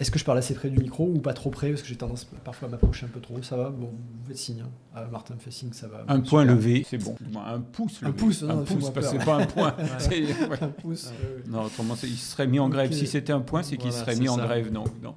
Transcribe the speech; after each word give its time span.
Est-ce 0.00 0.10
que 0.10 0.18
je 0.18 0.24
parle 0.24 0.38
assez 0.38 0.54
près 0.54 0.70
du 0.70 0.78
micro 0.78 1.04
ou 1.14 1.18
pas 1.20 1.34
trop 1.34 1.50
près? 1.50 1.68
Parce 1.68 1.82
que 1.82 1.88
j'ai 1.88 1.96
tendance 1.96 2.24
parfois 2.42 2.68
à 2.68 2.70
m'approcher 2.70 3.04
un 3.04 3.10
peu 3.10 3.20
trop. 3.20 3.40
Ça 3.42 3.56
va? 3.56 3.68
Bon, 3.68 3.90
vous 3.92 4.26
faites 4.28 4.38
signe. 4.38 4.62
hein. 4.64 4.70
Ah, 4.94 5.04
Martin 5.12 5.34
me 5.34 5.38
fait 5.40 5.50
signe, 5.50 5.72
ça 5.74 5.88
va. 5.88 6.04
Un 6.08 6.18
Bon, 6.18 6.24
point 6.28 6.40
super. 6.42 6.54
levé, 6.56 6.86
c'est 6.88 6.96
bon. 6.98 7.14
Un 7.46 7.60
pouce 7.60 8.00
Un 8.02 8.06
levé. 8.06 8.16
pouce, 8.16 8.42
un 8.42 8.46
non, 8.46 8.56
pouce, 8.64 8.68
fais-moi 8.70 8.92
parce 8.94 9.06
que 9.12 9.18
c'est 9.18 9.24
pas 9.24 9.36
un 9.36 9.46
point. 9.46 9.76
Ouais. 10.10 10.58
Un 10.62 10.68
pouce. 10.68 11.12
euh, 11.22 11.40
Non, 11.46 11.64
autrement, 11.64 11.94
il 12.02 12.16
serait 12.16 12.46
mis 12.46 12.58
en 12.58 12.68
grève. 12.70 12.88
Ok. 12.90 12.96
Si 12.96 13.06
c'était 13.06 13.32
un 13.34 13.40
point, 13.40 13.62
c'est 13.62 13.76
qu'il 13.76 13.90
Voilà, 13.90 14.04
serait 14.06 14.16
mis 14.16 14.28
en 14.30 14.38
grève. 14.38 14.72
Non, 14.72 14.84
non. 15.02 15.14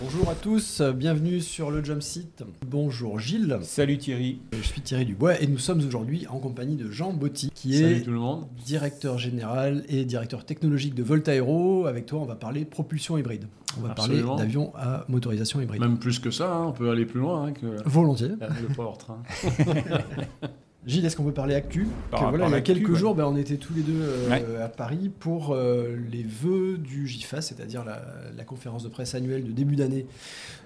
Bonjour 0.00 0.28
à 0.30 0.34
tous, 0.34 0.80
bienvenue 0.80 1.40
sur 1.40 1.70
le 1.70 1.84
Jump 1.84 2.02
Site. 2.02 2.42
Bonjour 2.66 3.18
Gilles, 3.18 3.58
Salut 3.62 3.98
Thierry. 3.98 4.40
je 4.52 4.62
suis 4.62 4.80
Thierry 4.80 5.04
Dubois 5.04 5.40
et 5.40 5.46
nous 5.46 5.58
sommes 5.58 5.80
aujourd'hui 5.86 6.26
en 6.28 6.38
compagnie 6.38 6.76
de 6.76 6.90
Jean 6.90 7.12
Botti 7.12 7.50
qui 7.54 7.78
Salut 7.78 7.96
est 7.96 8.00
tout 8.00 8.10
le 8.10 8.18
monde. 8.18 8.46
directeur 8.64 9.18
général 9.18 9.84
et 9.88 10.04
directeur 10.04 10.44
technologique 10.46 10.94
de 10.94 11.02
Voltaero. 11.02 11.86
Avec 11.86 12.06
toi, 12.06 12.20
on 12.20 12.24
va 12.24 12.36
parler 12.36 12.64
propulsion 12.64 13.18
hybride. 13.18 13.46
On 13.78 13.82
va 13.82 13.90
Absolument. 13.92 14.28
parler 14.28 14.42
d'avions 14.44 14.72
à 14.76 15.04
motorisation 15.08 15.60
hybride. 15.60 15.80
Même 15.80 15.98
plus 15.98 16.18
que 16.18 16.30
ça, 16.30 16.52
hein, 16.54 16.66
on 16.68 16.72
peut 16.72 16.90
aller 16.90 17.04
plus 17.06 17.20
loin 17.20 17.46
hein, 17.46 17.52
que 17.52 17.66
Volontiers. 17.88 18.28
le 18.28 18.74
powertrain. 18.74 19.22
Gilles, 20.84 21.04
est-ce 21.06 21.14
qu'on 21.16 21.22
peut 21.24 21.32
parler 21.32 21.54
actu 21.54 21.86
Par 22.10 22.20
Que 22.20 22.24
voilà, 22.30 22.48
Il 22.48 22.50
y 22.50 22.54
a 22.54 22.60
quelques 22.60 22.88
ouais. 22.88 22.96
jours, 22.98 23.14
ben, 23.14 23.24
on 23.24 23.36
était 23.36 23.56
tous 23.56 23.72
les 23.72 23.82
deux 23.82 24.00
euh, 24.02 24.28
Ouais. 24.28 24.44
à 24.62 24.68
Paris 24.68 25.10
pour 25.20 25.52
euh, 25.54 25.96
les 26.10 26.24
vœux 26.24 26.76
du 26.76 27.06
GIFAS, 27.06 27.42
c'est-à-dire 27.42 27.84
la, 27.84 28.02
la 28.36 28.44
conférence 28.44 28.82
de 28.82 28.88
presse 28.88 29.14
annuelle 29.14 29.44
de 29.44 29.52
début 29.52 29.76
d'année 29.76 30.06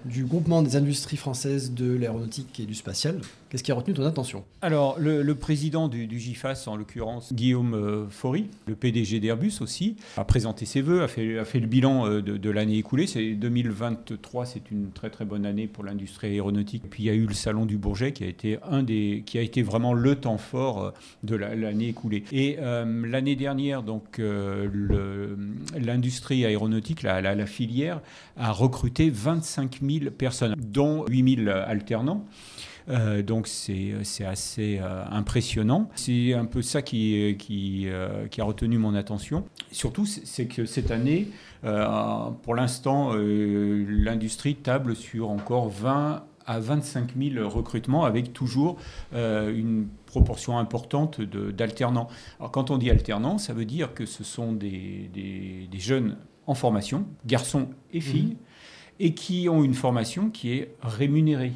du 0.05 0.25
groupement 0.25 0.61
des 0.63 0.75
industries 0.75 1.17
françaises 1.17 1.71
de 1.73 1.93
l'aéronautique 1.95 2.59
et 2.59 2.65
du 2.65 2.73
spatial. 2.73 3.19
Qu'est-ce 3.49 3.63
qui 3.63 3.71
a 3.71 3.75
retenu 3.75 3.93
ton 3.93 4.05
attention? 4.05 4.43
Alors, 4.61 4.97
le, 4.99 5.21
le 5.21 5.35
président 5.35 5.87
du, 5.87 6.07
du 6.07 6.19
GIFAS, 6.19 6.65
en 6.67 6.75
l'occurrence 6.75 7.31
Guillaume 7.33 7.73
euh, 7.75 8.07
Faury, 8.09 8.47
le 8.67 8.75
PDG 8.75 9.19
d'Airbus 9.19 9.53
aussi, 9.61 9.95
a 10.17 10.25
présenté 10.25 10.65
ses 10.65 10.81
voeux, 10.81 11.03
a 11.03 11.07
fait, 11.07 11.37
a 11.37 11.45
fait 11.45 11.59
le 11.59 11.67
bilan 11.67 12.07
euh, 12.07 12.21
de, 12.21 12.37
de 12.37 12.49
l'année 12.49 12.77
écoulée. 12.77 13.05
C'est 13.07 13.33
2023, 13.33 14.45
c'est 14.45 14.71
une 14.71 14.89
très 14.91 15.09
très 15.09 15.25
bonne 15.25 15.45
année 15.45 15.67
pour 15.67 15.83
l'industrie 15.83 16.27
aéronautique. 16.27 16.83
Puis 16.89 17.03
il 17.03 17.05
y 17.05 17.09
a 17.09 17.13
eu 17.13 17.25
le 17.25 17.33
salon 17.33 17.65
du 17.65 17.77
Bourget 17.77 18.11
qui 18.13 18.23
a 18.23 18.27
été 18.27 18.57
un 18.69 18.83
des, 18.83 19.23
qui 19.25 19.37
a 19.37 19.41
été 19.41 19.61
vraiment 19.61 19.93
le 19.93 20.06
temps 20.15 20.37
fort 20.37 20.83
euh, 20.83 20.91
de 21.23 21.35
la- 21.35 21.55
l'année 21.55 21.89
écoulée. 21.89 22.23
Et 22.31 22.57
euh, 22.59 23.05
l'année 23.07 23.35
dernière, 23.35 23.83
donc 23.83 24.19
euh, 24.19 24.67
le- 24.71 25.37
l'industrie 25.79 26.45
aéronautique, 26.45 27.03
la, 27.03 27.45
filière, 27.45 28.01
a 28.37 28.51
recruté 28.51 29.09
25 29.09 29.79
000 29.81 30.11
personnes, 30.11 30.55
dont 30.57 31.05
8 31.07 31.43
000 31.45 31.49
alternants. 31.49 32.25
Donc 33.25 33.47
c'est 33.47 33.93
assez 34.25 34.79
impressionnant. 35.11 35.89
C'est 35.95 36.33
un 36.33 36.45
peu 36.45 36.61
ça 36.61 36.81
qui, 36.81 37.35
qui, 37.37 37.87
a 37.89 38.43
retenu 38.43 38.77
mon 38.77 38.95
attention. 38.95 39.43
Surtout, 39.71 40.05
c'est 40.05 40.45
que 40.45 40.65
cette 40.65 40.89
année, 40.91 41.27
pour 42.43 42.55
l'instant, 42.55 43.11
l'industrie 43.13 44.55
table 44.55 44.95
sur 44.95 45.29
encore 45.29 45.69
20 45.69 46.23
à 46.45 46.59
25 46.61 47.09
000 47.17 47.49
recrutements 47.49 48.05
avec 48.05 48.31
toujours 48.31 48.77
une 49.13 49.87
proportion 50.07 50.57
importante 50.57 51.21
d'alternants. 51.21 52.07
Alors 52.39 52.51
quand 52.51 52.71
on 52.71 52.77
dit 52.79 52.89
alternants, 52.89 53.37
ça 53.37 53.53
veut 53.53 53.65
dire 53.65 53.93
que 53.93 54.05
ce 54.07 54.23
sont 54.23 54.51
des, 54.53 55.09
des- 55.13 55.67
des 55.71 55.79
jeunes 55.79 56.17
en 56.47 56.55
formation, 56.55 57.05
garçons 57.25 57.67
et 57.93 58.01
filles, 58.01 58.37
et 58.99 59.13
qui 59.13 59.47
ont 59.49 59.63
une 59.63 59.75
formation 59.75 60.29
qui 60.31 60.53
est 60.53 60.73
rémunérée. 60.81 61.53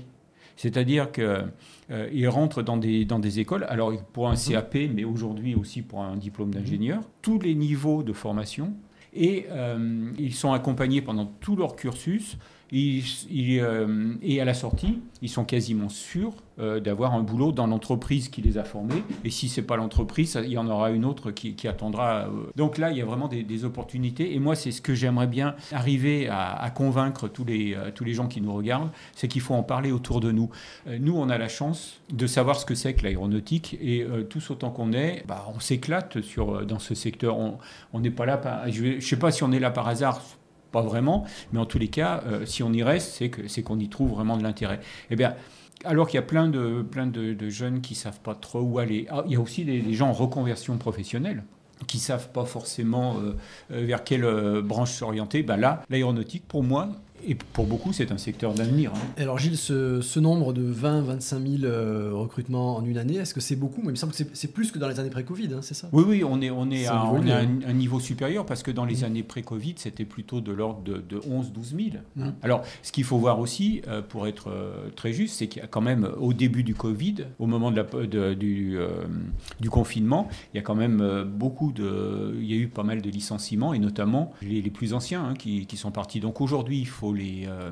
C'est-à-dire 0.57 1.11
qu'ils 1.11 2.27
rentrent 2.27 2.61
dans 2.61 2.77
des, 2.77 3.03
dans 3.05 3.17
des 3.19 3.39
écoles, 3.39 3.65
alors 3.69 3.91
pour 4.13 4.29
un 4.29 4.35
CAP, 4.35 4.75
mais 4.93 5.03
aujourd'hui 5.05 5.55
aussi 5.55 5.81
pour 5.81 6.03
un 6.03 6.17
diplôme 6.17 6.53
d'ingénieur, 6.53 7.01
tous 7.21 7.39
les 7.39 7.55
niveaux 7.55 8.03
de 8.03 8.13
formation, 8.13 8.73
et 9.13 9.47
euh, 9.49 10.11
ils 10.19 10.33
sont 10.35 10.53
accompagnés 10.53 11.01
pendant 11.01 11.25
tout 11.25 11.55
leur 11.55 11.75
cursus, 11.75 12.37
euh, 12.73 14.13
et 14.21 14.39
à 14.39 14.45
la 14.45 14.53
sortie, 14.53 14.99
ils 15.21 15.29
sont 15.29 15.43
quasiment 15.43 15.89
sûrs 15.89 16.33
euh, 16.59 16.79
d'avoir 16.79 17.13
un 17.13 17.21
boulot 17.21 17.51
dans 17.51 17.67
l'entreprise 17.67 18.29
qui 18.29 18.41
les 18.41 18.57
a 18.57 18.63
formés, 18.63 19.03
et 19.25 19.29
si 19.29 19.49
c'est 19.49 19.61
pas 19.61 19.75
l'entreprise, 19.75 20.39
il 20.41 20.51
y 20.51 20.57
en 20.57 20.67
aura 20.69 20.91
une 20.91 21.03
autre 21.03 21.31
qui, 21.31 21.67
attendra. 21.67 22.27
euh. 22.27 22.49
Donc 22.55 22.77
là, 22.77 22.91
il 22.91 22.97
y 22.97 23.01
a 23.01 23.05
vraiment 23.05 23.27
des, 23.27 23.65
opportunités, 23.65 24.33
et 24.33 24.39
moi, 24.39 24.55
c'est 24.55 24.71
ce 24.71 24.81
que 24.81 24.95
j'aimerais 24.95 25.27
bien 25.27 25.55
arriver 25.71 26.29
à, 26.29 26.71
convaincre 26.73 27.27
tous 27.27 27.43
les, 27.43 27.77
tous 27.93 28.05
les 28.05 28.13
gens 28.13 28.27
qui 28.27 28.41
nous 28.41 28.53
regardent, 28.53 28.89
c'est 29.13 29.27
qu'il 29.27 29.41
faut 29.41 29.53
en 29.53 29.63
parler 29.63 29.91
autour 29.91 30.19
de 30.21 30.31
nous. 30.31 30.49
Nous, 30.87 31.15
on 31.15 31.29
a 31.29 31.37
la 31.37 31.49
chance 31.49 31.99
de 32.11 32.25
savoir 32.25 32.59
ce 32.59 32.65
que 32.65 32.73
c'est 32.73 32.93
que 32.93 33.03
l'aéronautique 33.03 33.77
et 33.81 34.05
tous 34.29 34.49
autant 34.49 34.71
qu'on 34.71 34.93
est, 34.93 35.23
bah, 35.27 35.47
on 35.53 35.59
s'éclate 35.59 36.17
dans 36.67 36.79
ce 36.79 36.95
secteur. 36.95 37.37
On 37.37 37.99
n'est 37.99 38.09
pas 38.09 38.25
là, 38.25 38.41
je 38.69 38.95
ne 38.95 38.99
sais 38.99 39.17
pas 39.17 39.31
si 39.31 39.43
on 39.43 39.51
est 39.51 39.59
là 39.59 39.69
par 39.69 39.87
hasard, 39.87 40.21
pas 40.71 40.81
vraiment, 40.81 41.25
mais 41.51 41.59
en 41.59 41.65
tous 41.65 41.79
les 41.79 41.89
cas, 41.89 42.23
euh, 42.25 42.45
si 42.45 42.63
on 42.63 42.71
y 42.73 42.83
reste, 42.83 43.13
c'est 43.13 43.29
que- 43.29 43.47
c'est 43.47 43.63
qu'on 43.63 43.79
y 43.79 43.89
trouve 43.89 44.11
vraiment 44.11 44.37
de 44.37 44.43
l'intérêt. 44.43 44.79
Eh 45.09 45.15
bien, 45.15 45.35
alors 45.83 46.07
qu'il 46.07 46.15
y 46.15 46.19
a 46.19 46.21
plein 46.23 46.47
de, 46.47 47.49
jeunes 47.49 47.81
qui 47.81 47.95
savent 47.95 48.19
pas 48.19 48.35
trop 48.35 48.61
où 48.61 48.79
aller. 48.79 49.07
Ah, 49.09 49.23
il 49.25 49.33
y 49.33 49.35
a 49.35 49.41
aussi 49.41 49.65
des, 49.65 49.93
gens 49.93 50.09
en 50.09 50.13
reconversion 50.13 50.77
professionnelle 50.77 51.43
qui 51.87 51.97
savent 51.97 52.29
pas 52.29 52.45
forcément 52.45 53.17
euh, 53.17 53.35
euh, 53.71 53.85
vers 53.85 54.03
quelle 54.03 54.61
branche 54.61 54.91
s'orienter. 54.91 55.41
Ben 55.41 55.57
là, 55.57 55.83
l'aéronautique, 55.89 56.47
pour 56.47 56.63
moi, 56.63 56.89
et 57.27 57.35
pour 57.35 57.65
beaucoup, 57.65 57.93
c'est 57.93 58.11
un 58.11 58.17
secteur 58.17 58.53
d'avenir. 58.53 58.91
hein. 58.95 58.99
Alors 59.17 59.37
Gilles, 59.37 59.57
ce, 59.57 60.01
ce 60.01 60.19
nombre 60.19 60.53
de 60.53 60.63
20-25 60.73 61.59
000 61.61 61.63
euh, 61.65 62.11
recrutements 62.13 62.77
en 62.77 62.85
une 62.85 62.97
année, 62.97 63.15
est-ce 63.15 63.33
que 63.33 63.39
c'est 63.41 63.55
beaucoup? 63.55 63.81
Moi, 63.81 63.91
Il 63.91 63.93
me 63.93 63.95
semble 63.95 64.13
que 64.13 64.23
c'est- 64.33 64.47
plus 64.51 64.71
que 64.71 64.79
dans 64.79 64.87
les 64.87 64.99
années 64.99 65.09
pré-Covid, 65.09 65.49
hein, 65.53 65.59
c'est 65.61 65.73
ça? 65.73 65.89
Oui, 65.93 66.03
oui, 66.07 66.23
on 66.23 66.41
est, 66.41 66.49
on 66.49 66.69
est, 66.71 66.85
à, 66.87 67.03
on 67.11 67.25
est 67.25 67.31
à 67.31 67.37
un, 67.39 67.73
niveau 67.73 67.99
supérieur 67.99 68.45
parce 68.45 68.63
que 68.63 68.71
dans 68.71 68.85
les 68.85 68.97
Mhm. 68.97 69.03
années 69.03 69.23
pré-Covid, 69.23 69.75
c'était 69.77 70.05
plutôt 70.05 70.41
de 70.41 70.51
l'ordre 70.51 70.81
de, 70.83 70.97
de 70.97 71.19
11-12 71.19 71.75
000. 71.75 72.03
Mhm. 72.15 72.33
Alors, 72.41 72.63
ce 72.83 72.91
qu'il 72.91 73.03
faut 73.03 73.17
voir 73.17 73.39
aussi, 73.39 73.81
euh, 73.87 74.01
pour 74.01 74.27
être 74.27 74.49
euh, 74.49 74.89
très 74.95 75.13
juste, 75.13 75.35
c'est 75.37 75.47
qu'il 75.47 75.61
y 75.61 75.65
a 75.65 75.67
quand 75.67 75.81
même, 75.81 76.09
au 76.19 76.33
début 76.33 76.63
du 76.63 76.75
Covid, 76.75 77.15
au 77.39 77.47
moment 77.47 77.71
de 77.71 77.77
la, 77.77 77.83
de- 77.83 78.33
du, 78.33 78.77
euh, 78.77 78.89
du 79.59 79.69
confinement, 79.69 80.27
il 80.53 80.57
y 80.57 80.59
a 80.59 80.63
quand 80.63 80.75
même 80.75 81.23
beaucoup 81.25 81.71
de. 81.71 82.35
Il 82.39 82.45
y 82.49 82.53
a 82.53 82.57
eu 82.57 82.67
pas 82.67 82.83
mal 82.83 83.01
de 83.01 83.09
licenciements 83.09 83.73
et 83.73 83.79
notamment 83.79 84.33
les, 84.41 84.61
les 84.61 84.69
plus 84.69 84.93
anciens 84.93 85.23
hein, 85.23 85.33
qui, 85.33 85.65
qui 85.65 85.77
sont 85.77 85.91
partis. 85.91 86.19
Donc 86.19 86.41
aujourd'hui, 86.41 86.79
il 86.79 86.87
faut 86.87 87.10
les. 87.13 87.45
euh, 87.47 87.71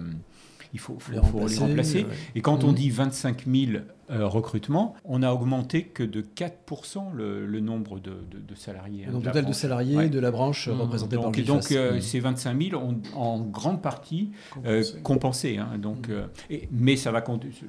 il 0.71 0.79
faut, 0.79 0.97
faut- 0.99 1.11
Les 1.11 1.17
faut 1.19 1.47
les 1.47 1.57
remplacer. 1.57 2.03
ouais. 2.03 2.09
Et 2.35 2.41
quand 2.41 2.63
on 2.63 2.67
Mhm. 2.69 2.73
dit 2.75 2.89
25 2.91 3.45
000 3.47 3.71
euh, 4.11 4.27
recrutements, 4.27 4.95
on 5.03 5.23
a 5.23 5.31
augmenté 5.33 5.83
que 5.85 6.03
de 6.03 6.21
4% 6.21 7.11
le, 7.15 7.47
le 7.47 7.59
nombre 7.59 7.99
de, 7.99 8.11
de- 8.29 8.37
de 8.39 8.55
salariés. 8.55 9.03
Le 9.05 9.09
hein, 9.09 9.13
nombre 9.13 9.25
total 9.25 9.45
de 9.47 9.51
salariés 9.53 9.97
Ouais. 9.97 10.09
de 10.09 10.19
la 10.19 10.29
branche 10.29 10.67
Mmh. 10.67 10.71
représentée 10.81 11.15
par 11.15 11.25
Donc, 11.25 11.37
le 11.37 11.43
donc 11.43 11.71
euh, 11.71 11.97
Mmh. 11.97 12.01
ces 12.01 12.19
25 12.19 12.61
000 12.69 12.79
ont 12.83 12.99
en 13.15 13.39
grande 13.39 13.81
partie 13.81 14.29
euh, 14.65 14.83
Compensé. 14.83 15.01
compensé. 15.01 15.57
hein. 15.57 15.69
donc, 15.79 16.09
euh, 16.09 16.27
et- 16.51 16.69
mais 16.71 16.95
ça 16.97 17.11
va 17.11 17.21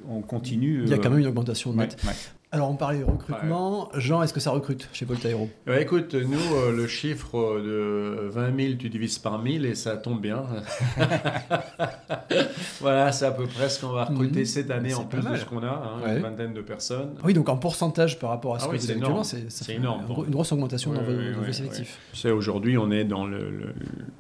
on 0.08 0.20
continue. 0.20 0.82
Il 0.84 0.90
y 0.90 0.92
a 0.92 0.98
quand 0.98 1.08
même 1.10 1.20
une 1.20 1.26
augmentation 1.26 1.70
ouais, 1.70 1.76
nette. 1.78 1.96
ouais. 2.04 2.12
Alors 2.52 2.68
on 2.68 2.74
parlait 2.74 3.04
recrutement. 3.04 3.90
Jean, 3.94 4.24
est-ce 4.24 4.32
que 4.34 4.40
ça 4.40 4.50
recrute 4.50 4.88
chez 4.92 5.04
Voltaero 5.04 5.48
Ouais, 5.68 5.82
écoute, 5.82 6.14
nous, 6.16 6.36
euh, 6.56 6.72
le 6.76 6.88
chiffre 6.88 7.60
de 7.60 8.28
20 8.28 8.56
000, 8.60 8.74
tu 8.76 8.88
divises 8.90 9.20
par 9.20 9.38
1000 9.40 9.64
et 9.66 9.76
ça 9.76 9.96
tombe 9.96 10.20
bien. 10.20 10.42
voilà, 12.80 13.12
c'est 13.12 13.26
à 13.26 13.30
peu 13.30 13.46
près 13.46 13.68
ce 13.68 13.80
qu'on 13.80 13.92
va 13.92 14.04
recruter 14.06 14.40
Mhm. 14.40 14.44
cette 14.46 14.70
année 14.72 14.92
en 14.94 15.04
plus 15.04 15.22
de 15.22 15.36
ce 15.36 15.44
qu'on 15.44 15.62
a, 15.62 15.68
hein, 15.68 16.02
Ouais. 16.04 16.16
une 16.16 16.22
vingtaine 16.22 16.52
de 16.52 16.60
personnes. 16.60 17.10
Oui, 17.22 17.34
donc 17.34 17.48
en 17.48 17.56
pourcentage 17.56 18.18
par 18.18 18.30
rapport 18.30 18.56
à 18.56 18.58
ce 18.58 18.64
Ah 18.64 18.66
que 18.66 18.72
oui, 18.72 18.78
vous 18.78 18.84
c'est 18.84 18.90
avez 18.94 19.00
actuellement, 19.00 19.22
énorme. 19.22 19.44
c'est 19.48 19.72
énorme. 19.72 20.24
une 20.26 20.30
grosse 20.32 20.50
augmentation 20.50 20.92
dans 20.92 21.02
vos, 21.02 21.44
effectifs. 21.48 21.98
Tu 22.12 22.18
sais, 22.18 22.30
aujourd'hui, 22.32 22.76
on 22.78 22.90
est 22.90 23.04
dans 23.04 23.26
le, 23.26 23.48
le- 23.48 23.74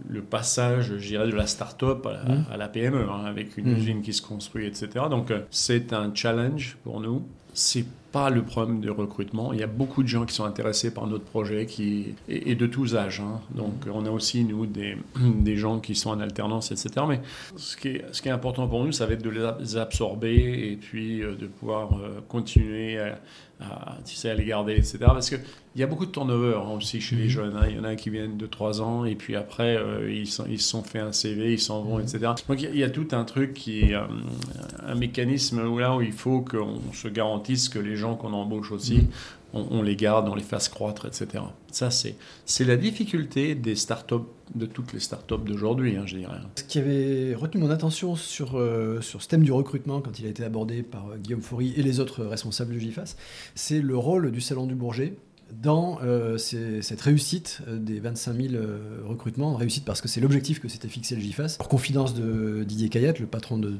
le 0.08 0.22
passage, 0.22 0.92
je 0.98 1.08
dirais, 1.08 1.26
de 1.26 1.34
la 1.34 1.48
start-up 1.48 2.06
à 2.06 2.12
la, 2.12 2.24
Mhm. 2.24 2.44
à 2.52 2.56
la 2.56 2.68
PME, 2.68 3.08
hein, 3.10 3.24
avec 3.26 3.56
une 3.56 3.70
Mhm. 3.72 3.76
usine 3.76 4.02
qui 4.02 4.12
se 4.12 4.22
construit, 4.22 4.66
etc. 4.68 4.88
Donc, 5.10 5.32
euh, 5.32 5.40
c'est 5.50 5.92
un 5.92 6.12
challenge 6.14 6.76
pour 6.84 7.00
nous. 7.00 7.26
C'est 7.54 7.84
pas 8.12 8.30
le 8.30 8.42
problème 8.42 8.80
de 8.80 8.90
recrutement. 8.90 9.52
Il 9.52 9.60
y 9.60 9.62
a 9.62 9.66
beaucoup 9.66 10.02
de 10.02 10.08
gens 10.08 10.24
qui 10.24 10.34
sont 10.34 10.44
intéressés 10.44 10.92
par 10.92 11.06
notre 11.06 11.24
projet 11.24 11.66
qui, 11.66 12.14
et, 12.28 12.54
de 12.54 12.66
tous 12.66 12.96
âges. 12.96 13.20
hein. 13.20 13.40
Donc, 13.54 13.72
on 13.92 14.04
a 14.06 14.10
aussi, 14.10 14.44
nous, 14.44 14.66
des, 14.66 14.96
des 15.20 15.56
gens 15.56 15.78
qui 15.80 15.94
sont 15.94 16.10
en 16.10 16.20
alternance, 16.20 16.72
etc. 16.72 16.90
Mais 17.08 17.20
ce 17.56 17.76
qui 17.76 17.88
est, 17.88 18.04
ce 18.12 18.20
qui 18.22 18.28
est 18.28 18.32
important 18.32 18.66
pour 18.68 18.84
nous, 18.84 18.92
ça 18.92 19.06
va 19.06 19.14
être 19.14 19.22
de 19.22 19.30
les 19.30 19.76
absorber 19.76 20.70
et 20.72 20.76
puis 20.76 21.22
euh, 21.22 21.34
de 21.34 21.46
pouvoir 21.46 21.92
euh, 21.94 22.20
continuer 22.28 22.98
à, 22.98 23.18
à, 23.60 23.98
tu 24.04 24.14
sais, 24.14 24.30
à 24.30 24.34
les 24.34 24.44
garder, 24.44 24.72
etc. 24.74 24.98
Parce 25.06 25.28
qu'il 25.28 25.40
y 25.76 25.82
a 25.82 25.86
beaucoup 25.86 26.06
de 26.06 26.10
turnover 26.10 26.54
hein, 26.56 26.70
aussi 26.76 27.00
chez 27.00 27.16
les 27.16 27.24
Mhm. 27.24 27.28
jeunes. 27.28 27.56
hein. 27.56 27.66
Il 27.68 27.76
y 27.76 27.78
en 27.78 27.84
a 27.84 27.94
qui 27.96 28.10
viennent 28.10 28.36
de 28.36 28.46
3 28.46 28.80
ans 28.82 29.04
et 29.04 29.14
puis 29.14 29.36
après, 29.36 29.76
euh, 29.76 30.10
ils, 30.12 30.26
sont- 30.26 30.46
ils 30.48 30.60
se 30.60 30.68
sont 30.68 30.82
fait 30.82 30.98
un 31.00 31.12
CV, 31.12 31.52
ils 31.52 31.58
s'en 31.60 31.82
vont, 31.82 31.96
Mhm. 31.98 32.02
etc. 32.04 32.18
Donc 32.48 32.60
il 32.60 32.62
y 32.62 32.66
a- 32.66 32.70
il 32.70 32.78
y, 32.78 32.84
a 32.84 32.90
tout 32.90 33.08
un 33.12 33.24
truc 33.24 33.54
qui 33.54 33.80
est 33.80 33.94
euh, 33.94 34.02
un 34.86 34.94
mécanisme 34.94 35.60
où 35.66 35.78
là 35.78 35.94
où 35.96 36.02
il 36.02 36.12
faut 36.12 36.40
qu'on 36.40 36.80
se 36.92 37.08
garantisse 37.08 37.68
que 37.68 37.78
les 37.78 37.96
gens 37.96 38.14
qu'on 38.16 38.32
embauche 38.32 38.72
aussi, 38.72 39.08
on, 39.52 39.82
les 39.82 39.96
garde, 39.96 40.28
on 40.28 40.34
les 40.34 40.42
fasse 40.42 40.68
croître, 40.68 41.06
etc. 41.06 41.44
Ça, 41.70 41.90
c'est 41.90 42.64
la 42.64 42.76
difficulté 42.76 43.54
des 43.54 43.76
startups, 43.76 44.26
de 44.54 44.66
toutes 44.66 44.92
les 44.92 45.00
startups 45.00 45.44
d'aujourd'hui, 45.44 45.96
hein, 45.96 46.02
je 46.06 46.16
dirais. 46.16 46.38
Ce 46.56 46.64
qui 46.64 46.78
avait 46.78 47.34
retenu 47.34 47.62
mon 47.62 47.70
attention 47.70 48.16
sur, 48.16 48.58
euh, 48.58 49.00
ce 49.00 49.18
thème 49.26 49.42
du 49.42 49.52
recrutement 49.52 50.00
quand 50.00 50.18
il 50.18 50.26
a 50.26 50.28
été 50.28 50.44
abordé 50.44 50.82
par 50.82 51.08
euh, 51.08 51.16
Guillaume 51.16 51.42
Faury 51.42 51.72
et 51.76 51.82
les 51.82 52.00
autres 52.00 52.24
responsables 52.24 52.72
du 52.72 52.80
GIFAS, 52.80 53.16
c'est 53.54 53.80
le 53.80 53.96
rôle 53.96 54.32
du 54.32 54.40
Salon 54.40 54.66
du 54.66 54.74
Bourget 54.74 55.14
dans 55.52 55.98
euh, 56.02 56.38
cette 56.38 57.00
réussite 57.00 57.62
des 57.68 58.00
25 58.00 58.34
000 58.34 58.54
euh, 58.54 59.00
recrutements. 59.04 59.54
Réussite 59.54 59.84
parce 59.84 60.00
que 60.00 60.08
c'est 60.08 60.20
l'objectif 60.20 60.60
que 60.60 60.68
s'était 60.68 60.88
fixé 60.88 61.14
le 61.14 61.20
GIFAS. 61.20 61.56
En 61.60 61.64
confidence 61.64 62.14
de 62.14 62.64
Didier 62.64 62.88
Cayette, 62.88 63.18
le 63.18 63.26
patron 63.26 63.58
de 63.58 63.78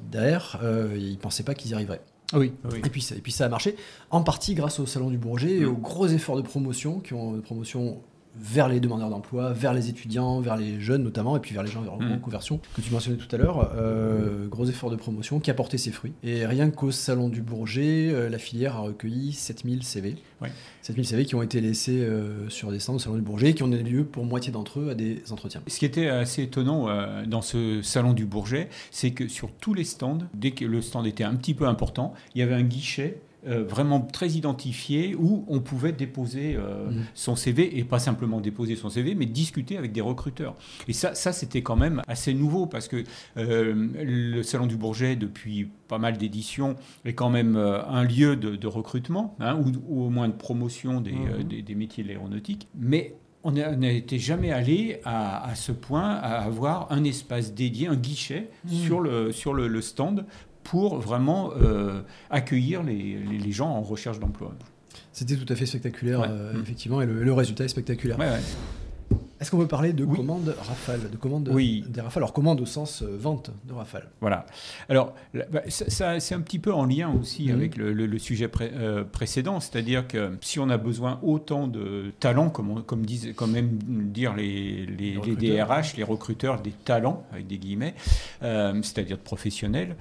euh, 0.62 0.96
il 0.96 1.12
ne 1.12 1.16
pensait 1.16 1.42
pas 1.42 1.54
qu'ils 1.54 1.70
y 1.70 1.74
arriveraient. 1.74 2.02
Oui, 2.32 2.52
oui. 2.70 2.78
Et 2.84 2.90
puis, 2.90 3.02
ça, 3.02 3.16
et 3.16 3.20
puis 3.20 3.32
ça 3.32 3.46
a 3.46 3.48
marché, 3.48 3.74
en 4.10 4.22
partie 4.22 4.54
grâce 4.54 4.78
au 4.78 4.86
Salon 4.86 5.10
du 5.10 5.18
Bourget 5.18 5.56
et 5.56 5.60
Mm. 5.64 5.68
aux 5.70 5.76
gros 5.76 6.06
efforts 6.06 6.36
de 6.36 6.42
promotion, 6.42 7.00
qui 7.00 7.12
ont 7.14 7.32
de 7.32 7.40
promotion 7.40 8.00
vers 8.38 8.68
les 8.68 8.80
demandeurs 8.80 9.10
d'emploi, 9.10 9.52
vers 9.52 9.74
les 9.74 9.88
étudiants, 9.88 10.40
vers 10.40 10.56
les 10.56 10.80
jeunes 10.80 11.02
notamment, 11.02 11.36
et 11.36 11.40
puis 11.40 11.52
vers 11.52 11.62
les 11.62 11.70
gens 11.70 11.84
en 11.86 11.98
Mm. 12.00 12.12
reconversion, 12.12 12.60
que 12.74 12.80
tu 12.80 12.92
mentionnais 12.92 13.16
tout 13.18 13.34
à 13.34 13.38
l'heure. 13.38 13.72
Euh, 13.76 14.46
gros 14.48 14.66
efforts 14.66 14.90
de 14.90 14.96
promotion 14.96 15.40
qui 15.40 15.50
a 15.50 15.54
porté 15.54 15.78
ses 15.78 15.90
fruits. 15.90 16.12
Et 16.22 16.46
rien 16.46 16.70
qu'au 16.70 16.90
Salon 16.90 17.28
du 17.28 17.42
Bourget, 17.42 18.10
euh, 18.12 18.28
la 18.28 18.38
filière 18.38 18.76
a 18.76 18.80
recueilli 18.80 19.32
7000 19.32 19.82
CV. 19.82 20.16
Ouais. 20.40 20.50
7000 20.82 21.04
CV 21.06 21.24
qui 21.26 21.34
ont 21.34 21.42
été 21.42 21.60
laissés 21.60 22.00
euh, 22.00 22.48
sur 22.48 22.70
des 22.70 22.78
stands 22.78 22.94
au 22.94 22.98
Salon 22.98 23.16
du 23.16 23.22
Bourget 23.22 23.50
et 23.50 23.54
qui 23.54 23.62
ont 23.62 23.68
donné 23.68 23.82
lieu 23.82 24.04
pour 24.04 24.24
moitié 24.24 24.52
d'entre 24.52 24.80
eux 24.80 24.90
à 24.90 24.94
des 24.94 25.22
entretiens. 25.30 25.60
Ce 25.66 25.78
qui 25.78 25.84
était 25.84 26.08
assez 26.08 26.42
étonnant 26.44 26.86
dans 27.26 27.42
ce 27.42 27.82
salon 27.82 28.12
du 28.12 28.24
Bourget, 28.26 28.68
c'est 28.90 29.10
que 29.10 29.28
sur 29.28 29.50
tous 29.52 29.74
les 29.74 29.84
stands, 29.84 30.18
dès 30.34 30.52
que 30.52 30.64
le 30.64 30.80
stand 30.82 31.06
était 31.06 31.24
un 31.24 31.34
petit 31.34 31.54
peu 31.54 31.66
important, 31.66 32.14
il 32.34 32.40
y 32.40 32.42
avait 32.42 32.54
un 32.54 32.62
guichet 32.62 33.20
euh, 33.46 33.64
vraiment 33.64 34.00
très 34.00 34.28
identifié 34.30 35.14
où 35.14 35.44
on 35.48 35.60
pouvait 35.60 35.92
déposer 35.92 36.56
euh, 36.56 36.90
Mhm. 36.90 37.04
son 37.14 37.36
CV 37.36 37.78
et 37.78 37.84
pas 37.84 37.98
simplement 37.98 38.40
déposer 38.40 38.76
son 38.76 38.90
CV, 38.90 39.14
mais 39.14 39.26
discuter 39.26 39.76
avec 39.76 39.92
des 39.92 40.00
recruteurs. 40.00 40.54
Et 40.88 40.92
ça, 40.92 41.14
ça 41.14 41.32
c'était 41.32 41.62
quand 41.62 41.76
même 41.76 42.02
assez 42.06 42.34
nouveau 42.34 42.66
parce 42.66 42.88
que 42.88 43.04
euh, 43.36 43.88
le 44.02 44.42
salon 44.42 44.66
du 44.66 44.76
Bourget, 44.76 45.16
depuis 45.16 45.68
pas 45.88 45.98
mal 45.98 46.18
d'éditions, 46.18 46.76
est 47.04 47.14
quand 47.14 47.30
même 47.30 47.56
un 47.56 48.04
lieu 48.04 48.36
de, 48.36 48.56
de 48.56 48.66
recrutement 48.66 49.36
hein, 49.40 49.56
ou, 49.56 49.72
ou 49.88 50.04
au 50.04 50.10
moins 50.10 50.28
de 50.28 50.34
promotion 50.34 51.00
des, 51.00 51.12
Mhm. 51.12 51.42
des- 51.44 51.62
des 51.62 51.74
métiers 51.74 52.02
de 52.04 52.08
l'aéronautique. 52.08 52.68
Mais 52.78 53.14
on 53.42 53.52
n'était 53.52 54.18
jamais 54.18 54.50
allé 54.52 55.00
à, 55.06 55.48
à 55.48 55.54
ce 55.54 55.72
point 55.72 56.10
à 56.10 56.42
avoir 56.42 56.92
un 56.92 57.04
espace 57.04 57.54
dédié, 57.54 57.86
un 57.86 57.96
guichet 57.96 58.50
Mhm. 58.66 58.70
sur, 58.70 59.00
le, 59.00 59.32
sur 59.32 59.54
le, 59.54 59.66
le 59.66 59.80
stand 59.80 60.26
pour 60.64 60.98
vraiment 61.00 61.50
euh, 61.56 62.02
accueillir 62.30 62.82
les, 62.82 63.18
les- 63.18 63.38
les 63.38 63.52
gens 63.52 63.68
en 63.70 63.80
recherche 63.82 64.18
d'emploi. 64.20 64.52
C'était 65.12 65.36
tout 65.36 65.50
à 65.52 65.56
fait 65.56 65.66
spectaculaire, 65.66 66.20
Ouais. 66.20 66.26
euh, 66.30 66.60
effectivement, 66.62 67.00
et 67.02 67.06
le, 67.06 67.22
le 67.24 67.32
résultat 67.32 67.64
est 67.64 67.68
spectaculaire. 67.68 68.18
Ouais, 68.18 68.28
ouais. 68.28 68.40
Est-ce 69.40 69.50
qu'on 69.50 69.58
peut 69.58 69.66
parler 69.66 69.92
de 69.94 70.04
Oui. 70.04 70.16
commandes 70.18 70.54
Rafale, 70.58 71.10
de 71.10 71.16
commandes 71.16 71.48
Oui. 71.50 71.82
des 71.88 72.00
Rafales 72.02 72.22
Alors 72.22 72.32
commande 72.34 72.60
au 72.60 72.66
sens 72.66 73.02
euh, 73.02 73.16
vente 73.18 73.50
de 73.64 73.72
Rafale. 73.72 74.08
Voilà. 74.20 74.44
Alors, 74.90 75.14
là, 75.32 75.44
bah, 75.50 75.62
ça, 75.68 75.88
ça, 75.88 76.20
c'est 76.20 76.34
un 76.34 76.40
petit 76.42 76.58
peu 76.58 76.72
en 76.74 76.84
lien 76.84 77.10
aussi 77.18 77.46
Mhm. 77.48 77.54
avec 77.54 77.76
le, 77.76 77.92
le- 77.94 78.04
le 78.06 78.18
sujet 78.18 78.48
pré- 78.48 78.70
euh, 78.74 79.02
précédent, 79.02 79.58
c'est-à-dire 79.60 80.06
que 80.06 80.32
si 80.42 80.58
on 80.58 80.68
a 80.68 80.76
besoin 80.76 81.18
autant 81.22 81.66
de 81.68 82.12
talents, 82.20 82.50
comme, 82.50 82.70
on- 82.70 82.82
comme 82.82 83.06
disent, 83.06 83.32
comme 83.34 83.56
aiment 83.56 83.78
dire 84.12 84.34
les, 84.36 84.84
les, 84.84 85.12
Les 85.24 85.34
les. 85.36 85.36
DRH, 85.56 85.96
les 85.96 86.04
recruteurs, 86.04 86.60
des 86.60 86.72
talents 86.72 87.24
avec 87.32 87.46
des 87.46 87.56
guillemets, 87.56 87.94
euh, 88.42 88.74
c'est-à-dire 88.82 89.16
de 89.16 89.22
professionnels, 89.22 89.96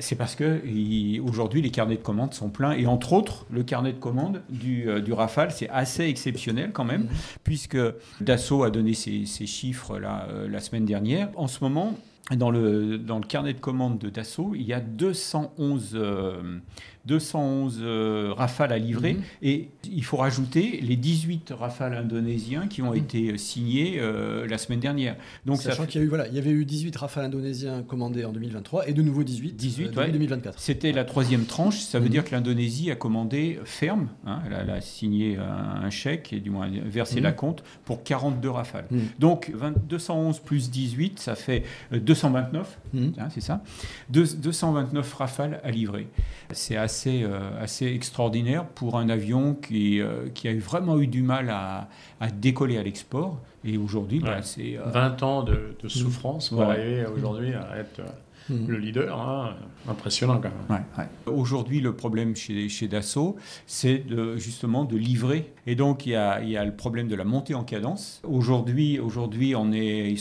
c'est 0.00 0.16
parce 0.16 0.34
que 0.34 0.62
il- 0.66 1.20
aujourd'hui 1.20 1.62
les 1.62 1.70
carnets 1.70 1.96
de 1.96 2.02
commandes 2.02 2.34
sont 2.34 2.48
pleins 2.50 2.72
et 2.72 2.86
entre 2.86 3.12
autres 3.12 3.46
le 3.50 3.62
carnet 3.62 3.92
de 3.92 3.98
commandes 3.98 4.42
du, 4.48 4.86
du 5.02 5.12
Rafale, 5.12 5.52
c'est 5.52 5.68
assez 5.70 6.04
exceptionnel 6.04 6.70
quand 6.72 6.84
même 6.84 7.02
Mhm. 7.02 7.08
puisque 7.44 7.78
Dassault 8.20 8.64
a 8.64 8.70
donné 8.70 8.79
ces, 8.92 9.24
chiffres 9.46 9.98
là, 9.98 10.26
euh, 10.30 10.48
la 10.48 10.60
semaine 10.60 10.84
dernière. 10.84 11.30
En 11.36 11.48
ce 11.48 11.62
moment, 11.62 11.96
dans 12.36 12.50
le, 12.50 12.98
dans 12.98 13.18
le 13.18 13.26
carnet 13.26 13.52
de 13.52 13.60
commandes 13.60 13.98
de 13.98 14.08
Dassault, 14.08 14.54
il 14.54 14.62
y 14.62 14.72
a 14.72 14.80
211, 14.80 15.90
euh, 15.94 16.58
211 17.06 17.78
euh, 17.82 18.32
rafales 18.36 18.72
à 18.72 18.78
livrer 18.78 19.14
Mhm. 19.14 19.22
et 19.42 19.68
il 19.90 20.04
faut 20.04 20.16
rajouter 20.16 20.80
les 20.82 20.96
18 20.96 21.52
rafales 21.58 21.94
indonésiens 21.94 22.66
qui 22.68 22.82
ont 22.82 22.90
Mhm. 22.90 22.96
été 22.96 23.38
signés 23.38 23.96
euh, 23.98 24.46
la 24.46 24.58
semaine 24.58 24.80
dernière. 24.80 25.16
Donc 25.46 25.58
Sachant 25.62 25.82
fait- 25.82 25.88
qu'il 25.88 26.00
y, 26.00 26.04
a 26.04 26.06
eu, 26.06 26.08
voilà, 26.08 26.28
il 26.28 26.34
y 26.34 26.38
avait 26.38 26.50
eu 26.50 26.64
18 26.64 26.96
Rafales 26.96 27.24
indonésiens 27.26 27.82
commandés 27.82 28.24
en 28.24 28.32
2023 28.32 28.88
et 28.88 28.92
de 28.92 29.02
nouveau 29.02 29.22
18, 29.24 29.52
18, 29.56 29.84
euh, 29.84 29.88
début 29.88 29.98
ouais. 30.00 30.10
2024. 30.12 30.58
C'était 30.60 30.92
la 30.92 31.04
troisième 31.04 31.44
tranche. 31.44 31.78
Ça 31.80 31.98
veut 31.98 32.04
Mhm. 32.06 32.10
dire 32.10 32.24
que 32.24 32.30
l'Indonésie 32.32 32.90
a 32.90 32.96
commandé 32.96 33.58
ferme. 33.64 34.08
hein, 34.26 34.40
elle, 34.46 34.54
a, 34.54 34.60
elle 34.62 34.70
a 34.70 34.80
signé 34.80 35.36
un, 35.38 35.82
un 35.84 35.90
chèque 35.90 36.32
et 36.32 36.40
du 36.40 36.50
moins 36.50 36.68
versé 36.84 37.20
la 37.20 37.32
compte 37.32 37.62
pour 37.84 38.02
42 38.02 38.50
rafales. 38.50 38.86
Donc 39.18 39.50
20 39.54 39.72
211 39.88 40.38
plus 40.40 40.70
18, 40.70 41.18
ça 41.18 41.34
fait 41.34 41.64
euh, 41.92 41.98
229. 42.00 42.78
Mhm. 42.92 43.12
hein, 43.18 43.28
c'est 43.30 43.40
ça 43.40 43.62
Deux- 44.10 44.36
229 44.36 45.12
rafales 45.14 45.60
à 45.64 45.70
livrer. 45.70 46.06
C'est 46.52 46.76
assez, 46.76 46.89
euh, 47.06 47.62
assez 47.62 47.86
extraordinaire 47.86 48.66
pour 48.66 48.98
un 48.98 49.08
avion 49.08 49.54
qui, 49.54 50.00
euh, 50.00 50.28
qui 50.34 50.48
a 50.48 50.54
vraiment 50.56 50.98
eu 50.98 51.06
du 51.06 51.22
mal 51.22 51.50
à, 51.50 51.88
à 52.20 52.30
décoller 52.30 52.78
à 52.78 52.82
l'export. 52.82 53.38
Et 53.64 53.76
aujourd'hui, 53.76 54.20
bah, 54.20 54.42
c'est. 54.42 54.76
euh, 54.78 54.82
20 54.86 55.22
ans 55.22 55.42
de, 55.42 55.74
de 55.82 55.88
souffrance 55.88 56.48
pour 56.50 56.60
Ouais. 56.60 56.66
arriver 56.66 57.06
aujourd'hui 57.06 57.52
à 57.54 57.76
être 57.78 58.00
euh, 58.00 58.04
Mhm. 58.48 58.66
le 58.68 58.78
leader. 58.78 59.20
hein. 59.20 59.54
Impressionnant 59.88 60.40
quand 60.40 60.48
même. 60.50 60.78
Ouais, 60.80 60.84
ouais. 60.98 61.32
Aujourd'hui, 61.32 61.80
le 61.80 61.94
problème 61.94 62.34
chez, 62.34 62.68
chez 62.68 62.88
Dassault, 62.88 63.36
c'est 63.66 63.98
de, 63.98 64.36
justement 64.38 64.84
de 64.84 64.96
livrer. 64.96 65.52
Et 65.66 65.76
donc, 65.76 66.04
il 66.06 66.10
y, 66.12 66.16
a, 66.16 66.42
il 66.42 66.48
y 66.48 66.56
a 66.56 66.64
le 66.64 66.74
problème 66.74 67.06
de 67.06 67.14
la 67.14 67.24
montée 67.24 67.54
en 67.54 67.62
cadence. 67.64 68.20
Aujourd'hui, 68.26 68.98
aujourd'hui 68.98 69.54
on 69.54 69.70
est, 69.72 70.16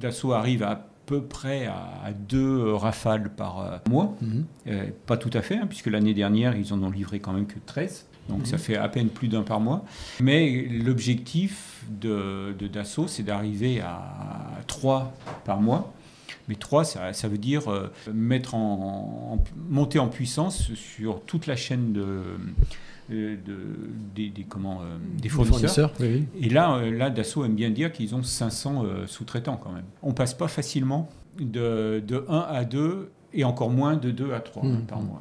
Dassault 0.00 0.32
arrive 0.32 0.62
à 0.62 0.86
peu 1.06 1.22
près 1.22 1.66
à, 1.66 2.10
deux 2.28 2.74
rafales 2.74 3.30
par 3.30 3.60
euh, 3.60 3.78
mois. 3.88 4.14
Mhm. 4.20 4.44
Euh, 4.68 4.86
pas 5.06 5.16
tout 5.16 5.30
à 5.32 5.40
fait, 5.42 5.56
hein, 5.56 5.66
puisque 5.68 5.86
l'année 5.86 6.14
dernière, 6.14 6.56
ils 6.56 6.72
en 6.74 6.82
ont 6.82 6.90
livré 6.90 7.20
quand 7.20 7.32
même 7.32 7.46
que 7.46 7.58
13. 7.64 8.06
Donc 8.28 8.46
ça 8.46 8.56
Mhm. 8.56 8.62
fait 8.62 8.76
à 8.76 8.88
peine 8.88 9.08
plus 9.08 9.28
d'un 9.28 9.42
par 9.42 9.60
mois. 9.60 9.84
Mais 10.20 10.66
l'objectif 10.68 11.84
de, 11.88 12.54
de 12.58 12.66
Dassault, 12.66 13.06
c'est 13.06 13.22
d'arriver 13.22 13.80
à 13.80 14.02
3 14.66 15.12
par 15.44 15.60
mois. 15.60 15.92
Mais 16.48 16.54
3, 16.56 16.84
ça, 16.84 17.12
ça 17.12 17.28
veut 17.28 17.38
dire 17.38 17.70
euh, 17.70 17.92
mettre 18.12 18.54
en, 18.56 19.38
en- 19.38 19.44
monter 19.68 19.98
en 20.00 20.08
puissance 20.08 20.72
sur 20.74 21.20
toute 21.22 21.46
la 21.46 21.54
chaîne 21.56 21.92
de, 21.92 22.22
de- 23.10 23.64
des, 24.14 24.28
des- 24.30 24.44
comment, 24.44 24.80
euh, 24.82 24.96
des 25.20 25.28
fournisseurs. 25.28 25.92
oui. 26.00 26.26
Et 26.40 26.48
là, 26.48 26.76
euh, 26.76 26.90
là 26.90 27.10
Dassault 27.10 27.44
aime 27.44 27.54
bien 27.54 27.70
dire 27.70 27.92
qu'ils 27.92 28.14
ont 28.14 28.22
500 28.22 28.84
euh, 28.84 29.06
sous-traitants 29.06 29.56
quand 29.62 29.72
même. 29.72 29.84
On 30.02 30.12
passe 30.12 30.34
pas 30.34 30.48
facilement 30.48 31.08
de, 31.38 32.02
de 32.06 32.24
1 32.28 32.38
à 32.48 32.64
2 32.64 33.10
et 33.34 33.44
encore 33.44 33.70
moins 33.70 33.96
de 33.96 34.10
2 34.10 34.32
à 34.32 34.40
3 34.40 34.64
Mhm. 34.64 34.82
par 34.86 35.00
mois. 35.00 35.20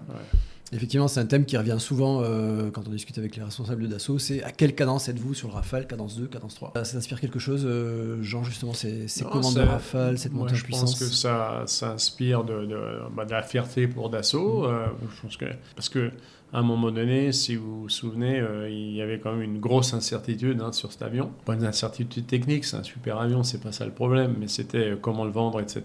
Effectivement, 0.71 1.07
c'est 1.07 1.19
un 1.19 1.25
thème 1.27 1.45
qui 1.45 1.55
revient 1.57 1.75
souvent 1.77 2.21
euh, 2.23 2.71
quand 2.71 2.87
on 2.87 2.91
discute 2.91 3.17
avec 3.19 3.35
les 3.35 3.43
responsables 3.43 3.83
de 3.83 3.87
Dassault. 3.87 4.17
C'est 4.17 4.41
à 4.43 4.51
quelle 4.51 4.73
cadence 4.73 5.07
êtes-vous 5.07 5.35
sur 5.35 5.47
le 5.47 5.53
Rafale 5.53 5.85
Cadence 5.85 6.17
2, 6.17 6.25
cadence 6.25 6.55
3 6.55 6.73
Ça 6.83 6.93
t'inspire 6.93 7.21
quelque 7.21 7.37
chose, 7.37 7.63
euh, 7.65 8.17
Jean, 8.23 8.43
justement, 8.43 8.73
ces, 8.73 9.07
ces 9.07 9.23
Non, 9.25 9.29
commandes 9.29 9.53
de 9.55 9.61
Rafale, 9.61 10.17
cette 10.17 10.33
montée 10.33 10.53
en 10.53 10.55
je 10.55 10.63
puissance 10.63 10.97
pense 10.97 10.99
que 10.99 11.05
ça, 11.15 11.63
ça 11.67 11.91
inspire 11.91 12.43
de, 12.43 12.65
de- 12.65 12.99
bah, 13.15 13.25
de 13.25 13.31
la 13.31 13.43
fierté 13.43 13.87
pour 13.87 14.09
Dassault. 14.09 14.65
euh, 14.65 14.87
je 15.15 15.21
pense 15.21 15.37
que, 15.37 15.45
parce 15.75 15.87
que 15.89 16.11
à 16.55 16.59
un 16.59 16.63
moment 16.63 16.91
donné, 16.91 17.31
si 17.33 17.55
vous 17.55 17.81
vous 17.81 17.89
souvenez, 17.89 18.39
euh, 18.39 18.69
il 18.69 18.95
y 18.95 19.01
avait 19.01 19.19
quand 19.19 19.33
même 19.33 19.41
une 19.41 19.59
grosse 19.59 19.93
incertitude 19.93 20.61
hein, 20.61 20.71
sur 20.71 20.91
cet 20.91 21.01
avion. 21.01 21.29
Pas 21.45 21.55
une 21.55 21.65
incertitude 21.65 22.25
technique, 22.27 22.63
c'est 22.65 22.77
un 22.77 22.83
super 22.83 23.19
avion, 23.19 23.43
c'est 23.43 23.61
pas 23.61 23.71
ça 23.71 23.85
le 23.85 23.91
problème, 23.91 24.35
mais 24.39 24.47
c'était 24.47 24.91
euh, 24.91 24.95
comment 24.99 25.25
le 25.25 25.31
vendre, 25.31 25.59
etc. 25.59 25.81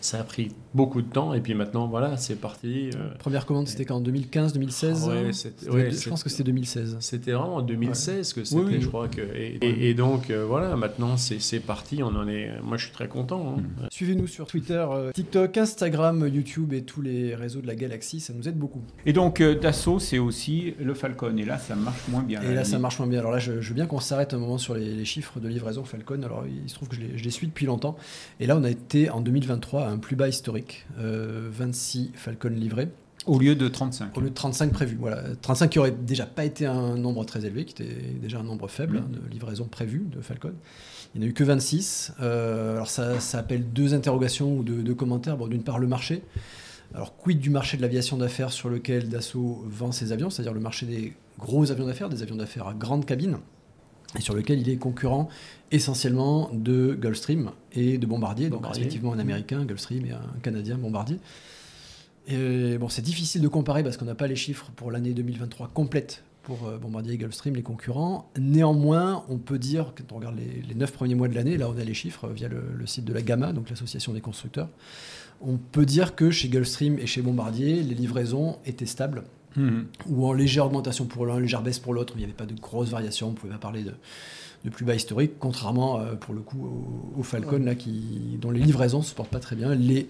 Ça 0.00 0.18
a 0.20 0.24
pris 0.24 0.48
beaucoup 0.74 1.02
de 1.02 1.08
temps, 1.10 1.34
et 1.34 1.40
puis 1.40 1.54
maintenant, 1.54 1.86
voilà, 1.86 2.16
c'est 2.16 2.40
parti. 2.40 2.90
euh, 2.96 3.10
Première 3.18 3.46
commande, 3.46 3.68
c'était 3.68 3.84
quand 3.84 4.00
2015, 4.00 4.52
2016 4.54 5.04
Ah 5.04 5.08
ouais, 5.08 5.18
hein? 5.28 5.32
c'était- 5.32 5.54
C'était- 5.60 5.70
ouais, 5.72 5.90
Je 5.90 6.08
pense 6.08 6.22
que 6.24 6.28
c'était 6.30 6.44
2016. 6.44 6.96
C'était 7.00 7.32
vraiment 7.32 7.56
en 7.56 7.62
2016 7.62 8.32
que 8.32 8.44
c'était, 8.44 8.60
Oui, 8.60 8.66
oui. 8.74 8.80
je 8.80 8.88
crois 8.88 9.08
que. 9.08 9.20
Et, 9.20 9.58
et- 9.62 9.88
et 9.90 9.94
donc, 9.94 10.30
euh, 10.30 10.44
voilà, 10.44 10.74
maintenant, 10.76 11.16
c'est 11.16 11.40
c'est 11.40 11.60
parti, 11.60 12.02
on 12.02 12.08
en 12.08 12.26
est. 12.28 12.50
Moi, 12.62 12.76
je 12.76 12.84
suis 12.84 12.92
très 12.92 13.08
content. 13.08 13.56
hein. 13.58 13.86
Suivez-nous 13.90 14.26
sur 14.26 14.46
Twitter, 14.46 14.84
euh, 14.90 15.12
TikTok, 15.12 15.56
Instagram, 15.56 16.28
YouTube 16.32 16.72
et 16.72 16.82
tous 16.82 17.02
les 17.02 17.34
réseaux 17.34 17.60
de 17.60 17.66
la 17.66 17.74
galaxie, 17.76 18.20
ça 18.20 18.32
nous 18.34 18.48
aide 18.48 18.56
beaucoup. 18.58 18.82
Et 19.06 19.12
donc 19.12 19.40
euh, 19.40 19.54
Dassault, 19.58 19.98
c'est 20.08 20.18
aussi 20.18 20.74
le 20.80 20.94
Falcon. 20.94 21.36
Et 21.36 21.44
là, 21.44 21.58
ça 21.58 21.74
marche 21.76 22.08
moins 22.08 22.22
bien. 22.22 22.40
Et 22.42 22.54
là, 22.54 22.64
ça 22.64 22.78
marche 22.78 22.98
moins 22.98 23.08
bien. 23.08 23.18
Alors 23.20 23.32
là, 23.32 23.38
je, 23.38 23.60
je 23.60 23.68
veux 23.68 23.74
bien 23.74 23.86
qu'on 23.86 24.00
s'arrête 24.00 24.34
un 24.34 24.38
moment 24.38 24.58
sur 24.58 24.74
les, 24.74 24.94
les 24.94 25.04
chiffres 25.04 25.40
de 25.40 25.48
livraison 25.48 25.84
Falcon. 25.84 26.22
Alors, 26.22 26.44
il 26.46 26.68
se 26.68 26.74
trouve 26.74 26.88
que 26.88 26.96
je 26.96 27.00
les, 27.00 27.18
je 27.18 27.24
les 27.24 27.30
suis 27.30 27.46
depuis 27.46 27.66
longtemps. 27.66 27.96
Et 28.40 28.46
là, 28.46 28.56
on 28.56 28.64
a 28.64 28.70
été 28.70 29.10
en 29.10 29.20
2023 29.20 29.84
à 29.84 29.88
un 29.90 29.98
plus 29.98 30.16
bas 30.16 30.28
historique. 30.28 30.86
Euh, 30.98 31.48
26 31.52 32.12
Falcon 32.14 32.48
livrés, 32.50 32.88
Au 33.26 33.38
lieu 33.38 33.54
de 33.54 33.68
35. 33.68 34.16
au 34.16 34.20
lieu 34.20 34.30
de 34.30 34.34
35 34.34 34.72
prévus. 34.72 34.96
Voilà. 34.98 35.22
35 35.42 35.68
qui 35.68 35.78
aurait 35.78 35.90
déjà 35.92 36.24
pas 36.26 36.44
été 36.44 36.64
un 36.66 36.96
nombre 36.96 37.24
très 37.24 37.44
élevé, 37.44 37.64
qui 37.64 37.80
était 37.82 37.94
déjà 38.20 38.38
un 38.40 38.44
nombre 38.44 38.68
faible 38.68 38.96
Mhm. 38.98 39.02
hein, 39.04 39.18
de 39.26 39.30
livraison 39.32 39.64
prévue 39.66 40.06
de 40.10 40.20
Falcon. 40.20 40.52
Il 41.14 41.20
n'y 41.20 41.26
en 41.26 41.28
a 41.28 41.30
eu 41.30 41.34
que 41.34 41.44
26. 41.44 42.12
Euh, 42.20 42.74
alors, 42.74 42.88
ça, 42.90 43.18
ça 43.20 43.38
appelle 43.38 43.64
deux 43.72 43.94
interrogations 43.94 44.56
ou 44.58 44.62
deux, 44.62 44.82
deux 44.82 44.94
commentaires. 44.94 45.36
Bon, 45.36 45.46
D'une 45.46 45.62
part, 45.62 45.78
le 45.78 45.86
marché. 45.86 46.22
Alors, 46.94 47.16
quid 47.16 47.38
du 47.38 47.50
marché 47.50 47.76
de 47.76 47.82
l'aviation 47.82 48.16
d'affaires 48.16 48.50
sur 48.50 48.68
lequel 48.68 49.08
Dassault 49.08 49.62
vend 49.66 49.92
ses 49.92 50.12
avions, 50.12 50.30
c'est-à-dire 50.30 50.54
le 50.54 50.60
marché 50.60 50.86
des 50.86 51.12
gros 51.38 51.70
avions 51.70 51.86
d'affaires, 51.86 52.08
des 52.08 52.22
avions 52.22 52.36
d'affaires 52.36 52.66
à 52.66 52.74
grande 52.74 53.04
cabine, 53.04 53.38
et 54.16 54.22
sur 54.22 54.34
lequel 54.34 54.60
il 54.60 54.68
est 54.70 54.76
concurrent 54.76 55.28
essentiellement 55.70 56.50
de 56.52 56.96
Gulfstream 56.98 57.50
et 57.72 57.98
de 57.98 58.06
Bombardier, 58.06 58.48
donc 58.48 58.66
respectivement 58.66 59.12
un 59.12 59.18
américain, 59.18 59.64
Gulfstream, 59.64 60.06
et 60.06 60.12
un 60.12 60.40
canadien, 60.42 60.78
Bombardier. 60.78 61.18
Et 62.26 62.78
bon, 62.78 62.88
c'est 62.88 63.02
difficile 63.02 63.42
de 63.42 63.48
comparer 63.48 63.82
parce 63.82 63.96
qu'on 63.96 64.06
n'a 64.06 64.14
pas 64.14 64.26
les 64.26 64.36
chiffres 64.36 64.70
pour 64.76 64.90
l'année 64.90 65.12
2023 65.12 65.68
complète 65.68 66.24
pour 66.42 66.70
Bombardier 66.80 67.14
et 67.14 67.18
Gulfstream, 67.18 67.54
les 67.54 67.62
concurrents. 67.62 68.30
Néanmoins, 68.38 69.24
on 69.28 69.36
peut 69.36 69.58
dire, 69.58 69.92
quand 69.96 70.12
on 70.12 70.16
regarde 70.16 70.36
les, 70.38 70.74
neuf 70.74 70.92
premiers 70.92 71.14
mois 71.14 71.28
de 71.28 71.34
l'année, 71.34 71.58
là 71.58 71.68
on 71.68 71.76
a 71.76 71.84
les 71.84 71.92
chiffres 71.92 72.28
via 72.28 72.48
le, 72.48 72.62
le 72.74 72.86
site 72.86 73.04
de 73.04 73.12
la 73.12 73.20
GAMA, 73.20 73.52
donc 73.52 73.68
l'association 73.68 74.14
des 74.14 74.22
constructeurs, 74.22 74.70
on 75.40 75.56
peut 75.56 75.86
dire 75.86 76.14
que 76.14 76.30
chez 76.30 76.48
Gulfstream 76.48 76.98
et 76.98 77.06
chez 77.06 77.22
Bombardier, 77.22 77.82
les 77.82 77.94
livraisons 77.94 78.58
étaient 78.66 78.86
stables 78.86 79.24
Mhm. 79.56 79.86
ou 80.08 80.26
en 80.26 80.32
légère 80.32 80.66
augmentation 80.66 81.06
pour 81.06 81.26
l'un, 81.26 81.40
légère 81.40 81.62
baisse 81.62 81.78
pour 81.78 81.94
l'autre. 81.94 82.14
Il 82.16 82.18
n'y 82.18 82.24
avait 82.24 82.32
pas 82.32 82.46
de 82.46 82.54
grosses 82.54 82.90
variations. 82.90 83.28
On 83.28 83.32
ne 83.32 83.36
pouvait 83.36 83.52
pas 83.52 83.58
parler 83.58 83.82
de, 83.82 84.70
plus 84.70 84.84
bas 84.84 84.94
historique, 84.94 85.32
contrairement 85.38 86.00
euh, 86.00 86.14
pour 86.14 86.34
le 86.34 86.40
coup 86.40 86.68
au, 87.16 87.22
Falcon, 87.22 87.64
là, 87.64 87.74
qui, 87.74 88.38
dont 88.40 88.50
les 88.50 88.60
livraisons 88.60 88.98
ne 88.98 89.04
se 89.04 89.14
portent 89.14 89.30
pas 89.30 89.40
très 89.40 89.56
bien. 89.56 89.74
Les, 89.74 90.08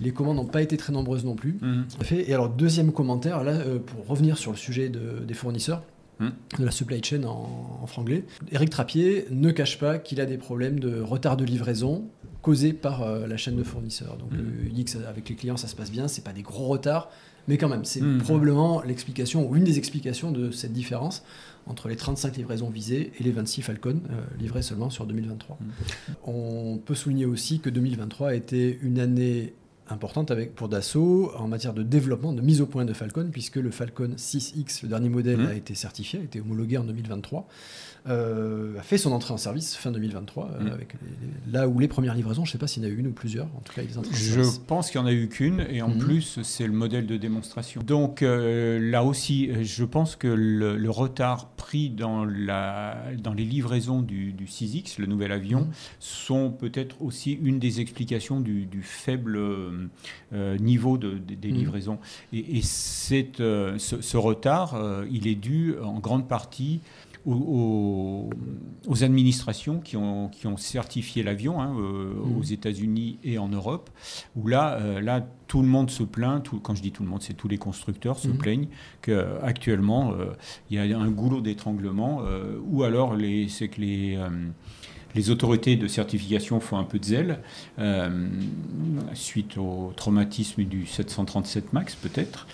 les 0.00 0.10
commandes 0.12 0.36
n'ont 0.36 0.46
pas 0.46 0.62
été 0.62 0.76
très 0.76 0.92
nombreuses 0.92 1.24
non 1.24 1.34
plus. 1.34 1.58
Mhm. 1.60 1.86
Et 2.10 2.32
alors, 2.32 2.48
deuxième 2.48 2.92
commentaire, 2.92 3.44
là, 3.44 3.52
euh, 3.52 3.78
pour 3.78 4.06
revenir 4.06 4.38
sur 4.38 4.50
le 4.50 4.56
sujet 4.56 4.88
des 4.90 5.34
fournisseurs, 5.34 5.82
de 6.20 6.64
la 6.64 6.70
supply 6.70 7.02
chain 7.02 7.24
en, 7.24 7.86
franglais. 7.86 8.24
Eric 8.52 8.70
Trappier 8.70 9.26
ne 9.30 9.50
cache 9.50 9.78
pas 9.78 9.98
qu'il 9.98 10.20
a 10.20 10.26
des 10.26 10.38
problèmes 10.38 10.80
de 10.80 11.00
retard 11.00 11.36
de 11.36 11.44
livraison 11.44 12.08
causés 12.42 12.72
par 12.72 13.02
euh, 13.02 13.26
la 13.26 13.36
chaîne 13.36 13.56
de 13.56 13.62
fournisseurs. 13.62 14.16
Donc 14.16 14.30
il 14.66 14.72
dit 14.72 14.84
que 14.84 14.98
avec 15.06 15.28
les 15.28 15.34
clients 15.34 15.56
ça 15.56 15.68
se 15.68 15.76
passe 15.76 15.90
bien, 15.90 16.08
c'est 16.08 16.24
pas 16.24 16.32
des 16.32 16.42
gros 16.42 16.66
retards, 16.66 17.10
mais 17.48 17.58
quand 17.58 17.68
même, 17.68 17.84
c'est 17.84 18.00
hmm. 18.00 18.18
probablement 18.18 18.82
l'explication, 18.82 19.48
ou 19.48 19.56
une 19.56 19.64
des 19.64 19.78
explications 19.78 20.30
de 20.30 20.50
cette 20.50 20.72
différence 20.72 21.22
entre 21.66 21.88
les 21.88 21.96
35 21.96 22.36
livraisons 22.36 22.70
visées 22.70 23.12
et 23.18 23.22
les 23.22 23.32
26 23.32 23.62
Falcon 23.62 24.00
euh, 24.10 24.22
livrés 24.38 24.62
seulement 24.62 24.90
sur 24.90 25.06
2023. 25.06 25.58
Hmm. 25.60 26.12
On 26.24 26.78
peut 26.78 26.94
souligner 26.94 27.26
aussi 27.26 27.60
que 27.60 27.70
2023 27.70 28.30
a 28.30 28.34
été 28.34 28.78
une 28.82 28.98
année 28.98 29.54
importante 29.88 30.30
avec, 30.30 30.54
pour 30.54 30.68
Dassault 30.68 31.32
en 31.36 31.48
matière 31.48 31.74
de 31.74 31.82
développement, 31.82 32.32
de 32.32 32.40
mise 32.40 32.60
au 32.60 32.66
point 32.66 32.84
de 32.84 32.92
Falcon, 32.92 33.28
puisque 33.30 33.56
le 33.56 33.70
Falcon 33.70 34.14
6X, 34.16 34.82
le 34.82 34.88
dernier 34.88 35.08
modèle, 35.08 35.40
hmm. 35.40 35.46
a 35.46 35.54
été 35.54 35.74
certifié, 35.74 36.20
a 36.20 36.22
été 36.22 36.40
homologué 36.40 36.78
en 36.78 36.84
2023. 36.84 37.46
Euh, 38.06 38.78
a 38.78 38.82
fait 38.82 38.98
son 38.98 39.12
entrée 39.12 39.32
en 39.32 39.38
service 39.38 39.76
fin 39.76 39.90
2023, 39.90 40.50
euh, 40.60 40.64
mm. 40.64 40.78
là 41.50 41.66
où 41.66 41.78
les 41.78 41.88
premières 41.88 42.14
livraisons, 42.14 42.44
je 42.44 42.50
ne 42.50 42.52
sais 42.52 42.58
pas 42.58 42.66
s'il 42.66 42.82
y 42.82 42.86
en 42.86 42.90
a 42.90 42.92
eu 42.92 42.98
une 42.98 43.06
ou 43.06 43.12
plusieurs, 43.12 43.46
en 43.56 43.60
tout 43.64 43.72
cas 43.72 43.80
Je 44.12 44.42
pense 44.66 44.90
qu'il 44.90 45.00
n'y 45.00 45.06
en 45.06 45.08
a 45.08 45.12
eu 45.14 45.26
qu'une, 45.28 45.64
et 45.70 45.80
en 45.80 45.88
mm. 45.88 45.98
plus 45.98 46.42
c'est 46.42 46.66
le 46.66 46.74
modèle 46.74 47.06
de 47.06 47.16
démonstration. 47.16 47.82
Donc 47.82 48.20
euh, 48.20 48.78
là 48.78 49.04
aussi, 49.04 49.64
je 49.64 49.84
pense 49.84 50.16
que 50.16 50.28
le, 50.28 50.90
retard 50.90 51.48
pris 51.56 51.88
dans, 51.88 52.26
la, 52.26 52.98
dans 53.16 53.32
les 53.32 53.44
livraisons 53.44 54.02
du, 54.02 54.34
6X, 54.46 55.00
le 55.00 55.06
nouvel 55.06 55.32
avion, 55.32 55.60
mm. 55.60 55.70
sont 55.98 56.50
peut-être 56.50 57.00
aussi 57.00 57.32
une 57.32 57.58
des 57.58 57.80
explications 57.80 58.38
du, 58.38 58.68
faible 58.82 59.40
niveau 60.60 60.98
de, 60.98 61.16
des 61.16 61.50
livraisons. 61.50 61.98
Et, 62.34 62.58
et 62.58 62.62
ce, 62.62 63.78
ce, 63.78 64.16
retard, 64.18 64.78
il 65.10 65.26
est 65.26 65.36
dû 65.36 65.76
en 65.82 66.00
grande 66.00 66.28
partie 66.28 66.80
aux, 67.26 68.30
administrations 69.02 69.80
qui 69.80 69.96
ont, 69.96 70.28
qui 70.28 70.46
ont 70.46 70.56
certifié 70.56 71.22
l'avion 71.22 71.60
hein, 71.60 71.74
euh, 71.78 72.14
mmh. 72.14 72.38
aux 72.38 72.42
États-Unis 72.42 73.18
et 73.24 73.38
en 73.38 73.48
Europe, 73.48 73.90
où 74.36 74.46
là, 74.46 74.78
euh, 74.80 75.00
là 75.00 75.26
tout 75.46 75.62
le 75.62 75.68
monde 75.68 75.90
se 75.90 76.02
plaint, 76.02 76.42
tout, 76.42 76.60
quand 76.60 76.74
je 76.74 76.82
dis 76.82 76.92
tout 76.92 77.02
le 77.02 77.08
monde, 77.08 77.22
c'est 77.22 77.34
tous 77.34 77.48
les 77.48 77.58
constructeurs 77.58 78.18
se 78.18 78.28
mmh. 78.28 78.38
plaignent 78.38 78.68
qu'actuellement, 79.02 80.12
euh, 80.12 80.32
il 80.70 80.76
y 80.84 80.92
a 80.92 80.98
un 80.98 81.10
goulot 81.10 81.40
d'étranglement, 81.40 82.22
ou 82.66 82.82
alors 82.82 83.16
c'est 83.48 83.68
que 83.68 83.80
les 83.80 84.18
les 85.14 85.30
autorités 85.30 85.76
de 85.76 85.86
certification 85.86 86.60
font 86.60 86.76
un 86.76 86.84
peu 86.84 86.98
de 86.98 87.04
zèle, 87.04 87.38
euh, 87.78 88.28
suite 89.14 89.56
au 89.56 89.92
traumatisme 89.96 90.64
du 90.64 90.86
737 90.86 91.72
MAX 91.72 91.94
peut-être. 91.94 92.46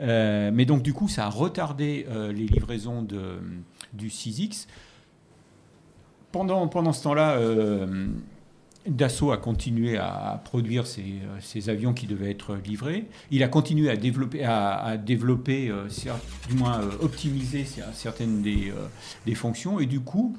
Euh, 0.00 0.50
mais 0.52 0.64
donc 0.64 0.82
du 0.82 0.92
coup, 0.92 1.08
ça 1.08 1.26
a 1.26 1.28
retardé 1.28 2.06
euh, 2.08 2.32
les 2.32 2.46
livraisons 2.46 3.02
de, 3.02 3.40
du 3.94 4.08
6X. 4.08 4.66
Pendant, 6.32 6.66
pendant 6.68 6.92
ce 6.92 7.04
temps-là, 7.04 7.38
Dassault 8.88 9.30
a 9.30 9.36
continué 9.36 9.96
à 9.96 10.42
produire 10.44 10.84
ces, 10.86 11.70
avions 11.70 11.94
qui 11.94 12.08
devaient 12.08 12.30
être 12.30 12.56
livrés. 12.56 13.06
Il 13.30 13.44
a 13.44 13.48
continué 13.48 13.88
à 13.88 13.96
développer, 13.96 14.44
à, 14.44 14.96
développer 14.96 15.72
du 16.48 16.54
moins 16.56 16.80
optimiser 17.00 17.64
certaines 17.92 18.42
des, 18.42 18.72
des 19.26 19.34
fonctions. 19.36 19.78
Et 19.78 19.86
du 19.86 20.00
coup, 20.00 20.36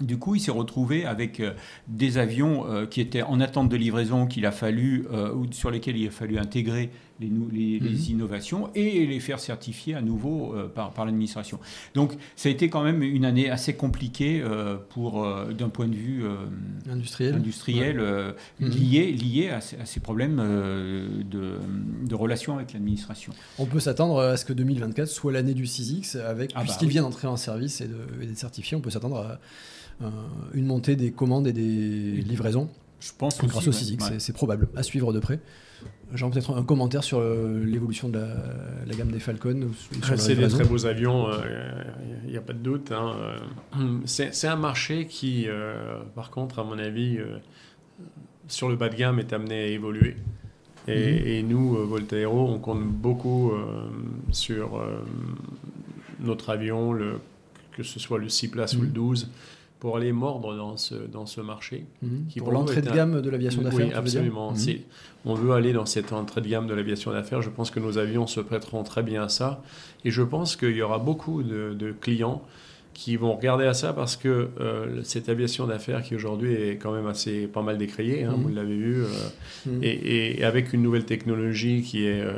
du 0.00 0.18
coup, 0.18 0.34
il 0.34 0.40
s'est 0.40 0.50
retrouvé 0.50 1.04
avec 1.04 1.38
euh, 1.38 1.52
des 1.86 2.18
avions 2.18 2.66
euh, 2.66 2.86
qui 2.86 3.00
étaient 3.00 3.22
en 3.22 3.40
attente 3.40 3.68
de 3.68 3.76
livraison, 3.76 4.26
qu'il 4.26 4.44
a 4.44 4.50
fallu, 4.50 5.06
euh, 5.12 5.32
ou 5.32 5.46
sur 5.52 5.70
lesquels 5.70 5.96
il 5.96 6.08
a 6.08 6.10
fallu 6.10 6.38
intégrer 6.38 6.90
les, 7.20 7.28
mhm. 7.28 7.96
innovations 8.08 8.70
et 8.74 9.06
les 9.06 9.20
faire 9.20 9.38
certifier 9.40 9.94
à 9.94 10.02
nouveau 10.02 10.54
par, 10.74 10.92
l'administration. 11.04 11.58
Donc, 11.94 12.14
ça 12.36 12.48
a 12.48 12.52
été 12.52 12.68
quand 12.68 12.82
même 12.82 13.02
une 13.02 13.24
année 13.24 13.50
assez 13.50 13.74
compliquée 13.74 14.42
pour, 14.90 15.26
d'un 15.56 15.68
point 15.68 15.86
de 15.86 15.94
vue 15.94 16.24
industriel, 16.90 17.34
industriel 17.34 17.96
mhm. 18.60 18.68
lié, 18.68 19.12
lié 19.12 19.50
à, 19.50 19.60
ces 19.60 20.00
problèmes 20.00 20.36
de, 20.36 21.58
de 22.06 22.14
relations 22.14 22.54
avec 22.54 22.72
l'administration. 22.72 23.32
On 23.58 23.66
peut 23.66 23.80
s'attendre 23.80 24.20
à 24.20 24.36
ce 24.36 24.44
que 24.44 24.52
2024 24.52 25.08
soit 25.08 25.32
l'année 25.32 25.54
du 25.54 25.64
6X, 25.64 26.18
avec, 26.18 26.52
ah 26.54 26.58
bah 26.58 26.64
puisqu'il 26.64 26.88
vient 26.88 27.02
d'entrer 27.02 27.28
en 27.28 27.36
service 27.36 27.80
et 27.80 27.88
d'être 27.88 28.38
certifié, 28.38 28.76
on 28.76 28.80
peut 28.80 28.90
s'attendre 28.90 29.16
à 29.16 29.40
euh, 30.02 30.10
une 30.54 30.66
montée 30.66 30.96
des 30.96 31.12
commandes 31.12 31.46
et 31.46 31.52
des 31.52 32.22
livraisons. 32.22 32.68
Je 33.00 33.10
pense 33.16 33.38
grâce 33.38 33.68
aussi, 33.68 33.96
au 34.00 34.18
c'est 34.18 34.32
probable, 34.32 34.68
à 34.76 34.82
suivre 34.82 35.12
de 35.12 35.20
près. 35.20 35.40
J'ai 36.14 36.30
peut-être 36.30 36.56
un 36.56 36.62
commentaire 36.62 37.02
sur 37.02 37.18
euh, 37.18 37.64
l'évolution 37.64 38.08
de 38.08 38.18
la, 38.18 38.94
gamme 38.94 39.10
des 39.10 39.18
Falcon. 39.18 39.68
C'est 40.16 40.36
des 40.36 40.48
très 40.48 40.64
beaux 40.64 40.86
avions, 40.86 41.28
il 42.24 42.30
n'y 42.30 42.36
a 42.36 42.40
pas 42.40 42.52
de 42.52 42.58
doute. 42.58 42.92
Hein. 42.92 43.16
C'est 44.04 44.46
un 44.46 44.56
marché 44.56 45.06
qui, 45.06 45.44
euh, 45.48 46.00
par 46.14 46.30
contre, 46.30 46.60
à 46.60 46.64
mon 46.64 46.78
avis, 46.78 47.18
sur 48.48 48.68
le 48.68 48.76
bas 48.76 48.88
de 48.88 48.96
gamme, 48.96 49.18
est 49.18 49.32
amené 49.32 49.64
à 49.64 49.66
évoluer. 49.66 50.16
Et, 50.86 51.42
mhm. 51.42 51.48
nous, 51.48 51.74
Voltaero, 51.86 52.48
on 52.48 52.58
compte 52.58 52.84
beaucoup 52.84 53.52
sur 54.30 54.82
notre 56.20 56.50
avion, 56.50 56.92
le, 56.92 57.18
que 57.72 57.82
ce 57.82 57.98
soit 57.98 58.18
le 58.18 58.28
6 58.28 58.48
places 58.48 58.76
ou 58.76 58.82
le 58.82 58.88
12. 58.88 59.30
Pour 59.84 59.98
aller 59.98 60.12
mordre 60.12 60.56
dans 60.56 60.78
ce, 60.78 60.94
dans 60.94 61.26
ce 61.26 61.42
marché. 61.42 61.84
Mhm. 62.00 62.24
Qui 62.30 62.38
pour, 62.38 62.52
l'entrée 62.52 62.80
de 62.80 62.90
gamme 62.90 63.20
de 63.20 63.28
l'aviation 63.28 63.60
d'affaires 63.60 63.86
Oui, 63.88 63.92
absolument. 63.92 64.52
Mhm. 64.52 64.78
On 65.26 65.34
veut 65.34 65.52
aller 65.52 65.74
dans 65.74 65.84
cette 65.84 66.14
entrée 66.14 66.40
de 66.40 66.48
gamme 66.48 66.66
de 66.66 66.72
l'aviation 66.72 67.12
d'affaires. 67.12 67.42
Je 67.42 67.50
pense 67.50 67.70
que 67.70 67.80
nos 67.80 67.98
avions 67.98 68.26
se 68.26 68.40
prêteront 68.40 68.82
très 68.82 69.02
bien 69.02 69.24
à 69.24 69.28
ça. 69.28 69.62
Et 70.06 70.10
je 70.10 70.22
pense 70.22 70.56
qu'il 70.56 70.74
y 70.74 70.80
aura 70.80 70.98
beaucoup 70.98 71.42
de, 71.42 71.94
clients 72.00 72.40
qui 72.94 73.16
vont 73.16 73.36
regarder 73.36 73.66
à 73.66 73.74
ça 73.74 73.92
parce 73.92 74.16
que 74.16 74.48
euh, 74.58 75.02
cette 75.02 75.28
aviation 75.28 75.66
d'affaires 75.66 76.02
qui 76.02 76.14
aujourd'hui 76.14 76.54
est 76.54 76.76
quand 76.78 76.92
même 76.92 77.06
assez 77.06 77.46
pas 77.46 77.60
mal 77.60 77.76
décriée, 77.76 78.24
hein, 78.24 78.32
mhm. 78.38 78.42
vous 78.42 78.48
l'avez 78.48 78.76
vu, 78.78 79.02
euh, 79.02 79.80
et, 79.82 80.42
avec 80.44 80.72
une 80.72 80.80
nouvelle 80.80 81.04
technologie 81.04 81.82
qui 81.82 82.06
est 82.06 82.22
euh, 82.22 82.32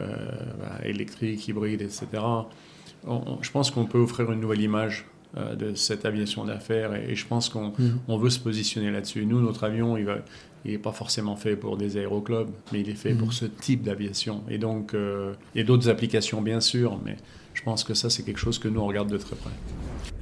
bah, 0.58 0.80
électrique, 0.84 1.46
hybride, 1.46 1.82
etc., 1.82 2.08
je 3.40 3.50
pense 3.52 3.70
qu'on 3.70 3.84
peut 3.84 3.98
offrir 3.98 4.32
une 4.32 4.40
nouvelle 4.40 4.62
image 4.62 5.06
de 5.34 5.74
cette 5.74 6.06
aviation 6.06 6.44
d'affaires 6.44 6.94
et, 6.94 7.14
je 7.14 7.26
pense 7.26 7.48
qu'on 7.48 7.72
mhm. 7.78 8.18
veut 8.18 8.30
se 8.30 8.40
positionner 8.40 8.90
là-dessus. 8.90 9.26
Nous, 9.26 9.40
notre 9.40 9.64
avion, 9.64 9.96
il 9.96 10.06
n'est 10.64 10.78
pas 10.78 10.92
forcément 10.92 11.36
fait 11.36 11.56
pour 11.56 11.76
des 11.76 11.98
aéroclubs, 11.98 12.50
mais 12.72 12.80
il 12.80 12.88
est 12.88 12.94
fait 12.94 13.14
pour 13.14 13.28
mhm. 13.28 13.32
ce 13.32 13.44
type 13.44 13.82
d'aviation. 13.82 14.42
Et 14.48 14.58
donc, 14.58 14.94
euh, 14.94 15.34
et 15.54 15.64
d'autres 15.64 15.88
applications, 15.88 16.40
bien 16.40 16.60
sûr, 16.60 16.98
mais 17.04 17.16
je 17.56 17.62
pense 17.62 17.84
que 17.84 17.94
ça, 17.94 18.10
c'est 18.10 18.22
quelque 18.22 18.38
chose 18.38 18.58
que 18.58 18.68
nous, 18.68 18.80
on 18.80 18.86
regarde 18.86 19.10
de 19.10 19.16
très 19.16 19.34
près. 19.34 19.50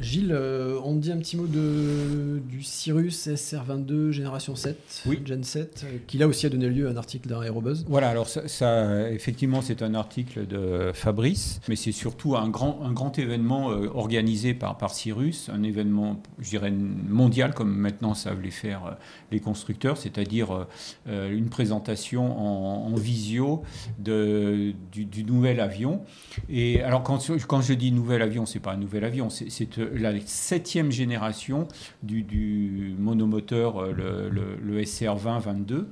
Gilles, 0.00 0.32
euh, 0.32 0.78
on 0.84 0.94
dit 0.96 1.12
un 1.12 1.18
petit 1.18 1.36
mot 1.36 1.46
de, 1.46 2.40
du 2.48 2.62
Cirrus 2.62 3.28
SR22 3.28 4.10
génération 4.10 4.54
7, 4.54 5.02
oui. 5.06 5.20
Gen 5.24 5.42
7, 5.42 5.84
euh, 5.84 5.98
qui 6.06 6.18
là 6.18 6.28
aussi 6.28 6.46
a 6.46 6.48
donné 6.48 6.68
lieu 6.68 6.88
à 6.88 6.90
un 6.90 6.96
article 6.96 7.28
d'un 7.28 7.42
Aerobuzz. 7.42 7.84
Voilà, 7.88 8.10
alors 8.10 8.28
ça, 8.28 9.10
effectivement, 9.10 9.62
c'est 9.62 9.82
un 9.82 9.94
article 9.94 10.46
de 10.46 10.90
Fabrice, 10.92 11.60
mais 11.68 11.76
c'est 11.76 11.92
surtout 11.92 12.36
un 12.36 12.48
grand, 12.48 12.80
un 12.84 12.92
grand 12.92 13.18
événement 13.18 13.70
euh, 13.70 13.88
organisé 13.94 14.52
par, 14.54 14.76
par 14.76 14.92
Cirrus, 14.92 15.48
un 15.52 15.62
événement, 15.62 16.22
je 16.38 16.50
dirais, 16.50 16.70
mondial, 16.70 17.54
comme 17.54 17.74
maintenant 17.74 18.14
savent 18.14 18.42
les 18.42 18.50
faire 18.50 18.96
les 19.32 19.40
constructeurs, 19.40 19.96
c'est-à-dire 19.96 20.66
une 21.06 21.48
présentation 21.48 22.86
en, 22.86 22.94
visio 22.94 23.62
de, 23.98 24.72
du, 24.92 25.04
du, 25.04 25.24
nouvel 25.24 25.60
avion. 25.60 26.02
Et 26.48 26.82
alors, 26.82 27.02
quand, 27.02 27.23
quand 27.46 27.60
je 27.60 27.74
dis 27.74 27.92
nouvel 27.92 28.22
avion, 28.22 28.46
c'est 28.46 28.60
pas 28.60 28.72
un 28.72 28.76
nouvel 28.76 29.04
avion, 29.04 29.28
c'est 29.30 29.76
la 29.78 30.12
septième 30.26 30.90
génération 30.90 31.68
du, 32.02 32.94
monomoteur, 32.98 33.78
euh, 33.78 34.30
le, 34.30 34.82
SR20-22. 34.82 35.86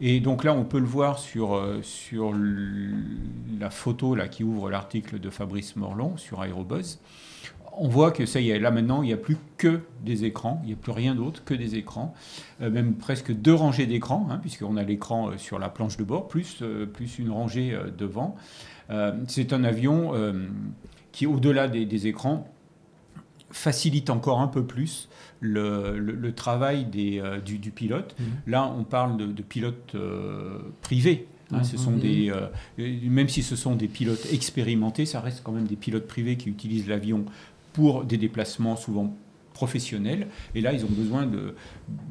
Et 0.00 0.20
donc 0.20 0.44
là, 0.44 0.52
on 0.52 0.64
peut 0.64 0.78
le 0.78 0.86
voir 0.86 1.18
sur, 1.18 1.54
euh, 1.54 1.80
sur 1.82 2.32
la 3.58 3.70
photo 3.70 4.14
là, 4.14 4.28
qui 4.28 4.44
ouvre 4.44 4.70
l'article 4.70 5.18
de 5.18 5.30
Fabrice 5.30 5.76
Morlon 5.76 6.16
sur 6.16 6.42
Aerobuzz. 6.42 6.98
On 7.78 7.88
voit 7.88 8.10
que 8.10 8.24
ça 8.24 8.40
là 8.40 8.70
maintenant, 8.70 9.02
il 9.02 9.08
n'y 9.08 9.12
a 9.12 9.18
plus 9.18 9.36
que 9.58 9.80
des 10.02 10.24
écrans, 10.24 10.60
il 10.64 10.68
n'y 10.68 10.72
a 10.72 10.76
plus 10.76 10.92
rien 10.92 11.14
d'autre 11.14 11.44
que 11.44 11.52
des 11.52 11.74
écrans, 11.74 12.14
euh, 12.62 12.70
même 12.70 12.94
presque 12.94 13.32
deux 13.32 13.52
rangées 13.52 13.86
d'écrans, 13.86 14.28
hein, 14.30 14.38
puisqu'on 14.38 14.78
a 14.78 14.82
l'écran 14.82 15.32
sur 15.36 15.58
la 15.58 15.68
planche 15.68 15.98
de 15.98 16.04
bord, 16.04 16.26
plus, 16.28 16.62
plus 16.94 17.18
une 17.18 17.30
rangée 17.30 17.78
devant. 17.98 18.36
C'est 19.26 19.52
un 19.52 19.64
avion 19.64 20.12
qui 21.12 21.26
au-delà 21.26 21.68
des, 21.68 22.06
écrans, 22.06 22.48
facilite 23.50 24.10
encore 24.10 24.40
un 24.40 24.48
peu 24.48 24.64
plus 24.64 25.08
le, 25.40 26.30
travail 26.30 26.84
des, 26.84 27.22
du, 27.44 27.70
pilote. 27.70 28.14
Mmh. 28.18 28.24
Là, 28.50 28.72
on 28.78 28.84
parle 28.84 29.16
de, 29.16 29.42
pilotes 29.42 29.96
privés. 30.82 31.26
Hein, 31.52 31.62
ce 31.62 31.76
sont 31.76 31.92
mmh. 31.92 32.00
des, 32.00 32.32
même 33.08 33.28
si 33.28 33.42
ce 33.42 33.56
sont 33.56 33.74
des 33.74 33.88
pilotes 33.88 34.26
expérimentés, 34.32 35.06
ça 35.06 35.20
reste 35.20 35.42
quand 35.42 35.52
même 35.52 35.66
des 35.66 35.76
pilotes 35.76 36.06
privés 36.06 36.36
qui 36.36 36.48
utilisent 36.48 36.88
l'avion 36.88 37.24
pour 37.72 38.04
des 38.04 38.16
déplacements 38.16 38.76
souvent 38.76 39.14
professionnels. 39.56 40.28
Et 40.54 40.60
là, 40.60 40.72
ils 40.74 40.84
ont 40.84 40.90
besoin 40.90 41.28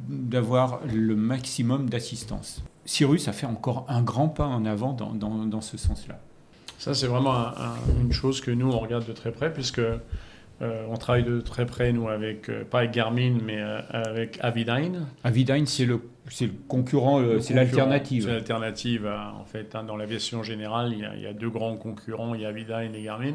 d'avoir 0.08 0.80
le 0.92 1.14
maximum 1.14 1.88
d'assistance. 1.88 2.62
Cyrus 2.84 3.28
a 3.28 3.32
fait 3.32 3.46
encore 3.46 3.86
un 3.88 4.02
grand 4.02 4.28
pas 4.28 4.46
en 4.46 4.64
avant 4.64 4.92
dans, 4.92 5.12
dans, 5.12 5.60
ce 5.60 5.76
sens-là. 5.76 6.20
Ça, 6.78 6.94
c'est 6.94 7.06
vraiment 7.06 7.52
une 8.00 8.12
chose 8.12 8.40
que 8.40 8.50
nous, 8.50 8.70
on 8.70 8.78
regarde 8.78 9.06
de 9.06 9.12
très 9.12 9.32
près, 9.32 9.52
puisque 9.52 9.80
euh, 10.62 10.86
on 10.88 10.96
travaille 10.96 11.24
de 11.24 11.40
très 11.40 11.66
près, 11.66 11.92
nous, 11.92 12.08
avec, 12.08 12.48
euh, 12.48 12.64
pas 12.64 12.78
avec 12.78 12.92
Garmin, 12.92 13.38
mais 13.44 13.58
euh, 13.58 13.80
avec 13.92 14.38
Avidyne. 14.40 15.06
Avidyne, 15.22 15.66
c'est 15.66 15.84
le, 15.84 16.00
le 16.40 16.48
concurrent, 16.66 17.22
c'est 17.40 17.52
l'alternative. 17.52 18.24
C'est 18.24 18.32
l'alternative, 18.32 19.06
en 19.06 19.44
fait. 19.44 19.74
Hein, 19.74 19.84
dans 19.84 19.96
l'aviation 19.96 20.42
générale, 20.42 20.92
il 20.92 21.00
y, 21.00 21.04
a, 21.04 21.14
il 21.14 21.22
y, 21.22 21.26
a, 21.26 21.34
deux 21.34 21.50
grands 21.50 21.76
concurrents, 21.76 22.34
il 22.34 22.40
y 22.40 22.46
a 22.46 22.48
Avidyne 22.48 22.94
et 22.94 23.02
Garmin. 23.02 23.34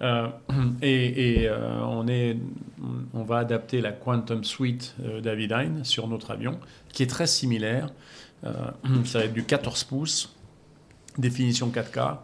et, 0.82 1.50
on, 1.82 2.06
est, 2.06 2.36
on 3.12 3.24
va 3.24 3.38
adapter 3.38 3.80
la 3.80 3.90
Quantum 3.90 4.44
Suite 4.44 4.94
d'Avidyne 5.22 5.84
sur 5.84 6.06
notre 6.06 6.30
avion, 6.30 6.60
qui 6.92 7.02
est 7.02 7.08
très 7.08 7.26
similaire. 7.26 7.90
Ça 9.04 9.18
va 9.18 9.24
être 9.24 9.32
du 9.32 9.42
14 9.42 9.84
pouces, 9.84 10.34
définition 11.18 11.68
4K. 11.68 12.18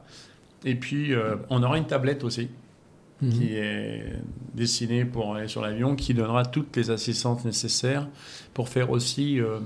Et 0.64 0.74
puis, 0.74 1.12
euh, 1.12 1.36
on 1.50 1.62
aura 1.62 1.78
une 1.78 1.86
tablette 1.86 2.24
aussi 2.24 2.48
mhm. 3.20 3.30
qui 3.30 3.54
est 3.54 4.04
dessinée 4.54 5.04
pour 5.04 5.34
aller 5.34 5.48
sur 5.48 5.62
l'avion, 5.62 5.96
qui 5.96 6.14
donnera 6.14 6.44
toutes 6.44 6.76
les 6.76 6.90
assistances 6.90 7.44
nécessaires 7.44 8.08
pour 8.54 8.68
faire 8.68 8.90
aussi 8.90 9.40
euh, 9.40 9.58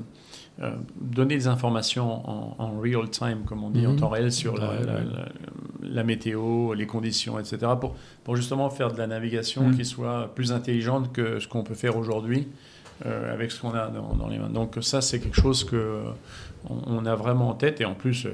donner 1.00 1.37
des 1.37 1.47
informations 1.47 2.61
en, 2.61 2.81
real 2.81 3.09
time, 3.11 3.45
comme 3.47 3.62
on 3.62 3.71
dit, 3.71 3.87
en 3.87 3.93
mhm. 3.93 4.00
temps 4.00 4.09
réel 4.09 4.33
sur 4.33 4.57
la, 5.81 6.02
météo, 6.02 6.75
les 6.75 6.87
conditions, 6.87 7.38
etc., 7.38 7.59
pour, 7.81 7.95
pour 8.25 8.35
justement 8.35 8.69
faire 8.69 8.93
de 8.93 8.99
la 8.99 9.07
navigation 9.07 9.69
mhm. 9.69 9.76
qui 9.76 9.85
soit 9.85 10.33
plus 10.35 10.50
intelligente 10.50 11.12
que 11.12 11.38
ce 11.38 11.47
qu'on 11.47 11.62
peut 11.62 11.75
faire 11.75 11.97
aujourd'hui 11.97 12.49
euh, 13.07 13.33
avec 13.33 13.52
ce 13.52 13.61
qu'on 13.61 13.75
a 13.75 13.87
dans, 13.88 14.26
les 14.26 14.38
mains. 14.38 14.49
Donc 14.49 14.76
ça, 14.81 15.00
c'est 15.00 15.21
quelque 15.21 15.40
chose 15.40 15.62
que 15.62 16.00
on, 16.69 17.07
a 17.07 17.14
vraiment 17.14 17.50
en 17.50 17.55
tête. 17.55 17.81
Et 17.81 17.85
en 17.85 17.95
plus, 17.95 18.26
euh, 18.26 18.33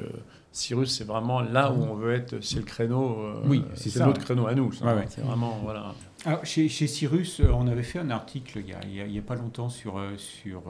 Cyrus, 0.54 0.96
c'est 0.96 1.04
vraiment 1.04 1.40
là 1.40 1.72
où 1.72 1.82
on 1.82 1.94
veut 1.94 2.14
être. 2.14 2.36
C'est 2.40 2.58
le 2.58 2.62
créneau. 2.62 3.18
Euh, 3.18 3.42
oui, 3.44 3.64
c'est 3.74 3.98
notre 3.98 4.20
créneau 4.20 4.46
à 4.46 4.54
nous. 4.54 4.70
C'est 4.72 5.20
vraiment 5.20 5.58
voilà. 5.64 5.94
Alors, 6.24 6.46
chez, 6.46 6.68
Cyrus, 6.68 7.42
on 7.52 7.66
avait 7.66 7.82
fait 7.82 7.98
un 7.98 8.08
article 8.08 8.60
il 8.66 9.12
n'y 9.12 9.18
a, 9.18 9.22
pas 9.22 9.34
longtemps 9.34 9.68
sur, 9.68 10.00
sur 10.16 10.62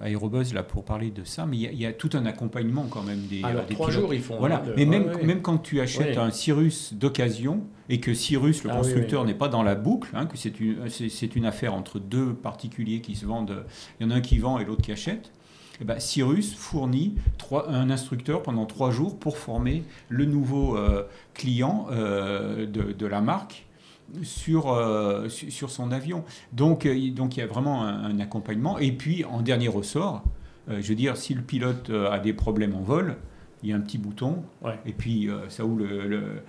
Aérobuzz 0.00 0.52
là, 0.52 0.64
pour 0.64 0.84
parler 0.84 1.10
de 1.10 1.22
ça, 1.22 1.46
mais 1.46 1.58
il 1.58 1.80
y, 1.80 1.86
a, 1.86 1.92
tout 1.92 2.10
un 2.14 2.26
accompagnement 2.26 2.86
quand 2.90 3.04
même 3.04 3.20
des, 3.26 3.44
Alors, 3.44 3.66
trois 3.66 3.90
jours, 3.90 4.12
ils 4.14 4.22
font. 4.22 4.38
Voilà, 4.38 4.64
mais 4.76 4.84
même, 4.84 5.16
même 5.22 5.42
quand 5.42 5.58
tu 5.58 5.80
achètes 5.80 6.18
un 6.18 6.32
Cyrus 6.32 6.94
d'occasion, 6.94 7.62
et 7.88 8.00
que 8.00 8.14
Cyrus, 8.14 8.64
le 8.64 8.70
ah 8.70 8.76
constructeur, 8.76 9.24
n'est 9.24 9.34
pas 9.34 9.48
dans 9.48 9.62
la 9.62 9.74
boucle, 9.74 10.10
hein, 10.14 10.26
que 10.26 10.36
c'est 10.36 10.58
une, 10.60 10.88
c'est, 10.88 11.36
une 11.36 11.46
affaire 11.46 11.74
entre 11.74 11.98
deux 11.98 12.34
particuliers 12.34 13.00
qui 13.00 13.14
se 13.14 13.26
vendent, 13.26 13.64
il 14.00 14.06
y 14.06 14.06
en 14.06 14.10
a 14.10 14.16
un 14.16 14.20
qui 14.20 14.38
vend 14.38 14.58
et 14.58 14.64
l'autre 14.64 14.82
qui 14.82 14.92
achète, 14.92 15.30
eh 15.80 15.84
ben, 15.84 15.98
Cyrus 15.98 16.54
fournit 16.54 17.16
trois, 17.38 17.70
un 17.70 17.90
instructeur 17.90 18.42
pendant 18.42 18.66
trois 18.66 18.90
jours 18.90 19.18
pour 19.18 19.36
former 19.36 19.82
le 20.08 20.24
nouveau 20.24 20.76
euh, 20.76 21.04
client 21.34 21.86
euh, 21.90 22.66
de, 22.66 22.92
de, 22.92 23.06
la 23.06 23.20
marque 23.20 23.66
sur, 24.22 24.72
euh, 24.72 25.28
sur 25.28 25.70
son 25.70 25.92
avion. 25.92 26.24
Donc, 26.52 26.86
donc 27.14 27.36
il 27.36 27.40
y 27.40 27.42
a 27.42 27.46
vraiment 27.46 27.84
un, 27.84 28.18
accompagnement. 28.20 28.78
Et 28.78 28.92
puis, 28.92 29.24
en 29.24 29.42
dernier 29.42 29.68
ressort, 29.68 30.24
je 30.68 30.88
veux 30.88 30.94
dire, 30.94 31.16
si 31.16 31.34
le 31.34 31.42
pilote 31.42 31.90
a 31.90 32.18
des 32.18 32.32
problèmes 32.32 32.74
en 32.74 32.80
vol, 32.80 33.16
il 33.62 33.70
y 33.70 33.72
a 33.72 33.76
un 33.76 33.80
petit 33.80 33.98
bouton, 33.98 34.42
et 34.84 34.92
puis 34.92 35.28
ça 35.48 35.64
ouvre 35.64 35.84
le, 35.84 36.42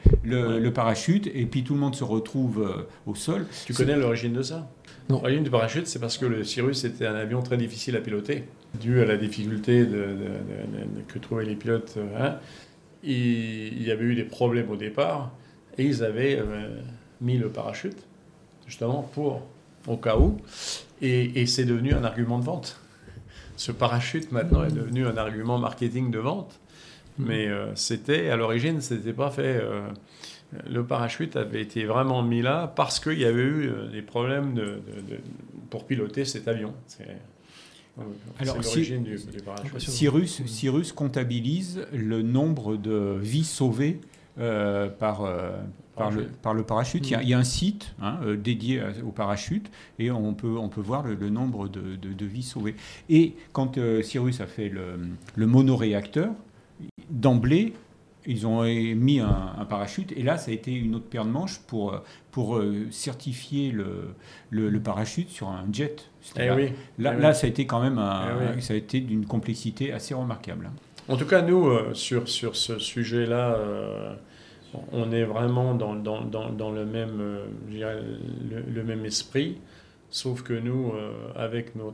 le, 0.60 0.74
parachute, 0.74 1.28
et 1.34 1.46
puis 1.46 1.64
tout 1.64 1.74
le 1.74 1.80
monde 1.80 1.96
se 1.96 2.04
retrouve 2.04 2.86
au 3.06 3.16
sol. 3.16 3.46
Tu 3.66 3.74
connais 3.74 3.96
l'origine 3.96 4.34
de 4.34 4.42
ça? 4.42 4.68
L'origine 5.10 5.44
du 5.44 5.50
parachute, 5.50 5.88
c'est 5.88 6.00
parce 6.00 6.18
que 6.18 6.26
le 6.26 6.44
Cyrus 6.44 6.84
était 6.84 7.08
un 7.08 7.16
avion 7.16 7.42
très 7.42 7.58
difficile 7.58 7.96
à 7.96 8.02
piloter, 8.02 8.44
dû 8.80 9.02
à 9.02 9.06
la 9.06 9.16
difficulté 9.16 9.86
de, 9.86 10.16
que 11.08 11.18
trouvaient 11.20 11.46
les 11.46 11.56
pilotes. 11.56 11.96
Euh, 11.98 12.08
hein. 12.20 12.40
il 13.04 13.82
y 13.82 13.92
avait 13.92 14.04
eu 14.04 14.16
des 14.16 14.26
problèmes 14.26 14.70
au 14.70 14.76
départ, 14.76 15.32
et 15.78 15.86
ils 15.86 16.04
avaient 16.04 16.42
mis 17.22 17.38
le 17.38 17.50
parachute, 17.50 17.98
justement, 18.68 19.04
pour, 19.14 19.44
au 19.88 19.96
cas 19.96 20.18
où, 20.18 20.38
et, 21.02 21.42
et 21.42 21.46
c'est 21.46 21.66
devenu 21.66 21.94
un 21.94 22.04
argument 22.04 22.40
de 22.40 22.44
vente. 22.44 22.82
Ce 23.58 23.72
parachute, 23.72 24.32
maintenant, 24.32 24.64
est 24.64 24.72
devenu 24.72 25.08
un 25.08 25.18
argument 25.18 25.58
marketing 25.58 26.12
de 26.12 26.20
vente. 26.20 26.60
Mais 27.18 27.48
euh, 27.48 27.74
c'était, 27.76 28.30
à 28.30 28.36
l'origine, 28.36 28.82
c'était 28.82 29.14
pas 29.14 29.32
fait. 29.32 29.60
Euh, 29.62 29.82
le 30.70 30.86
parachute 30.86 31.36
avait 31.36 31.62
été 31.62 31.86
vraiment 31.86 32.24
mis 32.24 32.42
là 32.42 32.72
parce 32.76 33.00
qu'il 33.00 33.20
y 33.20 33.26
avait 33.26 33.42
eu 33.42 33.68
euh, 33.68 33.92
des 33.92 34.02
problèmes 34.02 34.54
de, 34.54 34.80
pour 35.70 35.86
piloter 35.86 36.26
cet 36.26 36.48
avion. 36.48 36.74
Alors, 38.40 38.58
l'origine 38.62 39.04
du, 39.04 39.18
parachute. 39.44 39.80
Cyrus, 39.80 40.46
Cyrus 40.46 40.92
comptabilise 40.92 41.86
le 41.92 42.22
nombre 42.22 42.78
de 42.78 43.18
vies 43.20 43.44
sauvées 43.44 44.00
par, 44.36 45.28
par, 45.96 46.12
le, 46.12 46.28
par, 46.44 46.54
le, 46.54 46.62
parachute. 46.62 47.10
Il, 47.10 47.28
y 47.28 47.34
a, 47.34 47.40
un 47.40 47.44
site 47.44 47.96
hein, 48.00 48.20
dédié 48.38 48.84
au 49.04 49.10
parachute 49.10 49.72
et 49.98 50.12
on 50.12 50.36
peut, 50.36 50.58
on 50.60 50.70
peut 50.70 50.80
voir 50.80 51.08
le, 51.08 51.30
nombre 51.30 51.68
de, 51.68 51.96
de, 51.96 52.26
vies 52.26 52.44
sauvées. 52.44 52.76
Et 53.10 53.34
quand 53.52 53.80
Cyrus 54.04 54.42
a 54.42 54.46
fait 54.46 54.70
le, 54.70 55.00
le 55.36 55.48
monoréacteur, 55.48 56.30
d'emblée, 57.10 57.74
ils 58.28 58.46
ont 58.46 58.64
mis 58.64 59.20
un, 59.20 59.66
parachute. 59.70 60.12
Et 60.16 60.22
là, 60.22 60.38
ça 60.38 60.52
a 60.52 60.54
été 60.54 60.74
une 60.74 60.96
autre 60.96 61.06
paire 61.06 61.26
de 61.26 61.32
manches 61.32 61.60
pour, 61.60 62.02
pour 62.32 62.58
euh, 62.58 62.86
certifier 62.92 63.72
le, 63.72 64.14
le, 64.52 64.80
parachute 64.80 65.30
sur 65.30 65.48
un 65.48 65.66
jet. 65.72 66.10
Eh 66.38 66.50
là, 67.00 67.14
là, 67.14 67.34
ça 67.34 67.48
a 67.48 67.50
été 67.50 67.66
quand 67.66 67.82
même 67.82 68.00
eh 68.56 68.62
ça 68.62 68.74
a 68.74 68.78
été 68.78 69.00
d'une 69.00 69.26
complexité 69.26 69.94
assez 69.94 70.14
remarquable. 70.14 70.70
En 71.10 71.16
tout 71.16 71.26
cas, 71.26 71.42
nous, 71.42 71.68
euh, 71.68 71.94
sur, 71.94 72.28
sur 72.28 72.56
ce 72.56 72.80
sujet-là, 72.80 73.56
euh, 73.56 74.14
on 74.92 75.12
est 75.12 75.24
vraiment 75.24 75.74
dans, 75.74 75.96
dans, 75.96 76.22
dans, 76.22 76.50
dans 76.50 76.72
le, 76.72 76.86
même, 76.86 77.22
le, 77.72 78.84
même 78.84 79.06
esprit. 79.06 79.58
Sauf 80.10 80.42
que 80.42 80.54
nous, 80.54 80.94
euh, 80.94 81.12
avec 81.36 81.76
nos. 81.76 81.94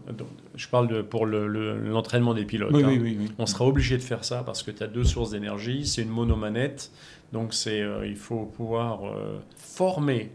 Je 0.56 0.67
parle 0.67 0.88
de, 0.88 1.02
pour 1.02 1.26
l'entraînement 1.26 2.36
des 2.36 2.45
pilotes. 2.45 2.71
Oui, 2.71 2.84
hein. 2.84 2.89
oui, 2.89 3.17
oui, 3.19 3.32
on 3.39 3.47
sera 3.47 3.65
obligé 3.65 3.97
de 3.97 4.04
faire 4.04 4.23
ça 4.23 4.43
parce 4.43 4.62
que 4.62 4.69
tu 4.69 4.84
as 4.84 4.88
deux 4.88 5.04
sources 5.04 5.32
d'énergie. 5.32 5.88
C'est 5.88 6.04
une 6.04 6.10
monomanette. 6.10 6.91
Donc 7.32 7.56
c'est, 7.56 7.82
euh, 7.82 8.06
il 8.06 8.15
faut 8.15 8.45
pouvoir 8.45 9.06
euh, 9.06 9.39
former 9.56 10.32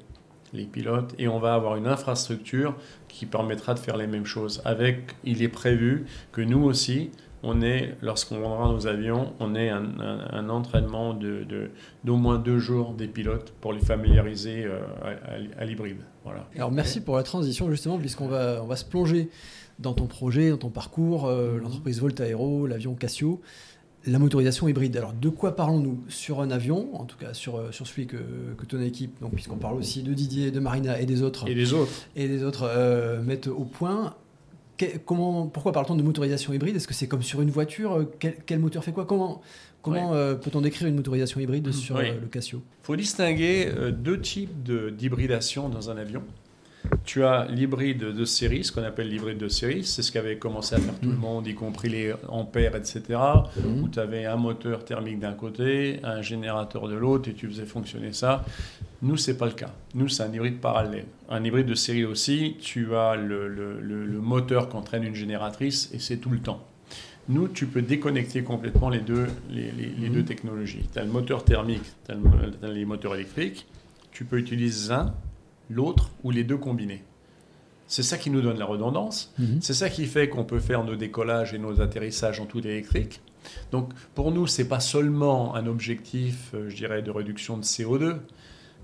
les 0.52 0.64
pilotes 0.64 1.14
et 1.18 1.28
on 1.28 1.38
va 1.38 1.54
avoir 1.54 1.76
une 1.76 1.86
infrastructure 1.86 2.74
qui 3.06 3.26
permettra 3.26 3.74
de 3.74 3.78
faire 3.78 3.96
les 3.96 4.08
mêmes 4.08 4.26
choses. 4.26 4.60
Avec, 4.64 5.14
il 5.22 5.42
est 5.42 5.48
prévu 5.48 6.06
que 6.32 6.40
nous 6.40 6.64
aussi, 6.64 7.10
on 7.42 7.62
est, 7.62 7.96
lorsqu'on 8.02 8.40
vendra 8.40 8.72
nos 8.72 8.86
avions, 8.86 9.32
on 9.40 9.54
est 9.54 9.68
un, 9.68 10.48
entraînement 10.48 11.14
de, 11.14 11.70
d'au 12.04 12.16
moins 12.16 12.38
deux 12.38 12.58
jours 12.58 12.94
des 12.94 13.06
pilotes 13.06 13.52
pour 13.60 13.72
les 13.72 13.80
familiariser 13.80 14.64
euh, 14.64 14.80
à, 15.56 15.64
l'hybride. 15.64 15.98
Voilà. 16.24 16.48
Alors 16.56 16.72
merci 16.72 17.00
pour 17.00 17.16
la 17.16 17.22
transition 17.22 17.70
justement, 17.70 17.98
puisqu'on 17.98 18.28
va, 18.28 18.60
on 18.62 18.66
va 18.66 18.76
se 18.76 18.84
plonger 18.84 19.30
dans 19.78 19.92
ton 19.92 20.06
projet, 20.06 20.50
dans 20.50 20.56
ton 20.56 20.70
parcours, 20.70 21.26
euh, 21.26 21.54
mhm. 21.54 21.62
l'entreprise 21.62 22.00
Volt 22.00 22.18
Aero, 22.20 22.66
l'avion 22.66 22.94
Casio, 22.94 23.40
la 24.06 24.18
motorisation 24.18 24.66
hybride. 24.66 24.96
Alors 24.96 25.12
de 25.12 25.28
quoi 25.28 25.54
parlons-nous 25.54 26.00
sur 26.08 26.40
un 26.40 26.50
avion, 26.50 26.88
en 26.94 27.04
tout 27.04 27.18
cas 27.18 27.34
sur, 27.34 27.56
euh, 27.56 27.70
sur 27.70 27.86
celui 27.86 28.06
que, 28.06 28.16
que 28.56 28.66
ton 28.66 28.80
équipe, 28.80 29.20
donc 29.20 29.32
puisqu'on 29.34 29.56
parle 29.56 29.76
aussi 29.76 30.02
de 30.02 30.12
Didier, 30.12 30.50
de 30.50 30.60
Marina 30.60 31.00
et 31.00 31.06
des 31.06 31.22
autres, 31.22 31.48
et 31.48 31.54
des 31.54 31.72
autres, 31.72 31.92
et 32.16 32.26
des 32.26 32.42
autres 32.42 33.20
mettent 33.24 33.46
au 33.46 33.64
point? 33.64 34.14
Comment, 35.04 35.46
pourquoi 35.46 35.72
parle-t-on 35.72 35.96
de 35.96 36.02
motorisation 36.02 36.52
hybride? 36.52 36.76
Est-ce 36.76 36.88
que 36.88 36.94
c'est 36.94 37.08
comme 37.08 37.22
sur 37.22 37.40
une 37.40 37.50
voiture? 37.50 37.94
Euh, 37.94 38.12
quel, 38.18 38.58
moteur 38.58 38.84
fait 38.84 38.92
quoi? 38.92 39.04
Comment, 39.04 39.40
comment 39.82 40.14
euh, 40.14 40.34
peut-on 40.34 40.60
décrire 40.60 40.88
une 40.88 40.96
motorisation 40.96 41.40
hybride 41.40 41.72
sur 41.72 41.96
euh, 41.96 42.02
le 42.20 42.26
Casio? 42.26 42.62
Il 42.82 42.86
faut 42.86 42.96
distinguer 42.96 43.72
deux 43.92 44.20
types 44.20 44.62
d'hybridation 44.62 45.68
dans 45.68 45.90
un 45.90 45.96
avion. 45.96 46.22
Tu 47.04 47.24
as 47.24 47.46
l'hybride 47.46 47.98
de 47.98 48.24
série, 48.24 48.64
ce 48.64 48.72
qu'on 48.72 48.82
appelle 48.82 49.08
l'hybride 49.08 49.38
de 49.38 49.48
série, 49.48 49.84
c'est 49.84 50.02
ce 50.02 50.12
qu'avait 50.12 50.36
commencé 50.36 50.74
à 50.74 50.78
faire 50.78 50.98
tout 50.98 51.08
le 51.08 51.16
mm. 51.16 51.20
monde, 51.20 51.46
y 51.46 51.54
compris 51.54 51.88
les 51.88 52.14
ampères, 52.28 52.76
etc., 52.76 53.02
mm. 53.08 53.82
où 53.82 53.88
tu 53.88 53.98
avais 53.98 54.26
un 54.26 54.36
moteur 54.36 54.84
thermique 54.84 55.18
d'un 55.18 55.32
côté, 55.32 56.00
un 56.02 56.22
générateur 56.22 56.88
de 56.88 56.94
l'autre, 56.94 57.28
et 57.28 57.34
tu 57.34 57.48
faisais 57.48 57.66
fonctionner 57.66 58.12
ça. 58.12 58.44
Nous, 59.02 59.16
ce 59.16 59.30
n'est 59.30 59.36
pas 59.36 59.46
le 59.46 59.52
cas. 59.52 59.72
Nous, 59.94 60.08
c'est 60.08 60.22
un 60.22 60.32
hybride 60.32 60.60
parallèle. 60.60 61.06
Un 61.28 61.44
hybride 61.44 61.66
de 61.66 61.74
série 61.74 62.04
aussi, 62.04 62.56
tu 62.60 62.94
as 62.94 63.16
le, 63.16 63.48
le, 63.48 63.80
le, 63.80 64.20
moteur 64.20 64.68
qu'entraîne 64.68 65.04
une 65.04 65.14
génératrice, 65.14 65.90
et 65.94 65.98
c'est 65.98 66.16
tout 66.18 66.30
le 66.30 66.40
temps. 66.40 66.66
Nous, 67.28 67.48
tu 67.48 67.66
peux 67.66 67.82
déconnecter 67.82 68.42
complètement 68.42 68.88
les 68.88 69.00
deux, 69.00 69.26
les, 69.50 69.70
les, 69.70 70.08
deux 70.08 70.22
mm. 70.22 70.24
technologies. 70.24 70.88
Tu 70.92 70.98
as 70.98 71.04
le 71.04 71.10
moteur 71.10 71.44
thermique, 71.44 71.84
tu 72.06 72.12
as, 72.12 72.68
les 72.68 72.84
moteurs 72.84 73.14
électriques, 73.14 73.66
tu 74.10 74.24
peux 74.24 74.38
utiliser 74.38 74.92
un, 74.92 75.14
l'autre 75.70 76.10
ou 76.24 76.30
les 76.30 76.44
deux 76.44 76.56
combinés. 76.56 77.02
C'est 77.86 78.02
ça 78.02 78.18
qui 78.18 78.28
nous 78.30 78.42
donne 78.42 78.58
la 78.58 78.66
redondance. 78.66 79.32
Mhm. 79.38 79.58
C'est 79.62 79.72
ça 79.74 79.88
qui 79.88 80.06
fait 80.06 80.28
qu'on 80.28 80.44
peut 80.44 80.58
faire 80.60 80.84
nos 80.84 80.96
décollages 80.96 81.54
et 81.54 81.58
nos 81.58 81.80
atterrissages 81.80 82.38
en 82.40 82.44
tout 82.46 82.60
électrique. 82.66 83.20
Donc 83.72 83.92
pour 84.14 84.30
nous, 84.30 84.46
c'est 84.46 84.68
pas 84.68 84.80
seulement 84.80 85.54
un 85.54 85.66
objectif, 85.66 86.50
euh, 86.54 86.68
je 86.68 86.76
dirais, 86.76 87.00
de 87.02 87.10
réduction 87.10 87.56
de 87.56 87.62
CO2, 87.62 88.16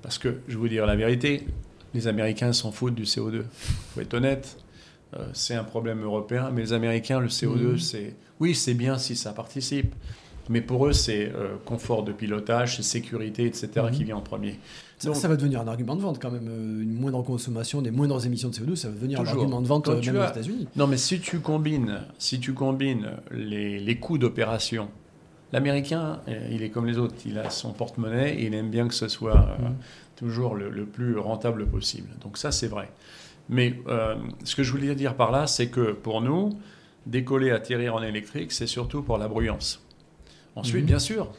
parce 0.00 0.16
que 0.18 0.40
je 0.48 0.54
vais 0.54 0.58
vous 0.58 0.68
dire 0.68 0.86
la 0.86 0.96
vérité, 0.96 1.46
les 1.92 2.06
Américains 2.06 2.52
s'en 2.54 2.72
foutent 2.72 2.94
du 2.94 3.04
CO2. 3.04 3.42
Faut 3.94 4.00
être 4.00 4.14
honnête. 4.14 4.56
Euh, 5.16 5.26
c'est 5.34 5.54
un 5.54 5.64
problème 5.64 6.02
européen, 6.02 6.50
mais 6.50 6.62
les 6.62 6.72
Américains, 6.72 7.20
le 7.20 7.28
CO2, 7.28 7.72
Mhm. 7.72 7.78
c'est 7.78 8.14
oui, 8.40 8.54
c'est 8.54 8.74
bien 8.74 8.96
si 8.98 9.16
ça 9.16 9.32
participe, 9.32 9.94
mais 10.48 10.60
pour 10.60 10.86
eux, 10.86 10.92
c'est 10.92 11.30
euh, 11.34 11.56
confort 11.64 12.02
de 12.04 12.12
pilotage, 12.12 12.76
c'est 12.76 12.82
sécurité, 12.82 13.44
etc., 13.44 13.68
Mhm. 13.76 13.90
qui 13.92 14.04
vient 14.04 14.16
en 14.16 14.20
premier. 14.22 14.58
Ça, 14.98 15.08
Donc- 15.08 15.16
ça 15.16 15.28
va 15.28 15.36
devenir 15.36 15.60
un 15.60 15.66
argument 15.68 15.96
de 15.96 16.00
vente 16.02 16.20
quand 16.22 16.30
même. 16.30 16.46
euh, 16.48 16.82
Une 16.82 16.94
moindre 16.94 17.22
consommation, 17.22 17.82
des 17.82 17.90
moindres 17.90 18.24
émissions 18.24 18.48
de 18.48 18.54
CO2, 18.54 18.76
ça 18.76 18.88
va 18.88 18.94
devenir 18.94 19.20
un 19.20 19.26
argument 19.26 19.60
de 19.60 19.66
vente 19.66 19.88
euh, 19.88 20.00
même 20.00 20.16
aux 20.16 20.20
as- 20.20 20.30
États-Unis. 20.30 20.68
Non, 20.76 20.86
mais 20.86 20.96
si 20.96 21.20
tu 21.20 21.40
combines, 21.40 22.00
si 22.18 22.38
tu 22.40 22.54
combines 22.54 23.10
les, 23.30 23.78
les 23.80 23.98
coûts 23.98 24.18
d'opération, 24.18 24.88
l'Américain, 25.52 26.20
euh, 26.28 26.48
il 26.50 26.62
est 26.62 26.70
comme 26.70 26.86
les 26.86 26.98
autres, 26.98 27.14
il 27.26 27.38
a 27.38 27.50
son 27.50 27.72
porte-monnaie 27.72 28.34
et 28.34 28.46
il 28.46 28.54
aime 28.54 28.70
bien 28.70 28.88
que 28.88 28.94
ce 28.94 29.08
soit 29.08 29.36
euh, 29.36 29.68
Mhm. 29.68 29.74
toujours 30.16 30.54
le, 30.54 30.70
le 30.70 30.86
plus 30.86 31.18
rentable 31.18 31.66
possible. 31.66 32.08
Donc 32.22 32.38
ça, 32.38 32.52
c'est 32.52 32.68
vrai. 32.68 32.90
Mais 33.48 33.78
euh, 33.88 34.14
ce 34.44 34.54
que 34.56 34.62
je 34.62 34.70
voulais 34.70 34.94
dire 34.94 35.14
par 35.16 35.30
là, 35.32 35.46
c'est 35.46 35.66
que 35.68 35.92
pour 35.92 36.20
nous, 36.22 36.50
décoller, 37.06 37.50
atterrir 37.50 37.94
en 37.96 38.02
électrique, 38.02 38.52
c'est 38.52 38.66
surtout 38.66 39.02
pour 39.02 39.18
la 39.18 39.28
bruyance. 39.28 39.82
Ensuite, 40.56 40.82
Mhm. 40.82 40.86
bien 40.86 40.98
sûr, 40.98 41.30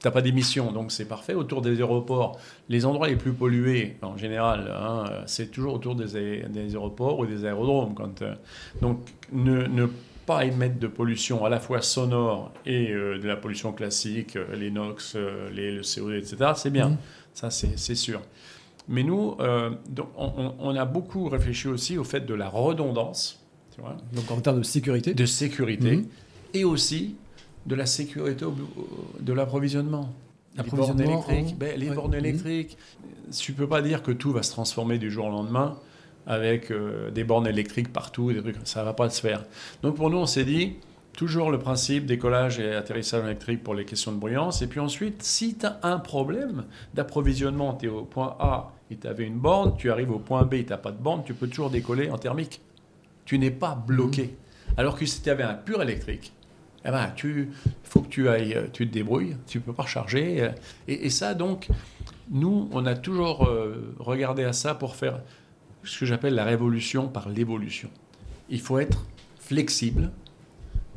tu 0.00 0.06
n'as 0.06 0.10
pas 0.12 0.22
d'émissions, 0.22 0.70
donc 0.72 0.92
c'est 0.92 1.06
parfait. 1.06 1.34
Autour 1.34 1.60
des 1.62 1.78
aéroports, 1.78 2.38
les 2.68 2.86
endroits 2.86 3.08
les 3.08 3.16
plus 3.16 3.32
pollués, 3.32 3.96
en 4.02 4.16
général, 4.16 4.72
hein, 4.72 5.04
c'est 5.26 5.50
toujours 5.50 5.74
autour 5.74 5.94
des, 5.96 6.16
aé- 6.16 6.46
des 6.48 6.74
aéroports 6.74 7.18
ou 7.18 7.26
des 7.26 7.44
aérodromes. 7.44 7.94
Quand, 7.94 8.22
euh, 8.22 8.34
donc, 8.80 9.00
ne, 9.32 9.66
ne 9.66 9.86
pas 10.26 10.44
émettre 10.44 10.78
de 10.78 10.86
pollution 10.86 11.44
à 11.44 11.48
la 11.48 11.58
fois 11.58 11.80
sonore 11.82 12.52
et 12.66 12.90
euh, 12.92 13.18
de 13.18 13.26
la 13.26 13.36
pollution 13.36 13.72
classique, 13.72 14.36
euh, 14.36 14.54
les 14.56 14.70
NOx, 14.70 15.14
euh, 15.16 15.48
les, 15.50 15.72
le 15.72 15.80
CO2, 15.82 16.18
etc., 16.18 16.52
c'est 16.54 16.70
bien. 16.70 16.90
Mhm. 16.90 16.96
Ça, 17.34 17.50
c'est 17.50 17.94
sûr. 17.94 18.20
Mais 18.88 19.02
nous, 19.04 19.36
donc, 19.90 20.08
on, 20.16 20.74
a 20.74 20.84
beaucoup 20.86 21.28
réfléchi 21.28 21.68
aussi 21.68 21.98
au 21.98 22.04
fait 22.04 22.24
de 22.26 22.34
la 22.34 22.48
redondance, 22.48 23.44
tu 23.74 23.80
vois, 23.82 23.96
Donc 24.12 24.30
en 24.30 24.40
termes 24.40 24.58
de 24.58 24.62
sécurité. 24.64 25.12
de 25.14 25.26
sécurité, 25.26 25.96
Mhm. 25.98 26.06
et 26.54 26.64
aussi 26.64 27.14
de 27.66 27.74
la 27.74 27.86
sécurité 27.86 28.44
au- 28.44 28.54
de 29.20 29.32
l'approvisionnement. 29.32 30.12
Les 30.56 30.64
bornes 30.70 31.00
électriques, 31.00 31.54
en- 31.54 31.56
ben, 31.58 31.78
les 31.78 31.88
ouais. 31.90 31.94
bornes 31.94 32.12
Mhm. 32.12 32.18
électriques, 32.18 32.76
tu 33.36 33.52
peux 33.52 33.68
pas 33.68 33.82
dire 33.82 34.02
que 34.02 34.10
tout 34.12 34.32
va 34.32 34.42
se 34.42 34.50
transformer 34.50 34.98
du 34.98 35.10
jour 35.10 35.26
au 35.26 35.30
lendemain 35.30 35.76
avec 36.26 36.70
euh, 36.70 37.10
des 37.10 37.24
bornes 37.24 37.46
électriques 37.46 37.92
partout, 37.92 38.32
des 38.32 38.40
trucs, 38.42 38.56
ça 38.64 38.82
va 38.84 38.92
pas 38.92 39.08
se 39.10 39.20
faire. 39.20 39.44
Donc 39.82 39.94
pour 39.96 40.10
nous, 40.10 40.18
on 40.18 40.26
s'est 40.26 40.44
dit 40.44 40.74
toujours 41.16 41.50
le 41.50 41.58
principe 41.58 42.06
décollage 42.06 42.58
et 42.60 42.74
atterrissage 42.74 43.24
électrique 43.24 43.62
pour 43.62 43.74
les 43.74 43.84
questions 43.84 44.12
de 44.12 44.18
bruyance. 44.18 44.62
Et 44.62 44.66
puis 44.66 44.80
ensuite, 44.80 45.22
si 45.22 45.56
tu 45.56 45.66
as 45.66 45.78
un 45.82 45.98
problème 45.98 46.64
d'approvisionnement, 46.94 47.74
tu 47.74 47.86
es 47.86 47.88
au 47.88 48.02
point 48.04 48.36
A 48.40 48.72
et 48.90 48.96
tu 48.96 49.06
avais 49.06 49.24
une 49.24 49.38
borne, 49.38 49.74
tu 49.76 49.90
arrives 49.90 50.10
au 50.10 50.18
point 50.18 50.42
B 50.44 50.54
et 50.54 50.64
tu 50.64 50.70
n'as 50.70 50.76
pas 50.78 50.92
de 50.92 51.00
borne, 51.00 51.22
tu 51.24 51.34
peux 51.34 51.46
toujours 51.48 51.70
décoller 51.70 52.10
en 52.10 52.18
thermique. 52.18 52.60
Tu 53.24 53.38
n'es 53.38 53.50
pas 53.50 53.74
bloqué. 53.74 54.36
Alors 54.76 54.96
que 54.98 55.06
si 55.06 55.22
tu 55.22 55.30
avais 55.30 55.42
un 55.44 55.54
pur 55.54 55.82
électrique, 55.82 56.32
eh 56.88 56.90
ben, 56.90 57.12
tu 57.14 57.50
faut 57.84 58.00
que 58.00 58.08
tu 58.08 58.28
ailles, 58.28 58.54
euh, 58.54 58.66
tu 58.72 58.88
te 58.88 58.92
débrouilles, 58.92 59.36
tu 59.46 59.60
peux 59.60 59.72
pas 59.74 59.82
recharger. 59.84 60.40
euh, 60.42 60.50
Et, 60.88 61.06
et 61.06 61.10
ça, 61.10 61.34
donc, 61.34 61.68
nous, 62.30 62.68
on 62.72 62.86
a 62.86 62.94
toujours 62.94 63.44
euh, 63.46 63.94
regardé 63.98 64.44
à 64.44 64.52
ça 64.54 64.74
pour 64.74 64.96
faire 64.96 65.20
ce 65.84 65.98
que 66.00 66.06
j'appelle 66.06 66.34
la 66.34 66.44
révolution 66.44 67.08
par 67.08 67.28
l'évolution. 67.28 67.90
Il 68.48 68.60
faut 68.60 68.78
être 68.78 69.04
flexible 69.38 70.10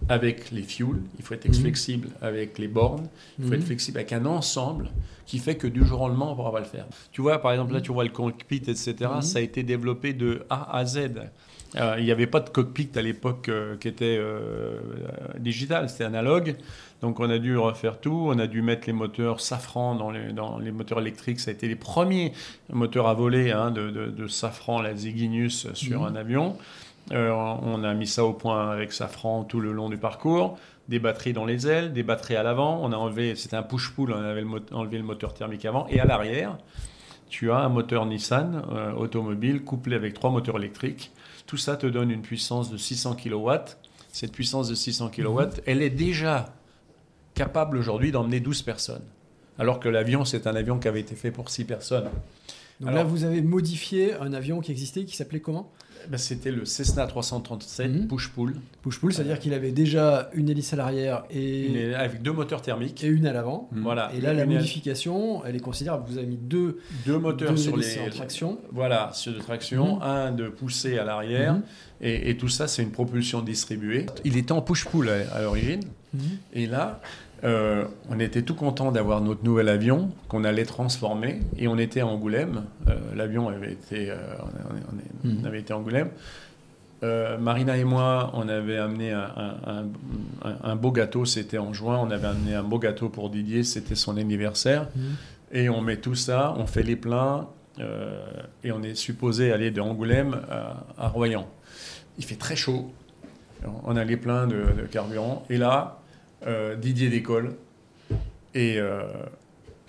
avec 0.10 0.51
les 0.51 0.63
fuels, 0.63 1.01
il 1.17 1.23
faut 1.23 1.34
être 1.36 1.47
Mhm. 1.47 1.54
flexible 1.54 2.10
avec 2.21 2.58
les 2.58 2.67
bornes, 2.67 3.08
il 3.39 3.45
faut 3.45 3.51
Mhm. 3.51 3.56
être 3.60 3.65
flexible 3.65 3.97
avec 3.99 4.12
un 4.13 4.25
ensemble 4.25 4.89
qui 5.25 5.38
fait 5.39 5.56
que 5.56 5.67
du 5.67 5.86
jour 5.86 6.01
au 6.01 6.08
lendemain, 6.10 6.25
on 6.27 6.32
ne 6.32 6.36
pourra 6.36 6.51
pas 6.51 6.60
le 6.60 6.65
faire. 6.65 6.88
Tu 7.12 7.21
vois, 7.21 7.39
par 7.41 7.51
exemple, 7.51 7.73
là, 7.73 7.82
tu 7.82 7.93
vois 7.93 8.04
le 8.04 8.10
cockpit, 8.10 8.63
etc., 8.67 8.95
Mhm. 9.15 9.21
ça 9.21 9.39
a 9.39 9.41
été 9.41 9.63
développé 9.63 10.13
de 10.13 10.45
A 10.49 10.75
à 10.77 10.86
Z. 10.86 11.12
Euh, 11.77 11.95
il 11.99 12.03
n'y 12.03 12.12
avait 12.12 12.27
pas 12.27 12.41
de 12.41 12.49
cockpit 12.49 12.89
à 12.95 13.01
l'époque 13.01 13.47
euh, 13.47 13.77
qui 13.77 13.88
était 13.88 14.17
euh, 14.19 14.77
digital, 15.39 15.89
c'était 15.89 16.03
analogue. 16.03 16.57
Donc 17.01 17.19
on 17.21 17.29
a 17.29 17.38
dû 17.39 17.57
refaire 17.57 17.99
tout, 17.99 18.25
on 18.27 18.38
a 18.39 18.47
dû 18.47 18.62
mettre 18.62 18.88
les 18.88 18.93
moteurs 18.93 19.39
Safran 19.39 19.95
dans 19.95 20.12
les, 20.12 20.34
dans 20.34 20.60
les 20.60 20.71
moteurs 20.71 20.99
électriques. 20.99 21.39
Ça 21.39 21.49
a 21.49 21.53
été 21.53 21.67
les 21.69 21.77
premiers 21.77 22.34
moteurs 22.71 23.07
à 23.07 23.13
voler 23.13 23.51
hein, 23.51 23.71
de, 23.71 23.89
de- 23.89 24.07
de 24.07 24.27
Safran, 24.27 24.81
la 24.81 24.93
Ziginus, 24.95 25.71
sur 25.73 26.01
Mhm. 26.01 26.07
un 26.07 26.15
avion. 26.15 26.57
On 27.12 27.84
a 27.84 27.93
mis 27.93 28.05
ça 28.07 28.23
au 28.25 28.34
point 28.34 28.69
avec 28.71 28.91
Safran 28.93 29.43
tout 29.43 29.60
le 29.60 29.71
long 29.71 29.89
du 29.89 29.97
parcours. 29.97 30.57
Des 30.88 30.99
batteries 30.99 31.34
dans 31.34 31.45
les 31.45 31.67
ailes, 31.67 31.93
des 31.93 32.03
batteries 32.03 32.36
à 32.36 32.43
l'avant. 32.43 32.79
On 32.84 32.91
a 32.91 32.95
enlevé, 32.97 33.36
c'était 33.36 33.55
un 33.55 33.63
push-pull, 33.63 34.12
on 34.12 34.17
avait 34.21 34.41
le 34.41 34.47
enlevé 34.73 34.97
le 34.97 35.03
moteur 35.03 35.34
thermique 35.34 35.65
avant. 35.65 35.88
Et 35.88 35.99
à 35.99 36.05
l'arrière, 36.05 36.57
tu 37.29 37.49
as 37.51 37.57
un 37.60 37.69
moteur 37.69 38.05
Nissan 38.05 38.62
euh, 38.71 38.91
automobile 38.93 39.63
couplé 39.63 39.95
avec 39.95 40.13
trois 40.13 40.29
moteurs 40.31 40.57
électriques. 40.57 41.12
Tout 41.52 41.58
ça 41.58 41.76
te 41.76 41.86
donne 41.86 42.12
une 42.12 42.22
puissance 42.22 42.72
de 42.72 42.78
600 42.78 43.18
kW. 43.18 43.52
Cette 44.14 44.32
puissance 44.32 44.70
de 44.70 44.74
600 44.74 45.10
kW, 45.10 45.42
elle 45.66 45.82
est 45.82 45.90
déjà 45.90 46.56
capable 47.34 47.76
aujourd'hui 47.76 48.14
d'emmener 48.14 48.40
12 48.40 48.62
personnes. 48.62 49.02
Alors 49.60 49.82
que 49.82 49.90
l'avion, 49.90 50.24
c'est 50.24 50.48
un 50.48 50.56
avion 50.56 50.80
qui 50.80 50.88
avait 50.88 51.02
été 51.02 51.14
fait 51.14 51.30
pour 51.30 51.50
6 51.50 51.66
personnes. 51.66 52.06
Donc 52.80 52.92
Alors- 52.92 52.94
là, 52.94 53.04
vous 53.04 53.26
avez 53.26 53.42
modifié 53.42 54.14
un 54.14 54.32
avion 54.32 54.62
qui 54.62 54.72
existait, 54.72 55.04
qui 55.04 55.18
s'appelait 55.18 55.42
comment? 55.42 55.70
Ben, 56.10 56.18
c'était 56.18 56.52
le 56.52 56.66
Cessna 56.66 57.06
337 57.08 57.90
Mhm. 57.92 58.08
push-pull, 58.08 58.56
Push-pull, 58.82 59.14
c'est-à-dire 59.14 59.40
qu'il 59.40 59.54
avait 59.54 59.72
déjà 59.72 60.30
une 60.34 60.50
hélice 60.50 60.74
à 60.74 60.76
l'arrière 60.76 61.24
et 61.30 61.68
une- 61.68 61.94
avec 61.94 62.22
deux 62.22 62.32
moteurs 62.32 62.62
thermiques. 62.62 63.04
et 63.04 63.08
une 63.08 63.26
à 63.28 63.34
l'avant. 63.34 63.70
Mhm. 63.72 63.84
Voilà. 63.84 64.12
Et 64.16 64.22
là, 64.22 64.34
la 64.34 64.44
Une- 64.44 64.54
modification, 64.54 65.46
elle 65.46 65.56
est 65.56 65.60
considérable. 65.60 66.04
Vous 66.08 66.18
avez 66.18 66.28
mis 66.28 66.38
deux, 66.38 66.80
deux 67.06 67.18
moteurs 67.18 67.52
deux 67.52 67.58
sur 67.58 67.74
hélices 67.76 67.96
les 67.98 68.02
en 68.02 68.10
traction. 68.10 68.58
Voilà, 68.72 69.12
sur 69.14 69.34
de 69.34 69.40
traction, 69.40 69.98
Mhm. 69.98 70.02
un 70.02 70.32
de 70.32 70.48
poussée 70.50 70.98
à 70.98 71.04
l'arrière, 71.04 71.58
et, 72.02 72.30
et 72.30 72.38
tout 72.38 72.50
ça, 72.50 72.68
c'est 72.68 72.82
une 72.82 72.92
propulsion 72.92 73.42
distribuée. 73.42 74.06
Il 74.26 74.38
était 74.38 74.52
en 74.52 74.62
push-pull 74.62 75.10
à, 75.10 75.36
à 75.36 75.42
l'origine, 75.44 75.82
et 76.54 76.66
là, 76.68 77.02
euh, 77.43 77.86
on 78.10 78.19
était 78.19 78.41
tout 78.43 78.56
content 78.56 78.91
d'avoir 78.91 79.21
notre 79.21 79.43
nouvel 79.43 79.67
avion 79.69 80.12
qu'on 80.27 80.43
allait 80.43 80.65
transformer, 80.65 81.39
et 81.58 81.67
on 81.67 81.77
était 81.77 82.01
à 82.01 82.08
Angoulême. 82.08 82.63
Euh, 82.88 82.93
L'avion 83.15 83.49
avait 83.49 83.71
été, 83.73 84.12
euh, 84.12 84.15
on, 84.39 84.45
on- 84.45 84.97
on- 85.27 85.30
on 85.30 85.39
Mhm. 85.39 85.45
avait 85.45 85.60
été 85.60 85.73
à 85.73 85.77
Angoulême. 85.77 86.10
Marina 87.39 87.77
et 87.77 87.84
moi, 87.84 88.30
on 88.36 88.47
avait 88.47 88.77
amené 88.77 89.12
un, 89.12 89.21
un- 89.36 89.56
un- 89.71 90.47
un- 90.49 90.58
un 90.71 90.75
beau 90.75 90.91
gâteau, 90.91 91.25
c'était 91.25 91.58
en 91.58 91.73
juin, 91.73 91.97
on 91.99 92.12
avait 92.12 92.27
amené 92.27 92.54
un 92.54 92.62
beau 92.62 92.77
gâteau 92.77 93.10
pour 93.10 93.32
Didier, 93.32 93.63
c'était 93.63 93.95
son 93.95 94.17
anniversaire. 94.17 94.88
Mhm. 94.95 95.01
Et 95.54 95.69
on 95.69 95.82
met 95.82 95.97
tout 95.97 96.13
ça, 96.15 96.54
on 96.58 96.67
fait 96.67 96.84
les 96.84 96.95
pleins, 96.95 97.47
et 98.63 98.71
on 98.71 98.84
est 98.84 98.93
supposé 98.93 99.51
aller 99.51 99.71
de 99.71 99.82
Angoulême 99.82 100.41
à, 100.51 100.84
à 100.99 101.08
Royan. 101.08 101.47
Il 102.19 102.23
fait 102.25 102.36
très 102.36 102.56
chaud, 102.56 102.91
on 103.84 103.95
a 103.95 104.04
les 104.04 104.17
pleins 104.17 104.45
de, 104.45 104.58
de 104.80 104.86
carburant, 104.89 105.43
et 105.49 105.58
là, 105.58 106.01
euh, 106.47 106.75
Didier 106.75 107.10
décolle, 107.10 107.56
et 108.54 108.77
euh, 108.80 109.04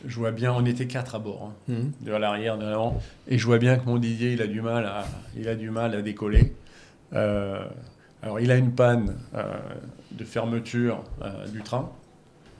je 0.06 0.16
vois 0.16 0.30
bien, 0.32 0.52
on 0.52 0.64
était 0.64 0.86
quatre 0.86 1.14
à 1.14 1.18
bord, 1.18 1.50
hein, 1.68 1.72
Mhm. 1.72 1.92
de 2.00 2.12
l'arrière, 2.12 2.58
de 2.58 2.64
l'avant, 2.64 3.00
et 3.28 3.38
je 3.38 3.46
vois 3.46 3.58
bien 3.58 3.78
que 3.78 3.86
mon 3.86 3.98
Didier, 3.98 4.32
il 4.32 4.42
a 4.42 4.46
du 4.46 4.60
mal 4.62 4.84
à, 4.84 5.04
il 5.36 5.48
a 5.48 5.54
du 5.54 5.70
mal 5.70 5.94
à 5.94 6.02
décoller. 6.02 6.54
Euh, 7.14 7.64
alors, 8.22 8.38
il 8.40 8.50
a 8.50 8.56
une 8.56 8.72
panne 8.72 9.16
de 10.12 10.24
fermeture 10.24 11.02
du 11.52 11.60
train. 11.62 11.90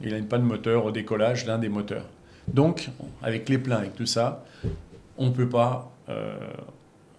Il 0.03 0.13
a 0.13 0.19
une 0.19 0.27
panne 0.27 0.43
moteur 0.43 0.85
au 0.85 0.91
décollage, 0.91 1.47
l'un 1.47 1.59
des 1.59 1.69
moteurs. 1.69 2.07
Donc, 2.49 2.91
avec 3.23 3.49
les 3.49 3.59
pleins, 3.59 3.77
avec 3.77 3.95
tout 3.95 4.07
ça, 4.07 4.45
on 5.17 5.27
ne 5.27 5.31
peut 5.33 5.49
pas. 5.49 5.93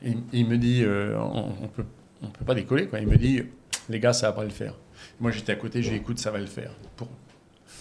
il, 0.03 0.17
il 0.33 0.45
me 0.47 0.57
dit, 0.57 0.83
on 0.85 1.47
ne 1.61 1.67
peut, 1.67 1.85
on 2.21 2.27
peut 2.27 2.43
pas 2.45 2.53
décoller. 2.55 2.87
Quoi. 2.87 2.99
Il 2.99 3.07
me 3.07 3.15
dit, 3.15 3.43
les 3.89 3.99
gars, 4.01 4.11
ça 4.11 4.27
va 4.27 4.33
pas 4.33 4.43
le 4.43 4.49
faire. 4.49 4.73
Moi, 5.19 5.31
j'étais 5.31 5.51
à 5.51 5.55
côté, 5.55 5.81
j'ai 5.81 5.95
écoute, 5.95 6.19
ça 6.19 6.31
va 6.31 6.39
le 6.39 6.45
faire. 6.45 6.71
Pour, 6.95 7.07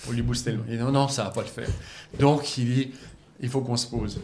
pour 0.03 0.13
lui 0.13 0.23
booster 0.23 0.53
le. 0.53 0.61
Il 0.69 0.77
dit, 0.77 0.83
non, 0.83 0.93
non, 0.93 1.09
ça 1.09 1.25
va 1.25 1.31
pas 1.31 1.43
le 1.43 1.47
faire. 1.47 1.69
Donc, 2.19 2.57
il 2.59 2.65
dit, 2.67 2.91
il 3.41 3.49
faut 3.49 3.61
qu'on 3.61 3.77
se 3.77 3.87
pose. 3.87 4.21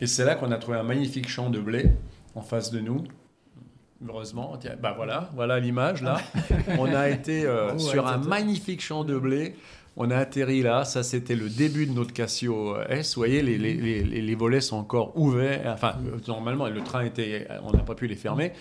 Et 0.00 0.06
c'est 0.06 0.24
là 0.24 0.34
qu'on 0.34 0.50
a 0.50 0.56
trouvé 0.56 0.78
un 0.78 0.82
magnifique 0.82 1.28
champ 1.28 1.50
de 1.50 1.60
blé 1.60 1.90
en 2.34 2.40
face 2.40 2.70
de 2.70 2.80
nous. 2.80 3.04
Heureusement, 4.06 4.56
tiens, 4.58 4.76
bah 4.80 4.94
voilà, 4.96 5.28
voilà 5.34 5.60
l'image 5.60 6.00
là. 6.00 6.22
On 6.78 6.86
a 6.86 7.10
été 7.10 7.44
euh, 7.44 7.68
Oh, 7.68 7.72
ouais, 7.74 7.78
sur 7.78 8.06
un 8.06 8.16
magnifique 8.16 8.80
champ 8.80 9.04
de 9.04 9.18
blé. 9.18 9.56
On 9.94 10.10
a 10.10 10.16
atterri 10.16 10.62
là. 10.62 10.86
Ça, 10.86 11.02
c'était 11.02 11.36
le 11.36 11.50
début 11.50 11.84
de 11.84 11.92
notre 11.92 12.14
Casio 12.14 12.80
S. 12.88 13.14
Vous 13.14 13.20
voyez, 13.20 13.42
les, 13.42 13.58
les, 13.58 13.74
les, 13.74 14.02
les 14.02 14.34
volets 14.34 14.62
sont 14.62 14.78
encore 14.78 15.14
ouverts. 15.18 15.70
Enfin, 15.74 15.96
euh, 16.06 16.16
normalement, 16.28 16.66
le 16.68 16.80
train 16.82 17.02
était. 17.02 17.46
On 17.62 17.72
n'a 17.72 17.82
pas 17.82 17.94
pu 17.94 18.06
les 18.06 18.16
fermer. 18.16 18.52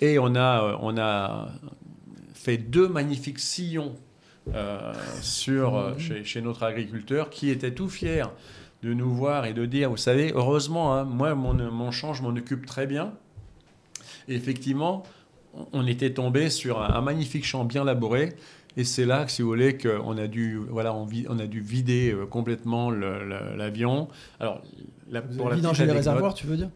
Et 0.00 0.18
on 0.18 0.34
a, 0.34 0.62
euh, 0.64 0.76
on 0.80 0.96
a 0.96 1.48
fait 2.46 2.58
deux 2.58 2.86
magnifiques 2.86 3.40
sillons 3.40 3.96
euh, 4.54 4.92
sur, 5.20 5.76
euh, 5.76 5.98
chez, 5.98 6.22
chez 6.22 6.40
notre 6.40 6.62
agriculteur 6.62 7.28
qui 7.28 7.50
était 7.50 7.72
tout 7.72 7.88
fier 7.88 8.30
de 8.84 8.94
nous 8.94 9.12
voir 9.12 9.46
et 9.46 9.52
de 9.52 9.66
dire, 9.66 9.90
vous 9.90 9.96
savez, 9.96 10.30
heureusement, 10.32 10.94
hein, 10.94 11.02
moi, 11.02 11.34
mon, 11.34 11.54
mon 11.72 11.90
champ, 11.90 12.14
je 12.14 12.22
m'en 12.22 12.28
occupe 12.28 12.64
très 12.64 12.86
bien. 12.86 13.14
Et 14.28 14.36
effectivement, 14.36 15.02
on 15.72 15.88
était 15.88 16.12
tombé 16.12 16.48
sur 16.48 16.80
un, 16.80 17.00
magnifique 17.00 17.44
champ 17.44 17.64
bien 17.64 17.82
labouré. 17.82 18.34
Et 18.76 18.84
c'est 18.84 19.06
là, 19.06 19.26
si 19.26 19.42
vous 19.42 19.48
voulez, 19.48 19.76
qu'on 19.76 20.16
a 20.16 20.28
dû, 20.28 20.60
voilà, 20.70 20.94
on, 20.94 21.08
on, 21.28 21.38
a 21.40 21.46
dû 21.48 21.60
vider 21.60 22.12
euh, 22.12 22.26
complètement 22.26 22.92
l'avion. 22.92 24.06
Alors, 24.38 24.62
la, 25.10 25.20
vous 25.22 25.36
pour 25.36 25.50
avez 25.50 25.60
les 25.60 25.92
réservoirs, 25.92 26.34
tu 26.34 26.46
veux 26.46 26.56
dire? 26.56 26.70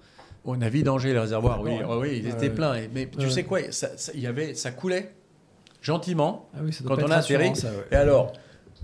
On 0.44 0.60
a 0.62 0.68
vidangé 0.68 1.12
les 1.12 1.18
réservoirs, 1.20 1.62
oui, 1.62 1.72
oui, 2.00 2.22
ils 2.24 2.28
étaient 2.28 2.50
pleins. 2.50 2.74
Mais 2.92 3.08
tu 3.16 3.30
sais 3.30 3.44
quoi, 3.44 3.60
ça, 3.70 3.90
y 4.14 4.26
avait, 4.26 4.54
ça 4.54 4.72
coulait 4.72 5.12
gentiment 5.80 6.48
ah 6.54 6.58
oui, 6.62 6.76
quand 6.86 7.02
on 7.02 7.10
a 7.10 7.16
atterri. 7.16 7.52
Et 7.90 7.96
alors, 7.96 8.32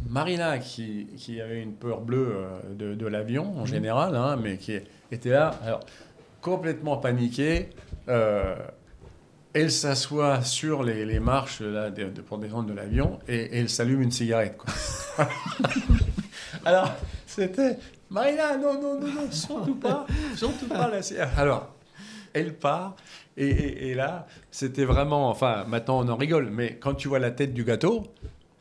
Marina, 0.08 0.58
qui, 0.58 1.06
qui, 1.16 1.40
avait 1.40 1.62
une 1.62 1.74
peur 1.74 2.00
bleue 2.00 2.34
euh, 2.36 2.74
de, 2.74 2.94
de 2.94 3.06
l'avion 3.06 3.58
en 3.58 3.62
mmh. 3.62 3.66
général, 3.66 4.16
hein, 4.16 4.36
mais 4.42 4.56
qui 4.56 4.78
était 5.10 5.30
là, 5.30 5.58
alors, 5.64 5.80
complètement 6.40 6.96
paniquée. 6.96 7.70
Euh, 8.08 8.54
elle 9.52 9.70
s'assoit 9.70 10.42
sur 10.42 10.82
les, 10.82 11.18
marches 11.18 11.60
là, 11.62 11.90
de, 11.90 12.04
pour 12.20 12.38
descendre 12.38 12.68
de 12.68 12.74
l'avion 12.74 13.18
et, 13.26 13.58
elle 13.58 13.70
s'allume 13.70 14.02
une 14.02 14.10
cigarette. 14.10 14.58
Quoi. 14.58 14.72
Alors, 16.66 16.92
c'était 17.26 17.78
Marina, 18.10 18.58
non, 18.58 18.74
non, 18.74 19.00
non, 19.00 19.06
non, 19.06 19.30
surtout 19.30 19.76
pas, 19.76 20.06
surtout 20.36 20.68
pas 20.68 20.90
la 20.90 21.00
cigarette. 21.00 21.32
Alors, 21.38 21.74
elle 22.36 22.54
part 22.54 22.96
et, 23.36 23.90
et 23.90 23.94
là, 23.94 24.26
c'était 24.50 24.84
vraiment, 24.84 25.28
enfin, 25.28 25.64
maintenant 25.68 26.00
on 26.00 26.08
en 26.08 26.16
rigole, 26.16 26.50
mais 26.50 26.76
quand 26.80 26.94
tu 26.94 27.08
vois 27.08 27.18
la 27.18 27.30
tête 27.30 27.52
du 27.52 27.64
gâteau, 27.64 28.04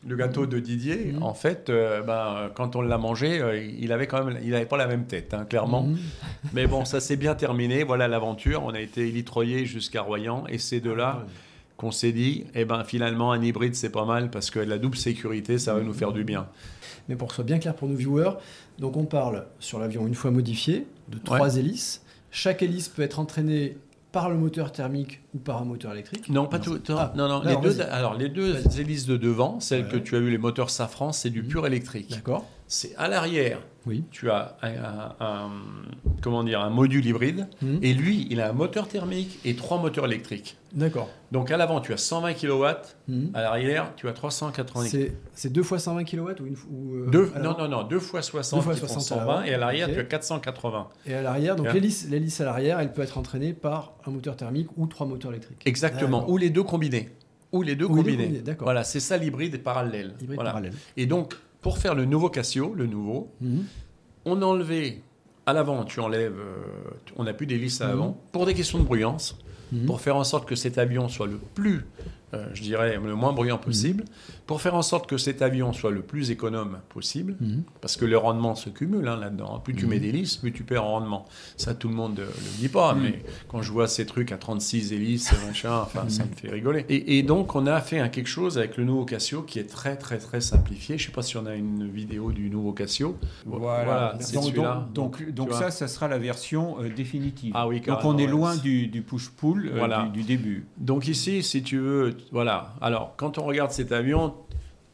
le 0.08 0.16
gâteau 0.16 0.46
de 0.46 0.60
Didier, 0.60 1.14
mhm. 1.14 1.24
en 1.24 1.34
fait, 1.34 1.70
euh, 1.70 2.02
ben, 2.02 2.52
quand 2.54 2.76
on 2.76 2.82
l'a 2.82 2.98
mangé, 2.98 3.40
euh, 3.42 3.58
il 3.58 3.92
avait 3.92 4.06
quand 4.06 4.24
même, 4.24 4.40
il 4.44 4.52
n'avait 4.52 4.66
pas 4.66 4.78
la 4.78 4.88
même 4.88 5.06
tête, 5.06 5.34
hein, 5.34 5.46
clairement. 5.46 5.84
Mhm. 5.84 5.98
Mais 6.54 6.68
bon, 6.68 6.86
ça 6.86 7.00
s'est 7.00 7.16
bien 7.16 7.34
terminé. 7.34 7.84
Voilà 7.84 8.08
l'aventure. 8.08 8.64
On 8.64 8.70
a 8.70 8.80
été 8.80 9.10
litroyé 9.10 9.66
jusqu'à 9.66 10.02
Royan, 10.02 10.44
et 10.48 10.60
c'est 10.60 10.80
de 10.80 10.92
là 10.92 11.22
ah 11.22 11.26
qu'on 11.78 11.92
s'est 11.92 12.14
dit, 12.14 12.46
eh 12.54 12.64
ben 12.64 12.86
finalement, 12.86 13.34
un 13.34 13.42
hybride 13.42 13.76
c'est 13.76 13.90
pas 13.90 14.06
mal 14.06 14.30
parce 14.30 14.50
que 14.50 14.60
la 14.60 14.78
double 14.78 14.96
sécurité, 14.96 15.58
ça 15.58 15.74
va 15.74 15.82
nous 15.82 15.92
faire 15.92 16.14
du 16.14 16.24
bien. 16.24 16.48
Mais 17.10 17.16
pour 17.16 17.28
que 17.28 17.34
ce 17.34 17.36
soit 17.36 17.44
bien 17.44 17.60
clair 17.60 17.76
pour 17.76 17.90
nos 17.90 17.96
viewers, 17.96 18.38
donc 18.80 18.96
on 18.96 19.04
parle 19.04 19.46
sur 19.60 19.80
l'avion 19.80 20.08
une 20.08 20.16
fois 20.16 20.32
modifié 20.32 20.88
de 21.10 21.18
trois 21.18 21.58
hélices. 21.58 22.05
Chaque 22.36 22.62
hélice 22.62 22.90
peut 22.90 23.02
être 23.02 23.20
entraînée 23.20 23.78
par 24.12 24.30
le 24.30 24.36
moteur 24.36 24.74
thermique 24.74 25.22
ou 25.34 25.38
par 25.38 25.62
un 25.62 25.64
moteur 25.64 25.94
électrique 25.94 26.28
Non, 26.28 26.48
pas 26.48 26.60
tout. 26.60 26.78
Ah, 26.90 27.14
non, 27.16 27.30
non. 27.30 27.42
les 27.42 27.56
deux, 27.56 27.80
alors, 27.80 28.14
les 28.14 28.28
deux 28.28 28.58
hélices 28.78 29.06
de 29.06 29.16
devant, 29.16 29.62
celles 29.62 29.88
que 29.88 29.96
tu 29.96 30.18
as 30.18 30.20
eu, 30.20 30.30
les 30.30 30.38
moteurs 30.38 30.70
Safran, 30.70 31.14
c'est 31.14 31.30
du 31.30 31.44
mmh. 31.44 31.48
pur 31.48 31.66
électrique. 31.66 32.10
D'accord. 32.10 32.46
C'est 32.68 32.96
à 32.98 33.08
l'arrière. 33.08 33.60
Oui. 33.86 34.04
Tu 34.10 34.32
as 34.32 34.58
un, 34.64 35.52
comment 36.22 36.44
dire, 36.44 36.62
un 36.62 36.72
module 36.72 37.06
hybride. 37.06 37.48
Mmh. 37.62 37.78
Et 37.84 37.94
lui, 37.94 38.28
il 38.32 38.42
a 38.42 38.50
un 38.50 38.54
moteur 38.54 38.88
thermique 38.88 39.40
et 39.46 39.56
trois 39.56 39.80
moteurs 39.80 40.06
électriques. 40.06 40.58
D'accord. 40.74 41.10
Donc 41.32 41.52
à 41.52 41.58
l'avant, 41.58 41.82
tu 41.82 41.94
as 41.94 41.98
120 41.98 42.34
kW. 42.34 42.66
Mmh. 43.08 43.26
À 43.36 43.42
l'arrière, 43.42 43.94
tu 43.96 44.08
as 44.08 44.14
380 44.14 44.86
C'est 45.34 45.54
deux 45.54 45.62
fois 45.62 45.78
120 45.78 46.04
kW 46.04 46.18
ou, 46.18 46.46
une, 46.46 46.56
ou 46.72 46.96
euh, 46.96 47.10
deux, 47.12 47.32
Non, 47.40 47.56
non, 47.58 47.68
non. 47.68 47.84
Deux 47.84 48.00
fois 48.00 48.24
60, 48.24 48.60
deux 48.60 48.64
fois 48.64 48.76
60 48.76 49.02
120. 49.02 49.44
Et 49.44 49.54
à 49.54 49.58
l'arrière, 49.60 49.88
tu 49.88 50.00
as 50.00 50.04
480. 50.04 50.88
Et 51.06 51.14
à 51.14 51.22
l'arrière, 51.22 51.56
donc 51.56 51.72
l'hélice 51.72 52.42
à 52.42 52.46
l'arrière, 52.46 52.80
elle 52.80 52.92
peut 52.92 53.04
être 53.04 53.20
entraînée 53.20 53.54
par 53.54 53.94
un 54.08 54.12
moteur 54.12 54.36
thermique 54.36 54.70
ou 54.78 54.88
trois 54.88 55.06
moteurs 55.06 55.32
électriques. 55.32 55.62
Exactement. 55.66 56.28
Ou 56.30 56.38
les 56.38 56.50
deux 56.50 56.64
combinés. 56.64 57.10
Ou 57.52 57.62
les 57.62 57.76
deux 57.76 57.88
combinés. 57.88 58.44
voilà, 58.60 58.84
c'est 58.84 59.00
ça 59.00 59.18
l'hybride 59.18 59.62
parallèle. 59.62 60.16
Hybride 60.20 60.36
voilà. 60.36 60.50
parallèle. 60.50 60.74
Et 60.98 61.06
donc, 61.06 61.36
pour 61.66 61.80
faire 61.80 61.96
le 61.96 62.06
nouveau 62.06 62.30
Casio, 62.30 62.76
le 62.76 62.86
nouveau, 62.86 63.32
mhm. 63.42 63.64
on 64.26 64.40
a 64.44 64.46
enlevé 64.46 65.02
à 65.48 65.52
l'avant, 65.52 65.84
tu 65.84 66.00
enlèves, 66.00 66.38
euh, 66.38 66.92
on 67.16 67.24
n'a 67.24 67.34
plus 67.34 67.48
d'hélice 67.48 67.82
à 67.82 67.88
l'avant, 67.88 68.10
mhm. 68.10 68.16
pour 68.32 68.46
des 68.46 68.54
questions 68.54 68.78
de 68.78 68.84
bruyance, 68.84 69.36
mhm. 69.72 69.88
pour 69.88 70.00
faire 70.00 70.16
en 70.16 70.24
sorte 70.24 70.48
que 70.48 70.56
cet 70.56 70.78
avion 70.78 71.10
soit 71.10 71.26
le 71.26 71.40
plus 71.56 71.88
euh, 72.36 72.46
je 72.54 72.62
dirais, 72.62 73.00
le 73.04 73.16
moins 73.16 73.34
bruyant 73.34 73.58
possible, 73.58 74.04
mhm. 74.04 74.36
pour 74.46 74.62
faire 74.62 74.76
en 74.76 74.82
sorte 74.82 75.08
que 75.08 75.18
cet 75.18 75.42
avion 75.42 75.74
soit 75.74 75.92
le 75.92 76.02
plus 76.02 76.32
économe 76.32 76.80
possible, 76.90 77.36
mhm. 77.40 77.64
parce 77.82 77.98
que 77.98 78.06
le 78.06 78.18
rendement 78.18 78.56
se 78.56 78.70
cumule 78.70 79.08
hein, 79.08 79.18
là-dedans. 79.18 79.60
Plus 79.60 79.76
tu 79.76 79.86
mets 79.86 79.96
mhm. 79.96 80.02
d'hélices, 80.02 80.38
plus 80.38 80.52
tu 80.52 80.64
perds 80.64 80.84
en 80.84 80.92
rendement. 80.92 81.26
Ça, 81.58 81.74
tout 81.74 81.88
le 81.88 81.96
monde 81.96 82.20
ne 82.20 82.24
le 82.26 82.58
dit 82.60 82.70
pas, 82.70 82.94
mais 82.94 83.24
quand 83.48 83.62
je 83.62 83.72
vois 83.72 83.88
ces 83.88 84.06
trucs 84.06 84.32
à 84.32 84.38
36 84.38 84.94
hélices, 84.94 85.34
machin, 85.48 85.80
enfin, 85.82 86.10
ça 86.10 86.24
me 86.26 86.36
fait 86.36 86.50
rigoler. 86.50 86.86
Et, 86.90 87.24
donc, 87.24 87.56
on 87.56 87.66
a 87.68 87.80
fait 87.82 88.00
un 88.00 88.10
quelque 88.10 88.28
chose 88.28 88.58
avec 88.58 88.78
le 88.78 88.84
nouveau 88.84 89.06
Casio 89.06 89.42
qui 89.42 89.60
est 89.60 89.70
très, 89.70 89.96
très, 89.96 90.18
très 90.18 90.42
simplifié. 90.42 90.98
Je 90.98 91.04
ne 91.04 91.08
sais 91.08 91.14
pas 91.14 91.22
si 91.22 91.38
on 91.38 91.46
a 91.46 91.56
une 91.56 91.90
vidéo 91.90 92.32
du 92.32 92.50
nouveau 92.50 92.74
Casio. 92.74 93.18
Voilà, 93.46 94.16
c'est 94.20 94.38
celui-là. 94.38 94.88
Donc, 94.94 95.30
donc, 95.32 95.54
ça, 95.54 95.72
ça 95.72 95.88
sera 95.88 96.08
la 96.08 96.18
version 96.18 96.78
euh, 96.82 96.90
définitive. 96.90 97.52
Ah 97.56 97.68
oui, 97.68 97.82
donc, 97.82 98.04
on 98.04 98.18
est 98.18 98.28
loin 98.28 98.56
du, 98.56 99.04
push-pull 99.08 99.72
euh, 99.74 100.04
du, 100.04 100.22
du 100.22 100.24
début. 100.24 100.66
Donc, 100.78 101.08
ici, 101.08 101.44
si 101.44 101.64
tu 101.64 101.78
veux, 101.78 102.16
voilà. 102.32 102.74
Alors, 102.82 103.14
quand 103.18 103.38
on 103.38 103.44
regarde 103.44 103.72
cet 103.72 103.92
avion 103.92 104.34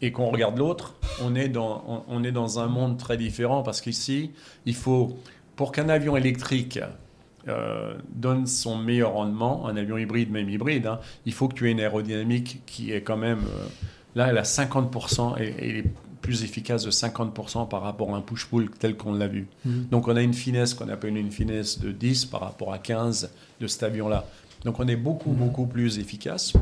et 0.02 0.12
qu'on 0.12 0.30
regarde 0.30 0.58
l'autre, 0.58 0.96
on, 1.22 1.36
est 1.36 1.50
dans, 1.50 2.06
on, 2.08 2.24
est 2.24 2.32
dans 2.32 2.60
un 2.60 2.68
monde 2.68 2.98
très 2.98 3.18
différent 3.18 3.64
parce 3.64 3.82
qu'ici, 3.82 4.32
il 4.66 4.76
faut, 4.76 5.18
pour 5.56 5.72
qu'un 5.72 5.90
avion 5.90 6.18
électrique 6.18 6.80
euh, 7.48 7.96
donne 8.14 8.48
son 8.48 8.78
meilleur 8.78 9.14
rendement, 9.14 9.68
un 9.68 9.76
avion 9.78 9.98
hybride, 9.98 10.32
même 10.32 10.50
hybride, 10.50 10.88
hein, 10.88 11.00
il 11.26 11.34
faut 11.34 11.48
que 11.48 11.56
tu 11.56 11.68
aies 11.68 11.72
une 11.72 11.80
aérodynamique 11.80 12.62
qui 12.66 12.92
est 12.92 13.02
quand 13.02 13.18
même. 13.18 13.40
Euh, 13.40 13.68
là, 14.16 14.28
elle 14.30 14.38
a 14.38 14.44
50% 14.44 15.40
et, 15.40 15.54
elle 15.58 15.76
est 15.78 15.86
plus 16.22 16.44
efficace 16.44 16.84
de 16.84 16.92
50% 16.92 17.68
par 17.68 17.82
rapport 17.82 18.14
à 18.14 18.18
un 18.18 18.22
push-pull 18.22 18.70
tel 18.70 18.96
qu'on 18.96 19.14
l'a 19.14 19.28
vu. 19.28 19.48
Mmh. 19.66 19.86
Donc, 19.90 20.08
on 20.08 20.16
a 20.16 20.22
une 20.22 20.36
finesse 20.36 20.76
qu'on 20.76 20.90
appelle 20.90 21.18
une 21.18 21.32
finesse 21.32 21.80
de 21.80 21.92
10 21.92 22.26
par 22.26 22.42
rapport 22.42 22.72
à 22.74 22.78
15 22.78 23.32
de 23.60 23.68
cet 23.68 23.82
avion-là. 23.82 24.26
Donc, 24.64 24.80
on 24.80 24.88
est 24.88 24.96
beaucoup, 24.96 25.32
mmh. 25.32 25.36
beaucoup 25.36 25.66
plus 25.66 25.98
efficace. 25.98 26.54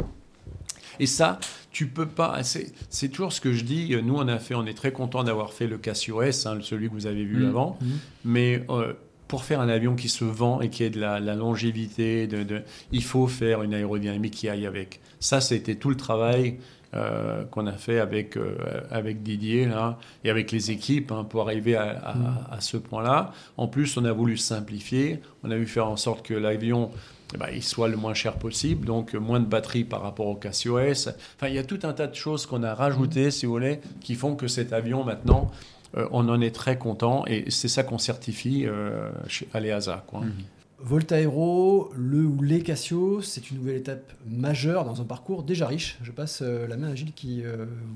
Et 0.99 1.05
ça, 1.05 1.39
tu 1.71 1.87
peux 1.87 2.07
pas. 2.07 2.41
C'est 2.43 3.09
toujours 3.09 3.33
ce 3.33 3.41
que 3.41 3.53
je 3.53 3.63
dis. 3.63 3.95
Nous, 4.03 4.15
on 4.15 4.27
a 4.27 4.39
fait, 4.39 4.55
on 4.55 4.65
est 4.65 4.73
très 4.73 4.91
content 4.91 5.23
d'avoir 5.23 5.53
fait 5.53 5.67
le 5.67 5.77
Casio 5.77 6.21
S, 6.21 6.45
hein, 6.45 6.59
celui 6.61 6.89
que 6.89 6.93
vous 6.93 7.07
avez 7.07 7.23
vu 7.23 7.43
mmh. 7.45 7.49
avant. 7.49 7.77
Mmh. 7.79 7.85
Mais 8.25 8.65
euh, 8.69 8.93
pour 9.27 9.43
faire 9.43 9.61
un 9.61 9.69
avion 9.69 9.95
qui 9.95 10.09
se 10.09 10.25
vend 10.25 10.61
et 10.61 10.69
qui 10.69 10.83
ait 10.83 10.89
de 10.89 10.99
la, 10.99 11.19
longévité, 11.19 12.27
de, 12.27 12.61
il 12.91 13.03
faut 13.03 13.27
faire 13.27 13.63
une 13.63 13.73
aérodynamique 13.73 14.33
qui 14.33 14.49
aille 14.49 14.65
avec. 14.65 14.99
Ça, 15.19 15.41
c'était 15.41 15.75
tout 15.75 15.89
le 15.89 15.97
travail. 15.97 16.57
Euh, 16.95 17.43
qu'on 17.43 17.67
a 17.67 17.73
fait 17.73 17.99
avec, 17.99 18.35
euh, 18.35 18.57
avec 18.89 19.21
Didier 19.21 19.67
là, 19.67 19.99
et 20.23 20.31
avec 20.31 20.51
les 20.51 20.71
équipes 20.71 21.11
hein, 21.11 21.23
pour 21.23 21.43
arriver 21.43 21.75
à, 21.75 22.15
mmh. 22.15 22.51
à 22.51 22.61
ce 22.61 22.77
point-là. 22.77 23.31
En 23.57 23.67
plus, 23.67 23.95
on 23.97 24.05
a 24.05 24.11
voulu 24.11 24.37
simplifier, 24.37 25.19
on 25.43 25.51
a 25.51 25.53
voulu 25.53 25.67
faire 25.67 25.87
en 25.87 25.97
sorte 25.97 26.25
que 26.25 26.33
l'avion 26.33 26.89
eh 27.33 27.37
ben, 27.37 27.47
il 27.53 27.63
soit 27.63 27.87
le 27.87 27.97
moins 27.97 28.13
cher 28.13 28.37
possible, 28.37 28.85
donc 28.85 29.13
moins 29.13 29.39
de 29.39 29.45
batterie 29.45 29.83
par 29.83 30.01
rapport 30.01 30.27
au 30.27 30.35
Casio 30.35 30.79
S. 30.79 31.09
Enfin, 31.35 31.47
il 31.47 31.55
y 31.55 31.59
a 31.59 31.63
tout 31.63 31.79
un 31.83 31.93
tas 31.93 32.07
de 32.07 32.15
choses 32.15 32.45
qu'on 32.45 32.63
a 32.63 32.73
rajoutées, 32.73 33.31
si 33.31 33.45
vous 33.45 33.51
voulez, 33.51 33.79
qui 34.01 34.15
font 34.15 34.35
que 34.35 34.47
cet 34.47 34.73
avion, 34.73 35.03
maintenant, 35.03 35.51
euh, 35.97 36.07
on 36.11 36.27
en 36.29 36.41
est 36.41 36.53
très 36.53 36.77
content 36.77 37.25
et 37.25 37.49
c'est 37.49 37.67
ça 37.67 37.83
qu'on 37.83 37.97
certifie 37.97 38.65
euh, 38.65 39.09
chez 39.27 39.47
Aleasa. 39.53 40.03
Quoi. 40.07 40.21
Mhm. 40.21 40.33
Voltaero, 40.81 41.91
le 41.95 42.23
ou 42.23 42.41
les 42.41 42.61
Casio, 42.61 43.21
c'est 43.21 43.51
une 43.51 43.57
nouvelle 43.57 43.77
étape 43.77 44.13
majeure 44.25 44.85
dans 44.85 45.01
un 45.01 45.03
parcours 45.03 45.43
déjà 45.43 45.67
riche. 45.67 45.97
Je 46.01 46.11
passe 46.11 46.39
euh, 46.41 46.67
la 46.67 46.77
main 46.77 46.89
à 46.89 46.95
Gilles 46.95 47.13
qui 47.13 47.43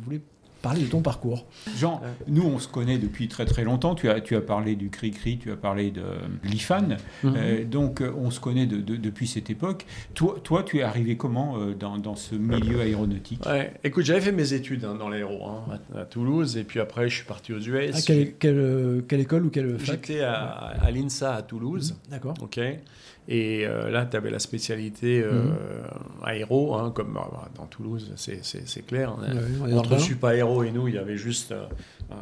voulait 0.03 0.21
parler 0.63 0.81
de 0.81 0.87
ton 0.87 1.01
parcours. 1.01 1.45
Jean, 1.77 2.01
nous 2.27 2.43
on 2.43 2.57
se 2.57 2.67
connaît 2.67 2.97
depuis 2.97 3.27
très 3.27 3.45
très 3.45 3.63
longtemps. 3.63 3.93
Tu 3.93 4.09
as, 4.09 4.21
tu 4.21 4.35
as 4.35 4.41
parlé 4.41 4.75
du 4.75 4.89
Cri-Cri, 4.89 5.37
tu 5.37 5.51
as 5.51 5.57
parlé 5.57 5.91
de 5.91 6.01
l'IFAN. 6.43 6.97
Mhm. 7.23 7.33
Euh, 7.35 7.63
donc 7.65 8.01
euh, 8.01 8.11
on 8.17 8.31
se 8.31 8.39
connaît 8.39 8.65
de, 8.65 8.79
depuis 8.79 9.27
cette 9.27 9.49
époque. 9.49 9.85
Toi, 10.15 10.37
toi, 10.41 10.63
tu 10.63 10.79
es 10.79 10.81
arrivé 10.81 11.17
comment 11.17 11.57
euh, 11.57 11.73
dans, 11.73 11.97
dans, 11.97 12.15
ce 12.15 12.33
milieu 12.35 12.79
aéronautique? 12.79 13.45
Ouais. 13.45 13.73
Écoute, 13.83 14.05
j'avais 14.05 14.21
fait 14.21 14.31
mes 14.31 14.53
études 14.53 14.85
hein, 14.85 14.95
dans 14.95 15.09
l'aéro 15.09 15.45
hein, 15.45 15.79
à, 15.95 16.05
Toulouse 16.05 16.55
et 16.55 16.63
puis 16.63 16.79
après 16.79 17.09
je 17.09 17.15
suis 17.17 17.25
parti 17.25 17.51
aux 17.51 17.59
US. 17.59 17.91
Ah, 17.93 17.99
quelle, 18.05 18.33
quelle, 18.35 19.03
quelle, 19.07 19.19
école 19.19 19.45
ou 19.45 19.49
quelle 19.49 19.77
fac? 19.77 20.07
J'étais 20.07 20.21
à, 20.21 20.37
à 20.39 20.91
l'INSA 20.91 21.35
à 21.35 21.41
Toulouse. 21.41 21.95
D'accord. 22.09 22.35
Ok. 22.41 22.59
Et 23.27 23.65
euh, 23.65 23.89
là, 23.89 24.05
tu 24.05 24.17
avais 24.17 24.29
la 24.29 24.39
spécialité 24.39 25.21
euh, 25.23 25.43
mhm. 25.43 25.53
aéro, 26.23 26.75
hein, 26.75 26.91
comme 26.93 27.13
bah, 27.13 27.29
bah, 27.31 27.49
dans 27.55 27.65
Toulouse, 27.65 28.11
c'est 28.15 28.85
clair. 28.85 29.11
Hein. 29.11 29.73
Entre 29.73 29.97
Sup 29.97 30.23
Aéro 30.25 30.63
et 30.63 30.71
nous, 30.71 30.89
il 30.89 30.95
y 30.95 30.97
avait 30.97 31.15
juste 31.15 31.53
euh, 31.53 31.65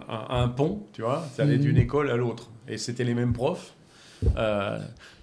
un, 0.08 0.48
pont, 0.48 0.84
tu 0.94 1.02
vois. 1.02 1.26
Tu 1.36 1.42
allais 1.42 1.58
d'une 1.58 1.76
mhm. 1.76 1.82
école 1.82 2.12
à 2.12 2.18
l'autre. 2.18 2.50
Et 2.68 2.78
c'était 2.78 3.04
les 3.04 3.16
mêmes 3.16 3.34
profs. 3.34 3.74
Il 4.24 4.30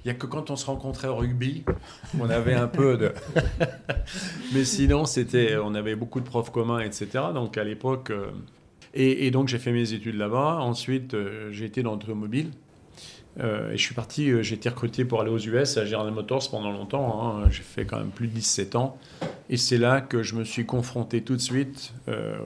n'y 0.05 0.11
a 0.11 0.15
que 0.15 0.27
quand 0.27 0.51
on 0.51 0.57
se 0.57 0.67
rencontrait 0.67 1.09
au 1.09 1.17
rugby, 1.17 1.65
on 2.19 2.29
avait 2.29 2.55
un 2.55 2.67
peu 2.67 2.97
de. 2.97 3.13
Mais 4.55 4.65
sinon, 4.65 5.05
c'était, 5.05 5.57
on 5.57 5.75
avait 5.75 5.95
beaucoup 5.95 6.19
de 6.19 6.25
profs 6.25 6.51
communs, 6.51 6.81
etc. 6.81 7.07
Donc 7.33 7.57
à 7.57 7.63
l'époque. 7.63 8.11
Et, 8.95 9.27
et, 9.27 9.31
donc 9.31 9.49
j'ai 9.49 9.59
fait 9.59 9.71
mes 9.71 9.93
études 9.93 10.17
là-bas. 10.17 10.57
Ensuite, 10.61 11.15
j'ai 11.53 11.67
été 11.67 11.85
dans 11.85 11.93
l'automobile. 11.93 12.51
Euh, 13.41 13.73
et 13.73 13.77
je 13.77 13.83
suis 13.83 13.95
parti, 13.95 14.31
euh, 14.31 14.43
j'ai 14.43 14.57
été 14.57 14.69
recruté 14.69 15.05
pour 15.05 15.21
aller 15.21 15.31
aux 15.31 15.39
US 15.39 15.77
à 15.77 15.85
General 15.85 16.13
Motors 16.13 16.51
pendant 16.51 16.73
longtemps. 16.73 17.23
Hein. 17.23 17.49
J'ai 17.51 17.63
fait 17.63 17.85
quand 17.85 17.99
même 17.99 18.11
plus 18.11 18.27
de 18.27 18.33
17 18.33 18.75
ans. 18.75 18.99
Et 19.51 19.57
c'est 19.57 19.79
là 19.79 20.01
que 20.01 20.23
je 20.23 20.35
me 20.35 20.45
suis 20.45 20.67
confronté 20.67 21.23
tout 21.23 21.37
de 21.37 21.41
suite 21.41 21.93
euh, 22.09 22.39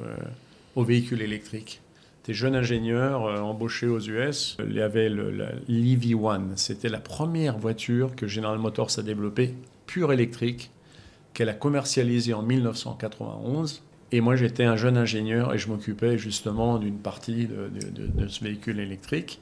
aux 0.76 0.84
véhicules 0.84 1.22
électriques. 1.22 1.80
J'étais 2.22 2.34
jeune 2.34 2.54
ingénieur 2.54 3.26
euh, 3.26 3.40
embauché 3.40 3.88
aux 3.88 3.98
US. 3.98 4.56
Il 4.64 4.74
y 4.74 4.80
avait 4.80 5.08
le, 5.08 5.32
l'EV1. 5.68 6.56
C'était 6.56 6.88
la 6.88 7.00
première 7.00 7.58
voiture 7.58 8.14
que 8.14 8.28
General 8.28 8.58
Motors 8.58 8.90
a 8.98 9.02
développée, 9.02 9.54
pure 9.86 10.12
électrique, 10.12 10.70
qu'elle 11.34 11.48
a 11.48 11.54
commercialisée 11.54 12.32
en 12.32 12.42
1991. 12.42 13.82
Et 14.12 14.20
moi, 14.20 14.36
j'étais 14.36 14.62
un 14.62 14.76
jeune 14.76 14.98
ingénieur 14.98 15.52
et 15.52 15.58
je 15.58 15.66
m'occupais 15.68 16.16
justement 16.16 16.78
d'une 16.78 16.98
partie 16.98 17.46
de, 17.46 18.28
ce 18.28 18.44
véhicule 18.44 18.78
électrique. 18.78 19.40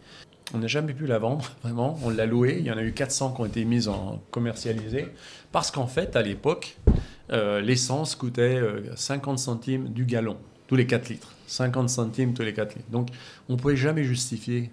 On 0.52 0.58
n'a 0.58 0.66
jamais 0.66 0.94
pu 0.94 1.06
la 1.06 1.18
vendre, 1.18 1.52
vraiment. 1.62 1.98
On 2.02 2.10
l'a 2.10 2.26
loué. 2.26 2.56
Il 2.58 2.66
y 2.66 2.70
en 2.70 2.76
a 2.76 2.82
eu 2.82 2.92
400 2.92 3.32
qui 3.34 3.40
ont 3.40 3.46
été 3.46 3.64
mises 3.64 3.88
en 3.88 4.22
commercialisées. 4.30 5.08
Parce 5.52 5.70
qu'en 5.70 5.86
fait, 5.86 6.16
à 6.16 6.22
l'époque, 6.22 6.76
euh, 7.32 7.60
l'essence 7.60 8.14
coûtait 8.14 8.60
50 8.94 9.34
euh, 9.34 9.36
centimes 9.36 9.88
du 9.88 10.04
gallon, 10.04 10.36
tous 10.66 10.76
les 10.76 10.86
4 10.86 11.08
litres. 11.08 11.34
50 11.46 11.88
centimes 11.88 12.34
tous 12.34 12.42
les 12.42 12.52
4 12.52 12.74
litres. 12.74 12.90
Donc, 12.90 13.08
on 13.48 13.54
ne 13.54 13.58
pouvait 13.58 13.76
jamais 13.76 14.04
justifier 14.04 14.70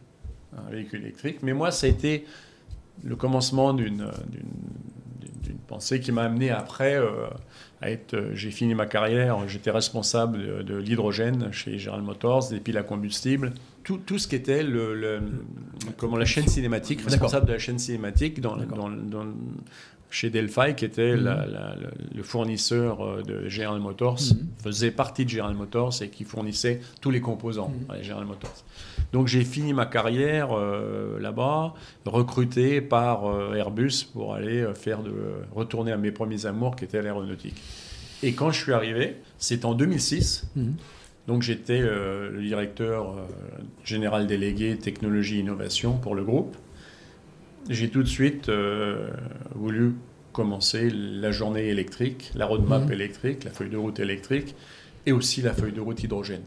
un 0.57 0.71
véhicule 0.71 1.01
électrique. 1.01 1.39
Mais 1.43 1.53
moi, 1.53 1.71
ça 1.71 1.87
a 1.87 1.89
été 1.89 2.25
le 3.03 3.15
commencement 3.15 3.73
d'une 3.73 4.09
pensée 5.67 5.99
qui 5.99 6.11
m'a 6.11 6.23
amené 6.23 6.49
après 6.49 6.95
euh, 6.95 7.27
à 7.81 7.91
être. 7.91 8.31
J'ai 8.33 8.51
fini 8.51 8.73
ma 8.73 8.85
carrière, 8.85 9.47
j'étais 9.47 9.71
responsable 9.71 10.63
de, 10.63 10.75
l'hydrogène 10.75 11.51
chez 11.51 11.77
General 11.77 12.01
Motors, 12.01 12.49
des 12.49 12.59
piles 12.59 12.77
à 12.77 12.83
combustible. 12.83 13.53
Tout, 13.87 13.99
tout 14.05 14.19
ce 14.19 14.27
qui 14.27 14.35
était 14.35 14.63
le, 14.63 15.21
comment, 15.95 16.17
la 16.17 16.25
chaîne 16.25 16.45
cinématique, 16.45 16.99
responsable 17.03 17.45
de 17.45 17.53
la 17.53 17.57
chaîne 17.57 17.79
cinématique 17.79 18.41
dans, 18.41 18.57
dans, 18.57 18.89
dans, 18.89 19.25
chez 20.09 20.29
Delphi, 20.29 20.75
qui 20.75 20.83
était 20.83 21.15
mhm. 21.15 21.47
le 22.13 22.23
fournisseur 22.23 23.01
euh, 23.01 23.21
de 23.23 23.47
General 23.47 23.79
Motors, 23.79 24.19
mhm. 24.19 24.47
faisait 24.61 24.91
partie 24.91 25.23
de 25.23 25.29
General 25.29 25.53
Motors 25.53 26.01
et 26.01 26.09
qui 26.09 26.23
fournissait 26.23 26.81
tous 26.99 27.11
les 27.11 27.21
composants 27.21 27.69
mhm. 27.69 27.95
à 27.95 28.01
General 28.01 28.25
Motors. 28.25 28.63
Donc 29.13 29.27
j'ai 29.27 29.45
fini 29.45 29.71
ma 29.71 29.85
carrière 29.85 30.49
euh, 30.51 31.17
là-bas, 31.21 31.73
recruté 32.05 32.81
par 32.81 33.25
euh, 33.25 33.53
Airbus 33.53 34.05
pour 34.11 34.33
aller 34.33 34.65
faire 34.75 35.01
de 35.01 35.13
retourner 35.53 35.93
à 35.93 35.97
mes 35.97 36.11
premiers 36.11 36.45
amours, 36.45 36.75
qui 36.75 36.83
étaient 36.83 37.01
l'aéronautique. 37.01 37.61
Et 38.21 38.33
quand 38.33 38.51
je 38.51 38.61
suis 38.61 38.73
arrivé, 38.73 39.17
c'est 39.37 39.63
en 39.63 39.75
2006. 39.75 40.49
Donc 41.27 41.41
j'étais 41.41 41.81
le 41.81 42.39
directeur 42.41 43.15
général 43.83 44.27
délégué 44.27 44.77
technologie 44.77 45.39
innovation 45.39 45.97
pour 45.97 46.15
le 46.15 46.23
groupe 46.23 46.55
j'ai 47.69 47.89
tout 47.89 48.03
de 48.03 48.07
suite 48.07 48.49
euh, 48.49 49.09
voulu 49.55 49.93
commencer 50.31 50.89
la 50.89 51.31
journée 51.31 51.67
électrique, 51.67 52.31
la 52.35 52.45
roadmap 52.45 52.85
mhm. 52.85 52.91
électrique, 52.91 53.43
la 53.43 53.51
feuille 53.51 53.69
de 53.69 53.77
route 53.77 53.99
électrique 53.99 54.55
et 55.05 55.11
aussi 55.11 55.41
la 55.41 55.53
feuille 55.53 55.73
de 55.73 55.81
route 55.81 56.01
hydrogène. 56.03 56.43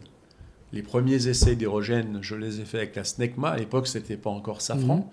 Les 0.71 0.81
premiers 0.81 1.27
essais 1.27 1.55
d'hydrogène, 1.55 2.19
je 2.21 2.35
les 2.35 2.61
ai 2.61 2.65
faits 2.65 2.81
avec 2.81 2.95
la 2.95 3.03
SNECMA. 3.03 3.49
À 3.49 3.57
l'époque, 3.57 3.87
ce 3.87 3.97
n'était 3.97 4.15
pas 4.15 4.29
encore 4.29 4.61
Safran. 4.61 5.11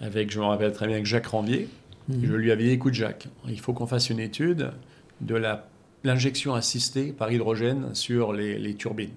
Mhm. 0.00 0.06
Avec, 0.06 0.30
je 0.30 0.38
me 0.38 0.44
rappelle 0.44 0.72
très 0.72 0.86
bien, 0.86 0.96
avec 0.96 1.06
Jacques 1.06 1.26
Rambier. 1.26 1.68
Mhm. 2.08 2.20
Je 2.24 2.34
lui 2.34 2.50
avais 2.50 2.64
dit 2.64 2.70
écoute, 2.70 2.94
Jacques, 2.94 3.28
il 3.48 3.60
faut 3.60 3.72
qu'on 3.72 3.86
fasse 3.86 4.10
une 4.10 4.20
étude 4.20 4.70
de 5.20 5.34
l'injection 6.04 6.54
assistée 6.54 7.12
par 7.12 7.30
hydrogène 7.30 7.94
sur 7.94 8.32
les, 8.32 8.74
turbines. 8.74 9.16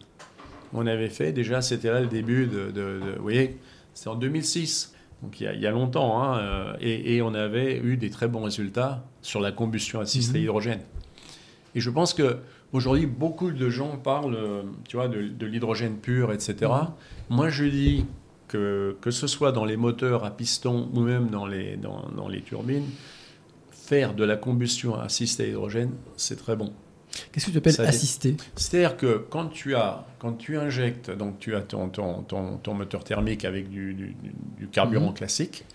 On 0.73 0.87
avait 0.87 1.09
fait 1.09 1.31
déjà, 1.31 1.61
c'était 1.61 1.91
là 1.91 2.01
le 2.01 2.07
début 2.07 2.47
de, 2.47 2.71
de 2.71 2.99
vous 3.17 3.23
voyez, 3.23 3.57
c'était 3.93 4.09
en 4.09 4.15
2006 4.15 4.93
donc 5.23 5.39
il 5.39 5.59
y 5.59 5.67
a, 5.67 5.71
longtemps, 5.71 6.21
hein, 6.21 6.37
euh, 6.37 6.73
et, 6.81 7.21
on 7.21 7.33
avait 7.33 7.77
eu 7.77 7.95
des 7.95 8.09
très 8.09 8.27
bons 8.27 8.43
résultats 8.43 9.05
sur 9.21 9.39
la 9.39 9.53
combustion 9.53 10.01
assistée 10.01 10.39
mhm. 10.39 10.43
hydrogène. 10.43 10.81
Et 11.75 11.79
je 11.79 11.89
pense 11.89 12.13
que 12.13 12.39
aujourd'hui, 12.73 13.05
beaucoup 13.05 13.51
de 13.51 13.69
gens 13.69 13.95
parlent, 13.97 14.37
tu 14.87 14.97
vois, 14.97 15.07
de, 15.07 15.45
l'hydrogène 15.45 15.95
pur, 15.97 16.33
etc. 16.33 16.55
Mhm. 16.61 16.87
Moi, 17.29 17.49
je 17.49 17.63
dis 17.63 18.05
que 18.49 18.97
que 18.99 19.11
ce 19.11 19.25
soit 19.25 19.53
dans 19.53 19.63
les 19.63 19.77
moteurs 19.77 20.25
à 20.25 20.31
piston 20.31 20.89
ou 20.93 20.99
même 20.99 21.29
dans 21.29 21.45
les, 21.45 21.77
dans, 21.77 22.09
dans 22.15 22.27
les 22.27 22.41
turbines, 22.41 22.89
faire 23.83 24.13
de 24.13 24.23
la 24.23 24.37
combustion 24.37 24.95
assistée 24.95 25.43
à 25.43 25.47
hydrogène, 25.47 25.91
c'est 26.15 26.37
très 26.37 26.55
bon. 26.55 26.73
Qu'est-ce 27.31 27.47
que 27.47 27.51
tu 27.51 27.57
appelles 27.57 27.81
assister? 27.81 28.35
C'est-à-dire 28.55 28.97
que 28.97 29.25
quand 29.29 29.47
tu, 29.47 29.75
as, 29.75 30.05
quand 30.19 30.33
tu 30.33 30.57
injectes, 30.57 31.11
donc 31.11 31.37
tu 31.37 31.55
as 31.55 31.61
ton, 31.61 31.89
ton, 31.89 32.23
ton, 32.23 32.73
moteur 32.73 33.03
thermique 33.03 33.45
avec 33.45 33.69
du, 33.69 33.93
du, 33.93 34.67
carburant 34.71 35.09
mhm. 35.09 35.13
classique, 35.13 35.65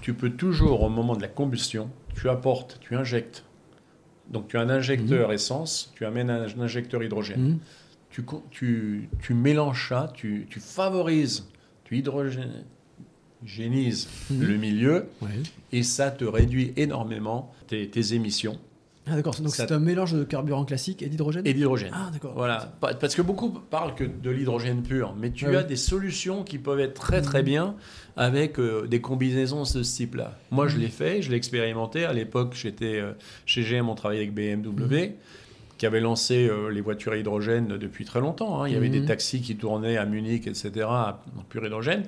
tu 0.00 0.14
peux 0.14 0.30
toujours, 0.30 0.82
au 0.82 0.88
moment 0.88 1.14
de 1.14 1.22
la 1.22 1.28
combustion, 1.28 1.90
tu 2.16 2.28
apportes, 2.28 2.78
tu 2.80 2.96
injectes. 2.96 3.44
Donc 4.28 4.48
tu 4.48 4.56
as 4.56 4.60
un 4.60 4.70
injecteur 4.70 5.28
mhm. 5.28 5.34
essence, 5.34 5.92
tu 5.94 6.04
amènes 6.04 6.30
un, 6.30 6.46
injecteur 6.60 7.02
hydrogène. 7.02 7.42
Mhm. 7.42 7.58
Tu, 8.10 8.24
tu, 8.50 9.08
tu, 9.20 9.34
mélanges 9.34 9.90
ça, 9.90 10.10
tu, 10.14 10.46
tu 10.50 10.58
favorises, 10.58 11.46
tu 11.84 11.96
hydrogénises 13.42 14.08
le 14.30 14.56
milieu 14.56 15.06
et 15.72 15.82
ça 15.82 16.10
te 16.10 16.24
réduit 16.24 16.72
énormément 16.76 17.52
tes, 17.66 17.88
tes 17.88 18.14
émissions 18.14 18.58
ah 19.10 19.16
d'accord, 19.16 19.34
donc 19.40 19.54
c'est 19.54 19.72
un 19.72 19.78
mélange 19.78 20.12
de 20.12 20.24
carburant 20.24 20.64
classique 20.64 21.02
et 21.02 21.08
d'hydrogène 21.08 21.46
Et 21.46 21.54
d'hydrogène. 21.54 21.92
Ah 21.94 22.10
d'accord. 22.12 22.34
Voilà, 22.34 22.74
parce 22.80 23.14
que 23.14 23.22
beaucoup 23.22 23.50
parlent 23.50 23.94
que 23.94 24.04
de 24.04 24.30
l'hydrogène 24.30 24.82
pur, 24.82 25.14
mais 25.18 25.30
tu 25.30 25.46
ah 25.46 25.60
as 25.60 25.62
des 25.62 25.76
solutions 25.76 26.44
qui 26.44 26.58
peuvent 26.58 26.80
être 26.80 26.94
très 26.94 27.22
très 27.22 27.42
mmh. 27.42 27.46
bien 27.46 27.74
avec 28.16 28.58
euh, 28.58 28.86
des 28.86 29.00
combinaisons 29.00 29.62
de 29.62 29.66
ce 29.66 29.78
type-là. 29.78 30.36
Moi 30.50 30.68
je 30.68 30.76
mmh. 30.76 30.80
l'ai 30.80 30.88
fait, 30.88 31.22
je 31.22 31.30
l'ai 31.30 31.36
expérimenté. 31.36 32.04
À 32.04 32.12
l'époque 32.12 32.54
j'étais 32.54 33.00
euh, 33.00 33.12
chez 33.46 33.62
GM, 33.62 33.88
on 33.88 33.94
travaillait 33.94 34.24
avec 34.24 34.34
BMW. 34.34 35.08
Mmh. 35.08 35.12
qui 35.78 35.86
avait 35.86 36.00
lancé 36.00 36.46
euh, 36.46 36.70
les 36.70 36.80
voitures 36.80 37.12
à 37.12 37.16
hydrogène 37.16 37.78
depuis 37.78 38.04
très 38.04 38.20
longtemps. 38.20 38.62
Hein. 38.62 38.68
Il 38.68 38.74
y 38.74 38.76
avait 38.76 38.88
des 38.90 39.04
taxis 39.04 39.40
qui 39.40 39.56
tournaient 39.56 39.96
à 39.96 40.04
Munich, 40.04 40.46
etc., 40.46 40.86
en 40.86 41.42
pur 41.48 41.64
hydrogène. 41.64 42.02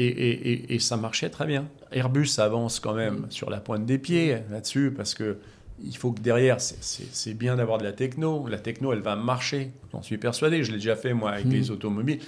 Et, 0.00 0.06
et, 0.06 0.74
et, 0.74 0.78
ça 0.78 0.96
marchait 0.96 1.28
très 1.28 1.44
bien. 1.44 1.66
Airbus 1.90 2.38
avance 2.38 2.78
quand 2.78 2.94
même 2.94 3.26
sur 3.30 3.50
la 3.50 3.58
pointe 3.58 3.84
des 3.84 3.98
pieds 3.98 4.38
là-dessus 4.48 4.92
parce 4.96 5.12
que 5.12 5.38
il 5.84 5.96
faut 5.96 6.12
que 6.12 6.20
derrière, 6.20 6.58
c'est 6.60 7.34
bien 7.34 7.56
d'avoir 7.56 7.78
de 7.78 7.84
la 7.84 7.92
techno. 7.92 8.46
La 8.48 8.58
techno, 8.58 8.92
elle 8.92 9.00
va 9.00 9.16
marcher. 9.16 9.70
J'en 9.92 10.02
suis 10.02 10.18
persuadé. 10.18 10.64
Je 10.64 10.72
l'ai 10.72 10.78
déjà 10.78 10.96
fait, 10.96 11.14
moi, 11.14 11.32
avec 11.32 11.46
hmm. 11.46 11.50
les 11.50 11.70
automobiles. 11.70 12.18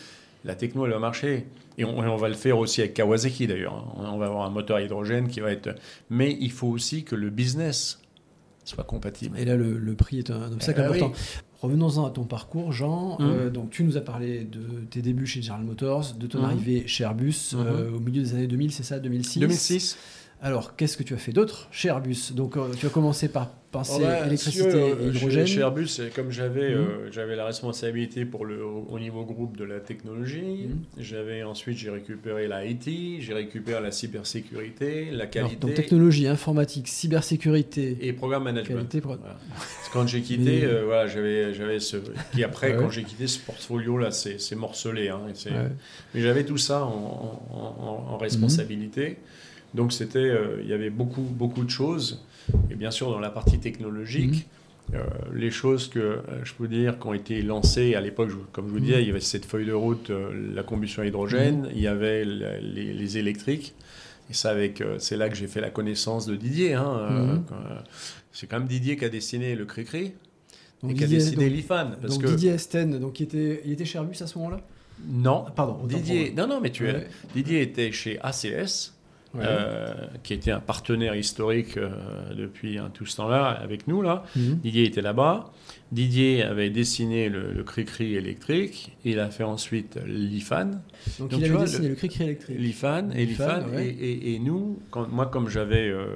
La 0.45 0.55
techno, 0.55 0.87
elle 0.87 0.93
va 0.93 0.99
marcher. 0.99 1.47
Et 1.79 1.85
on, 1.85 2.17
va 2.17 2.29
le 2.29 2.35
faire 2.35 2.59
aussi 2.59 2.81
avec 2.81 2.95
Kawasaki, 2.95 3.47
d'ailleurs. 3.47 3.95
On, 3.97 4.19
va 4.19 4.27
avoir 4.27 4.47
un 4.47 4.51
moteur 4.51 4.77
à 4.77 4.83
hydrogène 4.83 5.29
qui 5.29 5.41
va 5.41 5.51
être... 5.51 5.75
Mais 6.11 6.37
il 6.41 6.53
faut 6.53 6.69
aussi 6.69 7.05
que 7.05 7.15
le 7.15 7.31
business 7.31 8.01
soit 8.65 8.85
compatible. 8.85 9.39
Et 9.39 9.45
là, 9.45 9.57
le, 9.57 9.95
prix 9.95 10.19
est 10.19 10.31
un 10.31 10.53
obstacle 10.53 10.81
eh 10.85 10.89
ben 10.89 10.97
important. 10.97 11.13
Revenons-en 11.63 12.07
à 12.07 12.11
ton 12.11 12.25
parcours, 12.25 12.73
Jean. 12.73 13.17
Hmm. 13.19 13.23
Euh, 13.23 13.51
donc, 13.51 13.71
tu 13.71 13.85
nous 13.85 13.99
as 13.99 14.01
parlé 14.01 14.45
de 14.45 14.63
tes 14.89 15.03
débuts 15.03 15.27
chez 15.27 15.43
General 15.43 15.63
Motors, 15.63 16.15
de 16.19 16.27
ton 16.27 16.41
hmm. 16.41 16.45
arrivée 16.45 16.87
chez 16.87 17.05
Airbus 17.05 17.55
euh, 17.55 17.91
au 17.93 18.01
milieu 18.01 18.23
des 18.23 18.33
années 18.35 18.47
2000, 18.47 18.73
c'est 18.73 18.83
ça 18.83 18.99
2006 18.99 19.41
2006. 19.41 19.99
Alors, 20.43 20.75
qu'est-ce 20.77 20.97
que 20.97 21.03
tu 21.03 21.15
as 21.15 21.19
fait 21.19 21.33
d'autre 21.33 21.69
chez 21.71 21.89
Airbus? 21.89 22.33
Donc, 22.33 22.57
euh, 22.57 22.73
tu 22.79 22.87
as 22.87 22.91
commencé 22.91 23.29
par 23.29 23.51
penser 23.71 24.03
électricité 24.27 24.95
et 25.01 25.07
hydrogène. 25.09 25.47
Chez, 25.47 25.61
Airbus, 25.61 26.01
comme 26.15 26.31
j'avais 26.31 26.71
mhm. 26.71 26.81
euh, 26.81 27.13
j'avais 27.13 27.37
la 27.37 27.45
responsabilité 27.45 28.25
pour 28.25 28.45
le 28.45 28.65
au, 28.65 28.99
niveau 28.99 29.25
groupe 29.25 29.57
de 29.57 29.65
la 29.65 29.81
technologie, 29.81 30.69
mhm. 30.69 30.79
j'avais 30.99 31.43
ensuite 31.43 31.79
j'ai 31.79 31.91
récupéré 31.91 32.49
la 32.49 32.65
IT, 32.65 33.21
j'ai 33.21 33.35
récupéré 33.35 33.81
la 33.81 33.93
cybersécurité, 33.93 35.11
la 35.13 35.27
qualité. 35.27 35.57
donc 35.57 35.75
technologie, 35.75 36.27
informatique, 36.27 36.89
cybersécurité 36.89 37.99
et 38.01 38.13
programme 38.13 38.45
management. 38.45 38.97
Quand 39.93 40.07
j'ai 40.07 40.23
quitté, 40.23 40.65
euh, 40.65 40.85
voilà, 40.85 41.07
j'avais 41.07 41.81
ce 41.81 41.97
qui 42.33 42.45
après 42.45 42.77
quand 42.77 42.91
j'ai 42.91 43.05
quitté 43.05 43.27
ce 43.27 43.39
portfolio 43.39 43.99
là, 43.99 44.11
c'est 44.11 44.57
morcelé. 44.57 45.09
Hein, 45.09 45.21
Mais 46.15 46.21
j'avais 46.21 46.45
tout 46.45 46.59
ça 46.59 46.85
en, 46.85 47.43
en, 47.53 48.17
responsabilité. 48.19 49.19
Donc 49.75 49.93
c'était, 49.93 50.19
euh, 50.19 50.61
il 50.63 50.69
y 50.69 50.73
avait 50.73 50.91
beaucoup, 50.91 51.23
beaucoup 51.23 51.65
de 51.65 51.71
choses. 51.71 52.25
Et 52.71 52.75
bien 52.75 52.91
sûr, 52.91 53.11
dans 53.11 53.21
la 53.21 53.31
partie 53.31 53.59
technologique, 53.59 54.47
mhm. 54.93 54.97
euh, 54.97 55.05
les 55.35 55.51
choses 55.51 55.89
que 55.89 55.99
euh, 55.99 56.21
je 56.43 56.55
peux 56.55 56.69
dire 56.69 56.99
qui 56.99 57.07
ont 57.07 57.15
été 57.15 57.43
lancées 57.43 57.95
à 57.95 58.01
l'époque, 58.01 58.31
comme 58.53 58.67
je 58.67 58.73
vous 58.73 58.81
disais, 58.81 58.97
mhm. 58.97 59.03
il 59.03 59.07
y 59.07 59.11
avait 59.11 59.21
cette 59.21 59.45
feuille 59.45 59.67
de 59.67 59.73
route, 59.73 60.11
la 60.11 60.63
combustion 60.63 61.03
à 61.03 61.07
hydrogène, 61.07 61.63
mhm. 61.63 61.71
il 61.75 61.81
y 61.81 61.87
avait 61.87 62.25
les, 62.25 63.19
électriques. 63.19 63.75
Et 64.29 64.33
ça, 64.33 64.51
avec, 64.51 64.83
c'est 64.99 65.17
là 65.17 65.29
que 65.29 65.35
j'ai 65.35 65.49
fait 65.49 65.61
la 65.61 65.71
connaissance 65.71 66.25
de 66.27 66.37
Didier. 66.37 66.75
Hein, 66.75 67.43
c'est 68.33 68.47
quand 68.47 68.59
même 68.59 68.69
Didier 68.69 68.97
qui 68.97 69.05
a 69.05 69.09
dessiné 69.09 69.57
le 69.57 69.65
Cricri. 69.65 70.13
et 70.89 70.95
qui 70.95 71.05
a 71.05 71.07
dessiné 71.09 71.49
l'IFAN. 71.49 71.93
donc 72.01 72.25
Didier 72.25 72.53
Esten, 72.53 72.99
donc 73.01 73.19
il 73.19 73.25
était, 73.25 73.63
il 73.65 73.73
était 73.73 73.85
chez 73.85 73.99
Airbus 73.99 74.17
à 74.21 74.29
ce 74.29 74.39
moment-là? 74.39 74.61
Non. 75.09 75.47
Pardon. 75.57 75.85
Didier, 75.85 76.33
non, 76.37 76.47
non, 76.47 76.61
mais 76.61 76.71
tu 76.71 76.89
es, 76.89 77.09
Didier 77.35 77.63
était 77.63 77.91
chez 77.91 78.21
ACS 78.21 78.93
Ouais. 79.33 79.45
euh, 79.47 79.95
qui 80.25 80.35
était 80.35 80.51
un 80.51 80.59
partenaire 80.59 81.15
historique 81.15 81.77
euh, 81.77 81.91
depuis 82.37 82.79
hein, 82.79 82.91
tout 82.93 83.07
ce 83.07 83.17
temps-là 83.19 83.45
avec 83.47 83.87
nous 83.87 84.03
là. 84.03 84.25
Mhm. 84.35 84.57
Didier 84.57 84.85
était 84.87 85.03
là-bas. 85.03 85.53
Didier 85.93 86.43
avait 86.43 86.71
dessiné 86.71 87.29
le, 87.29 87.53
le 87.53 87.63
Cricri 87.63 88.15
électrique. 88.17 88.97
Il 89.05 89.21
a 89.21 89.31
fait 89.31 89.45
ensuite 89.45 89.99
l'IFAN. 90.05 90.67
Donc, 91.21 91.31
Donc, 91.31 91.33
il 91.41 91.45
avait 91.45 91.49
vois, 91.55 91.61
dessiné 91.65 91.85
le- 91.85 91.89
le 91.91 91.95
Cricri 91.95 92.25
électrique. 92.25 92.57
L'IFAN 92.59 93.11
et 93.15 93.25
L'IFAN, 93.25 93.69
ouais. 93.73 93.87
Et, 93.87 94.11
et- 94.11 94.35
et 94.35 94.39
nous, 94.41 94.81
quand, 94.91 95.09
moi, 95.09 95.27
comme 95.27 95.49
j'avais, 95.49 95.89
euh, 95.89 96.07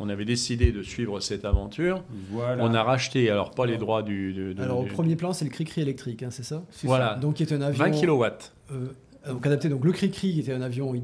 on 0.00 0.08
avait 0.08 0.24
décidé 0.24 0.72
de 0.72 0.82
suivre 0.82 1.20
cette 1.20 1.44
aventure, 1.44 2.02
Voilà. 2.30 2.64
on 2.64 2.74
a 2.74 2.82
racheté, 2.82 3.30
alors 3.30 3.52
pas 3.52 3.66
les 3.66 3.78
droits 3.78 4.02
du. 4.02 4.32
de- 4.32 4.52
de- 4.54 4.62
Alors, 4.62 4.80
au 4.80 4.84
du- 4.84 4.90
premier 4.90 5.14
plan, 5.14 5.32
c'est 5.32 5.44
le 5.44 5.52
Cricri 5.52 5.82
électrique, 5.82 6.22
hein, 6.24 6.30
c'est 6.32 6.44
ça? 6.44 6.64
Voilà. 6.82 7.14
ça. 7.14 7.20
Donc, 7.20 7.34
qui 7.34 7.42
est 7.44 7.52
un 7.52 7.60
avion. 7.62 7.78
20 7.84 7.90
kilowatts. 7.92 8.52
Euh, 9.26 9.32
donc 9.32 9.46
adapté. 9.46 9.68
Donc 9.68 9.84
le 9.84 9.92
Cricri 9.92 10.32
qui 10.34 10.40
était 10.40 10.52
un 10.52 10.62
avion 10.62 10.94
in- 10.94 11.00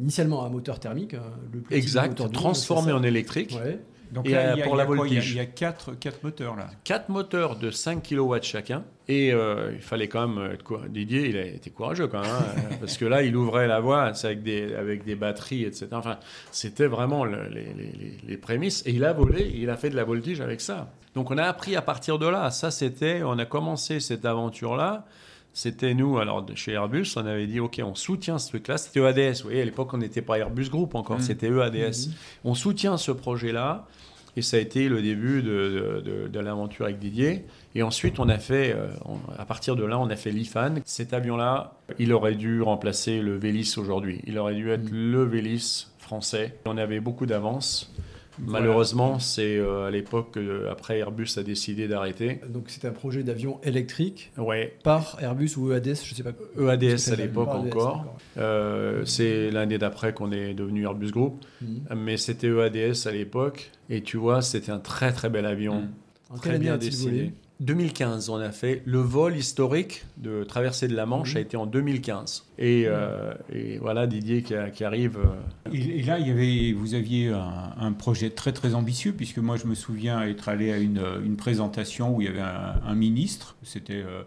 initialement 0.00 0.44
à 0.44 0.48
moteur 0.48 0.78
thermique, 0.80 1.14
hein, 1.14 1.22
le 1.52 1.60
plus 1.60 1.74
Exact. 1.76 2.22
Transformé 2.32 2.92
en 2.92 3.02
électrique. 3.02 3.56
Ouais. 3.62 3.80
Donc 4.12 4.26
Et, 4.28 4.32
là, 4.32 4.50
euh, 4.50 4.52
il 4.56 4.58
y 4.58 4.62
a, 4.62 4.66
pour 4.66 4.76
la 4.76 4.84
quoi 4.84 4.94
Il 4.96 4.98
y 4.98 5.02
a- 5.02 5.04
voltige. 5.20 5.30
il 5.30 5.36
y 5.38 5.40
a 5.40 5.46
quatre, 5.46 5.94
quatre 5.98 6.22
moteurs 6.22 6.54
là? 6.54 6.68
Quatre 6.84 7.08
moteurs 7.08 7.56
de 7.56 7.70
5 7.70 8.02
kW 8.06 8.36
chacun. 8.42 8.84
Et 9.08 9.32
euh, 9.32 9.70
il 9.74 9.80
fallait 9.80 10.06
quand 10.08 10.28
même 10.28 10.52
être 10.52 10.62
courageux. 10.62 10.90
Didier, 10.90 11.28
il 11.30 11.36
a 11.38 11.46
été 11.46 11.70
courageux 11.70 12.08
quand 12.08 12.20
même. 12.20 12.30
hein, 12.30 12.74
parce 12.80 12.98
que 12.98 13.06
là, 13.06 13.22
il 13.22 13.34
ouvrait 13.36 13.66
la 13.68 13.80
voie 13.80 14.12
c'est 14.12 14.26
avec 14.26 14.42
des, 14.42 14.74
avec 14.74 15.04
des 15.06 15.14
batteries, 15.14 15.62
etc. 15.64 15.86
Enfin, 15.92 16.18
c'était 16.50 16.86
vraiment 16.88 17.24
le- 17.24 17.48
les, 17.48 17.64
les- 17.74 17.92
les- 17.98 18.18
les 18.28 18.36
prémices. 18.36 18.82
Et 18.86 18.90
il 18.90 19.04
a 19.04 19.14
volé, 19.14 19.50
il 19.54 19.70
a 19.70 19.76
fait 19.78 19.88
de 19.88 19.96
la 19.96 20.04
voltige 20.04 20.42
avec 20.42 20.60
ça. 20.60 20.92
Donc 21.14 21.30
on 21.30 21.38
a 21.38 21.44
appris 21.44 21.74
à 21.74 21.80
partir 21.82 22.18
de 22.18 22.26
là. 22.26 22.50
Ça, 22.50 22.70
c'était, 22.70 23.22
on 23.22 23.38
a 23.38 23.46
commencé 23.46 23.98
cette 23.98 24.26
aventure-là. 24.26 25.06
C'était 25.54 25.92
nous, 25.94 26.18
alors 26.18 26.46
chez 26.54 26.72
Airbus, 26.72 27.06
on 27.16 27.26
avait 27.26 27.46
dit, 27.46 27.60
OK, 27.60 27.80
on 27.84 27.94
soutient 27.94 28.38
ce 28.38 28.48
truc-là. 28.48 28.78
C'était 28.78 29.00
EADS. 29.00 29.38
Vous 29.38 29.48
voyez, 29.48 29.60
à 29.62 29.64
l'époque, 29.64 29.92
on 29.92 29.98
n'était 29.98 30.22
pas 30.22 30.38
Airbus 30.38 30.70
Group 30.70 30.94
encore, 30.94 31.16
Mhm. 31.18 31.22
c'était 31.22 31.48
EADS. 31.48 32.08
On 32.44 32.54
soutient 32.54 32.96
ce 32.96 33.12
projet-là. 33.12 33.86
Et 34.34 34.40
ça 34.40 34.56
a 34.56 34.60
été 34.60 34.88
le 34.88 35.02
début 35.02 35.42
de, 35.42 35.50
de- 35.50 36.10
de- 36.22 36.28
de 36.28 36.40
l'aventure 36.40 36.86
avec 36.86 36.98
Didier. 36.98 37.44
Et 37.74 37.82
ensuite, 37.82 38.18
on 38.18 38.30
a 38.30 38.38
fait, 38.38 38.72
euh, 38.74 38.86
on- 39.04 39.18
à 39.38 39.44
partir 39.44 39.76
de 39.76 39.84
là, 39.84 39.98
on 39.98 40.08
a 40.08 40.16
fait 40.16 40.30
l'IFAN. 40.30 40.76
Cet 40.86 41.12
avion-là, 41.12 41.74
il 41.98 42.14
aurait 42.14 42.34
dû 42.34 42.62
remplacer 42.62 43.20
le 43.20 43.36
Vélis 43.36 43.74
aujourd'hui. 43.76 44.22
Il 44.26 44.38
aurait 44.38 44.54
dû 44.54 44.70
être 44.70 44.88
le 44.90 45.22
Vélis 45.24 45.86
français. 45.98 46.56
On 46.64 46.78
avait 46.78 47.00
beaucoup 47.00 47.26
d'avance. 47.26 47.92
Malheureusement, 48.38 49.18
c'est 49.18 49.56
euh, 49.56 49.86
à 49.86 49.90
l'époque, 49.90 50.36
euh, 50.36 50.70
après 50.70 50.98
Airbus 50.98 51.28
a 51.36 51.42
décidé 51.42 51.88
d'arrêter. 51.88 52.40
Donc 52.48 52.64
c'était 52.68 52.88
un 52.88 52.92
projet 52.92 53.22
d'avion 53.22 53.60
électrique 53.62 54.32
Ouais, 54.38 54.76
par 54.82 55.18
Airbus 55.20 55.50
ou 55.56 55.72
EADS, 55.72 56.04
je 56.04 56.14
sais 56.14 56.22
pas. 56.22 56.32
EADS 56.58 56.98
C'est 56.98 57.12
à 57.12 57.16
l'époque 57.16 57.48
EADS, 57.48 57.66
encore. 57.68 58.16
Euh, 58.38 59.04
c'est 59.04 59.50
l'année 59.50 59.78
d'après 59.78 60.12
qu'on 60.12 60.32
est 60.32 60.54
devenu 60.54 60.84
Airbus 60.84 61.10
Group. 61.10 61.44
Mhm. 61.60 61.96
Mais 61.96 62.16
c'était 62.16 62.48
EADS 62.48 63.06
à 63.06 63.12
l'époque. 63.12 63.70
Et 63.90 64.02
tu 64.02 64.16
vois, 64.16 64.42
c'était 64.42 64.72
un 64.72 64.78
très 64.78 65.12
très 65.12 65.28
bel 65.28 65.46
avion. 65.46 65.82
Mhm. 65.82 65.90
En 66.30 66.38
Très 66.38 66.58
bien 66.58 66.78
dessiné. 66.78 67.34
Volé 67.60 67.66
2015, 67.66 68.28
on 68.28 68.36
a 68.40 68.50
fait 68.50 68.82
le 68.86 68.98
vol 68.98 69.36
historique 69.36 70.04
de 70.16 70.42
traversée 70.44 70.88
de 70.88 70.94
la 70.96 71.06
Manche 71.06 71.32
Mhm. 71.32 71.36
a 71.36 71.40
été 71.40 71.56
en 71.56 71.66
2015. 71.66 72.44
Et, 72.58 72.84
euh, 72.86 73.34
et 73.52 73.78
voilà 73.78 74.06
Didier 74.06 74.42
qui, 74.42 74.54
a- 74.54 74.70
qui 74.70 74.84
arrive. 74.84 75.16
euh, 75.18 75.70
Et, 75.72 76.00
et 76.00 76.02
là, 76.02 76.18
il 76.18 76.26
y 76.26 76.30
avait, 76.30 76.72
vous 76.72 76.94
aviez 76.94 77.28
un, 77.28 77.72
un 77.78 77.92
projet 77.92 78.30
très 78.30 78.52
très 78.52 78.74
ambitieux, 78.74 79.12
puisque 79.12 79.38
moi 79.38 79.56
je 79.56 79.66
me 79.66 79.74
souviens 79.74 80.22
être 80.22 80.48
allé 80.48 80.72
à 80.72 80.78
une, 80.78 81.02
une 81.24 81.36
présentation 81.36 82.14
où 82.16 82.20
il 82.20 82.26
y 82.26 82.30
avait 82.30 82.40
un, 82.40 82.80
un 82.84 82.94
ministre, 82.94 83.54
c'était 83.62 83.94
euh, 84.04 84.22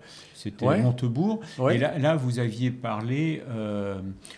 c'était 0.46 0.66
Ouais. 0.66 0.82
Montebourg, 0.82 1.42
ouais. 1.60 1.76
et 1.76 1.78
là, 1.80 1.98
là, 1.98 2.16
vous 2.16 2.38
aviez 2.40 2.70
parlé 2.72 3.42
euh, 3.50 3.96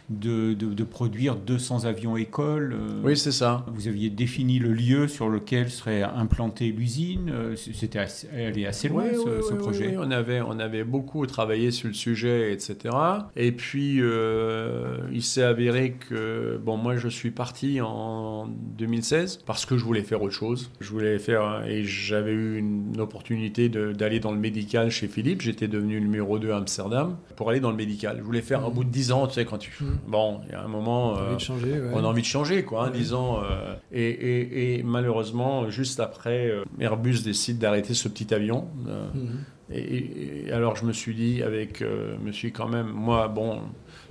de, 0.10 0.54
de- 0.54 0.74
de 0.74 0.84
produire 0.84 1.36
200 1.36 1.84
avions 1.86 2.16
écoles. 2.18 2.74
euh, 2.74 3.02
Oui, 3.04 3.18
c'est 3.18 3.32
ça. 3.34 3.66
Vous 3.74 3.88
aviez 3.88 4.10
défini 4.10 4.58
le 4.60 4.72
lieu 4.72 5.08
sur 5.10 5.28
lequel 5.30 5.70
serait 5.70 6.02
implantée 6.04 6.72
l'usine. 6.72 7.30
euh, 7.34 7.56
C'était 7.56 8.00
assez, 8.00 8.28
elle 8.34 8.58
est 8.58 8.66
assez 8.66 8.88
loin 8.90 9.04
Ouais, 9.04 9.14
ce, 9.14 9.54
projet. 9.54 9.96
On, 9.98 10.10
avait, 10.12 10.42
on 10.42 10.60
avait 10.60 10.84
beaucoup 10.86 11.26
travaillé 11.28 11.72
sur 11.72 11.88
le 11.90 11.94
sujet, 11.94 12.54
etc. 12.54 12.96
Et 13.36 13.52
puis, 13.52 13.98
euh, 14.02 14.98
il 15.12 15.24
s'est 15.24 15.44
avéré 15.44 15.94
que, 16.10 16.58
bon, 16.64 16.78
moi, 16.78 16.96
je 16.96 17.08
suis 17.10 17.32
parti 17.32 17.82
en 17.82 18.48
2016 18.48 19.40
parce 19.46 19.66
que 19.66 19.78
je 19.78 19.84
voulais 19.84 20.04
faire 20.04 20.22
autre 20.22 20.34
chose. 20.34 20.70
Je 20.80 20.90
voulais 20.90 21.20
faire, 21.20 21.64
et 21.68 21.84
j'avais 21.84 22.32
eu 22.32 22.58
une 22.58 23.00
opportunité 23.00 23.70
d'aller 23.70 24.20
dans 24.20 24.32
le 24.32 24.40
médical 24.40 24.90
chez 24.90 25.08
Philippe. 25.08 25.42
J'étais 25.42 25.68
devenu 25.68 25.97
numéro 26.00 26.40
2 26.40 26.52
à 26.52 26.58
Amsterdam 26.58 27.18
pour 27.36 27.50
aller 27.50 27.60
dans 27.60 27.72
le 27.72 27.76
médical. 27.78 28.16
Je 28.20 28.24
voulais 28.24 28.42
faire 28.42 28.64
un 28.66 28.70
Mhm. 28.70 28.74
bout 28.74 28.84
de 28.84 28.90
10 28.90 29.12
ans, 29.12 29.28
tu 29.28 29.34
sais, 29.36 29.46
quand 29.46 29.58
tu. 29.58 29.72
Mhm. 29.82 29.98
Bon, 30.08 30.42
il 30.48 30.52
y 30.52 30.56
a 30.56 30.64
un 30.64 30.68
moment. 30.68 31.14
T'as 31.16 31.22
euh, 31.22 31.26
envie 31.28 31.36
de 31.36 31.42
changer, 31.42 31.72
ouais. 31.72 31.92
on 31.94 32.00
a 32.00 32.08
envie 32.08 32.22
de 32.22 32.28
changer, 32.28 32.64
quoi, 32.64 32.84
hein, 32.88 32.92
Ouais. 32.92 32.98
disons. 32.98 33.38
euh, 33.44 33.76
et, 33.92 34.10
et- 34.10 34.80
et 34.80 34.84
malheureusement, 34.84 35.70
juste 35.70 36.00
après, 36.00 36.50
euh, 36.50 36.64
Airbus 36.80 37.22
décide 37.24 37.58
d'arrêter 37.60 37.94
ce 37.94 38.08
petit 38.08 38.34
avion. 38.34 38.68
euh, 38.88 39.08
Mhm. 39.14 39.40
et, 39.72 40.52
alors, 40.52 40.76
je 40.76 40.86
me 40.86 40.94
suis 40.94 41.14
dit, 41.16 41.44
avec, 41.44 41.82
euh, 41.82 42.16
me 42.24 42.32
suis 42.32 42.52
quand 42.52 42.68
même, 42.68 42.88
moi, 42.88 43.28
bon, 43.28 43.60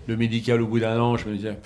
le 0.07 0.16
médical 0.16 0.61
au 0.62 0.66
bout 0.66 0.80
d'un 0.80 1.01
an, 1.01 1.16
je 1.16 1.28
me 1.28 1.34
disais, 1.37 1.59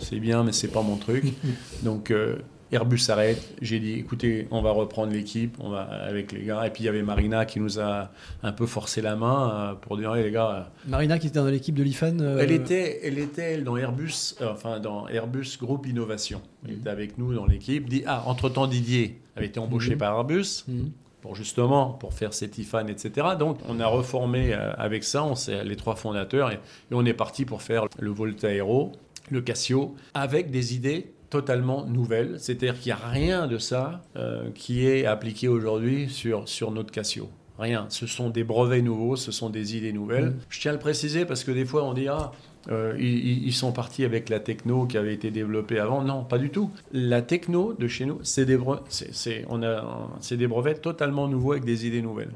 c'est- 0.00 0.20
bien, 0.20 0.44
mais 0.44 0.52
c'est 0.52 0.68
pas 0.68 0.82
mon 0.82 0.96
truc. 0.96 1.24
Donc, 1.82 2.10
euh, 2.10 2.36
Airbus 2.72 2.98
s'arrête. 2.98 3.54
J'ai 3.60 3.80
dit, 3.80 3.94
écoutez, 3.94 4.46
on 4.50 4.62
va 4.62 4.70
reprendre 4.70 5.12
l'équipe, 5.12 5.56
on 5.60 5.70
va 5.70 5.80
avec 5.82 6.32
les 6.32 6.44
gars. 6.44 6.66
Et 6.66 6.70
puis, 6.70 6.82
il 6.84 6.86
y 6.86 6.88
avait 6.88 7.02
Marina 7.02 7.44
qui 7.44 7.58
nous 7.60 7.80
a 7.80 8.10
un 8.42 8.52
peu 8.52 8.66
forcé 8.66 9.02
la 9.02 9.16
main 9.16 9.50
euh, 9.72 9.74
pour 9.74 9.96
dire, 9.96 10.14
Hey, 10.14 10.22
les 10.24 10.30
gars, 10.30 10.70
Marina 10.86 11.18
qui 11.18 11.26
était 11.28 11.38
dans 11.40 11.46
l'équipe 11.46 11.74
de 11.74 11.82
l'IFAN. 11.82 12.18
euh, 12.20 12.38
elle 12.40 12.52
était, 12.52 13.00
elle 13.06 13.18
était 13.18 13.54
elle, 13.54 13.64
dans 13.64 13.76
Airbus, 13.76 14.36
euh, 14.40 14.52
enfin 14.52 14.78
dans 14.80 15.08
Airbus 15.08 15.56
Group 15.60 15.86
Innovation. 15.86 16.40
Elle 16.64 16.74
était 16.74 16.90
avec 16.90 17.18
nous 17.18 17.34
dans 17.34 17.46
l'équipe. 17.46 17.88
Dit, 17.88 18.04
ah, 18.06 18.22
entre-temps, 18.26 18.66
Didier 18.66 19.20
avait 19.36 19.46
été 19.46 19.58
embauché 19.58 19.92
Mhm. 19.92 19.98
par 19.98 20.14
Airbus 20.16 20.64
Mhm. 20.68 20.90
pour 21.22 21.34
justement 21.34 21.90
pour 21.90 22.14
faire 22.14 22.32
cet 22.32 22.56
IFAN, 22.58 22.86
etc. 22.86 23.28
Donc, 23.38 23.58
on 23.68 23.80
a 23.80 23.86
reformé 23.86 24.54
euh, 24.54 24.72
avec 24.78 25.04
ça, 25.04 25.24
on 25.24 25.34
s'est 25.34 25.64
les 25.64 25.76
trois 25.76 25.96
fondateurs 25.96 26.50
et, 26.50 26.54
et 26.54 26.94
on 26.94 27.04
est 27.04 27.14
parti 27.14 27.44
pour 27.44 27.62
faire 27.62 27.86
le 27.98 28.10
Volta 28.10 28.48
Aero, 28.52 28.92
le 29.30 29.40
Casio, 29.42 29.94
avec 30.14 30.50
des 30.50 30.74
idées 30.74 31.12
totalement 31.30 31.86
nouvelles. 31.86 32.34
C'est-à-dire 32.38 32.78
qu'il 32.78 32.92
n'y 32.92 32.98
a 33.00 33.08
rien 33.08 33.46
de 33.46 33.58
ça 33.58 34.02
euh, 34.16 34.50
qui 34.54 34.86
est 34.86 35.06
appliqué 35.06 35.48
aujourd'hui 35.48 36.08
sur, 36.10 36.48
sur 36.48 36.70
notre 36.72 36.90
Casio. 36.90 37.28
Rien. 37.58 37.86
Ce 37.90 38.06
sont 38.06 38.30
des 38.30 38.42
brevets 38.44 38.82
nouveaux, 38.82 39.16
ce 39.16 39.32
sont 39.32 39.50
des 39.50 39.76
idées 39.76 39.92
nouvelles. 39.92 40.26
Mhm. 40.26 40.36
Je 40.48 40.60
tiens 40.60 40.70
à 40.72 40.74
le 40.74 40.80
préciser 40.80 41.24
parce 41.24 41.44
que 41.44 41.50
des 41.52 41.64
fois 41.66 41.84
on 41.84 41.92
dit 41.94 42.08
ah, 42.08 42.32
euh, 42.70 42.94
ils, 42.98 43.46
ils 43.46 43.52
sont 43.52 43.70
partis 43.72 44.04
avec 44.04 44.28
la 44.28 44.40
techno 44.40 44.86
qui 44.86 44.96
avait 44.98 45.12
été 45.14 45.30
développée 45.30 45.78
avant. 45.78 46.02
Non, 46.02 46.24
pas 46.24 46.38
du 46.38 46.50
tout. 46.50 46.70
La 46.92 47.20
techno 47.22 47.74
de 47.78 47.86
chez 47.86 48.06
nous, 48.06 48.18
c'est 48.22 48.44
des, 48.46 48.56
bre- 48.56 48.80
c'est, 48.88 49.14
c'est- 49.14 49.44
on 49.50 49.62
a, 49.62 50.08
c'est 50.20 50.36
des 50.38 50.46
brevets 50.46 50.80
totalement 50.80 51.28
nouveaux 51.28 51.52
avec 51.52 51.64
des 51.64 51.86
idées 51.86 52.02
nouvelles. 52.02 52.32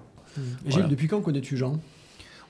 Gilles, 0.67 0.89
depuis 0.89 1.07
quand 1.09 1.21
connais-tu 1.21 1.57
Jean? 1.57 1.79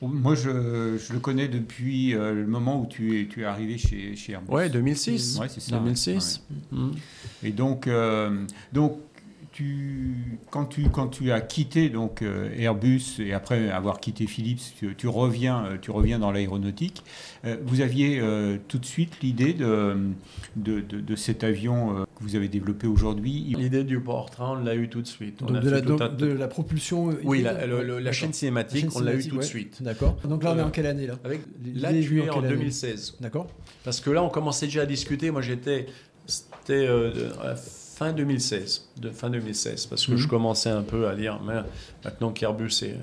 Moi, 0.08 0.34
je, 0.34 0.96
je 0.98 1.12
le 1.12 1.18
connais 1.18 1.48
depuis 1.48 2.14
euh, 2.14 2.34
le 2.34 2.46
moment 2.46 2.80
où 2.80 2.86
tu 2.86 3.20
es, 3.20 3.26
tu 3.26 3.42
es 3.42 3.44
arrivé 3.44 3.78
chez, 3.78 4.16
chez 4.16 4.32
Airbus. 4.32 4.50
Ouais, 4.52 4.68
2006. 4.68 5.38
Ouais, 5.40 5.48
c'est 5.48 5.60
ça. 5.60 5.78
2006. 5.78 6.42
Mhm. 6.72 6.92
Et 7.42 7.50
donc, 7.50 7.86
euh, 7.86 8.44
donc 8.72 8.98
tu, 9.52 10.14
quand, 10.50 10.64
tu, 10.64 10.88
quand 10.90 11.06
tu 11.06 11.30
as 11.30 11.40
quitté 11.40 11.88
donc, 11.88 12.22
euh, 12.22 12.50
Airbus 12.58 13.00
et 13.20 13.32
après 13.32 13.70
avoir 13.70 14.00
quitté 14.00 14.26
Philips, 14.26 14.60
tu, 14.76 14.94
tu 14.96 15.06
reviens, 15.06 15.64
tu 15.80 15.90
reviens 15.92 16.18
dans 16.18 16.32
l'aéronautique, 16.32 17.04
vous 17.64 17.80
aviez 17.80 18.18
euh, 18.20 18.56
tout 18.66 18.78
de 18.78 18.84
suite 18.86 19.20
l'idée 19.22 19.52
de, 19.52 19.96
de, 20.56 20.80
de- 20.80 21.00
de 21.00 21.16
cet 21.16 21.44
avion 21.44 22.03
que 22.14 22.22
vous 22.22 22.36
avez 22.36 22.48
développé 22.48 22.86
aujourd'hui. 22.86 23.54
L'idée 23.58 23.84
du 23.84 23.98
portrain, 24.00 24.52
on 24.58 24.64
l'a 24.64 24.74
eu 24.74 24.88
tout 24.88 25.02
de 25.02 25.06
suite. 25.06 25.40
On 25.42 25.46
Donc 25.46 25.56
a 25.56 25.60
de 25.60 25.70
la, 25.70 25.80
tout 25.80 25.88
donc 25.88 26.00
un- 26.00 26.08
de 26.08 26.26
la 26.26 26.48
propulsion. 26.48 27.10
euh, 27.10 27.14
Oui, 27.24 27.42
la, 27.42 27.66
le- 27.66 27.82
le- 27.82 27.94
la 27.98 28.04
D'accord. 28.04 28.12
chaîne 28.12 28.32
cinématique, 28.32 28.84
La 28.84 28.90
chaîne 28.90 29.00
on 29.02 29.04
l'a 29.04 29.14
eu 29.14 29.26
tout 29.28 29.36
de 29.38 29.42
suite. 29.42 29.82
D'accord. 29.82 30.16
Donc 30.24 30.42
là, 30.44 30.52
on 30.52 30.58
est 30.58 30.60
Euh, 30.60 30.64
en 30.66 30.70
quelle 30.70 30.86
année 30.86 31.06
là 31.06 31.14
Avec, 31.24 31.40
là, 31.74 31.92
tu 31.92 32.20
es 32.22 32.28
en 32.28 32.32
en 32.32 32.34
quelle 32.36 32.44
année 32.46 32.54
2016. 32.56 33.16
D'accord. 33.20 33.48
Parce 33.84 34.00
que 34.00 34.10
là, 34.10 34.22
on 34.22 34.28
commençait 34.28 34.66
déjà 34.66 34.82
à 34.82 34.86
discuter. 34.86 35.30
Moi, 35.30 35.42
j'étais. 35.42 35.86
C'était 36.26 36.86
euh, 36.88 37.54
fin 37.56 38.12
2016. 38.12 38.88
De 39.00 39.10
fin 39.10 39.28
2016. 39.30 39.86
Parce 39.86 40.06
que 40.06 40.12
Mhm. 40.12 40.16
je 40.18 40.28
commençais 40.28 40.70
un 40.70 40.82
peu 40.82 41.06
à 41.08 41.14
dire 41.14 41.40
mais 41.46 41.60
maintenant 42.04 42.30
qu'Airbus 42.32 42.70
est. 42.82 42.96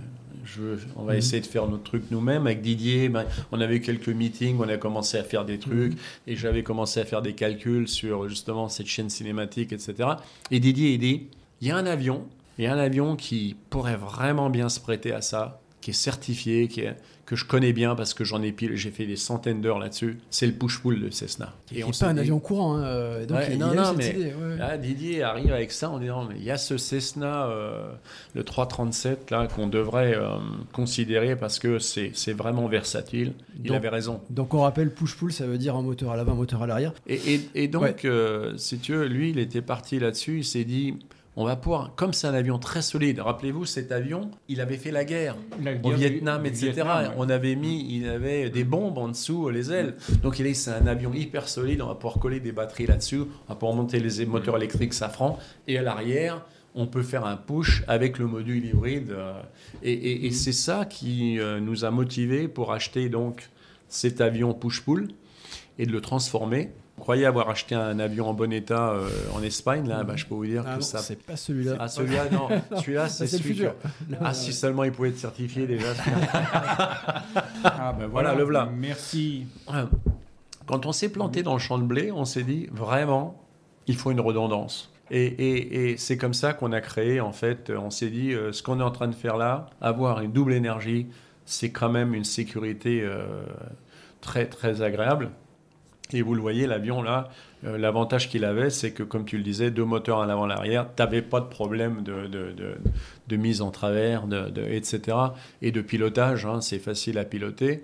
Je 0.46 0.76
on 0.96 1.04
va 1.04 1.14
Mhm. 1.14 1.20
essayer 1.20 1.42
de 1.42 1.46
faire 1.46 1.68
notre 1.68 1.84
truc 1.84 2.04
nous-mêmes. 2.12 2.46
Avec 2.48 2.62
Didier, 2.62 3.10
ben, 3.10 3.26
on 3.52 3.62
avait 3.62 3.78
eu 3.78 3.82
quelques 3.82 4.10
meetings, 4.10 4.58
on 4.60 4.68
a 4.68 4.78
commencé 4.78 5.18
à 5.18 5.24
faire 5.24 5.46
des 5.46 5.60
trucs. 5.60 5.94
Mhm. 5.94 5.98
Et 6.28 6.36
j'avais 6.36 6.64
commencé 6.64 7.00
à 7.00 7.06
faire 7.06 7.22
des 7.22 7.34
calculs 7.34 7.88
sur 7.88 8.28
justement 8.28 8.68
cette 8.70 8.88
chaîne 8.88 9.10
cinématique, 9.10 9.72
etc. 9.72 10.10
Et 10.52 10.60
Didier, 10.60 10.94
il 10.94 11.00
dit 11.00 11.28
il 11.62 11.68
y 11.68 11.72
a 11.72 11.78
un 11.78 11.86
avion, 11.86 12.26
il 12.58 12.66
y 12.66 12.68
a 12.68 12.74
un 12.74 12.80
avion 12.80 13.16
qui 13.16 13.56
pourrait 13.70 13.96
vraiment 13.98 14.50
bien 14.50 14.68
se 14.68 14.80
prêter 14.80 15.14
à 15.14 15.22
ça. 15.22 15.61
Qui 15.82 15.91
est 15.91 15.93
certifié, 15.93 16.67
qui 16.67 16.82
est, 16.82 16.95
que 17.32 17.38
je 17.38 17.45
connais 17.45 17.71
bien 17.71 17.95
parce 17.95 18.13
que 18.13 18.25
j'en 18.25 18.41
ai 18.41 18.51
pile, 18.51 18.75
j'ai 18.75 18.91
fait 18.91 19.05
des 19.05 19.15
centaines 19.15 19.61
d'heures 19.61 19.79
là-dessus. 19.79 20.19
C'est 20.29 20.47
le 20.47 20.51
push-pull 20.51 20.99
de 20.99 21.09
Cessna. 21.09 21.53
Et, 21.73 21.82
on 21.86 21.91
pas 21.91 22.07
un 22.07 22.17
avion 22.17 22.39
courant. 22.39 22.75
Hein, 22.75 22.84
euh, 22.84 23.25
donc 23.25 23.38
ouais, 23.38 23.55
non, 23.55 23.73
non, 23.73 23.93
mais 23.95 24.09
idée, 24.09 24.34
ouais. 24.34 24.57
là, 24.57 24.77
Didier 24.77 25.23
arrive 25.23 25.53
avec 25.53 25.71
ça 25.71 25.89
en 25.89 25.99
disant 25.99 26.25
mais 26.25 26.36
il 26.38 26.43
y 26.43 26.51
a 26.51 26.57
ce 26.57 26.77
Cessna, 26.77 27.47
euh, 27.47 27.89
le 28.34 28.43
337 28.43 29.32
là, 29.32 29.47
qu'on 29.47 29.67
devrait 29.67 30.13
euh, 30.13 30.39
considérer 30.73 31.38
parce 31.38 31.57
que 31.57 31.79
c'est 31.79 32.34
vraiment 32.34 32.67
versatile. 32.67 33.32
Il 33.57 33.69
donc, 33.69 33.77
avait 33.77 33.89
raison. 33.89 34.19
Donc 34.29 34.53
on 34.53 34.61
rappelle 34.61 34.91
push-pull, 34.91 35.32
ça 35.32 35.47
veut 35.47 35.57
dire 35.57 35.77
un 35.77 35.84
moteur 35.84 36.11
à 36.11 36.17
l'avant, 36.17 36.34
un 36.34 36.36
moteur 36.36 36.63
à 36.63 36.67
l'arrière. 36.67 36.93
Et, 37.07 37.36
et, 37.36 37.49
et, 37.55 37.67
donc, 37.69 38.03
euh, 38.03 38.57
si 38.57 38.79
tu 38.79 38.93
veux, 38.93 39.05
lui, 39.05 39.29
il 39.29 39.39
était 39.39 39.61
parti 39.61 39.99
là-dessus. 39.99 40.39
Il 40.39 40.45
s'est 40.45 40.65
dit 40.65 40.95
on 41.38 41.45
va 41.45 41.55
pouvoir, 41.55 41.95
comme 41.95 42.11
c'est 42.11 42.27
un 42.27 42.34
avion 42.34 42.59
très 42.59 42.82
solide, 42.82 43.19
rappelez-vous, 43.19 43.65
cet 43.65 43.91
avion, 43.91 44.32
il 44.49 44.59
avait 44.59 44.77
fait 44.77 44.91
la 44.91 45.05
guerre, 45.05 45.38
la 45.63 45.73
guerre 45.75 45.93
au 45.93 45.95
Vietnam, 45.95 46.43
du, 46.43 46.49
etc. 46.49 46.71
Vietnam, 46.71 47.03
ouais. 47.03 47.15
On 47.17 47.29
avait 47.29 47.55
mis, 47.55 47.86
il 47.89 48.09
avait 48.09 48.49
des 48.49 48.65
bombes 48.65 48.97
en 48.97 49.07
dessous, 49.07 49.49
les 49.49 49.71
ailes. 49.71 49.95
Donc 50.23 50.39
il 50.39 50.47
est, 50.47 50.53
c'est 50.53 50.71
un 50.71 50.88
avion 50.88 51.13
hyper 51.13 51.47
solide, 51.47 51.82
on 51.82 51.88
va 51.88 51.95
pouvoir 51.95 52.19
coller 52.19 52.41
des 52.41 52.51
batteries 52.51 52.88
là-dessus, 52.88 53.21
on 53.21 53.49
va 53.49 53.55
pouvoir 53.55 53.75
monter 53.75 53.99
les 53.99 54.25
moteurs 54.25 54.57
électriques 54.57 54.93
Safran, 54.93 55.39
et 55.67 55.77
à 55.77 55.82
l'arrière, 55.82 56.45
on 56.75 56.88
peut 56.88 57.03
faire 57.03 57.25
un 57.25 57.38
push 57.38 57.84
avec 57.88 58.17
le 58.17 58.27
module 58.27 58.65
hybride. 58.65 59.15
Et, 59.84 59.91
et, 59.93 60.25
et 60.25 60.32
c'est 60.32 60.53
ça 60.53 60.86
qui 60.86 61.39
euh, 61.39 61.59
nous 61.59 61.86
a 61.86 61.91
motivés 61.91 62.47
pour 62.47 62.71
acheter 62.71 63.09
donc 63.09 63.49
cet 63.88 64.21
avion 64.21 64.53
push-pull 64.53 65.09
et 65.79 65.86
de 65.86 65.91
le 65.91 66.01
transformer 66.01 66.71
croyez 67.02 67.26
avoir 67.26 67.49
acheté 67.49 67.76
un 67.76 67.99
avion 67.99 68.30
en 68.30 68.34
bon 68.34 68.54
état 68.54 68.91
euh, 68.91 69.10
en 69.34 69.43
Espagne, 69.43 69.88
là, 69.88 70.04
bah, 70.04 70.16
je 70.16 70.26
peux 70.26 70.36
vous 70.36 70.45
dire 70.45 70.64
ah 70.66 70.72
que 70.72 70.76
non, 70.76 70.82
ça. 70.82 70.99
C'est 70.99 71.22
pas 71.22 71.36
celui-là. 71.36 71.76
Ah, 71.80 71.88
celui-là, 71.88 72.30
non. 72.32 72.47
Celui-là, 72.78 73.10
c'est 73.10 73.32
le 73.32 73.38
futur. 73.39 73.74
Que... 73.80 74.16
Ah, 74.22 74.34
si 74.34 74.54
seulement 74.54 74.84
il 74.84 74.91
pouvait 74.91 75.10
être 75.10 75.18
certifié 75.18 75.68
déjà. 75.68 75.88
ah, 77.64 77.95
ben 77.97 78.08
voilà, 78.12 78.36
le 78.36 78.43
voilà. 78.43 78.70
Merci. 78.74 79.47
Quand 80.68 80.86
on 80.86 80.91
s'est 80.91 81.10
planté 81.10 81.43
dans 81.43 81.54
le 81.54 81.60
champ 81.60 81.78
de 81.78 81.84
blé, 81.84 82.12
on 82.12 82.24
s'est 82.24 82.43
dit 82.43 82.68
vraiment, 82.72 83.43
il 83.88 83.97
faut 83.97 84.12
une 84.12 84.22
redondance. 84.22 84.93
Et, 85.10 85.26
et, 85.26 85.91
et 85.91 85.97
c'est 85.97 86.18
comme 86.18 86.34
ça 86.34 86.54
qu'on 86.54 86.72
a 86.72 86.80
créé, 86.80 87.20
en 87.20 87.34
fait, 87.34 87.70
on 87.70 87.89
s'est 87.89 88.10
dit, 88.10 88.32
euh, 88.32 88.54
ce 88.54 88.64
qu'on 88.64 88.80
est 88.80 88.84
en 88.84 88.91
train 88.91 89.10
de 89.10 89.16
faire 89.16 89.36
là, 89.36 89.66
avoir 89.82 90.22
une 90.22 90.32
double 90.32 90.54
énergie, 90.54 91.08
c'est 91.45 91.72
quand 91.72 91.89
même 91.89 92.14
une 92.14 92.24
sécurité 92.24 93.02
euh, 93.02 93.43
très, 94.22 94.45
très 94.45 94.82
agréable. 94.82 95.32
Et 96.14 96.22
vous 96.22 96.36
le 96.36 96.41
voyez, 96.41 96.68
l'avion, 96.68 97.01
là, 97.01 97.30
euh, 97.64 97.78
l'avantage 97.78 98.30
qu'il 98.30 98.45
avait, 98.45 98.70
c'est 98.70 98.91
que, 98.91 99.03
comme 99.03 99.26
tu 99.26 99.38
le 99.38 99.43
disais, 99.43 99.72
deux 99.72 99.86
moteurs 99.86 100.18
en 100.18 100.30
avant 100.30 100.45
l'arrière, 100.45 100.88
tu 100.95 101.01
n'avais 101.01 101.22
pas 101.22 101.39
de 101.39 101.45
problème 101.45 102.03
de, 102.03 102.28
de, 102.28 102.51
de, 102.51 102.76
de, 103.28 103.36
mise 103.38 103.62
en 103.62 103.72
travers, 103.72 104.26
etc. 104.70 105.18
Et 105.62 105.72
de 105.72 105.82
pilotage, 105.82 106.45
hein, 106.45 106.62
c'est 106.62 106.80
facile 106.80 107.18
à 107.18 107.26
piloter. 107.26 107.84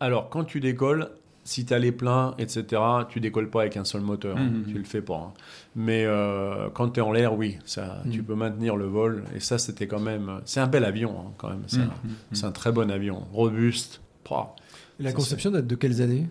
Alors, 0.00 0.28
quand 0.28 0.44
tu 0.44 0.60
décolles, 0.60 1.10
si 1.44 1.64
tu 1.64 1.72
as 1.72 1.78
les 1.78 1.92
pleins, 1.92 2.34
etc., 2.38 2.82
tu 3.08 3.20
décolles 3.20 3.50
pas 3.50 3.62
avec 3.62 3.76
un 3.76 3.84
seul 3.84 4.00
moteur. 4.00 4.36
Mmh, 4.36 4.64
tu 4.68 4.78
le 4.78 4.84
fais 4.84 5.00
pas. 5.00 5.32
Hein. 5.32 5.40
Mais 5.76 6.04
euh, 6.04 6.68
quand 6.74 6.90
tu 6.90 7.00
es 7.00 7.02
en 7.02 7.12
l'air, 7.12 7.34
oui, 7.34 7.58
ça, 7.64 8.02
mmh. 8.04 8.10
tu 8.10 8.22
peux 8.22 8.34
maintenir 8.34 8.76
le 8.76 8.86
vol. 8.86 9.24
Et 9.34 9.40
ça, 9.40 9.56
c'était 9.58 9.86
quand 9.86 10.00
même. 10.00 10.40
C'est 10.44 10.60
un 10.60 10.66
bel 10.66 10.84
avion, 10.84 11.14
hein, 11.18 11.32
quand 11.38 11.48
même. 11.48 11.62
C'est 11.68 11.78
mmh, 11.78 12.44
un, 12.44 12.48
un, 12.48 12.52
très 12.52 12.72
bon 12.72 12.90
avion, 12.90 13.22
robuste. 13.32 14.00
Et 14.98 15.02
la 15.02 15.12
conception 15.12 15.50
date 15.50 15.66
de 15.66 15.74
quelles 15.74 16.02
années? 16.02 16.26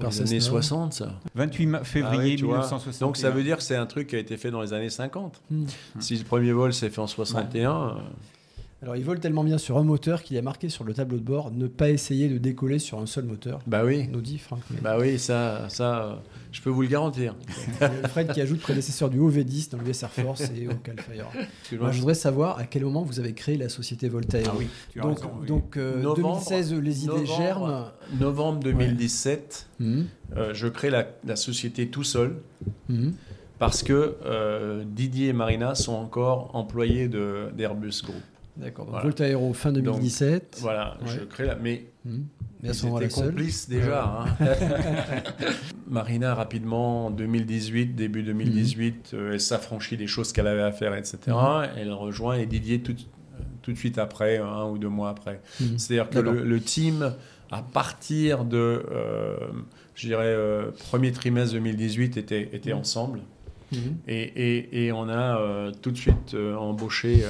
Par 0.00 0.10
les 0.10 0.20
années 0.20 0.40
60, 0.40 0.92
ça. 0.92 1.12
28 1.34 1.84
février 1.84 2.36
ah 2.38 2.46
ouais, 2.46 2.52
1960. 2.52 3.00
Donc 3.00 3.16
ça 3.16 3.30
veut 3.30 3.42
dire 3.42 3.56
que 3.56 3.62
c'est 3.62 3.76
un 3.76 3.86
truc 3.86 4.08
qui 4.08 4.16
a 4.16 4.18
été 4.18 4.36
fait 4.36 4.50
dans 4.50 4.62
les 4.62 4.72
années 4.72 4.90
50. 4.90 5.42
Mmh. 5.50 5.64
Si 6.00 6.16
le 6.16 6.24
premier 6.24 6.52
vol 6.52 6.72
s'est 6.72 6.90
fait 6.90 7.00
en 7.00 7.06
61. 7.06 7.86
Ouais. 7.86 7.92
Euh... 8.84 8.88
Alors 8.88 8.96
il 8.96 9.04
vole 9.04 9.20
tellement 9.20 9.44
bien 9.44 9.58
sur 9.58 9.78
un 9.78 9.82
moteur 9.82 10.22
qu'il 10.22 10.36
a 10.36 10.42
marqué 10.42 10.68
sur 10.68 10.84
le 10.84 10.94
tableau 10.94 11.18
de 11.18 11.22
bord 11.22 11.50
ne 11.50 11.66
pas 11.66 11.90
essayer 11.90 12.28
de 12.28 12.38
décoller 12.38 12.78
sur 12.78 12.98
un 12.98 13.06
seul 13.06 13.24
moteur. 13.24 13.60
Bah 13.66 13.84
oui. 13.84 14.08
Nous 14.10 14.20
dit 14.20 14.38
Franck. 14.38 14.60
Bah 14.82 14.96
oui, 14.98 15.18
ça, 15.18 15.68
ça, 15.68 16.22
je 16.52 16.60
peux 16.60 16.70
vous 16.70 16.82
le 16.82 16.88
garantir. 16.88 17.34
Fred 18.08 18.32
qui 18.32 18.40
ajoute 18.40 18.60
prédécesseur 18.60 19.10
du 19.10 19.18
OV10 19.18 19.70
dans 19.70 19.78
le 19.78 19.88
US 19.88 20.02
Air 20.02 20.10
Force 20.10 20.50
et 20.56 20.68
au 20.68 20.74
Calfire. 20.74 21.28
Je 21.70 21.76
voudrais 21.76 22.14
savoir 22.14 22.58
à 22.58 22.64
quel 22.64 22.84
moment 22.84 23.02
vous 23.02 23.20
avez 23.20 23.32
créé 23.32 23.56
la 23.56 23.68
société 23.68 24.08
Voltaire. 24.08 24.46
Ah 24.50 24.54
oui, 24.56 24.68
donc, 24.96 25.18
raison, 25.18 25.30
oui. 25.40 25.46
donc 25.46 25.76
euh, 25.76 26.00
novembre, 26.00 26.38
2016, 26.38 26.74
les 26.74 27.04
idées 27.04 27.12
novembre, 27.12 27.36
germent. 27.36 27.84
Novembre 28.20 28.60
2017, 28.60 29.66
ouais. 29.80 29.86
mmh. 29.86 30.04
euh, 30.36 30.54
je 30.54 30.68
crée 30.68 30.90
la, 30.90 31.06
la, 31.24 31.36
société 31.36 31.88
tout 31.88 32.04
seul. 32.04 32.36
Mmh. 32.88 33.10
Parce 33.58 33.82
que 33.82 34.16
euh, 34.24 34.84
Didier 34.86 35.28
et 35.28 35.32
Marina 35.32 35.74
sont 35.74 35.94
encore 35.94 36.50
employés 36.54 37.08
d'Airbus 37.08 38.02
Group. 38.02 38.22
D'accord. 38.56 38.86
Donc 38.86 38.94
voilà. 39.02 39.52
Fin 39.54 39.72
2017. 39.72 40.52
Donc, 40.52 40.62
voilà, 40.62 40.96
ouais. 41.02 41.08
je 41.08 41.24
crée 41.24 41.44
la. 41.44 41.56
Mais, 41.56 41.86
mmh. 42.04 42.18
mais 42.62 42.70
ils 42.70 43.08
complices 43.08 43.68
déjà. 43.68 44.26
Hein. 44.40 44.46
Marina, 45.88 46.34
rapidement, 46.34 47.06
en 47.06 47.10
2018, 47.10 47.94
début 47.94 48.22
2018, 48.22 49.12
mmh. 49.12 49.16
euh, 49.16 49.32
elle 49.32 49.40
s'affranchit 49.40 49.96
des 49.96 50.06
choses 50.06 50.32
qu'elle 50.32 50.46
avait 50.46 50.62
à 50.62 50.72
faire, 50.72 50.94
etc. 50.94 51.18
Mmh. 51.28 51.64
Elle 51.76 51.92
rejoint 51.92 52.36
et 52.36 52.46
Didier 52.46 52.80
tout, 52.80 52.94
tout, 53.62 53.72
de 53.72 53.76
suite 53.76 53.98
après, 53.98 54.38
un 54.38 54.66
ou 54.66 54.78
deux 54.78 54.88
mois 54.88 55.10
après. 55.10 55.40
C'est-à-dire 55.76 56.08
que 56.08 56.20
le, 56.20 56.44
le, 56.44 56.60
team, 56.60 57.14
à 57.50 57.62
partir 57.62 58.44
de, 58.44 58.84
euh, 58.90 59.36
je 59.94 60.06
dirais, 60.06 60.26
euh, 60.26 60.70
premier 60.90 61.12
trimestre 61.12 61.54
2018, 61.54 62.16
était, 62.16 62.50
était 62.52 62.72
ensemble. 62.72 63.20
Et, 64.06 64.22
et, 64.22 64.86
et, 64.86 64.92
on 64.92 65.08
a 65.08 65.40
euh, 65.40 65.72
tout 65.82 65.90
de 65.90 65.96
suite 65.96 66.36
embauché 66.56 67.24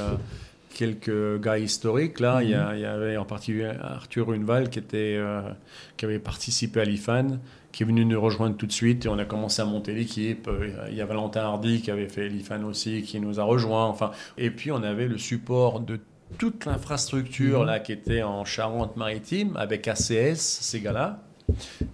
quelques 0.74 1.40
gars 1.40 1.58
historiques. 1.58 2.20
Là, 2.20 2.40
-hmm. 2.40 2.74
il, 2.74 2.80
y 2.80 2.84
avait 2.84 3.16
en 3.16 3.24
particulier 3.24 3.70
Arthur 3.80 4.26
Runval 4.28 4.68
qui, 4.70 4.78
était, 4.78 5.16
euh, 5.16 5.40
qui 5.96 6.04
avait 6.04 6.18
participé 6.18 6.80
à 6.80 6.84
l'IFAN, 6.84 7.38
qui 7.72 7.82
est 7.82 7.86
venu 7.86 8.04
nous 8.04 8.20
rejoindre 8.20 8.56
tout 8.56 8.66
de 8.66 8.72
suite 8.72 9.06
et 9.06 9.08
on 9.08 9.18
a 9.18 9.24
commencé 9.24 9.62
à 9.62 9.64
monter 9.64 9.92
l'équipe. 9.94 10.48
Il 10.90 10.96
y 10.96 11.00
a 11.00 11.06
Valentin 11.06 11.42
Hardy 11.42 11.80
qui 11.82 11.90
avait 11.90 12.08
fait 12.08 12.28
l'IFAN 12.28 12.62
aussi, 12.64 13.02
qui 13.02 13.20
nous 13.20 13.40
a 13.40 13.44
rejoints. 13.44 13.86
Enfin, 13.86 14.10
et 14.36 14.50
puis 14.50 14.70
on 14.70 14.82
avait 14.82 15.08
le 15.08 15.18
support 15.18 15.80
de 15.80 15.98
toute 16.38 16.66
l'infrastructure 16.66 17.62
-hmm. 17.62 17.66
là 17.70 17.78
qui 17.80 17.92
était 17.92 18.22
en 18.22 18.44
Charente-Maritime 18.44 19.56
avec 19.56 19.88
ACS, 19.88 20.40
ces 20.68 20.80
gars-là 20.80 21.08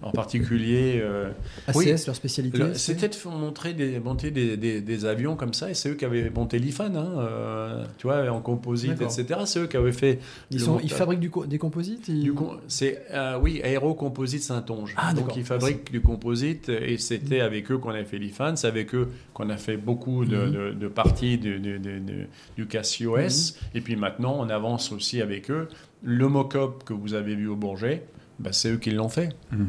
en 0.01 0.11
particulier. 0.11 0.99
Euh, 1.01 1.31
ACS, 1.67 1.75
oui, 1.75 1.85
leur 1.85 2.15
spécialité 2.15 2.73
C'était 2.75 3.09
de 3.09 3.29
montrer 3.29 3.73
des, 3.73 3.99
monter 3.99 4.31
des, 4.31 4.57
des, 4.57 4.81
des, 4.81 5.05
avions 5.05 5.35
comme 5.35 5.53
ça, 5.53 5.69
et 5.69 5.73
c'est 5.73 5.89
eux 5.89 5.93
qui 5.95 6.05
avaient 6.05 6.29
monté 6.29 6.59
l'IFAN, 6.59 6.95
hein, 6.95 7.09
euh, 7.19 7.85
tu 7.97 8.07
vois, 8.07 8.29
en 8.31 8.41
composite, 8.41 9.01
etc. 9.01 9.41
C'est 9.45 9.59
eux 9.59 9.67
qui 9.67 9.77
avaient 9.77 9.91
fait. 9.91 10.19
Ils, 10.49 10.59
sont, 10.59 10.79
ils 10.81 10.91
fabriquent 10.91 11.19
du, 11.19 11.31
des 11.47 11.57
composites 11.57 12.07
ils... 12.07 12.33
C'est 12.67 13.03
euh, 13.11 13.39
Oui, 13.41 13.61
Aéro 13.63 13.93
Composite 13.93 14.43
Saint-Onge. 14.43 14.93
Ah, 14.97 15.13
Donc 15.13 15.35
ils 15.35 15.43
fabriquent 15.43 15.91
du 15.91 16.01
composite, 16.01 16.69
et 16.69 16.97
c'était 16.97 17.39
mmh. 17.39 17.45
avec 17.45 17.71
eux 17.71 17.77
qu'on 17.77 17.91
a 17.91 18.03
fait 18.03 18.17
l'IFAN, 18.17 18.55
c'est 18.55 18.67
avec 18.67 18.95
eux 18.95 19.09
qu'on 19.33 19.49
a 19.49 19.57
fait 19.57 19.77
beaucoup 19.77 20.25
de, 20.25 20.37
mmh. 20.37 20.51
de, 20.51 20.71
de 20.71 20.87
parties 20.87 21.37
de, 21.37 21.59
du 22.55 22.67
Casio 22.67 23.17
S, 23.17 23.53
mmh. 23.53 23.77
et 23.77 23.81
puis 23.81 23.95
maintenant 23.95 24.35
on 24.39 24.49
avance 24.49 24.91
aussi 24.91 25.21
avec 25.21 25.51
eux. 25.51 25.67
Le 26.03 26.27
mock-up 26.27 26.83
que 26.83 26.93
vous 26.93 27.13
avez 27.13 27.35
vu 27.35 27.47
au 27.47 27.55
Bourget, 27.55 28.03
bah, 28.39 28.51
c'est 28.53 28.71
eux 28.71 28.77
qui 28.77 28.91
l'ont 28.91 29.09
fait. 29.09 29.29
Mmh. 29.51 29.65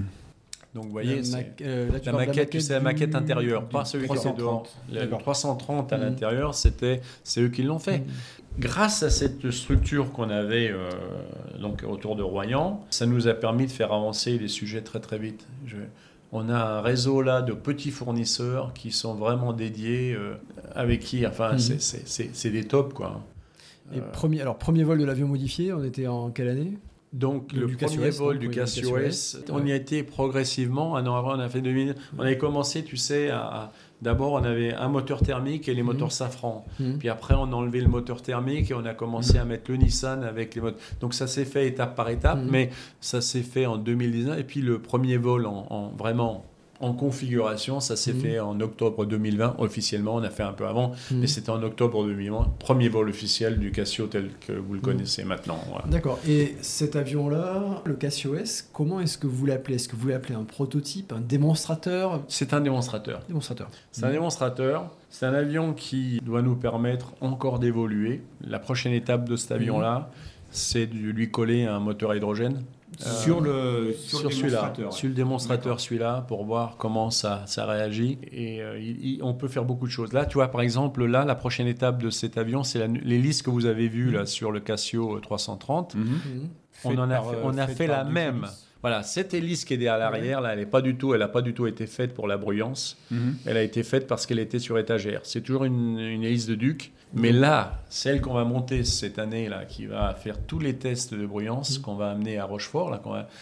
Donc 0.74 0.84
vous 0.86 0.90
voyez, 0.90 1.20
ma 1.30 1.38
euh, 1.66 1.90
là, 1.90 1.98
la 2.02 2.12
maquette, 2.12 2.60
c'est 2.60 2.72
la 2.72 2.80
maquette 2.80 3.14
intérieure, 3.14 3.68
pas 3.68 3.84
celui 3.84 4.08
qui 4.08 4.16
était 4.16 4.32
dehors. 4.32 4.66
Le 4.90 5.06
330 5.06 5.92
à 5.92 5.98
mmh. 5.98 6.00
l'intérieur, 6.00 6.54
c'était, 6.54 7.02
c'est 7.24 7.42
eux 7.42 7.50
qui 7.50 7.62
l'ont 7.62 7.78
fait. 7.78 7.98
Mmh. 7.98 8.04
Grâce 8.58 9.02
à 9.02 9.10
cette 9.10 9.50
structure 9.50 10.12
qu'on 10.12 10.30
avait 10.30 10.70
euh, 10.70 10.90
donc 11.60 11.84
autour 11.86 12.16
de 12.16 12.22
Royan, 12.22 12.84
ça 12.90 13.06
nous 13.06 13.28
a 13.28 13.34
permis 13.34 13.66
de 13.66 13.70
faire 13.70 13.92
avancer 13.92 14.38
les 14.38 14.48
sujets 14.48 14.82
très 14.82 15.00
très 15.00 15.18
vite. 15.18 15.46
Je, 15.66 15.76
on 16.32 16.48
a 16.48 16.56
un 16.56 16.80
réseau 16.80 17.20
là 17.20 17.42
de 17.42 17.52
petits 17.52 17.90
fournisseurs 17.90 18.72
qui 18.72 18.90
sont 18.90 19.14
vraiment 19.14 19.52
dédiés, 19.52 20.14
euh, 20.14 20.34
avec 20.74 21.00
qui, 21.00 21.26
enfin, 21.26 21.56
c'est 21.58 22.50
des 22.50 22.64
tops 22.64 22.94
quoi. 22.94 23.22
Et 23.94 24.00
premier, 24.00 24.40
alors 24.40 24.56
premier 24.56 24.84
vol 24.84 24.98
de 24.98 25.04
l'avion 25.04 25.28
modifié, 25.28 25.72
on 25.74 25.84
était 25.84 26.06
en 26.06 26.30
quelle 26.30 26.48
année? 26.48 26.78
Donc, 27.12 27.52
le, 27.52 27.66
le 27.66 27.76
premier 27.76 28.10
vol 28.10 28.38
du 28.38 28.48
Casio 28.48 28.96
S, 28.96 29.38
on 29.50 29.66
y 29.66 29.72
a 29.72 29.76
été 29.76 30.02
progressivement. 30.02 30.96
Un 30.96 31.06
an 31.06 31.16
avant, 31.16 31.36
on 31.36 31.40
a 31.40 31.48
fait 31.48 31.60
2000. 31.60 31.94
On 32.16 32.22
avait 32.22 32.38
commencé, 32.38 32.84
tu 32.84 32.96
sais, 32.96 33.28
à, 33.28 33.72
D'abord, 34.02 34.32
on 34.32 34.42
avait 34.42 34.74
un 34.74 34.88
moteur 34.88 35.22
thermique 35.22 35.68
et 35.68 35.74
les 35.74 35.84
moteurs 35.84 36.08
mmh. 36.08 36.10
Safran. 36.10 36.66
Mmh. 36.80 36.94
Puis 36.98 37.08
après, 37.08 37.34
on 37.34 37.44
a 37.44 37.54
enlevé 37.54 37.80
le 37.80 37.86
moteur 37.86 38.20
thermique 38.20 38.72
et 38.72 38.74
on 38.74 38.84
a 38.84 38.94
commencé 38.94 39.34
mmh. 39.34 39.42
à 39.42 39.44
mettre 39.44 39.70
le 39.70 39.76
Nissan 39.76 40.24
avec 40.24 40.56
les 40.56 40.60
moteurs. 40.60 40.80
Donc 41.00 41.14
ça 41.14 41.28
s'est 41.28 41.44
fait 41.44 41.68
étape 41.68 41.94
par 41.94 42.08
étape, 42.08 42.40
mais 42.50 42.70
ça 43.00 43.20
s'est 43.20 43.42
fait 43.42 43.64
en 43.64 43.76
2019. 43.76 44.40
Et 44.40 44.42
puis 44.42 44.60
le 44.60 44.80
premier 44.80 45.18
vol 45.18 45.46
en, 45.46 45.66
en 45.70 45.88
vraiment 45.90 46.44
en 46.82 46.92
configuration. 46.92 47.80
Ça 47.80 47.96
s'est 47.96 48.12
mmh. 48.12 48.20
fait 48.20 48.40
en 48.40 48.60
octobre 48.60 49.06
2020. 49.06 49.56
Officiellement, 49.58 50.16
on 50.16 50.22
a 50.22 50.30
fait 50.30 50.42
un 50.42 50.52
peu 50.52 50.66
avant, 50.66 50.90
mmh. 50.90 51.14
mais 51.14 51.26
c'était 51.26 51.50
en 51.50 51.62
octobre 51.62 52.04
2020. 52.04 52.56
Premier 52.58 52.88
vol 52.88 53.08
officiel 53.08 53.58
du 53.58 53.70
Casio 53.70 54.06
tel 54.06 54.30
que 54.46 54.52
vous 54.52 54.74
le 54.74 54.80
connaissez 54.80 55.24
mmh. 55.24 55.28
maintenant. 55.28 55.58
Voilà. 55.70 55.86
D'accord. 55.88 56.18
Et 56.28 56.56
cet 56.60 56.96
avion-là, 56.96 57.82
le 57.84 57.94
Casio 57.94 58.34
S, 58.34 58.68
comment 58.72 59.00
est-ce 59.00 59.16
que 59.16 59.26
vous 59.26 59.46
l'appelez? 59.46 59.76
Est-ce 59.76 59.88
que 59.88 59.96
vous 59.96 60.08
l'appelez 60.08 60.34
un 60.34 60.44
prototype, 60.44 61.12
un 61.12 61.20
démonstrateur? 61.20 62.22
C'est 62.28 62.52
un 62.52 62.60
démonstrateur. 62.60 63.20
Démonstrateur. 63.28 63.70
C'est 63.92 64.04
un 64.04 64.10
démonstrateur. 64.10 64.90
C'est 65.08 65.26
un 65.26 65.34
avion 65.34 65.72
qui 65.72 66.20
doit 66.22 66.42
nous 66.42 66.56
permettre 66.56 67.12
encore 67.20 67.58
d'évoluer. 67.58 68.22
La 68.42 68.58
prochaine 68.58 68.92
étape 68.92 69.28
de 69.28 69.36
cet 69.36 69.52
avion-là, 69.52 70.10
c'est 70.50 70.86
de 70.86 70.94
lui 70.94 71.30
coller 71.30 71.64
un 71.64 71.80
moteur 71.80 72.10
à 72.10 72.16
hydrogène. 72.16 72.62
Sur 72.98 73.40
le, 73.40 73.94
sur, 73.98 74.18
celui-là, 74.32 74.60
sur 74.92 75.08
le 75.08 75.14
démonstrateur, 75.14 75.80
celui-là, 75.80 76.24
pour 76.28 76.44
voir 76.44 76.76
comment 76.76 77.10
ça, 77.10 77.42
ça 77.46 77.64
réagit. 77.66 78.18
Et 78.30 78.62
euh, 78.62 78.78
il- 78.78 79.04
il- 79.14 79.22
on 79.22 79.34
peut 79.34 79.48
faire 79.48 79.64
beaucoup 79.64 79.86
de 79.86 79.90
choses. 79.92 80.12
Là, 80.12 80.26
tu 80.26 80.34
vois, 80.34 80.48
par 80.48 80.60
exemple, 80.60 81.04
là, 81.04 81.24
la 81.24 81.34
prochaine 81.34 81.66
étape 81.66 82.02
de 82.02 82.10
cet 82.10 82.36
avion, 82.38 82.62
c'est 82.62 82.78
la- 82.78 82.86
l'hélice 82.86 83.42
que 83.42 83.50
vous 83.50 83.66
avez 83.66 83.88
vue 83.88 84.10
là 84.10 84.26
sur 84.26 84.52
le 84.52 84.60
Casio 84.60 85.18
330. 85.20 85.94
Mhm. 85.94 86.02
Mhm. 86.04 86.48
On 86.84 86.98
en 86.98 87.10
a 87.10 87.14
par, 87.16 87.30
fait- 87.30 87.36
euh, 87.36 87.40
on 87.44 87.58
a 87.58 87.66
fait 87.66 87.86
la 87.86 88.04
même. 88.04 88.46
Voilà, 88.82 89.02
cette 89.04 89.32
hélice 89.32 89.64
qui 89.64 89.74
est 89.74 89.76
derrière 89.76 89.98
l'arrière, 90.10 90.40
là, 90.40 90.52
elle 90.54 90.60
n'a 90.60 90.66
pas 90.66 90.82
du 90.82 90.96
tout, 90.96 91.14
elle 91.14 91.22
a 91.22 91.28
pas 91.28 91.40
du 91.40 91.54
tout 91.54 91.66
été 91.66 91.86
faite 91.86 92.14
pour 92.14 92.26
la 92.26 92.36
bruyance. 92.36 92.98
Mhm. 93.10 93.36
Elle 93.46 93.56
a 93.56 93.62
été 93.62 93.82
faite 93.84 94.06
parce 94.08 94.26
qu'elle 94.26 94.40
était 94.40 94.58
sur 94.58 94.76
étagère. 94.78 95.20
C'est 95.22 95.40
toujours 95.40 95.64
une, 95.64 95.98
une 96.00 96.24
hélice 96.24 96.46
de 96.46 96.54
Duc. 96.56 96.92
Mais 97.14 97.30
là, 97.30 97.82
celle 97.90 98.20
qu'on 98.22 98.32
va 98.34 98.44
monter 98.44 98.84
cette 98.84 99.18
année, 99.18 99.48
là, 99.48 99.64
qui 99.66 99.86
va 99.86 100.14
faire 100.14 100.38
tous 100.38 100.58
les 100.58 100.74
tests 100.76 101.12
de 101.14 101.26
bruyance, 101.26 101.78
qu'on 101.78 101.94
va 101.94 102.10
amener 102.10 102.38
à 102.38 102.44
Rochefort, 102.46 102.90
là, 102.90 103.00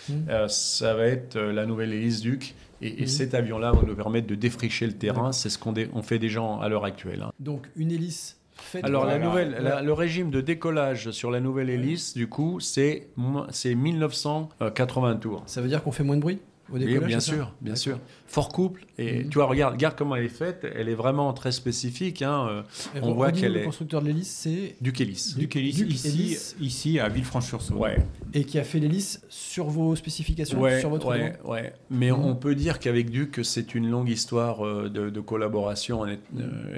Mhm. 0.08 0.26
euh, 0.28 0.48
ça 0.48 0.94
va 0.94 1.06
être 1.06 1.36
euh, 1.36 1.52
la 1.52 1.66
nouvelle 1.66 1.92
hélice 1.92 2.20
Duc. 2.20 2.54
Et, 2.82 2.98
et 2.98 3.02
Mhm. 3.02 3.06
cet 3.08 3.34
avion-là 3.34 3.72
va 3.72 3.82
nous 3.86 3.94
permettre 3.94 4.26
de 4.26 4.34
défricher 4.34 4.86
le 4.86 4.94
terrain. 4.94 5.32
C'est 5.32 5.50
ce 5.50 5.58
qu'on 5.58 5.72
on 5.92 6.02
fait 6.02 6.18
déjà 6.18 6.40
à 6.60 6.68
l'heure 6.68 6.84
actuelle. 6.84 7.22
hein. 7.22 7.30
Donc 7.38 7.68
une 7.76 7.92
hélice 7.92 8.39
Alors, 8.82 9.04
la 9.04 9.18
nouvelle, 9.18 9.56
la- 9.62 9.82
le 9.82 9.92
régime 9.92 10.30
de 10.30 10.40
décollage 10.40 11.10
sur 11.10 11.30
la 11.30 11.40
nouvelle 11.40 11.70
hélice, 11.70 12.14
du 12.14 12.28
coup, 12.28 12.60
c'est 12.60 13.08
mo- 13.16 13.44
c'est 13.50 13.74
1980 13.74 15.16
tours. 15.16 15.42
Ça 15.46 15.60
veut 15.60 15.68
dire 15.68 15.82
qu'on 15.82 15.92
fait 15.92 16.02
moins 16.04 16.16
de 16.16 16.20
bruit? 16.20 16.38
Au 16.72 16.76
Oui, 16.76 16.98
bien 17.06 17.20
sûr, 17.20 17.52
bien 17.60 17.72
D'accord. 17.72 17.76
sûr. 17.78 17.98
Fort 18.26 18.48
couple. 18.48 18.86
Et 18.96 19.24
Mhm. 19.24 19.28
tu 19.30 19.38
vois, 19.38 19.46
regarde, 19.46 19.74
regarde 19.74 19.94
comment 19.96 20.14
elle 20.14 20.24
est 20.24 20.28
faite. 20.28 20.64
Elle 20.76 20.88
est 20.88 20.94
vraiment 20.94 21.32
très 21.32 21.50
spécifique. 21.52 22.22
Hein. 22.22 22.46
euh, 22.48 22.62
Et 22.94 23.00
On 23.02 23.12
voit 23.14 23.32
qu'elle 23.32 23.54
le 23.54 23.60
est- 23.60 23.64
constructeur 23.64 24.00
de 24.02 24.06
l'hélice, 24.06 24.30
c'est 24.30 24.76
Duc 24.80 25.00
hélice. 25.00 25.36
Duc 25.36 25.54
ici, 25.56 26.36
ici 26.60 27.00
à 27.00 27.08
Villefranche-sur-Saône. 27.08 27.78
Ouais, 27.78 27.98
et 28.34 28.44
qui 28.44 28.58
a 28.58 28.64
fait 28.64 28.78
l'hélice 28.78 29.20
sur 29.28 29.64
vos 29.66 29.96
spécifications, 29.96 30.60
ouais, 30.60 30.78
sur 30.80 30.90
votre 30.90 31.08
ouais, 31.08 31.18
demande 31.40 31.52
ouais. 31.52 31.72
Mais 31.90 32.10
Mhm. 32.12 32.24
on 32.24 32.34
peut 32.36 32.54
dire 32.54 32.78
qu'avec 32.78 33.10
Duc, 33.10 33.40
c'est 33.42 33.74
une 33.74 33.90
longue 33.90 34.08
histoire 34.08 34.64
euh, 34.64 34.88
de, 34.88 35.10
de 35.10 35.20
collaboration. 35.20 36.04
euh, 36.06 36.14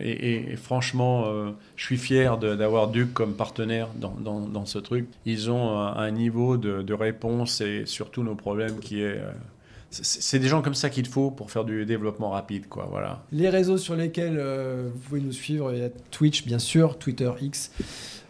et, 0.02 0.10
et- 0.10 0.52
et 0.52 0.56
franchement, 0.56 1.24
euh, 1.26 1.50
je 1.76 1.84
suis 1.84 1.98
fier 1.98 2.38
de- 2.38 2.54
d'avoir 2.54 2.88
Duc 2.88 3.12
comme 3.12 3.34
partenaire 3.34 3.88
dans, 3.96 4.14
dans- 4.18 4.40
dans 4.40 4.64
ce 4.66 4.78
truc. 4.78 5.06
Ils 5.26 5.50
ont 5.50 5.76
un, 5.78 5.96
un 5.96 6.10
niveau 6.10 6.56
de, 6.56 6.80
de 6.82 6.94
réponse 6.94 7.60
et 7.60 7.82
surtout 7.84 8.22
nos 8.22 8.34
problèmes 8.34 8.78
qui 8.78 9.00
est. 9.02 9.18
euh, 9.18 9.30
c'est 9.92 10.38
des 10.38 10.48
gens 10.48 10.62
comme 10.62 10.74
ça 10.74 10.88
qu'il 10.90 11.06
faut 11.06 11.30
pour 11.30 11.50
faire 11.50 11.64
du 11.64 11.84
développement 11.84 12.30
rapide, 12.30 12.66
quoi. 12.68 12.86
Voilà. 12.90 13.24
Les 13.30 13.48
réseaux 13.50 13.76
sur 13.78 13.94
lesquels 13.94 14.36
euh, 14.38 14.88
vous 14.92 14.98
pouvez 15.00 15.20
nous 15.20 15.32
suivre, 15.32 15.72
il 15.72 15.80
y 15.80 15.84
a 15.84 15.90
Twitch 16.10 16.44
bien 16.46 16.58
sûr, 16.58 16.98
Twitter 16.98 17.30
X, 17.40 17.70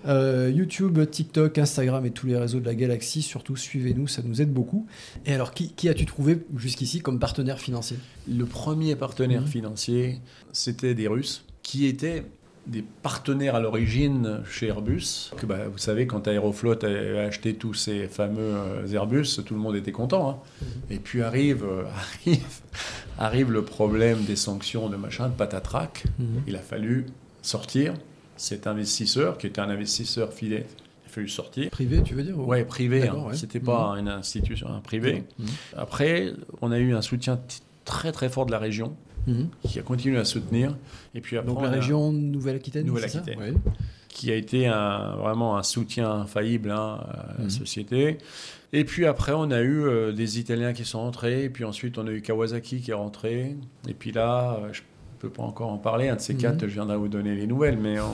euh, 0.07 0.51
YouTube, 0.53 0.99
TikTok, 1.09 1.57
Instagram 1.59 2.05
et 2.05 2.11
tous 2.11 2.27
les 2.27 2.37
réseaux 2.37 2.59
de 2.59 2.67
la 2.67 2.75
galaxie. 2.75 3.23
Surtout 3.23 3.55
suivez-nous, 3.57 4.09
ça 4.09 4.23
nous 4.25 4.43
aide 4.43 4.53
beaucoup. 4.53 4.87
Et 5.25 5.33
alors, 5.33 5.55
qui, 5.55 5.73
qui 5.73 5.89
as-tu 5.89 6.05
trouvé 6.07 6.39
jusqu'ici 6.57 7.01
comme 7.01 7.21
partenaire 7.21 7.61
financier? 7.61 7.97
Le 8.29 8.45
premier 8.45 8.97
partenaire 8.97 9.43
Mhm. 9.43 9.47
financier, 9.47 10.21
c'était 10.53 10.95
des 10.95 11.07
Russes, 11.07 11.45
qui 11.63 11.87
étaient 11.87 12.25
des 12.67 12.83
partenaires 13.03 13.57
à 13.57 13.61
l'origine 13.61 14.41
chez 14.49 14.69
Airbus. 14.69 15.31
Que, 15.37 15.47
bah, 15.47 15.67
vous 15.71 15.79
savez, 15.79 16.07
quand 16.07 16.29
Aeroflot 16.29 16.85
a 16.85 17.21
acheté 17.27 17.55
tous 17.55 17.75
ces 17.75 18.07
fameux 18.07 18.39
euh, 18.55 18.87
Airbus, 18.93 19.41
tout 19.45 19.55
le 19.55 19.61
monde 19.61 19.75
était 19.77 19.91
content. 19.93 20.31
hein. 20.31 20.67
Et 20.89 20.99
puis 20.99 21.23
arrive, 21.23 21.65
euh, 21.65 21.83
arrive, 22.25 22.45
arrive 23.19 23.51
le 23.53 23.63
problème 23.65 24.23
des 24.23 24.37
sanctions 24.37 24.89
de 24.89 24.97
machin, 24.97 25.29
de 25.29 25.35
patatrac. 25.35 26.05
Il 26.47 26.55
a 26.57 26.61
fallu 26.61 27.07
sortir 27.43 27.95
cet 28.37 28.67
investisseur, 28.67 29.39
qui 29.39 29.47
était 29.49 29.61
un 29.61 29.69
investisseur 29.71 30.33
fidèle. 30.33 30.67
Il 31.05 31.09
a 31.09 31.13
fallu 31.13 31.29
sortir. 31.29 31.69
Privé, 31.71 32.03
tu 32.05 32.15
veux 32.15 32.23
dire 32.23 32.39
ou- 32.39 32.45
Ouais, 32.45 32.65
privé. 32.65 33.09
Hein. 33.09 33.17
ouais. 33.27 33.35
C'était 33.37 33.61
pas 33.61 33.97
une 33.99 34.09
institution, 34.09 34.69
un 34.69 34.81
privé. 34.81 35.25
Après, 35.77 36.33
on 36.61 36.71
a 36.71 36.79
eu 36.79 36.95
un 36.95 37.03
soutien 37.03 37.41
très 37.85 38.13
très 38.13 38.29
fort 38.29 38.47
de 38.47 38.53
la 38.53 38.59
région 38.61 38.97
Mhm. 39.27 39.49
qui 39.69 39.79
a 39.79 39.83
continué 39.83 40.19
à 40.19 40.25
soutenir. 40.25 40.77
Et 41.15 41.21
puis 41.21 41.37
après, 41.37 41.49
Donc 41.49 41.59
on 41.61 41.63
la 41.63 41.69
a- 41.69 41.73
région 41.73 42.11
Nouvelle-Aquitaine 42.13 42.87
Nouvelle-Aquitaine. 42.87 43.39
Ouais. 43.39 43.53
qui 44.09 44.31
a 44.31 44.35
été 44.35 44.67
un- 44.67 45.17
vraiment 45.17 45.57
un 45.57 45.63
soutien 45.63 46.11
infaillible 46.11 46.71
hein, 46.71 47.01
à 47.03 47.35
la 47.39 47.45
Mhm. 47.45 47.51
société. 47.51 48.19
Et 48.75 48.85
puis 48.85 49.07
après, 49.07 49.33
on 49.33 49.51
a 49.51 49.61
eu 49.61 49.85
euh, 49.87 50.13
des 50.13 50.39
Italiens 50.39 50.73
qui 50.75 50.85
sont 50.85 50.99
entrés. 50.99 51.45
Et 51.45 51.51
puis 51.51 51.65
ensuite, 51.65 51.97
on 51.99 52.07
a 52.07 52.11
eu 52.11 52.21
Kawasaki 52.21 52.81
qui 52.83 52.91
est 52.91 52.95
rentré. 52.95 53.57
Et 53.89 53.95
puis 53.95 54.13
là, 54.13 54.59
euh, 54.63 54.69
je 54.73 54.83
peux 55.23 55.31
pas 55.31 55.43
encore 55.43 55.71
en 55.73 55.79
parler. 55.79 56.09
Un 56.09 56.17
de 56.17 56.21
ces 56.21 56.35
Mhm. 56.35 56.41
quatre, 56.41 56.61
je 56.63 56.67
viendrai 56.75 56.97
vous 56.97 57.09
donner 57.09 57.35
les 57.35 57.47
nouvelles. 57.47 57.79
Mais 57.79 57.99
on, 58.01 58.05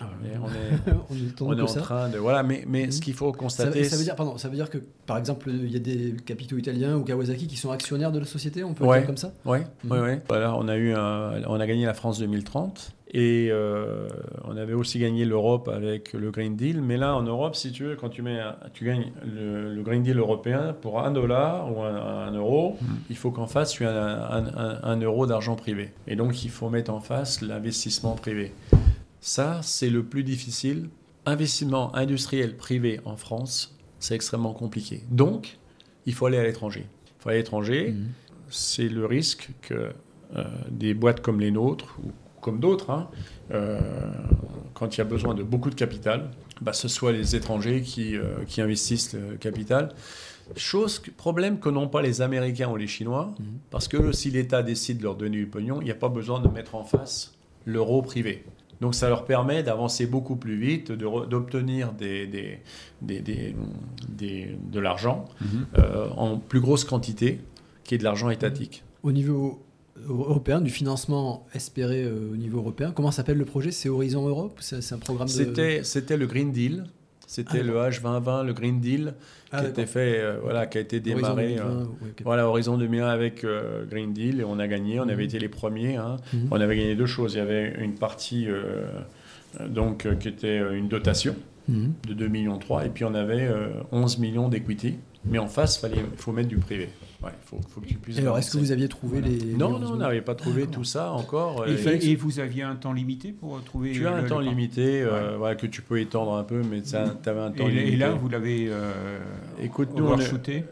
Ah, 0.00 0.04
mais 0.22 0.30
on 0.42 0.46
est, 0.48 0.92
on 1.10 1.14
est, 1.14 1.42
on 1.42 1.52
est 1.52 1.56
que 1.56 1.62
en 1.62 1.66
ça. 1.66 1.80
train 1.80 2.08
de... 2.08 2.18
Voilà, 2.18 2.42
mais, 2.42 2.64
mais 2.68 2.86
Mhm. 2.86 2.92
ce 2.92 3.00
qu'il 3.00 3.14
faut 3.14 3.32
constater... 3.32 3.84
ça 3.84 3.96
veut 3.96 4.04
dire, 4.04 4.14
pardon, 4.16 4.36
ça 4.36 4.48
veut 4.48 4.56
dire 4.56 4.68
que, 4.68 4.78
par 5.06 5.16
exemple, 5.18 5.48
il 5.50 5.70
y 5.72 5.76
a 5.76 5.78
des 5.78 6.14
capitaux 6.24 6.56
italiens 6.58 6.96
ou 6.96 7.02
Kawasaki 7.04 7.46
qui 7.46 7.56
sont 7.56 7.70
actionnaires 7.70 8.12
de 8.12 8.18
la 8.18 8.26
société, 8.26 8.62
on 8.64 8.74
peut 8.74 8.84
Ouais. 8.84 8.98
dire 8.98 9.06
comme 9.06 9.16
ça? 9.16 9.32
Oui, 9.44 9.58
ouais, 9.88 9.98
ouais. 10.00 10.22
Voilà, 10.28 10.54
on 10.56 10.68
a 10.68 10.76
eu 10.76 10.92
un- 10.92 11.42
on 11.46 11.58
a 11.60 11.66
gagné 11.66 11.86
la 11.86 11.94
France 11.94 12.18
2030 12.18 12.92
et 13.08 13.48
euh, 13.50 14.08
on 14.44 14.56
avait 14.56 14.72
aussi 14.72 14.98
gagné 14.98 15.24
l'Europe 15.24 15.68
avec 15.68 16.12
le 16.12 16.30
Green 16.30 16.56
Deal. 16.56 16.82
Mais 16.82 16.96
là, 16.96 17.14
en 17.14 17.22
Europe, 17.22 17.54
si 17.54 17.70
tu 17.70 17.84
veux, 17.84 17.94
quand 17.96 18.08
tu 18.08 18.22
mets, 18.22 18.40
un- 18.40 18.56
tu 18.74 18.84
gagnes 18.84 19.12
le, 19.24 19.72
le 19.74 19.82
Green 19.82 20.02
Deal 20.02 20.18
européen 20.18 20.74
pour 20.80 21.00
un 21.00 21.12
dollar 21.12 21.70
ou 21.72 21.82
un, 21.82 21.94
un 21.94 22.32
euro, 22.32 22.76
Mhm. 22.82 22.88
il 23.10 23.16
faut 23.16 23.30
qu'en 23.30 23.46
face 23.46 23.70
tu 23.72 23.84
aies 23.84 23.86
un, 23.86 24.96
euro 25.00 25.26
d'argent 25.26 25.54
privé. 25.56 25.92
Et 26.08 26.16
donc, 26.16 26.44
il 26.44 26.50
faut 26.50 26.68
mettre 26.68 26.92
en 26.92 27.00
face 27.00 27.42
l'investissement 27.42 28.14
privé. 28.16 28.52
Ça, 29.20 29.60
c'est 29.62 29.90
le 29.90 30.02
plus 30.02 30.24
difficile. 30.24 30.88
Investissement 31.26 31.94
industriel 31.96 32.56
privé 32.56 33.00
en 33.04 33.16
France, 33.16 33.76
c'est 33.98 34.14
extrêmement 34.14 34.52
compliqué. 34.52 35.02
Donc, 35.10 35.58
il 36.06 36.14
faut 36.14 36.26
aller 36.26 36.38
à 36.38 36.44
l'étranger. 36.44 36.86
Il 37.06 37.22
faut 37.22 37.28
aller 37.30 37.38
à 37.38 37.40
l'étranger 37.42 37.92
Mhm. 37.92 38.06
c'est 38.48 38.88
le 38.88 39.06
risque 39.06 39.50
que 39.62 39.90
euh, 40.36 40.44
des 40.70 40.92
boîtes 40.94 41.20
comme 41.20 41.38
les 41.40 41.50
nôtres 41.52 41.98
ou 42.04 42.10
comme 42.46 42.60
d'autres, 42.60 42.90
hein, 42.90 43.08
euh, 43.50 43.80
quand 44.74 44.94
il 44.94 44.98
y 44.98 45.00
a 45.00 45.04
besoin 45.04 45.34
de 45.34 45.42
beaucoup 45.42 45.68
de 45.68 45.74
capital, 45.74 46.30
bah, 46.60 46.72
ce 46.72 46.86
soit 46.86 47.10
les 47.10 47.34
étrangers 47.34 47.80
qui, 47.82 48.16
euh, 48.16 48.44
qui 48.46 48.60
investissent 48.60 49.14
le 49.14 49.36
capital. 49.36 49.88
Chose, 50.54 51.02
problème 51.16 51.58
que 51.58 51.68
n'ont 51.68 51.88
pas 51.88 52.02
les 52.02 52.22
Américains 52.22 52.70
ou 52.70 52.76
les 52.76 52.86
Chinois, 52.86 53.34
Mhm. 53.40 53.46
parce 53.72 53.88
que 53.88 54.12
si 54.12 54.30
l'État 54.30 54.62
décide 54.62 54.98
de 54.98 55.02
leur 55.02 55.16
donner 55.16 55.38
du 55.38 55.46
pognon, 55.46 55.80
il 55.80 55.86
n'y 55.86 55.90
a 55.90 55.96
pas 55.96 56.08
besoin 56.08 56.38
de 56.40 56.46
mettre 56.48 56.76
en 56.76 56.84
face 56.84 57.34
l'euro 57.64 58.00
privé. 58.00 58.44
Donc 58.80 58.94
ça 58.94 59.08
leur 59.08 59.24
permet 59.24 59.64
d'avancer 59.64 60.06
beaucoup 60.06 60.36
plus 60.36 60.56
vite, 60.56 60.92
de 60.92 61.26
d'obtenir 61.26 61.92
des, 61.94 62.28
des, 62.28 62.60
des- 63.02 63.20
des- 63.20 63.56
des- 64.08 64.56
de 64.70 64.78
l'argent 64.80 65.24
Mhm. 65.40 65.66
euh, 65.78 66.08
en 66.16 66.36
plus 66.38 66.60
grosse 66.60 66.84
quantité, 66.84 67.40
qui 67.82 67.96
est 67.96 67.98
de 67.98 68.04
l'argent 68.04 68.30
étatique. 68.30 68.84
Au 69.02 69.10
niveau 69.10 69.62
européen, 70.08 70.60
du 70.60 70.70
financement 70.70 71.46
espéré 71.54 72.04
euh, 72.04 72.32
au 72.32 72.36
niveau 72.36 72.58
européen, 72.58 72.92
comment 72.94 73.10
s'appelle 73.10 73.38
le 73.38 73.44
projet? 73.44 73.70
C'est 73.70 73.88
Horizon 73.88 74.26
Europe 74.28 74.58
C'est 74.60 74.92
un 74.92 74.98
programme 74.98 75.28
de... 75.28 75.32
C'était, 75.32 75.82
c'était 75.84 76.16
le 76.16 76.26
Green 76.26 76.52
Deal. 76.52 76.84
C'était 77.26 77.58
Ah, 77.60 77.62
le 77.64 77.74
H2020, 77.74 78.46
le 78.46 78.52
Green 78.52 78.80
Deal, 78.80 79.14
Ah, 79.50 79.60
qui 79.62 79.66
été 79.70 79.86
fait, 79.86 80.20
euh, 80.20 80.38
voilà, 80.42 80.66
qui 80.66 80.78
a 80.78 80.80
été 80.80 80.98
Horizon 80.98 81.16
démarré. 81.16 81.48
2020, 81.56 81.64
euh, 81.68 81.80
ouais, 81.84 82.12
voilà, 82.22 82.46
Horizon 82.48 82.78
2001 82.78 83.08
avec 83.08 83.44
Green 83.90 84.12
Deal 84.12 84.40
et 84.40 84.44
on 84.44 84.58
a 84.60 84.68
gagné. 84.68 85.00
On 85.00 85.04
Mhm. 85.06 85.10
avait 85.10 85.24
été 85.24 85.38
les 85.40 85.48
premiers. 85.48 85.96
hein. 85.96 86.18
Mhm. 86.32 86.48
On 86.52 86.60
avait 86.60 86.76
gagné 86.76 86.94
deux 86.94 87.06
choses. 87.06 87.34
Il 87.34 87.38
y 87.38 87.40
avait 87.40 87.74
une 87.80 87.94
partie 87.94 88.46
donc 89.68 90.06
qui 90.20 90.28
était 90.28 90.58
une 90.76 90.88
dotation 90.88 91.34
Mhm. 91.68 91.94
de 92.08 92.14
2 92.14 92.28
millions 92.28 92.58
3 92.58 92.86
et 92.86 92.90
puis 92.90 93.04
on 93.04 93.14
avait 93.14 93.42
euh, 93.48 93.70
11 93.90 94.18
millions 94.18 94.48
d'equity. 94.48 94.94
Mais 95.28 95.38
en 95.38 95.46
face, 95.48 95.84
il 95.92 96.02
faut 96.16 96.32
mettre 96.32 96.48
du 96.48 96.56
privé. 96.58 96.88
Ouais, 97.22 97.30
il 97.32 97.46
faut, 97.48 97.60
faut 97.68 97.80
que 97.80 97.86
tu 97.86 97.94
puisses. 97.94 98.18
Et 98.18 98.20
alors, 98.20 98.38
est-ce 98.38 98.52
que 98.52 98.58
vous 98.58 98.70
aviez 98.72 98.88
trouvé 98.88 99.20
les... 99.20 99.38
Non, 99.54 99.72
les 99.72 99.80
non, 99.80 99.86
11 99.86 99.90
on 99.92 99.96
n'avait 99.96 100.20
pas 100.20 100.34
trouvé 100.34 100.60
d'accord. 100.62 100.74
tout 100.74 100.84
ça 100.84 101.12
encore. 101.12 101.66
Et, 101.66 101.70
Euh, 101.86 101.98
et 102.00 102.14
vous 102.14 102.38
aviez 102.40 102.62
un 102.62 102.76
temps 102.76 102.92
limité 102.92 103.32
pour 103.32 103.62
trouver 103.64 103.92
Tu 103.92 104.06
as 104.06 104.12
un 104.14 104.22
le 104.22 104.28
temps 104.28 104.38
limité 104.38 105.02
euh, 105.02 105.36
voilà, 105.38 105.56
que 105.56 105.66
tu 105.66 105.82
peux 105.82 105.98
étendre 106.00 106.34
un 106.34 106.44
peu, 106.44 106.62
mais 106.70 106.82
tu 106.82 106.94
avais 106.94 107.40
un 107.40 107.52
Et, 107.52 107.56
temps 107.56 107.66
et 107.68 107.72
limité. 107.72 107.96
là, 107.96 108.10
vous 108.10 108.28
l'avez 108.28 108.66
euh, 108.68 109.18
Écoute, 109.60 109.88
nous, 109.96 110.04
overshooté 110.04 110.64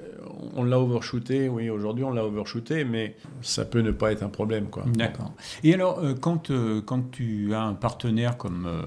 on 0.57 0.65
l'a 0.65 0.79
overshooté, 0.79 1.49
oui, 1.49 1.71
aujourd'hui 1.71 2.05
on 2.05 2.11
l'a 2.11 2.25
overshooté, 2.25 2.85
mais 2.85 3.17
ça 3.43 3.65
peut 3.65 3.81
ne 3.81 3.91
pas 3.91 4.13
être 4.13 4.23
un 4.23 4.29
problème. 4.29 4.67
quoi. 4.67 4.85
D'accord. 4.87 5.33
Et 5.63 5.75
alors, 5.75 5.99
euh, 6.01 6.15
quand, 6.15 6.51
euh, 6.51 6.81
quand 6.85 7.11
tu 7.11 7.55
as 7.55 7.63
un 7.63 7.75
partenaire 7.75 8.37
comme, 8.37 8.67
euh, 8.67 8.83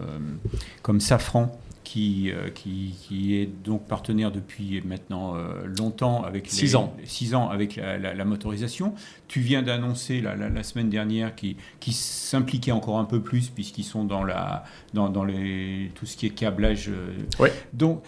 comme 0.82 0.99
Safran, 0.99 1.59
qui, 1.88 2.32
euh, 2.32 2.50
qui, 2.50 2.94
qui 3.02 3.36
est 3.36 3.46
donc 3.64 3.88
partenaire 3.88 4.30
depuis 4.32 4.82
maintenant 4.86 5.36
euh, 5.38 5.66
longtemps 5.80 6.24
avec 6.24 6.44
les- 6.46 6.52
Six 6.52 6.76
ans. 6.76 6.94
six 7.06 7.34
ans 7.34 7.48
avec 7.50 7.78
la, 7.78 7.98
la- 7.98 8.14
la 8.14 8.26
motorisation. 8.26 8.94
Tu 9.30 9.40
viens 9.40 9.62
d'annoncer 9.64 10.20
la, 10.20 10.36
la- 10.36 10.64
semaine 10.64 10.90
dernière 10.90 11.34
qui, 11.34 11.56
qui 11.80 11.94
s'impliquait 11.94 12.72
encore 12.74 13.00
un 13.00 13.06
peu 13.06 13.22
plus 13.22 13.50
puisqu'ils 13.50 13.86
sont 13.86 14.04
dans, 14.04 14.24
la, 14.26 14.66
dans, 14.94 15.08
dans 15.10 15.24
les, 15.24 15.92
tout 15.96 16.06
ce 16.06 16.18
qui 16.18 16.26
est 16.26 16.32
câblage. 16.32 16.90
euh. 16.90 17.14
Ouais. 17.40 17.54
Donc, 17.74 18.04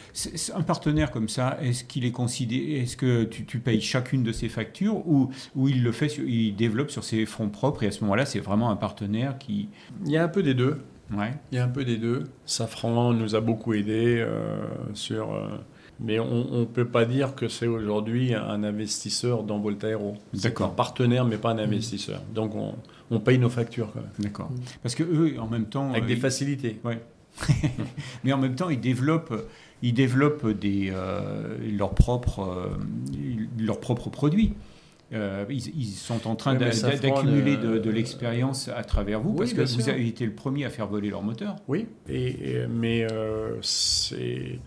un 0.55 0.61
partenaire 0.63 1.09
comme 1.11 1.29
ça, 1.29 1.57
est-ce 1.61 1.85
qu'il 1.85 2.03
est 2.03 2.11
considéré, 2.11 2.79
est-ce 2.81 2.97
que 2.97 3.23
tu, 3.23 3.45
tu 3.45 3.59
payes 3.59 3.79
chacune 3.81 4.23
de 4.23 4.33
ses 4.33 4.49
factures 4.49 5.07
ou, 5.07 5.29
ou 5.55 5.69
il 5.69 5.83
le 5.83 5.91
fait, 5.93 6.09
sur- 6.09 6.27
il 6.27 6.53
développe 6.55 6.91
sur 6.91 7.03
ses 7.05 7.25
fonds 7.25 7.49
propres 7.49 7.83
et 7.83 7.87
à 7.87 7.91
ce 7.91 8.01
moment-là, 8.01 8.25
c'est 8.25 8.39
vraiment 8.41 8.69
un 8.71 8.75
partenaire 8.75 9.37
qui. 9.37 9.69
Il 10.05 10.11
y 10.11 10.17
a 10.17 10.23
un 10.23 10.27
peu 10.27 10.43
des 10.43 10.53
deux. 10.53 10.81
Ouais. 11.15 11.33
Il 11.51 11.55
y 11.55 11.59
a 11.59 11.63
un 11.65 11.69
peu 11.69 11.83
des 11.85 11.97
deux. 11.97 12.23
Safran 12.45 13.13
nous 13.13 13.35
a 13.35 13.41
beaucoup 13.41 13.73
aidé 13.73 14.17
euh, 14.19 14.59
sur. 14.93 15.33
euh, 15.33 15.47
mais 16.01 16.17
on 16.19 16.61
ne 16.61 16.65
peut 16.65 16.85
pas 16.85 17.03
dire 17.03 17.35
que 17.35 17.49
c'est 17.49 17.67
aujourd'hui 17.67 18.33
un 18.33 18.63
investisseur 18.63 19.43
dans 19.43 19.59
Voltaero. 19.59 20.13
C'est 20.33 20.43
D'accord. 20.43 20.67
un 20.67 20.69
partenaire, 20.73 21.25
mais 21.25 21.35
pas 21.37 21.51
un 21.51 21.57
investisseur. 21.57 22.21
Donc 22.33 22.55
on, 22.55 22.73
on 23.11 23.19
paye 23.19 23.37
nos 23.37 23.49
factures 23.49 23.91
quand 23.91 23.99
même. 23.99 24.09
D'accord. 24.19 24.49
Parce 24.81 24.95
que 24.95 25.03
eux, 25.03 25.35
en 25.39 25.47
même 25.47 25.65
temps, 25.65 25.89
Avec 25.91 26.03
euh, 26.03 26.07
des 26.07 26.13
ils- 26.13 26.19
facilités. 26.19 26.79
mais 28.23 28.31
en 28.33 28.37
même 28.37 28.55
temps, 28.55 28.69
ils 28.69 28.79
développent, 28.79 29.45
ils 29.81 29.93
développent 29.93 30.47
des, 30.47 30.89
euh, 30.93 31.57
leurs 31.77 31.93
propres, 31.93 32.41
euh, 32.43 32.77
leurs 33.57 33.79
propres 33.79 34.09
produits. 34.09 34.53
Euh, 35.11 35.43
ils, 35.49 35.67
ils 35.75 35.85
sont 35.95 36.27
en 36.27 36.35
train 36.35 36.53
Oui, 36.53 36.59
d'accumuler 37.01 37.55
euh, 37.57 37.73
de, 37.73 37.79
de 37.79 37.89
l'expérience 37.89 38.67
à 38.67 38.83
travers 38.83 39.19
vous, 39.19 39.31
oui, 39.31 39.37
parce 39.37 39.53
que 39.53 39.61
vous 39.81 39.89
avez 39.89 40.07
été 40.07 40.23
le 40.25 40.33
premier 40.33 40.65
à 40.65 40.69
faire 40.69 40.85
voler 40.87 41.09
leur 41.09 41.23
moteur. 41.23 41.55
Oui, 41.67 41.87
et, 42.07 42.27
et- 42.27 42.67
mais 42.69 43.07
euh, 43.11 43.57
c'est. 43.61 44.59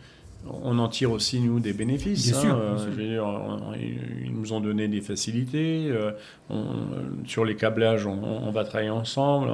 On 0.64 0.76
en 0.80 0.88
tire 0.88 1.12
aussi, 1.12 1.38
nous, 1.38 1.60
des 1.60 1.72
bénéfices. 1.72 2.26
Bien 2.32 2.36
hein. 2.38 2.40
sûr, 2.40 2.56
bien 2.56 2.76
sûr. 2.78 2.86
je 2.92 2.96
veux 3.00 3.06
dire, 3.08 3.24
on- 3.24 3.72
ils 3.74 4.32
nous 4.34 4.52
ont 4.52 4.60
donné 4.60 4.88
des 4.88 5.00
facilités. 5.00 5.86
euh, 5.88 6.10
on- 6.50 7.24
sur 7.24 7.44
les 7.44 7.54
câblages, 7.54 8.06
on, 8.06 8.20
on 8.24 8.50
va 8.50 8.64
travailler 8.64 8.90
ensemble. 8.90 9.52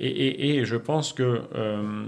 Et, 0.00 0.08
et- 0.08 0.56
et 0.56 0.64
je 0.64 0.74
pense 0.74 1.12
que 1.12 1.42
euh, 1.54 2.04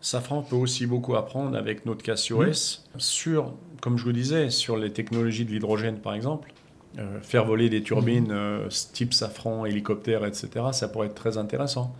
Safran 0.00 0.40
peut 0.40 0.56
aussi 0.56 0.86
beaucoup 0.86 1.16
apprendre 1.16 1.54
avec 1.58 1.84
notre 1.84 2.02
Casio 2.02 2.38
Mmh. 2.42 2.48
S 2.48 2.84
sur, 2.96 3.52
comme 3.82 3.98
je 3.98 4.04
vous 4.04 4.12
disais, 4.12 4.48
sur 4.48 4.78
les 4.78 4.90
technologies 4.90 5.44
de 5.44 5.50
l'hydrogène, 5.50 5.98
par 5.98 6.14
exemple. 6.14 6.50
Euh, 6.98 7.20
faire 7.22 7.44
voler 7.44 7.68
des 7.68 7.82
turbines 7.82 8.30
euh, 8.30 8.68
type 8.92 9.14
Safran, 9.14 9.64
hélicoptère, 9.64 10.24
etc., 10.24 10.48
ça 10.72 10.86
pourrait 10.88 11.08
être 11.08 11.14
très 11.14 11.38
intéressant. 11.38 11.94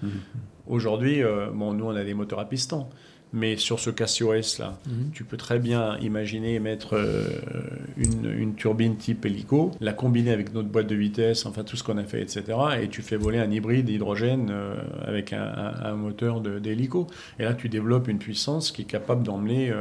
Aujourd'hui, 0.66 1.22
euh, 1.22 1.50
bon, 1.52 1.72
nous, 1.74 1.84
on 1.86 1.96
a 1.96 2.04
des 2.04 2.14
moteurs 2.14 2.38
à 2.40 2.48
piston. 2.48 2.86
Mais 3.36 3.56
sur 3.56 3.80
ce 3.80 3.90
Casio 3.90 4.32
S, 4.34 4.60
là, 4.60 4.78
Mhm. 4.86 5.10
tu 5.12 5.24
peux 5.24 5.36
très 5.36 5.58
bien 5.58 5.98
imaginer 5.98 6.60
mettre 6.60 6.94
une, 7.96 8.30
une 8.30 8.54
turbine 8.54 8.94
type 8.96 9.26
hélico, 9.26 9.72
la 9.80 9.92
combiner 9.92 10.30
avec 10.30 10.54
notre 10.54 10.68
boîte 10.68 10.86
de 10.86 10.94
vitesse, 10.94 11.44
enfin 11.44 11.64
tout 11.64 11.76
ce 11.76 11.82
qu'on 11.82 11.98
a 11.98 12.04
fait, 12.04 12.22
etc. 12.22 12.44
Et 12.80 12.86
tu 12.88 13.02
fais 13.02 13.16
voler 13.16 13.38
un 13.40 13.50
hybride 13.50 13.88
hydrogène 13.88 14.52
avec 15.04 15.32
un, 15.32 15.42
un- 15.42 15.82
un 15.84 15.94
moteur 15.96 16.40
d'hélico. 16.40 17.08
Et 17.40 17.42
là, 17.42 17.54
tu 17.54 17.68
développes 17.68 18.06
une 18.06 18.18
puissance 18.18 18.70
qui 18.70 18.82
est 18.82 18.84
capable 18.84 19.24
d'emmener 19.24 19.72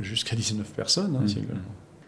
jusqu'à 0.00 0.34
19 0.34 0.72
personnes. 0.72 1.16
hein, 1.16 1.24
Mhm. 1.26 1.58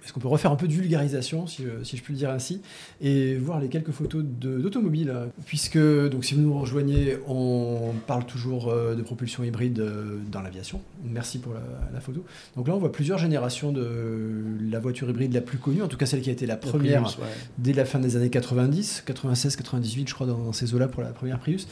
Est-ce 0.04 0.12
qu'on 0.12 0.20
peut 0.20 0.28
refaire 0.28 0.52
un 0.52 0.56
peu 0.56 0.68
de 0.68 0.72
vulgarisation, 0.72 1.46
si, 1.46 1.64
euh, 1.64 1.82
si 1.82 1.96
je 1.96 2.02
puis 2.02 2.12
le 2.12 2.18
dire 2.18 2.30
ainsi, 2.30 2.60
et 3.00 3.36
voir 3.36 3.58
les 3.60 3.68
quelques 3.68 3.90
photos 3.90 4.22
d'automobiles 4.22 5.10
euh, 5.10 5.26
Puisque, 5.46 5.78
donc, 5.78 6.24
si 6.24 6.34
vous 6.34 6.42
nous 6.42 6.58
rejoignez, 6.58 7.16
on 7.26 7.92
parle 8.06 8.26
toujours 8.26 8.68
euh, 8.68 8.94
de 8.94 9.02
propulsion 9.02 9.44
hybride 9.44 9.82
dans 10.30 10.42
l'aviation. 10.42 10.80
Merci 11.04 11.38
pour 11.38 11.54
la, 11.54 11.60
la 11.92 12.00
photo. 12.00 12.24
Donc 12.56 12.68
là, 12.68 12.74
on 12.74 12.78
voit 12.78 12.92
plusieurs 12.92 13.18
générations 13.18 13.72
de 13.72 14.30
la 14.70 14.78
voiture 14.78 15.08
hybride 15.08 15.32
la 15.32 15.40
plus 15.40 15.58
connue, 15.58 15.82
en 15.82 15.88
tout 15.88 15.96
cas 15.96 16.06
celle 16.06 16.20
qui 16.20 16.30
a 16.30 16.32
été 16.32 16.46
la 16.46 16.56
première 16.56 17.02
Prius, 17.02 17.18
ouais. 17.18 17.24
dès 17.58 17.72
la 17.72 17.84
fin 17.84 17.98
des 17.98 18.16
années 18.16 18.30
90, 18.30 19.04
96, 19.06 19.56
98, 19.56 20.08
je 20.08 20.14
crois, 20.14 20.26
dans, 20.26 20.38
dans 20.38 20.52
ces 20.52 20.74
eaux-là 20.74 20.88
pour 20.88 21.02
la 21.02 21.10
première 21.10 21.38
Prius. 21.38 21.66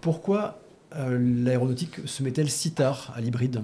Pourquoi 0.00 0.58
euh, 0.96 1.18
l'aéronautique 1.44 1.96
se 2.06 2.22
met-elle 2.22 2.50
si 2.50 2.72
tard 2.72 3.12
à 3.16 3.20
l'hybride? 3.20 3.62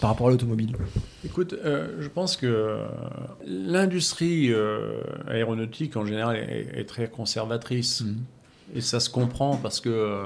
Par 0.00 0.10
rapport 0.10 0.28
à 0.28 0.30
l'automobile 0.30 0.74
Écoute, 1.24 1.54
euh, 1.64 1.96
je 2.00 2.08
pense 2.08 2.36
que 2.36 2.46
euh, 2.46 2.84
l'industrie 3.46 4.52
euh, 4.52 5.00
aéronautique 5.28 5.96
en 5.96 6.04
général 6.06 6.36
est, 6.36 6.70
est 6.80 6.84
très 6.84 7.08
conservatrice. 7.08 8.02
Mhm. 8.02 8.16
Et 8.76 8.80
ça 8.80 9.00
se 9.00 9.10
comprend 9.10 9.56
parce 9.56 9.80
que 9.80 9.88
euh, 9.90 10.24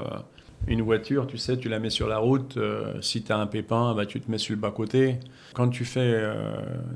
une 0.67 0.81
voiture, 0.81 1.27
tu 1.27 1.37
sais, 1.37 1.57
tu 1.57 1.67
la 1.69 1.79
mets 1.79 1.89
sur 1.89 2.07
la 2.07 2.17
route, 2.19 2.57
si 3.01 3.21
tu 3.23 3.31
as 3.31 3.37
un 3.37 3.47
pépin, 3.47 3.93
bah, 3.95 4.05
tu 4.05 4.21
te 4.21 4.29
mets 4.31 4.37
sur 4.37 4.55
le 4.55 4.61
bas-côté. 4.61 5.17
Quand 5.53 5.69
tu 5.69 5.83
fais 5.85 6.23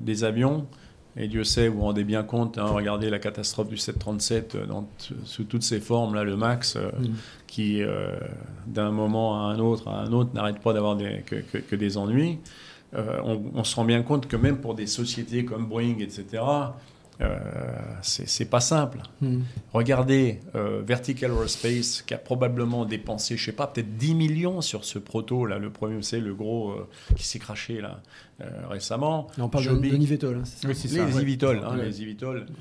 des 0.02 0.24
avions, 0.24 0.66
et 1.18 1.28
Dieu 1.28 1.44
sait, 1.44 1.68
vous 1.68 1.78
vous 1.80 1.82
rendez 1.86 2.04
bien 2.04 2.24
compte, 2.24 2.58
hein, 2.60 2.66
regardez 2.66 3.10
la 3.10 3.20
catastrophe 3.20 3.68
du 3.68 3.78
737 3.78 4.56
euh, 4.56 4.66
dans 4.68 4.84
t- 4.84 5.14
sous 5.26 5.44
toutes 5.44 5.64
ses 5.64 5.80
formes, 5.80 6.14
là, 6.14 6.24
le 6.24 6.38
MAX, 6.38 6.76
euh, 6.76 6.90
Mhm. 7.00 7.14
qui 7.48 7.82
euh, 7.82 8.12
d'un 8.68 8.92
moment 8.92 9.36
à 9.48 9.52
un 9.52 9.60
autre 9.60 9.88
à 9.88 10.02
un 10.02 10.14
autre 10.14 10.30
n'arrête 10.36 10.60
pas 10.62 10.72
d'avoir 10.72 10.96
des- 10.96 11.24
que, 11.26 11.36
que- 11.38 11.58
que 11.58 11.76
des 11.76 11.98
ennuis. 11.98 12.38
Euh, 12.96 13.20
on, 13.24 13.42
on 13.54 13.64
se 13.64 13.76
rend 13.76 13.86
bien 13.86 14.02
compte 14.02 14.28
que 14.28 14.36
même 14.36 14.58
pour 14.58 14.74
des 14.74 14.88
sociétés 14.88 15.46
comme 15.46 15.68
Boeing, 15.68 16.00
etc., 16.00 16.42
euh, 17.22 17.38
c'est 18.02 18.50
pas 18.50 18.62
simple. 18.62 19.00
Mhm. 19.22 19.44
Regardez 19.74 20.40
euh, 20.56 20.82
Vertical 20.86 21.32
Aerospace 21.32 22.02
qui 22.02 22.14
a 22.14 22.18
probablement 22.18 22.86
dépensé, 22.86 23.36
je 23.36 23.44
sais 23.44 23.52
pas, 23.52 23.68
peut-être 23.68 23.98
10 23.98 24.16
millions 24.16 24.62
sur 24.62 24.86
ce 24.86 25.00
proto 25.00 25.46
là, 25.46 25.58
le 25.58 25.70
premier, 25.70 26.02
c'est 26.02 26.22
le 26.22 26.34
gros 26.34 26.72
euh, 26.72 26.88
qui 27.18 27.28
s'est 27.28 27.40
craché 27.40 27.82
là 27.82 28.00
euh, 28.42 28.46
récemment. 28.70 29.28
Là, 29.38 29.44
on 29.44 29.50
parle 29.50 29.66
de, 29.66 29.70
Joby. 29.72 29.92
de 29.92 29.98
Nivetol, 29.98 30.38
hein, 30.38 30.44
Oui, 30.66 30.74
c'est 30.74 30.88
Les 30.88 31.02
ouais. 31.02 31.22
eVTOL, 31.22 31.58
hein, 31.62 31.78
Ouais. 31.78 31.90
les 31.90 32.16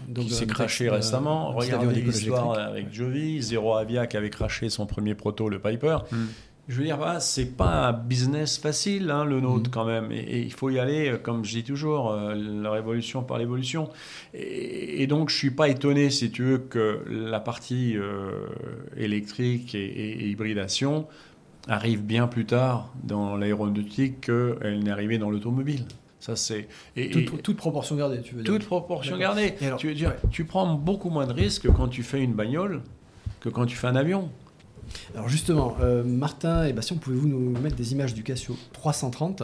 Donc, 0.09 0.24
qui 0.24 0.31
s'est 0.33 0.47
craché 0.47 0.89
euh, 0.89 0.95
récemment. 0.95 1.53
Regardez 1.53 2.01
l'histoire 2.01 2.59
avec 2.59 2.93
Joby, 2.93 3.41
Zero 3.41 3.76
Avia 3.76 4.09
qui 4.09 4.16
avait 4.16 4.31
craché 4.31 4.70
son 4.70 4.87
premier 4.87 5.14
proto, 5.14 5.49
le 5.49 5.61
Piper. 5.61 5.99
Mm. 6.11 6.16
Je 6.69 6.77
veux 6.77 6.85
dire, 6.85 6.99
voilà, 6.99 7.19
c'est 7.19 7.57
pas 7.57 7.89
un 7.89 7.93
business 7.95 8.59
facile, 8.59 9.11
hein, 9.11 9.25
le 9.25 9.41
nôtre 9.41 9.71
Mhm. 9.71 9.73
quand 9.73 9.85
même. 9.87 10.12
Et, 10.12 10.19
et 10.19 10.41
il 10.43 10.53
faut 10.53 10.69
y 10.69 10.79
aller, 10.79 11.09
euh, 11.09 11.16
comme 11.16 11.43
je 11.45 11.53
dis 11.53 11.64
toujours, 11.64 12.11
euh, 12.12 12.35
la 12.35 12.71
révolution 12.71 13.23
par 13.23 13.39
l'évolution. 13.39 13.89
Et, 14.35 15.03
et 15.03 15.07
donc, 15.07 15.31
je 15.31 15.37
suis 15.37 15.51
pas 15.51 15.69
étonné, 15.71 16.11
si 16.11 16.31
tu 16.31 16.43
veux, 16.43 16.59
que 16.59 17.03
la 17.09 17.41
partie 17.41 17.97
euh, 17.97 18.47
électrique 18.99 19.75
et, 19.75 20.29
hybridation 20.29 21.07
arrive 21.69 22.03
bien 22.03 22.27
plus 22.27 22.45
tard 22.45 22.93
dans 23.03 23.37
l'aéronautique 23.37 24.23
qu'elle 24.23 24.81
n'est 24.83 24.91
arrivée 24.91 25.19
dans 25.19 25.31
l'automobile. 25.31 25.85
Ça, 26.21 26.35
c'est. 26.37 26.69
et- 26.97 27.19
et- 27.19 27.25
toute, 27.25 27.57
proportion 27.57 27.97
gardée, 27.97 28.21
tu 28.21 28.35
veux 28.35 28.43
dire 28.43 28.53
toute 28.53 28.66
proportion 28.66 29.16
gardée. 29.16 29.55
Alors- 29.62 29.79
tu, 29.79 29.87
veux 29.89 29.95
dire, 29.95 30.11
ouais. 30.11 30.16
tu 30.31 30.45
prends 30.45 30.75
beaucoup 30.75 31.11
moins 31.11 31.27
de 31.27 31.33
risques 31.33 31.69
quand 31.73 31.89
tu 31.89 32.03
fais 32.03 32.23
une 32.23 32.35
bagnole 32.35 32.83
que 33.41 33.49
quand 33.49 33.66
tu 33.66 33.77
fais 33.77 33.87
un 33.87 33.97
avion. 33.97 34.29
Alors 35.14 35.28
justement, 35.28 35.76
euh, 35.80 36.03
Martin 36.05 36.64
et 36.66 36.72
Bastien, 36.72 36.97
pouvez-vous 36.97 37.28
nous 37.28 37.51
mettre 37.61 37.76
des 37.76 37.93
images 37.93 38.14
du 38.14 38.22
Casio 38.22 38.57
330 38.72 39.43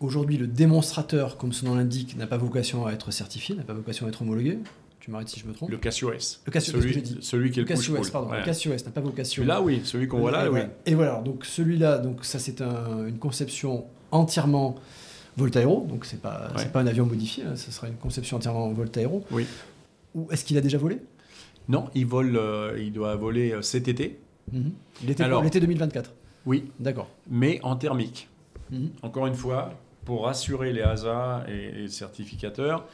Aujourd'hui, 0.00 0.36
le 0.36 0.48
démonstrateur, 0.48 1.36
comme 1.36 1.52
son 1.52 1.66
nom 1.66 1.74
l'indique, 1.76 2.16
n'a 2.16 2.26
pas 2.26 2.36
vocation 2.36 2.86
à 2.86 2.92
être 2.92 3.12
certifié, 3.12 3.54
n'a 3.54 3.62
pas 3.62 3.72
vocation 3.74 4.06
à 4.06 4.08
être 4.08 4.22
homologué. 4.22 4.58
Tu 4.98 5.10
m'arrêtes 5.10 5.28
si 5.28 5.38
je 5.40 5.46
me 5.46 5.52
trompe. 5.52 5.70
Le 5.70 5.76
Casio 5.78 6.12
S. 6.12 6.40
Le 6.44 6.50
Casio- 6.52 6.72
celui, 6.80 7.02
dit 7.02 7.18
celui 7.20 7.50
qui 7.50 7.60
est 7.60 7.62
Le 7.62 7.68
le 7.68 7.74
Casio 7.74 7.96
S, 7.96 8.10
pardon. 8.10 8.30
Ouais. 8.30 8.38
Le 8.40 8.44
Casio 8.44 8.72
S 8.72 8.84
n'a 8.84 8.90
pas 8.92 9.00
vocation. 9.00 9.42
Celui-là, 9.42 9.60
oui. 9.62 9.80
Celui 9.84 10.08
qu'on 10.08 10.18
voit 10.18 10.30
là, 10.32 10.50
oui. 10.50 10.60
Et 10.86 10.94
voilà, 10.94 11.20
donc 11.24 11.44
celui-là, 11.44 11.98
donc 11.98 12.24
ça 12.24 12.38
c'est 12.38 12.60
un- 12.60 13.06
une 13.06 13.18
conception 13.18 13.84
entièrement 14.10 14.74
Voltaero, 15.36 15.86
donc 15.88 16.04
c'est 16.04 16.20
pas 16.20 16.48
Ouais. 16.54 16.58
c'est 16.62 16.72
pas 16.72 16.80
un 16.80 16.86
avion 16.86 17.06
modifié, 17.06 17.44
hein, 17.44 17.56
ce 17.56 17.70
sera 17.72 17.88
une 17.88 17.94
conception 17.96 18.36
entièrement 18.36 18.70
Voltaero. 18.72 19.24
Oui. 19.30 19.46
Ou 20.14 20.28
est-ce 20.30 20.44
qu'il 20.44 20.58
a 20.58 20.60
déjà 20.60 20.76
volé? 20.78 20.98
Non, 21.68 21.86
il 21.94 22.04
vole, 22.06 22.36
euh, 22.36 22.76
il 22.78 22.92
doit 22.92 23.14
voler 23.16 23.52
euh, 23.52 23.62
cet 23.62 23.88
été. 23.88 24.18
Mhm. 24.50 24.72
L'été 25.06 25.22
Alors- 25.22 25.42
l'été 25.42 25.60
2024. 25.60 26.12
Oui, 26.46 26.70
D'accord. 26.80 27.08
mais 27.30 27.60
en 27.62 27.76
thermique. 27.76 28.28
Mhm. 28.70 28.90
Encore 29.02 29.26
une 29.26 29.34
fois, 29.34 29.70
pour 30.04 30.24
rassurer 30.24 30.72
les 30.72 30.82
ASA 30.82 31.44
et 31.48 31.70
les 31.72 31.88
certificateurs, 31.88 32.86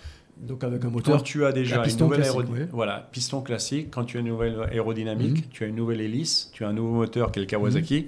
Donc 0.46 0.62
avec 0.62 0.80
un 0.84 0.88
quand 0.88 0.90
moteur. 0.92 1.22
tu 1.22 1.44
as 1.46 1.52
déjà 1.52 1.76
une 1.76 1.82
piston 1.82 2.04
nouvelle 2.04 2.22
aérodynamique, 2.22 2.64
oui. 2.66 2.70
voilà, 2.72 3.08
piston 3.10 3.40
classique, 3.40 3.88
quand 3.90 4.04
tu 4.04 4.18
as 4.18 4.20
une 4.20 4.26
nouvelle 4.28 4.60
aérodynamique, 4.70 5.46
Mhm. 5.46 5.50
tu 5.50 5.64
as 5.64 5.66
une 5.68 5.76
nouvelle 5.76 6.00
hélice, 6.00 6.50
tu 6.52 6.64
as 6.64 6.68
un 6.68 6.72
nouveau 6.74 6.94
moteur 6.96 7.32
qui 7.32 7.38
est 7.38 7.42
le 7.42 7.46
Kawasaki, 7.48 8.06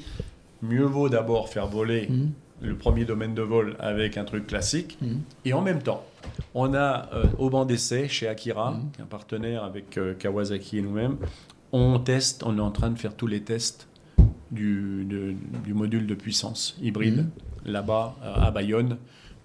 mieux 0.63 0.85
vaut 0.85 1.09
d'abord 1.09 1.49
faire 1.49 1.67
voler 1.67 2.07
Mhm. 2.09 2.31
le 2.63 2.75
premier 2.77 3.05
domaine 3.07 3.35
de 3.35 3.43
vol 3.43 3.77
avec 3.81 4.19
un 4.19 4.25
truc 4.25 4.47
classique. 4.47 4.99
Mhm. 5.01 5.21
Et 5.47 5.55
en 5.55 5.63
même 5.63 5.83
temps, 5.83 6.05
on 6.55 6.75
a 6.75 7.09
euh, 7.15 7.25
au 7.39 7.49
banc 7.49 7.65
d'essai 7.65 8.09
chez 8.09 8.29
Akira, 8.29 8.73
Mhm. 8.73 8.91
qui 8.93 9.01
est 9.01 9.05
un 9.05 9.07
partenaire 9.07 9.65
avec 9.65 9.97
euh, 9.97 10.15
Kawasaki 10.15 10.79
et 10.79 10.83
nous-mêmes, 10.83 11.17
on 11.73 11.99
teste, 11.99 12.43
on 12.45 12.57
est 12.59 12.61
en 12.63 12.71
train 12.71 12.91
de 12.91 12.99
faire 12.99 13.15
tous 13.15 13.27
les 13.27 13.43
tests 13.43 13.89
du, 14.51 15.05
de- 15.05 15.35
du 15.65 15.75
module 15.75 16.07
de 16.07 16.15
puissance 16.15 16.77
hybride 16.83 17.19
Mhm. 17.19 17.73
là-bas 17.73 18.17
euh, 18.23 18.35
à 18.35 18.51
Bayonne 18.51 18.97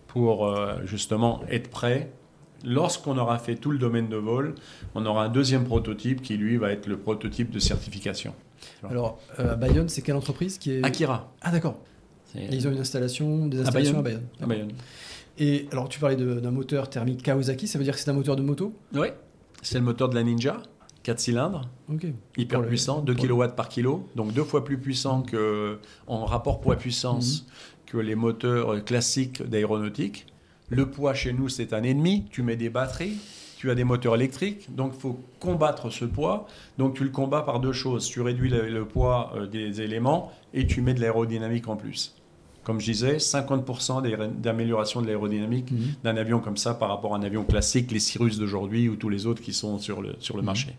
pour 0.08 0.48
euh, 0.48 0.78
justement 0.86 1.42
être 1.50 1.70
prêt. 1.70 2.12
Lorsqu'on 2.64 3.18
aura 3.20 3.38
fait 3.38 3.56
tout 3.56 3.70
le 3.70 3.78
domaine 3.78 4.08
de 4.10 4.16
vol, 4.16 4.56
on 4.96 5.06
aura 5.06 5.26
un 5.26 5.30
deuxième 5.30 5.66
prototype 5.66 6.22
qui 6.24 6.36
lui 6.38 6.58
va 6.58 6.72
être 6.72 6.88
le 6.88 6.98
prototype 6.98 7.52
de 7.52 7.60
certification. 7.60 8.34
Alors, 8.90 9.20
euh, 9.40 9.54
à 9.54 9.56
Bayonne, 9.56 9.90
c'est 9.90 10.02
quelle 10.02 10.16
entreprise 10.16 10.58
qui 10.58 10.72
est. 10.72 10.84
Akira. 10.84 11.32
Ah, 11.42 11.52
d'accord. 11.52 11.80
Ils 12.34 12.68
ont 12.68 12.72
une 12.72 12.80
installation, 12.80 13.46
des 13.48 13.60
À 13.60 13.62
installations 13.62 14.00
à 14.00 14.02
Bayonne. 14.02 14.24
Bayonne. 14.40 14.42
à 14.42 14.46
Bayonne. 14.48 14.72
Et 15.38 15.68
alors, 15.72 15.88
tu 15.90 16.00
parlais 16.00 16.16
d'un 16.16 16.52
moteur 16.52 16.90
thermique 16.90 17.22
Kawasaki, 17.22 17.68
ça 17.68 17.78
veut 17.78 17.84
dire 17.84 17.94
que 17.94 18.00
c'est 18.00 18.10
un 18.10 18.14
moteur 18.14 18.36
de 18.36 18.42
moto? 18.42 18.74
Oui, 18.94 19.08
c'est 19.62 19.78
le 19.78 19.84
moteur 19.86 20.10
de 20.10 20.16
la 20.16 20.24
Ninja, 20.24 20.62
4 21.06 21.20
cylindres. 21.20 21.62
Hyper 22.36 22.60
Pour 22.62 22.68
puissant, 22.68 23.02
2 23.02 23.14
pour- 23.14 23.26
kW 23.28 23.56
par 23.56 23.70
kilo, 23.70 24.08
donc 24.16 24.34
deux 24.34 24.44
fois 24.44 24.64
plus 24.66 24.80
puissant 24.80 25.22
que, 25.22 25.78
en 26.08 26.26
rapport 26.26 26.60
poids-puissance 26.62 27.44
Mhm. 27.44 27.86
que 27.86 27.98
les 28.00 28.16
moteurs 28.16 28.84
classiques 28.84 29.44
d'aéronautique. 29.48 30.26
Le 30.70 30.90
poids 30.90 31.14
chez 31.14 31.32
nous, 31.32 31.48
c'est 31.48 31.74
un 31.74 31.84
ennemi. 31.84 32.26
Tu 32.32 32.42
mets 32.42 32.56
des 32.56 32.70
batteries, 32.72 33.18
tu 33.58 33.70
as 33.70 33.76
des 33.76 33.84
moteurs 33.84 34.16
électriques, 34.16 34.74
donc 34.76 34.94
il 34.96 35.00
faut 35.00 35.20
combattre 35.40 35.92
ce 35.92 36.06
poids. 36.06 36.48
Donc 36.80 36.96
tu 36.96 37.04
le 37.04 37.12
combats 37.12 37.44
par 37.44 37.60
deux 37.60 37.72
choses. 37.74 38.08
Tu 38.08 38.22
réduis 38.22 38.50
le, 38.50 38.68
le 38.68 38.86
poids 38.86 39.32
euh, 39.36 39.46
des 39.46 39.82
éléments 39.82 40.32
et 40.56 40.66
tu 40.66 40.82
mets 40.82 40.96
de 40.96 41.02
l'aérodynamique 41.02 41.68
en 41.68 41.76
plus. 41.76 42.16
Comme 42.64 42.80
je 42.82 42.86
disais, 42.92 43.20
50% 43.20 44.02
des- 44.02 44.18
d'amélioration 44.42 45.04
de 45.04 45.06
l'aérodynamique 45.06 45.72
Mhm. 45.72 45.80
d'un 46.04 46.18
avion 46.18 46.40
comme 46.40 46.58
ça 46.58 46.74
par 46.74 46.90
rapport 46.90 47.14
à 47.14 47.18
un 47.20 47.22
avion 47.22 47.44
classique, 47.44 47.92
les 47.92 48.00
Cirrus 48.00 48.40
d'aujourd'hui 48.40 48.90
ou 48.90 48.96
tous 48.96 49.10
les 49.10 49.28
autres 49.28 49.44
qui 49.44 49.54
sont 49.54 49.78
sur 49.78 50.02
le, 50.02 50.16
sur 50.18 50.36
le 50.36 50.42
Mhm. 50.42 50.46
marché. 50.48 50.76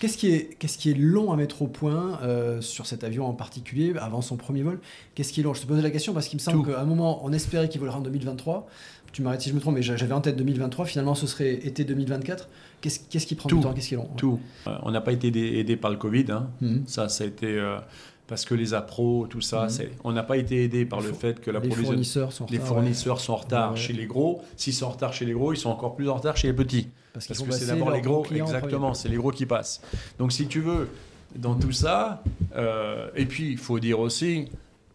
Qu'est-ce 0.00 0.18
qui, 0.18 0.28
est, 0.28 0.56
qu'est-ce 0.58 0.76
qui 0.78 0.90
est 0.90 0.94
long 0.94 1.32
à 1.32 1.36
mettre 1.36 1.62
au 1.62 1.66
point 1.66 2.18
euh, 2.22 2.60
sur 2.60 2.84
cet 2.86 3.02
avion 3.02 3.26
en 3.26 3.32
particulier, 3.32 3.94
avant 3.98 4.20
son 4.20 4.36
premier 4.36 4.62
vol? 4.62 4.78
Qu'est-ce 5.14 5.32
qui 5.32 5.40
est 5.40 5.42
long 5.42 5.54
Je 5.54 5.62
te 5.62 5.66
posais 5.66 5.80
la 5.82 5.90
question 5.90 6.12
parce 6.12 6.28
qu'il 6.28 6.38
me 6.38 6.42
semble 6.42 6.66
qu'à 6.66 6.80
un 6.80 6.84
moment, 6.84 7.24
on 7.24 7.32
espérait 7.32 7.68
qu'il 7.68 7.80
volerait 7.80 7.96
en 7.96 8.02
2023. 8.02 8.68
Tu 9.12 9.22
m'arrêtes 9.22 9.40
si 9.40 9.48
je 9.48 9.54
me 9.54 9.60
trompe, 9.60 9.74
mais 9.76 9.82
j'a- 9.82 9.96
j'avais 9.96 10.12
en 10.12 10.20
tête 10.20 10.36
2023. 10.36 10.84
Finalement, 10.84 11.14
ce 11.14 11.26
serait 11.26 11.54
été 11.54 11.84
2024. 11.84 12.48
Qu'est-ce, 12.82 13.00
qu'est-ce 13.08 13.26
qui 13.26 13.34
prend 13.36 13.48
Tout. 13.48 13.56
du 13.56 13.62
temps? 13.62 13.72
Qu'est-ce 13.72 13.88
qui 13.88 13.94
est 13.94 13.96
long 13.96 14.10
Tout. 14.18 14.38
Euh, 14.66 14.76
on 14.82 14.90
n'a 14.90 15.00
pas 15.00 15.12
été 15.12 15.28
aidé, 15.28 15.40
aidé 15.58 15.76
par 15.76 15.90
le 15.90 15.96
Covid. 15.96 16.26
hein. 16.30 16.50
Mhm. 16.60 16.82
Ça, 16.86 17.08
ça 17.08 17.24
a 17.24 17.26
été 17.26 17.46
euh, 17.46 17.78
parce 18.26 18.44
que 18.44 18.54
les 18.54 18.74
appros, 18.74 19.26
tout 19.28 19.40
ça, 19.40 19.64
Mhm. 19.64 19.68
c'est- 19.70 19.90
on 20.04 20.12
n'a 20.12 20.22
pas 20.22 20.36
été 20.36 20.64
aidé 20.64 20.84
par 20.84 21.00
Les 21.00 21.08
le 21.08 21.12
fait 21.12 21.40
que 21.40 21.50
la 21.50 21.60
Les 21.60 21.68
provision- 21.68 21.92
fournisseurs 21.92 22.32
sont 22.32 22.44
en 22.44 22.48
les 22.50 22.58
retard, 22.58 22.68
fournisseurs 22.68 23.20
sont 23.20 23.32
en 23.32 23.36
retard 23.36 23.70
Ouais. 23.72 23.76
chez 23.78 23.92
les 23.92 24.06
gros. 24.06 24.42
S'ils 24.56 24.72
sont 24.74 24.86
en 24.86 24.90
retard 24.90 25.12
chez 25.12 25.24
les 25.24 25.32
gros, 25.32 25.52
ils 25.52 25.56
sont 25.58 25.70
encore 25.70 25.94
plus 25.94 26.08
en 26.08 26.14
retard 26.14 26.36
chez 26.36 26.48
les 26.48 26.52
petits. 26.54 26.88
parce, 27.12 27.28
Parce 27.28 27.40
que 27.42 27.50
c'est 27.52 27.66
d'abord 27.66 27.90
les 27.92 28.02
gros, 28.02 28.26
exactement, 28.30 28.92
c'est 28.92 29.08
les 29.08 29.16
gros 29.16 29.30
qui 29.30 29.46
passent. 29.46 29.80
Donc 30.18 30.32
si 30.32 30.46
tu 30.48 30.60
veux, 30.60 30.90
dans 31.34 31.54
tout 31.54 31.72
ça, 31.72 32.22
euh, 32.56 33.08
et 33.16 33.24
puis 33.24 33.50
il 33.52 33.56
faut 33.58 33.78
dire 33.78 34.00
aussi, 34.00 34.50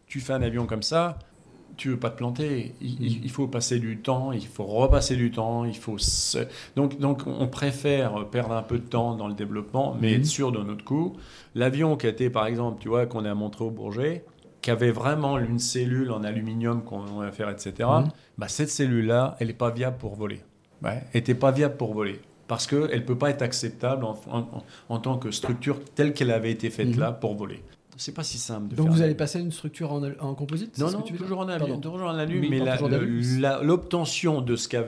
tu 0.05 0.19
fais 0.19 0.33
un 0.33 0.41
avion 0.43 0.67
comme 0.67 0.83
ça, 0.83 1.17
tu 1.81 1.89
veux 1.89 1.97
pas 1.99 2.09
te 2.11 2.17
planter, 2.17 2.73
il, 2.81 3.03
il- 3.03 3.23
il 3.25 3.29
faut 3.31 3.47
passer 3.47 3.79
du 3.79 3.97
temps, 3.97 4.31
il 4.31 4.45
faut 4.45 4.65
repasser 4.65 5.15
du 5.15 5.31
temps, 5.31 5.65
il 5.65 5.75
faut 5.77 5.97
se... 5.97 6.39
donc 6.75 6.99
donc 6.99 7.23
on 7.25 7.47
préfère 7.47 8.25
perdre 8.29 8.53
un 8.53 8.61
peu 8.63 8.77
de 8.77 8.85
temps 8.87 9.15
dans 9.15 9.27
le 9.27 9.33
développement, 9.33 9.95
mais 9.99 10.13
être 10.13 10.25
sûr 10.25 10.51
de 10.51 10.59
notre 10.63 10.83
coup. 10.85 11.17
L'avion 11.55 11.97
qui 11.97 12.05
a 12.07 12.09
été 12.09 12.29
par 12.29 12.45
exemple, 12.45 12.77
tu 12.81 12.89
vois, 12.89 13.05
qu'on 13.07 13.25
a 13.25 13.33
montré 13.33 13.63
au 13.65 13.71
Bourget, 13.71 14.23
qui 14.61 14.69
avait 14.71 14.91
vraiment 14.91 15.39
une 15.39 15.57
cellule 15.59 16.11
en 16.11 16.23
aluminium 16.23 16.83
qu'on 16.83 16.99
va 16.99 17.31
faire, 17.31 17.49
etc. 17.49 17.73
Mhm. 17.79 18.09
Bah, 18.37 18.47
cette 18.47 18.69
cellule-là, 18.69 19.35
elle 19.39 19.47
n'est 19.47 19.53
pas 19.53 19.71
viable 19.71 19.97
pour 19.97 20.13
voler. 20.15 20.41
Ouais, 20.83 21.01
elle 21.13 21.19
n'était 21.21 21.35
pas 21.35 21.51
viable 21.51 21.77
pour 21.77 21.93
voler. 21.93 22.19
Parce 22.47 22.67
qu'elle 22.67 22.81
ne 23.01 23.05
peut 23.05 23.17
pas 23.17 23.29
être 23.31 23.41
acceptable 23.43 24.03
en, 24.05 24.15
en- 24.29 24.47
en 24.89 24.99
tant 24.99 25.17
que 25.17 25.31
structure 25.31 25.79
telle 25.95 26.13
qu'elle 26.13 26.31
avait 26.31 26.51
été 26.51 26.69
faite 26.69 26.95
là 26.97 27.11
pour 27.11 27.33
voler. 27.35 27.63
C'est 28.01 28.13
pas 28.13 28.23
si 28.23 28.39
simple 28.39 28.69
de 28.69 28.75
Donc 28.75 28.87
faire 28.87 28.95
vous 28.95 29.01
allez 29.03 29.13
passer 29.13 29.37
à 29.37 29.41
une 29.41 29.51
structure 29.51 29.91
en, 29.93 30.01
en 30.19 30.33
composite 30.33 30.75
Non, 30.79 30.89
non, 30.89 31.01
toujours 31.01 31.37
en 31.41 31.47
alu, 31.47 31.79
toujours 31.79 32.01
en 32.09 32.15
alu, 32.15 32.47
Mais 32.49 32.59
l'obtention 33.61 34.41
de 34.41 34.55
ce 34.55 34.67
qu'a- 34.67 34.85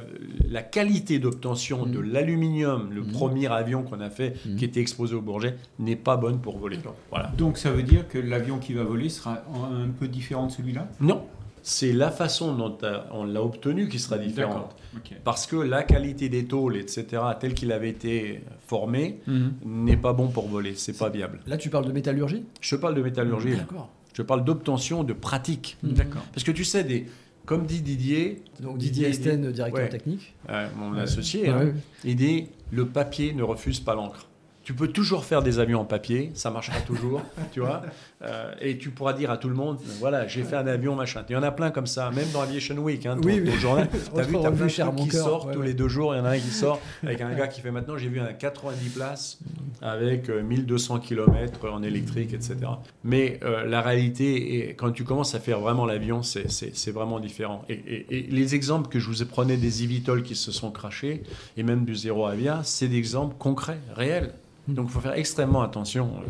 la 0.49 0.63
qualité 0.63 1.19
d'obtention 1.19 1.85
de 1.85 1.99
Mhm. 1.99 2.11
l'aluminium, 2.11 2.89
le 2.91 3.01
Mhm. 3.01 3.11
premier 3.11 3.51
avion 3.51 3.83
qu'on 3.83 3.99
a 4.01 4.09
fait, 4.09 4.33
Mhm. 4.47 4.55
qui 4.55 4.65
était 4.65 4.79
exposé 4.79 5.13
au 5.13 5.21
Bourget, 5.21 5.55
n'est 5.77 5.95
pas 5.95 6.17
bonne 6.17 6.39
pour 6.39 6.57
voler. 6.57 6.79
Voilà. 7.11 7.31
Donc 7.37 7.59
ça 7.59 7.69
veut 7.71 7.83
dire 7.83 8.07
que 8.07 8.17
l'avion 8.17 8.57
qui 8.57 8.73
va 8.73 8.83
voler 8.83 9.09
sera 9.09 9.43
un 9.53 9.89
peu 9.89 10.07
différent 10.07 10.47
de 10.47 10.51
celui-là? 10.51 10.87
Non, 10.99 11.21
c'est 11.65 11.93
la 11.93 12.11
façon 12.11 12.53
dont 12.55 12.77
on 13.11 13.23
l'a 13.23 13.41
obtenu 13.41 13.87
qui 13.87 13.97
sera 13.97 14.17
différente. 14.17 14.75
Parce 15.23 15.47
que 15.47 15.55
la 15.55 15.83
qualité 15.83 16.27
des 16.29 16.45
tôles, 16.45 16.75
etc., 16.77 17.05
tel 17.39 17.53
qu'il 17.53 17.71
avait 17.71 17.89
été 17.89 18.41
formé, 18.67 19.21
Mhm. 19.27 19.53
n'est 19.65 19.97
pas 19.97 20.13
bon 20.13 20.27
pour 20.27 20.47
voler. 20.49 20.73
C'est 20.75 20.97
pas 20.97 21.09
viable. 21.09 21.39
Là, 21.47 21.57
tu 21.57 21.69
parles 21.69 21.85
de 21.87 21.91
métallurgie? 21.93 22.43
Je 22.61 22.75
parle 22.75 22.95
de 22.95 23.01
métallurgie. 23.01 23.55
D'accord. 23.55 23.89
Je 24.13 24.21
parle 24.21 24.43
d'obtention 24.43 25.03
de 25.03 25.13
pratique. 25.13 25.77
D'accord. 25.81 26.21
Parce 26.33 26.43
que 26.43 26.51
tu 26.51 26.63
sais, 26.65 26.83
des, 26.83 27.07
comme 27.45 27.65
dit 27.65 27.81
Didier, 27.81 28.43
Donc 28.59 28.77
Didier 28.77 29.07
Esten, 29.07 29.51
directeur 29.51 29.83
ouais. 29.83 29.89
technique. 29.89 30.35
euh, 30.49 30.67
mon 30.77 30.91
Ouais. 30.93 30.99
associé, 31.01 31.43
Ouais, 31.43 31.49
hein, 31.49 31.65
ouais. 31.65 31.73
il 32.03 32.15
dit 32.17 32.47
le 32.71 32.85
papier 32.87 33.33
ne 33.33 33.41
refuse 33.43 33.79
pas 33.79 33.95
l'encre. 33.95 34.27
Tu 34.63 34.73
peux 34.73 34.87
toujours 34.87 35.25
faire 35.25 35.41
des 35.43 35.59
avions 35.59 35.81
en 35.81 35.85
papier, 35.85 36.31
ça 36.35 36.49
marchera 36.49 36.79
toujours, 36.81 37.21
tu 37.51 37.59
vois. 37.59 37.81
Euh, 38.21 38.53
et 38.61 38.77
tu 38.77 38.91
pourras 38.91 39.11
dire 39.11 39.29
à 39.29 39.37
tout 39.37 39.49
le 39.49 39.55
monde, 39.55 39.77
voilà, 39.99 40.25
j'ai 40.27 40.43
fait 40.43 40.55
un 40.55 40.67
avion, 40.67 40.95
machin. 40.95 41.23
Il 41.27 41.33
y 41.33 41.35
en 41.35 41.43
a 41.43 41.51
plein 41.51 41.69
comme 41.69 41.85
ça, 41.87 42.09
même 42.11 42.27
dans 42.31 42.41
Aviation 42.41 42.77
Week, 42.77 43.05
hein, 43.05 43.17
ton- 43.21 43.27
Oui, 43.27 43.41
oui. 43.43 43.49
ton 43.51 43.57
journal. 43.57 43.89
T'as 44.15 44.21
vu, 44.21 44.33
t'as 44.41 44.51
plein 44.51 44.65
de 44.67 44.71
trucs 44.71 44.95
qui 44.95 45.07
cœur, 45.09 45.25
sortent 45.25 45.47
ouais, 45.47 45.53
tous 45.53 45.59
ouais. 45.59 45.65
les 45.67 45.73
deux 45.73 45.89
jours. 45.89 46.15
Il 46.15 46.19
y 46.19 46.21
en 46.21 46.25
a 46.25 46.29
un 46.29 46.37
qui 46.39 46.47
sort 46.49 46.79
avec 47.03 47.19
un 47.19 47.33
gars 47.33 47.47
qui 47.47 47.59
fait 47.59 47.71
maintenant, 47.71 47.97
j'ai 47.97 48.07
vu 48.07 48.21
un 48.21 48.31
90 48.31 48.89
places 48.89 49.37
avec 49.81 50.29
euh, 50.29 50.41
1200 50.41 50.99
km 50.99 51.67
en 51.69 51.83
électrique, 51.83 52.33
etc. 52.33 52.55
Mais 53.03 53.41
euh, 53.43 53.65
la 53.65 53.81
réalité, 53.81 54.69
est, 54.69 54.75
quand 54.75 54.91
tu 54.91 55.03
commences 55.03 55.35
à 55.35 55.41
faire 55.41 55.59
vraiment 55.59 55.85
l'avion, 55.85 56.23
c'est- 56.23 56.91
vraiment 56.91 57.19
différent. 57.19 57.65
Et, 57.67 57.73
et- 57.73 58.17
et 58.17 58.21
les 58.21 58.55
exemples 58.55 58.87
que 58.87 58.99
je 58.99 59.07
vous 59.07 59.21
ai 59.21 59.25
prenais 59.25 59.57
des 59.57 59.83
eVTOL 59.83 60.23
qui 60.23 60.35
se 60.35 60.53
sont 60.53 60.71
crachés, 60.71 61.23
et 61.57 61.63
même 61.63 61.83
du 61.83 61.95
zéro 61.95 62.25
Avia, 62.27 62.61
c'est 62.63 62.87
des 62.87 62.97
exemples 62.97 63.35
concrets, 63.37 63.79
réels. 63.93 64.33
Donc 64.67 64.87
il 64.89 64.91
faut 64.91 64.99
faire 65.01 65.13
extrêmement 65.13 65.61
attention. 65.61 66.09
euh. 66.17 66.29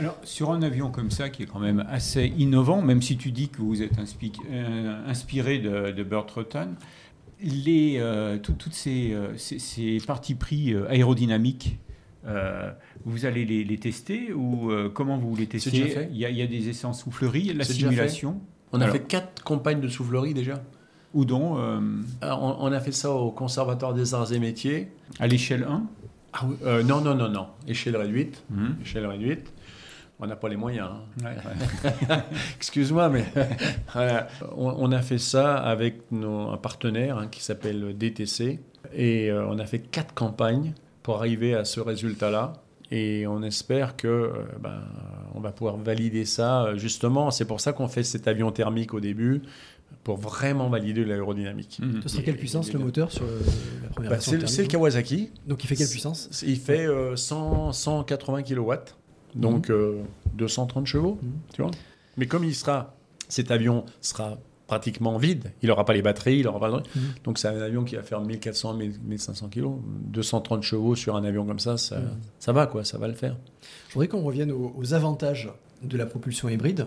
Alors, 0.00 0.16
sur 0.24 0.50
un 0.50 0.62
avion 0.62 0.90
comme 0.90 1.10
ça, 1.10 1.28
qui 1.28 1.44
est 1.44 1.46
quand 1.46 1.60
même 1.60 1.84
assez 1.88 2.26
innovant, 2.36 2.82
même 2.82 3.00
si 3.02 3.16
tu 3.16 3.30
dis 3.30 3.48
que 3.48 3.58
vous 3.62 3.80
êtes 3.82 3.96
inspi- 3.98 4.32
euh, 4.50 5.08
inspiré 5.08 5.58
de, 5.58 5.92
de 5.92 6.02
Burt 6.02 6.28
Rutan, 6.32 6.68
les, 7.40 7.96
euh, 7.98 8.38
tout- 8.38 8.54
toutes 8.54 8.74
ces, 8.74 9.12
euh, 9.12 9.36
ces- 9.36 9.58
ces 9.58 9.98
parties 10.04 10.34
pris 10.34 10.74
aérodynamiques, 10.88 11.78
euh, 12.26 12.70
vous 13.04 13.24
allez 13.26 13.44
les, 13.44 13.62
les 13.64 13.78
tester 13.78 14.32
ou 14.32 14.70
euh, 14.72 14.88
comment 14.92 15.18
vous 15.18 15.36
les 15.36 15.46
testez? 15.46 15.70
déjà 15.70 15.86
fait. 15.86 16.08
il 16.10 16.16
y, 16.16 16.24
a, 16.24 16.30
il 16.30 16.36
y 16.36 16.42
a 16.42 16.46
des 16.46 16.68
essais 16.70 16.86
en 16.86 16.92
soufflerie, 16.94 17.52
la 17.52 17.64
C'est 17.64 17.74
déjà 17.74 17.88
simulation, 17.88 18.40
On 18.72 18.80
a 18.80 18.84
Alors. 18.84 18.96
fait 18.96 19.02
quatre 19.06 19.44
campagnes 19.44 19.80
de 19.80 19.88
soufflerie 19.88 20.34
déjà. 20.34 20.62
euh, 21.14 21.80
Alors, 22.20 22.42
on, 22.42 22.66
on 22.66 22.72
a 22.72 22.80
fait 22.80 22.90
ça 22.92 23.12
au 23.12 23.30
Conservatoire 23.30 23.94
des 23.94 24.14
Arts 24.14 24.32
et 24.32 24.40
Métiers. 24.40 24.88
à 25.20 25.26
l'échelle 25.28 25.64
1 25.68 25.86
Ah 26.36 26.40
oui, 26.46 26.56
euh, 26.64 26.82
non, 26.82 27.00
non, 27.00 27.14
non, 27.14 27.28
non. 27.28 27.46
Échelle 27.68 27.96
réduite. 27.96 28.42
Mhm. 28.50 28.76
Échelle 28.82 29.06
réduite. 29.06 29.52
On 30.20 30.26
n'a 30.26 30.36
pas 30.36 30.48
les 30.48 30.56
moyens. 30.56 30.88
hein. 31.24 31.28
Ouais. 32.04 32.18
Excuse-moi, 32.56 33.08
mais 33.08 33.24
voilà. 33.92 34.28
on, 34.56 34.74
on 34.78 34.92
a 34.92 35.02
fait 35.02 35.18
ça 35.18 35.56
avec 35.56 36.10
nos, 36.12 36.50
un 36.50 36.56
partenaire 36.56 37.18
hein, 37.18 37.28
qui 37.30 37.42
s'appelle 37.42 37.96
DTC. 37.96 38.58
Et 38.94 39.30
euh, 39.30 39.46
on 39.48 39.58
a 39.58 39.66
fait 39.66 39.78
quatre 39.80 40.14
campagnes 40.14 40.72
pour 41.02 41.16
arriver 41.16 41.54
à 41.54 41.64
ce 41.64 41.80
résultat-là. 41.80 42.54
Et 42.90 43.26
on 43.26 43.42
espère 43.42 43.96
que 43.96 44.06
euh, 44.08 44.30
ben, 44.60 44.82
on 45.34 45.40
va 45.40 45.52
pouvoir 45.52 45.76
valider 45.76 46.24
ça. 46.24 46.76
Justement, 46.76 47.30
c'est 47.30 47.46
pour 47.46 47.60
ça 47.60 47.72
qu'on 47.72 47.88
fait 47.88 48.02
cet 48.04 48.28
avion 48.28 48.50
thermique 48.52 48.92
au 48.94 49.00
début, 49.00 49.42
pour 50.04 50.16
vraiment 50.18 50.68
valider 50.68 51.04
l'aérodynamique. 51.04 51.80
Mhm. 51.82 52.02
Ce 52.02 52.08
serait 52.10 52.22
quelle 52.22 52.36
puissance 52.36 52.72
le 52.72 52.78
moteur 52.78 53.10
sur 53.10 53.24
le- 53.24 53.40
la 53.82 53.88
première 53.88 54.10
Bah, 54.10 54.16
version 54.16 54.38
c'est 54.46 54.62
le- 54.62 54.68
Kawasaki. 54.68 55.30
Donc 55.48 55.64
il 55.64 55.66
fait 55.66 55.76
quelle 55.76 55.88
puissance 55.88 56.42
Il 56.46 56.58
fait 56.58 56.86
euh, 56.86 57.16
100, 57.16 57.72
180 57.72 58.42
kW, 58.42 58.72
donc 59.34 59.70
euh, 59.70 60.02
230 60.34 60.86
chevaux, 60.86 61.18
Mhm. 61.22 61.30
tu 61.54 61.62
vois. 61.62 61.70
Mais 62.16 62.26
comme 62.26 62.44
il 62.44 62.54
sera, 62.54 62.94
cet 63.28 63.50
avion 63.50 63.84
sera 64.02 64.38
pratiquement 64.66 65.18
vide, 65.18 65.52
il 65.62 65.68
n'aura 65.68 65.84
pas 65.84 65.92
les 65.92 66.00
batteries, 66.02 66.38
il 66.38 66.48
aura 66.48 66.60
pas 66.60 66.68
le- 66.68 66.76
Mhm. 66.76 67.08
donc 67.24 67.38
c'est 67.38 67.48
un 67.48 67.60
avion 67.60 67.84
qui 67.84 67.96
va 67.96 68.02
faire 68.02 68.20
1400, 68.20 68.74
1000 68.74 68.94
1500 69.06 69.48
kg, 69.48 69.66
230 70.10 70.62
chevaux 70.62 70.94
sur 70.94 71.16
un 71.16 71.24
avion 71.24 71.44
comme 71.46 71.58
ça, 71.58 71.76
ça, 71.76 71.98
Mhm. 71.98 72.08
ça 72.38 72.52
va 72.52 72.66
quoi, 72.66 72.84
ça 72.84 72.96
va 72.98 73.08
le 73.08 73.14
faire. 73.14 73.36
Je 73.88 73.94
voudrais 73.94 74.08
qu'on 74.08 74.22
revienne 74.22 74.52
aux, 74.52 74.72
aux 74.76 74.94
avantages 74.94 75.50
de 75.82 75.96
la 75.98 76.06
propulsion 76.06 76.48
hybride. 76.48 76.86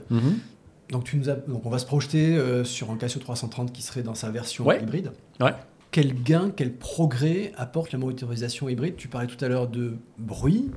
Donc, 0.92 1.04
tu 1.04 1.18
nous 1.18 1.30
as- 1.30 1.36
donc 1.36 1.66
on 1.66 1.70
va 1.70 1.80
se 1.80 1.86
projeter 1.86 2.36
euh, 2.38 2.64
sur 2.64 2.92
un 2.92 2.96
Casio 2.98 3.20
330 3.20 3.74
qui 3.74 3.82
serait 3.82 4.04
dans 4.04 4.16
sa 4.16 4.30
version 4.30 4.66
Ouais. 4.66 4.82
hybride. 4.82 5.12
Ouais. 5.42 5.52
Quel 5.92 6.14
gain, 6.24 6.52
quel 6.56 6.74
progrès 6.74 7.52
apporte 7.58 7.92
la 7.92 8.00
motorisation 8.00 8.70
hybride? 8.70 8.96
Tu 8.98 9.08
parlais 9.08 9.28
tout 9.28 9.44
à 9.44 9.48
l'heure 9.48 9.68
de 9.68 9.94
bruit. 10.18 10.70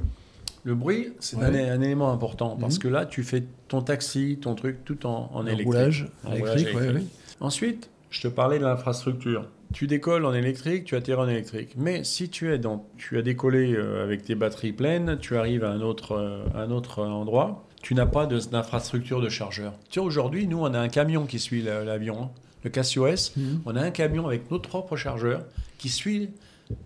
Le 0.64 0.74
bruit, 0.74 1.08
c'est 1.20 1.36
Ouais. 1.36 1.44
un, 1.44 1.72
un 1.72 1.80
élément 1.80 2.12
important 2.12 2.56
parce 2.60 2.74
Mhm. 2.76 2.80
que 2.82 2.88
là, 2.88 3.06
tu 3.06 3.22
fais 3.22 3.44
ton 3.68 3.82
taxi, 3.82 4.38
ton 4.40 4.54
truc, 4.54 4.84
tout 4.84 5.06
en, 5.06 5.30
en 5.32 5.42
électrique. 5.46 5.66
roulage 5.66 6.08
En 6.24 6.32
électrique. 6.32 6.40
roulage 6.40 6.64
ouais, 6.74 6.82
électrique. 6.90 7.08
ouais. 7.08 7.36
Ensuite, 7.46 7.90
je 8.10 8.20
te 8.22 8.28
parlais 8.28 8.58
de 8.58 8.64
l'infrastructure. 8.64 9.46
Tu 9.72 9.86
décolles 9.86 10.24
en 10.26 10.34
électrique, 10.34 10.84
tu 10.84 10.96
atterris 10.96 11.20
en 11.20 11.28
électrique. 11.28 11.74
Mais 11.76 12.02
si 12.04 12.28
tu 12.28 12.52
es 12.52 12.58
dans, 12.58 12.84
tu 12.98 13.16
as 13.18 13.22
décollé 13.22 13.72
euh, 13.74 14.02
avec 14.02 14.24
tes 14.24 14.34
batteries 14.34 14.72
pleines, 14.72 15.16
tu 15.20 15.36
arrives 15.36 15.62
à 15.64 15.70
un 15.70 15.80
autre, 15.80 16.12
euh, 16.16 16.44
un 16.56 16.70
autre 16.72 17.04
endroit, 17.04 17.64
tu 17.82 17.94
n'as 17.94 18.06
pas 18.06 18.26
de- 18.26 18.38
d'infrastructure 18.38 19.20
de, 19.20 19.28
chargeur. 19.28 19.72
Tu 19.90 19.98
vois, 19.98 20.06
aujourd'hui, 20.06 20.46
nous, 20.46 20.58
on 20.58 20.72
a 20.74 20.78
un 20.78 20.88
camion 20.88 21.26
qui 21.26 21.38
suit 21.38 21.62
la- 21.62 21.84
l'avion, 21.84 22.24
hein. 22.24 22.30
le 22.64 22.70
Casio 22.70 23.06
S. 23.06 23.34
Mhm. 23.36 23.62
On 23.66 23.76
a 23.76 23.80
un 23.82 23.90
camion 23.90 24.26
avec 24.26 24.50
notre 24.50 24.68
propre 24.68 24.96
chargeur 24.96 25.44
qui 25.78 25.88
suit 25.88 26.30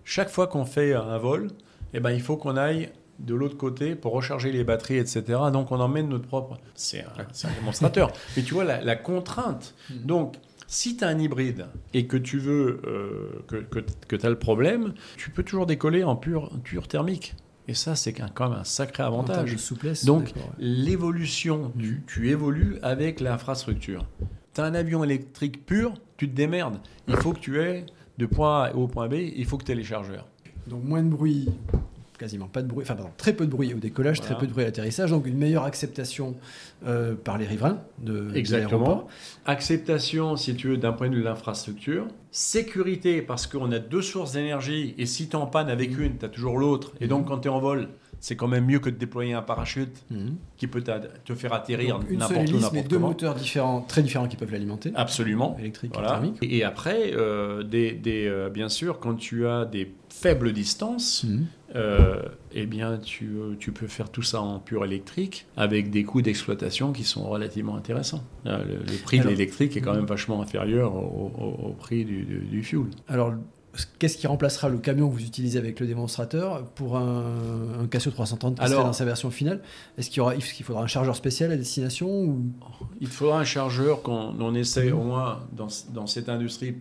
chaque 0.03 0.29
fois 0.29 0.47
qu'on 0.47 0.65
fait 0.65 0.93
un 0.93 1.17
vol. 1.17 1.47
Eh 1.93 1.99
ben, 1.99 2.11
il 2.11 2.21
faut 2.21 2.37
qu'on 2.37 2.55
aille 2.57 2.89
de 3.19 3.33
l'autre 3.35 3.55
côté 3.57 3.95
pour 3.95 4.13
recharger 4.13 4.51
les 4.51 4.63
batteries, 4.63 4.97
etc. 4.97 5.23
Donc, 5.51 5.71
on 5.71 5.79
emmène 5.79 6.09
notre 6.09 6.27
propre. 6.27 6.57
C'est 6.75 7.01
un, 7.01 7.07
c'est 7.33 7.47
un 7.47 7.51
démonstrateur. 7.59 8.11
Mais 8.35 8.43
tu 8.43 8.53
vois, 8.53 8.63
la, 8.63 8.81
la 8.81 8.95
contrainte. 8.95 9.73
Mhm. 9.89 9.97
Donc, 10.05 10.35
si 10.67 10.97
tu 10.97 11.03
as 11.03 11.07
un 11.09 11.19
hybride 11.19 11.67
et 11.93 12.07
que 12.07 12.17
tu 12.17 12.39
veux 12.39 12.81
euh, 12.85 13.43
que, 13.47 13.57
que, 14.07 14.15
tu 14.15 14.25
as 14.25 14.29
le 14.29 14.39
problème, 14.39 14.93
tu 15.17 15.29
peux 15.29 15.43
toujours 15.43 15.65
décoller 15.67 16.03
en 16.03 16.11
en 16.11 16.15
pur 16.15 16.87
thermique. 16.87 17.35
Et 17.67 17.73
ça, 17.73 17.95
c'est 17.95 18.13
quand 18.13 18.49
même 18.49 18.59
un 18.59 18.63
sacré 18.63 19.03
avantage. 19.03 19.53
de 19.53 19.57
souplesse. 19.57 20.05
Donc, 20.05 20.33
ouais. 20.35 20.41
l'évolution, 20.59 21.71
tu, 21.77 22.03
tu 22.05 22.29
évolues 22.29 22.77
avec 22.83 23.19
l'infrastructure. 23.19 24.05
Tu 24.53 24.61
as 24.61 24.65
un 24.65 24.75
avion 24.75 25.03
électrique 25.03 25.65
pur, 25.65 25.93
tu 26.17 26.29
te 26.29 26.35
démerdes. 26.35 26.79
Il 27.07 27.15
faut 27.15 27.33
que 27.33 27.39
tu 27.39 27.59
aies 27.59 27.85
de 28.17 28.25
point 28.25 28.65
A 28.65 28.75
au 28.75 28.87
point 28.87 29.07
B, 29.07 29.15
il 29.35 29.45
faut 29.45 29.57
que 29.57 29.65
tu 29.65 29.71
aies 29.71 29.75
les 29.75 29.83
chargeurs. 29.83 30.27
Donc 30.67 30.83
moins 30.83 31.03
de 31.03 31.09
bruit, 31.09 31.49
quasiment 32.17 32.47
pas 32.47 32.61
de 32.61 32.67
bruit, 32.67 32.83
enfin 32.83 32.95
pardon, 32.95 33.11
très 33.17 33.33
peu 33.33 33.45
de 33.45 33.51
bruit 33.51 33.73
au 33.73 33.77
décollage, 33.77 34.17
Voilà. 34.19 34.31
très 34.35 34.39
peu 34.39 34.47
de 34.47 34.51
bruit 34.51 34.63
à 34.63 34.67
l'atterrissage, 34.67 35.11
donc 35.11 35.25
une 35.25 35.37
meilleure 35.37 35.63
acceptation 35.65 36.35
euh, 36.87 37.15
par 37.15 37.37
les 37.37 37.45
riverains 37.45 37.79
de, 37.99 38.29
Exactement. 38.35 39.07
Acceptation, 39.45 40.35
si 40.35 40.55
tu 40.55 40.67
veux, 40.69 40.77
d'un 40.77 40.91
point 40.93 41.09
de 41.09 41.15
vue 41.15 41.21
de 41.21 41.25
l'infrastructure. 41.25 42.07
Sécurité, 42.31 43.21
parce 43.21 43.47
qu'on 43.47 43.71
a 43.71 43.79
deux 43.79 44.01
sources 44.01 44.33
d'énergie, 44.33 44.93
et 44.97 45.05
si 45.05 45.27
tu 45.29 45.35
en 45.35 45.45
panne 45.47 45.69
avec 45.69 45.97
une, 45.97 46.17
tu 46.17 46.25
as 46.25 46.29
toujours 46.29 46.57
l'autre. 46.57 46.91
Et 46.99 47.07
donc, 47.07 47.27
quand 47.27 47.39
tu 47.39 47.47
es 47.47 47.51
en 47.51 47.59
vol, 47.59 47.87
c'est 48.19 48.35
quand 48.35 48.47
même 48.47 48.65
mieux 48.65 48.79
que 48.79 48.89
de 48.89 48.95
déployer 48.97 49.33
un 49.33 49.41
parachute 49.41 50.03
Mhm. 50.09 50.35
qui 50.57 50.67
peut 50.67 50.83
te 51.25 51.33
faire 51.35 51.53
atterrir 51.53 51.99
n'importe 52.09 52.49
où, 52.51 52.57
n'importe 52.59 52.87
deux 52.87 52.97
moteurs 52.99 53.35
différents, 53.35 53.81
très 53.81 54.01
différents 54.03 54.27
qui 54.27 54.35
peuvent 54.35 54.51
l'alimenter, 54.51 54.91
Absolument. 54.95 55.55
électrique 55.59 55.93
et 55.97 56.01
thermique. 56.01 56.37
Et 56.41 56.63
après, 56.63 57.13
euh, 57.13 57.63
des, 57.63 57.91
des, 57.91 58.25
euh, 58.27 58.49
bien 58.49 58.69
sûr, 58.69 58.99
quand 58.99 59.15
tu 59.15 59.47
as 59.47 59.65
des 59.65 59.93
faibles 60.09 60.53
distances. 60.53 61.25
Euh, 61.73 62.21
eh 62.51 62.65
bien, 62.65 62.97
tu, 62.97 63.31
tu 63.59 63.71
peux 63.71 63.87
faire 63.87 64.09
tout 64.09 64.21
ça 64.21 64.41
en 64.41 64.59
pur 64.59 64.85
électrique 64.85 65.45
avec 65.57 65.89
des 65.89 66.03
coûts 66.03 66.21
d'exploitation 66.21 66.91
qui 66.93 67.03
sont 67.03 67.27
relativement 67.27 67.75
intéressants. 67.75 68.23
Euh, 68.45 68.63
Le, 68.65 68.73
le 68.91 68.97
prix 69.03 69.17
Alors- 69.19 69.31
de 69.31 69.35
l'électrique 69.37 69.75
est 69.75 69.81
quand 69.81 69.93
même 69.95 70.05
vachement 70.05 70.41
inférieur 70.41 70.93
au, 70.95 71.31
au- 71.37 71.67
au 71.69 71.73
prix 71.73 72.05
du, 72.05 72.23
du- 72.23 72.39
du 72.39 72.63
fuel. 72.63 72.83
Alors, 73.07 73.33
qu'est-ce 73.99 74.17
qui 74.17 74.25
remplacera 74.27 74.69
le 74.69 74.77
camion 74.77 75.09
que 75.09 75.13
vous 75.15 75.23
utilisez 75.25 75.57
avec 75.59 75.79
le 75.81 75.87
démonstrateur 75.87 76.63
pour 76.75 76.95
un, 76.97 77.25
un 77.81 77.87
Casio 77.87 78.11
330 78.11 78.55
qui 78.57 78.61
Alors- 78.63 78.85
dans 78.85 78.93
sa 78.93 79.03
version 79.03 79.31
finale? 79.31 79.61
Est-ce 79.97 80.09
qu'il 80.11 80.65
faudra 80.65 80.83
un 80.83 80.87
chargeur 80.87 81.15
spécial 81.15 81.51
à 81.51 81.57
destination 81.57 82.07
ou... 82.09 82.41
Il 83.01 83.07
faudra 83.07 83.39
un 83.39 83.43
chargeur 83.43 84.01
qu'on 84.01 84.33
on 84.39 84.53
essaie 84.55 84.91
au 84.91 85.01
moins 85.03 85.39
dans, 85.51 85.67
dans 85.93 86.07
cette 86.07 86.29
industrie. 86.29 86.75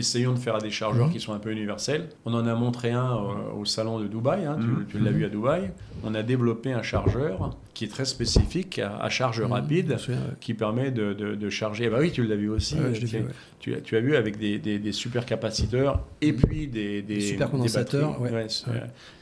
Essayons 0.00 0.32
de 0.32 0.38
faire 0.38 0.56
des 0.58 0.70
chargeurs 0.70 1.08
Mhm. 1.08 1.12
qui 1.12 1.20
sont 1.20 1.34
un 1.34 1.38
peu 1.38 1.52
universels. 1.52 2.08
On 2.24 2.32
en 2.32 2.46
a 2.46 2.54
montré 2.54 2.90
un 2.90 3.16
euh, 3.16 3.52
au 3.60 3.66
salon 3.66 4.00
de 4.00 4.06
Dubaï, 4.08 4.46
hein, 4.46 4.56
tu- 4.58 4.66
Mhm. 4.66 4.86
tu, 4.88 4.98
l'as 4.98 5.10
vu 5.10 5.26
à 5.26 5.28
Dubaï. 5.28 5.70
On 6.04 6.14
a 6.14 6.22
développé 6.22 6.72
un 6.72 6.80
chargeur 6.82 7.54
qui 7.74 7.84
est 7.84 7.88
très 7.88 8.06
spécifique, 8.06 8.78
à, 8.78 8.96
à 8.96 9.10
charge 9.10 9.42
rapide, 9.42 9.90
ouais. 10.08 10.14
qui 10.40 10.54
permet 10.54 10.90
de, 10.90 11.12
de- 11.12 11.34
de 11.34 11.50
charger. 11.50 11.90
Bah 11.90 11.98
oui, 12.00 12.10
tu 12.12 12.26
l'as 12.26 12.34
vu 12.36 12.48
aussi. 12.48 12.76
Ouais, 12.76 12.92
l'ai 12.92 12.98
tu, 12.98 13.06
vu, 13.06 13.18
ouais. 13.18 13.28
tu 13.58 13.74
as, 13.74 13.80
tu 13.82 13.94
as 13.96 14.00
vu 14.00 14.16
avec 14.16 14.38
des, 14.38 14.58
des, 14.58 14.78
des 14.78 14.92
supercapaciteurs 14.92 16.00
et 16.22 16.32
puis 16.32 16.66
des, 16.66 17.02
des, 17.02 17.20
supercondensateurs, 17.20 18.18
c'est- 18.48 18.64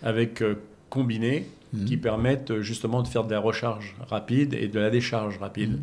avec 0.02 0.42
euh, 0.42 0.54
combinés 0.90 1.48
Mhm. 1.72 1.84
qui 1.84 1.96
permettent 1.98 2.50
euh, 2.52 2.62
justement 2.62 3.02
de 3.02 3.08
faire 3.08 3.24
de 3.24 3.32
la 3.32 3.40
recharge 3.40 3.94
rapide 4.08 4.54
et 4.54 4.68
de 4.68 4.78
la 4.80 4.88
décharge 4.90 5.36
rapide. 5.38 5.72
Mhm. 5.72 5.82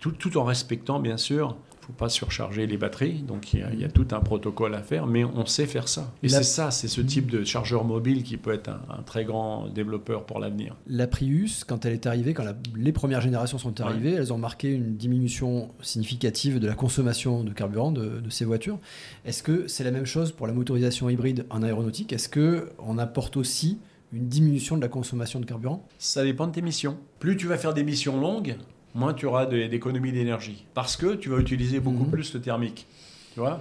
Tout, 0.00 0.12
tout 0.12 0.38
en 0.38 0.44
respectant, 0.44 0.98
bien 1.00 1.16
sûr, 1.18 1.56
faut 1.86 1.92
pas 1.92 2.08
surcharger 2.08 2.66
les 2.66 2.76
batteries. 2.76 3.22
Donc 3.22 3.54
il 3.54 3.60
y, 3.60 3.62
a, 3.62 3.72
il 3.72 3.80
y 3.80 3.84
a 3.84 3.88
tout 3.88 4.08
un 4.10 4.20
protocole 4.20 4.74
à 4.74 4.82
faire, 4.82 5.06
mais 5.06 5.22
on 5.24 5.46
sait 5.46 5.66
faire 5.66 5.86
ça. 5.88 6.12
Et 6.22 6.28
La- 6.28 6.38
c'est 6.38 6.42
ça, 6.44 6.70
c'est 6.70 6.88
ce 6.88 7.00
type 7.00 7.30
de 7.30 7.44
chargeur 7.44 7.84
mobile 7.84 8.22
qui 8.24 8.36
peut 8.36 8.52
être 8.52 8.68
un, 8.68 8.80
un 8.90 9.02
très 9.02 9.24
grand 9.24 9.68
développeur 9.68 10.24
pour 10.26 10.40
l'avenir. 10.40 10.74
La 10.88 11.06
Prius, 11.06 11.62
quand 11.64 11.84
elle 11.84 11.92
est 11.92 12.06
arrivée, 12.06 12.34
quand 12.34 12.42
la- 12.44 12.56
les 12.76 12.92
premières 12.92 13.20
générations 13.20 13.58
sont 13.58 13.80
arrivées, 13.80 14.12
elles 14.12 14.32
ont 14.32 14.38
marqué 14.38 14.72
une 14.72 14.96
diminution 14.96 15.68
significative 15.80 16.58
de 16.58 16.66
la 16.66 16.74
consommation 16.74 17.44
de 17.44 17.52
carburant 17.52 17.92
de, 17.92 18.20
de 18.20 18.30
ces 18.30 18.44
voitures. 18.44 18.78
Est-ce 19.24 19.42
que 19.42 19.68
c'est 19.68 19.84
la 19.84 19.90
même 19.92 20.06
chose 20.06 20.32
pour 20.32 20.46
la 20.46 20.52
motorisation 20.52 21.08
hybride 21.08 21.46
en 21.50 21.62
aéronautique? 21.62 22.12
Est-ce 22.12 22.28
que 22.28 22.70
on 22.78 22.98
apporte 22.98 23.36
aussi 23.36 23.78
une 24.12 24.28
diminution 24.28 24.76
de 24.76 24.82
la 24.82 24.88
consommation 24.88 25.40
de 25.40 25.44
carburant? 25.46 25.86
Ça 25.98 26.24
dépend 26.24 26.46
de 26.48 26.52
tes 26.52 26.62
missions. 26.62 26.96
Plus 27.20 27.36
tu 27.36 27.46
vas 27.46 27.56
faire 27.58 27.74
des 27.74 27.84
missions 27.84 28.20
longues, 28.20 28.56
moins 28.96 29.14
tu 29.14 29.26
auras 29.26 29.46
d'économies 29.46 30.12
d'énergie. 30.12 30.64
Parce 30.74 30.96
que 30.96 31.14
tu 31.14 31.28
vas 31.28 31.38
utiliser 31.38 31.80
beaucoup 31.80 32.04
Mhm. 32.04 32.10
plus 32.10 32.34
le 32.34 32.40
thermique. 32.40 32.86
Tu 33.34 33.40
vois? 33.40 33.60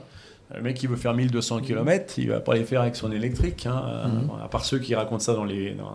Le 0.53 0.61
mec 0.61 0.75
qui 0.77 0.87
veut 0.87 0.95
faire 0.95 1.13
1200 1.13 1.59
km, 1.61 2.17
il 2.19 2.29
va 2.29 2.39
pas 2.39 2.53
les 2.55 2.63
faire 2.63 2.81
avec 2.81 2.95
son 2.95 3.11
électrique, 3.11 3.65
hein, 3.65 4.07
Mhm. 4.07 4.29
à 4.43 4.47
part 4.47 4.63
ceux 4.63 4.79
qui 4.79 4.93
racontent 4.95 5.19
ça 5.19 5.33
dans 5.33 5.43
les, 5.43 5.71
dans, 5.71 5.93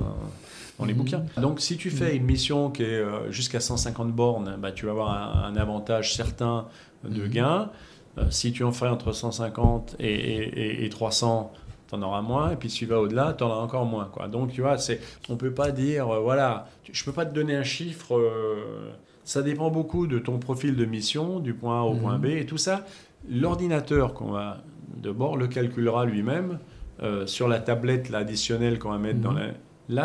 dans 0.79 0.85
les 0.85 0.93
Mhm. 0.93 0.99
bouquins. 0.99 1.25
Donc 1.41 1.61
si 1.61 1.77
tu 1.77 1.91
fais 1.91 2.17
une 2.17 2.25
mission 2.25 2.71
qui 2.71 2.83
est 2.83 2.87
euh, 2.87 3.31
jusqu'à 3.31 3.61
150 3.61 4.13
bornes, 4.13 4.57
bah, 4.59 4.73
tu 4.73 4.87
vas 4.87 4.93
avoir 4.93 5.11
un, 5.11 5.45
un 5.53 5.57
avantage 5.57 6.15
certain 6.15 6.67
de 7.05 7.23
Mhm. 7.23 7.29
gain. 7.29 7.71
Euh, 8.19 8.25
si 8.31 8.51
tu 8.53 8.65
en 8.65 8.73
fais 8.73 8.89
entre 8.89 9.13
150 9.13 9.95
et, 10.01 10.13
et- 10.13 10.61
et- 10.83 10.85
et 10.85 10.89
300, 10.91 11.53
tu 11.89 11.95
en 11.95 12.03
auras 12.03 12.21
moins. 12.23 12.51
Et 12.51 12.57
puis 12.57 12.69
si 12.69 12.79
tu 12.79 12.87
vas 12.87 13.01
au-delà, 13.01 13.35
tu 13.39 13.45
en 13.45 13.51
auras 13.51 13.63
encore 13.63 13.87
moins. 13.87 14.07
Quoi. 14.13 14.27
Donc 14.27 14.51
tu 14.53 14.63
vois, 14.63 14.77
on 15.29 15.37
peut 15.37 15.53
pas 15.55 15.71
dire, 15.71 16.09
euh, 16.09 16.19
voilà, 16.19 16.67
je 16.91 17.05
peux 17.05 17.13
pas 17.13 17.25
te 17.25 17.33
donner 17.33 17.55
un 17.55 17.63
chiffre. 17.63 18.17
euh, 18.19 18.91
ça 19.31 19.43
dépend 19.43 19.71
beaucoup 19.71 20.09
de 20.09 20.19
ton 20.19 20.39
profil 20.41 20.75
de 20.75 20.85
mission, 20.85 21.39
du 21.39 21.55
point 21.55 21.81
A 21.83 21.85
au 21.85 21.95
Mhm. 21.95 22.01
point 22.01 22.19
B 22.19 22.25
et 22.27 22.47
tout 22.47 22.57
ça. 22.59 22.85
L'ordinateur 23.29 24.13
qu'on 24.13 24.33
va 24.33 24.59
de 24.97 25.13
bord 25.13 25.37
le 25.37 25.47
calculera 25.47 26.05
lui-même 26.05 26.59
euh, 27.03 27.27
sur 27.27 27.47
la 27.49 27.61
tablette 27.61 28.11
là, 28.11 28.19
additionnelle 28.19 28.79
qu'on 28.81 28.91
va 28.91 28.99
mettre 28.99 29.21
dans 29.21 29.33
Mhm. 29.33 29.39
la. 29.39 29.53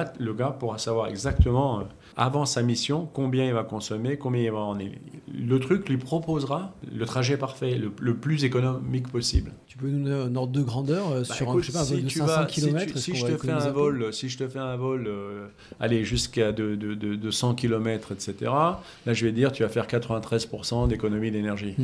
Là, 0.03 0.13
le 0.19 0.33
gars 0.33 0.49
pourra 0.59 0.77
savoir 0.79 1.07
exactement, 1.07 1.79
euh, 1.79 1.83
avant 2.17 2.45
sa 2.45 2.61
mission, 2.63 3.07
combien 3.13 3.45
il 3.45 3.53
va 3.53 3.63
consommer, 3.63 4.17
combien 4.17 4.41
il 4.43 4.51
va 4.51 4.59
en... 4.59 4.75
Le 4.77 5.59
truc 5.59 5.89
lui 5.89 5.97
proposera 5.97 6.71
le 6.91 7.05
trajet 7.05 7.37
parfait, 7.37 7.75
le, 7.75 7.91
le 7.99 8.15
plus 8.15 8.45
économique 8.45 9.07
possible. 9.11 9.51
Tu 9.77 9.83
peux 9.83 9.89
nous 9.89 10.05
donner 10.07 10.15
un 10.31 10.35
ordre 10.37 10.53
de 10.53 10.61
grandeur 10.61 11.11
euh, 11.11 11.23
Bah, 11.27 11.35
sur 11.35 11.51
un, 11.51 11.59
je 11.61 11.65
sais 11.65 11.73
pas, 11.73 11.81
un 11.81 11.83
si 11.83 11.93
vol 11.95 12.03
de 12.03 12.07
tu 12.07 12.19
500 12.19 12.33
vas- 12.33 12.47
si 12.47 12.53
tu- 12.55 12.61
km 12.67 12.97
si, 12.97 13.15
je 13.15 13.25
te 13.25 13.37
fais 13.37 13.51
un 13.51 13.71
vol, 13.71 14.13
si 14.13 14.29
je 14.29 14.37
te 14.37 14.47
fais 14.47 14.59
un 14.59 14.75
vol, 14.77 15.05
euh, 15.07 15.47
allez 15.81 16.05
jusqu'à 16.05 16.53
de, 16.53 16.75
de, 16.75 16.93
de, 16.93 17.15
de 17.15 17.31
100 17.31 17.55
km, 17.55 18.13
etc. 18.13 18.35
Là, 18.41 18.79
je 19.13 19.25
vais 19.25 19.33
dire, 19.33 19.51
tu 19.51 19.63
vas 19.63 19.69
faire 19.69 19.87
93% 19.87 20.87
d'économie 20.87 21.29
d'énergie. 21.29 21.75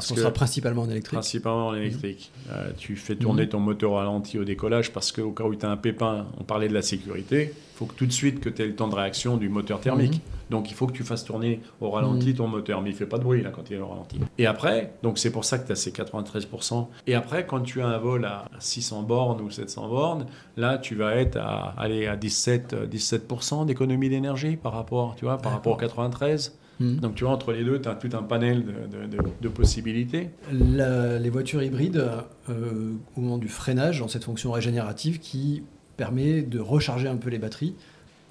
Parce 0.00 0.08
Parce 0.08 0.08
qu'on 0.08 0.14
que- 0.16 0.20
sera 0.22 0.32
principalement 0.32 0.82
en 0.82 0.90
électrique. 0.90 1.12
Principalement 1.18 1.66
en 1.68 1.74
électrique. 1.74 2.32
Euh, 2.50 2.70
tu 2.78 2.96
fais 2.96 3.16
tourner 3.16 3.48
ton 3.48 3.60
moteur 3.60 3.92
au 3.92 3.94
ralenti 3.96 4.38
au 4.38 4.44
décollage 4.44 4.92
parce 4.92 5.12
qu'au 5.12 5.30
cas 5.32 5.44
où 5.44 5.54
tu 5.54 5.66
as 5.66 5.70
un 5.70 5.76
pépin, 5.76 6.26
on 6.38 6.44
parlait 6.44 6.68
de 6.68 6.74
la 6.74 6.80
sécurité, 6.82 7.52
il 7.54 7.76
faut 7.76 7.84
que 7.86 7.94
tout 7.94 8.06
de 8.06 8.12
suite 8.12 8.40
que 8.40 8.48
tu 8.48 8.62
aies 8.62 8.66
le 8.66 8.74
temps 8.74 8.88
de 8.88 8.94
réaction 8.94 9.36
du 9.36 9.48
moteur 9.50 9.78
thermique. 9.80 10.14
Mhm. 10.14 10.20
Donc 10.50 10.70
il 10.70 10.74
faut 10.74 10.86
que 10.86 10.92
tu 10.92 11.04
fasses 11.04 11.24
tourner 11.24 11.60
au 11.80 11.90
ralenti 11.90 12.28
Mhm. 12.30 12.34
ton 12.34 12.48
moteur, 12.48 12.80
mais 12.82 12.90
il 12.90 12.96
fait 12.96 13.06
pas 13.06 13.18
de 13.18 13.22
bruit 13.24 13.42
là 13.42 13.50
quand 13.50 13.68
il 13.70 13.76
est 13.76 13.80
au 13.80 13.86
ralenti. 13.86 14.18
Et 14.38 14.46
après, 14.46 14.94
donc 15.02 15.18
c'est 15.18 15.30
pour 15.30 15.44
ça 15.44 15.58
que 15.58 15.66
tu 15.66 15.72
as 15.72 15.76
ces 15.76 15.92
93%. 15.92 16.88
Et 17.06 17.14
après, 17.14 17.46
quand 17.46 17.60
tu 17.60 17.80
as 17.82 17.86
un 17.86 17.98
vol 17.98 18.24
à 18.24 18.46
600 18.58 19.02
bornes 19.02 19.40
ou 19.42 19.50
700 19.50 19.88
bornes, 19.88 20.26
là 20.56 20.78
tu 20.78 20.94
vas 20.94 21.14
être 21.14 21.36
à, 21.36 21.74
aller 21.78 22.06
à 22.06 22.16
17, 22.16 22.72
euh, 22.72 22.86
17% 22.86 23.64
d'économie 23.66 24.08
d'énergie 24.08 24.56
par 24.56 24.72
rapport, 24.72 25.14
tu 25.16 25.24
vois, 25.26 25.36
par 25.38 25.52
rapport 25.52 25.74
au 25.74 25.76
93. 25.76 26.56
Mhm. 26.80 26.96
Donc 26.96 27.14
tu 27.14 27.24
vois, 27.24 27.32
entre 27.32 27.52
les 27.52 27.62
deux, 27.62 27.80
tu 27.80 27.88
as 27.88 27.94
tout 27.94 28.10
un 28.16 28.22
panel 28.22 28.64
de, 28.64 28.72
de- 29.06 29.16
de- 29.16 29.22
de 29.40 29.48
possibilités. 29.48 30.30
La- 30.52 31.18
les 31.18 31.30
voitures 31.30 31.62
hybrides, 31.62 32.04
euh, 32.48 32.92
au 33.16 33.20
moment 33.20 33.38
du 33.38 33.48
freinage, 33.48 34.00
ont 34.02 34.08
cette 34.08 34.24
fonction 34.24 34.50
régénérative 34.50 35.18
qui 35.20 35.62
permet 35.96 36.42
de 36.42 36.58
recharger 36.58 37.06
un 37.08 37.16
peu 37.16 37.28
les 37.30 37.38
batteries. 37.38 37.74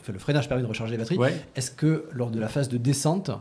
Enfin, 0.02 0.14
le 0.14 0.20
freinage 0.20 0.48
permet 0.50 0.64
de 0.64 0.68
recharger 0.68 0.94
les 0.94 0.98
batteries. 0.98 1.18
Ouais. 1.18 1.40
Est-ce 1.56 1.72
que 1.72 2.06
lors 2.14 2.32
de 2.32 2.40
la 2.40 2.48
phase 2.48 2.68
de 2.70 2.78
descente, 2.78 3.32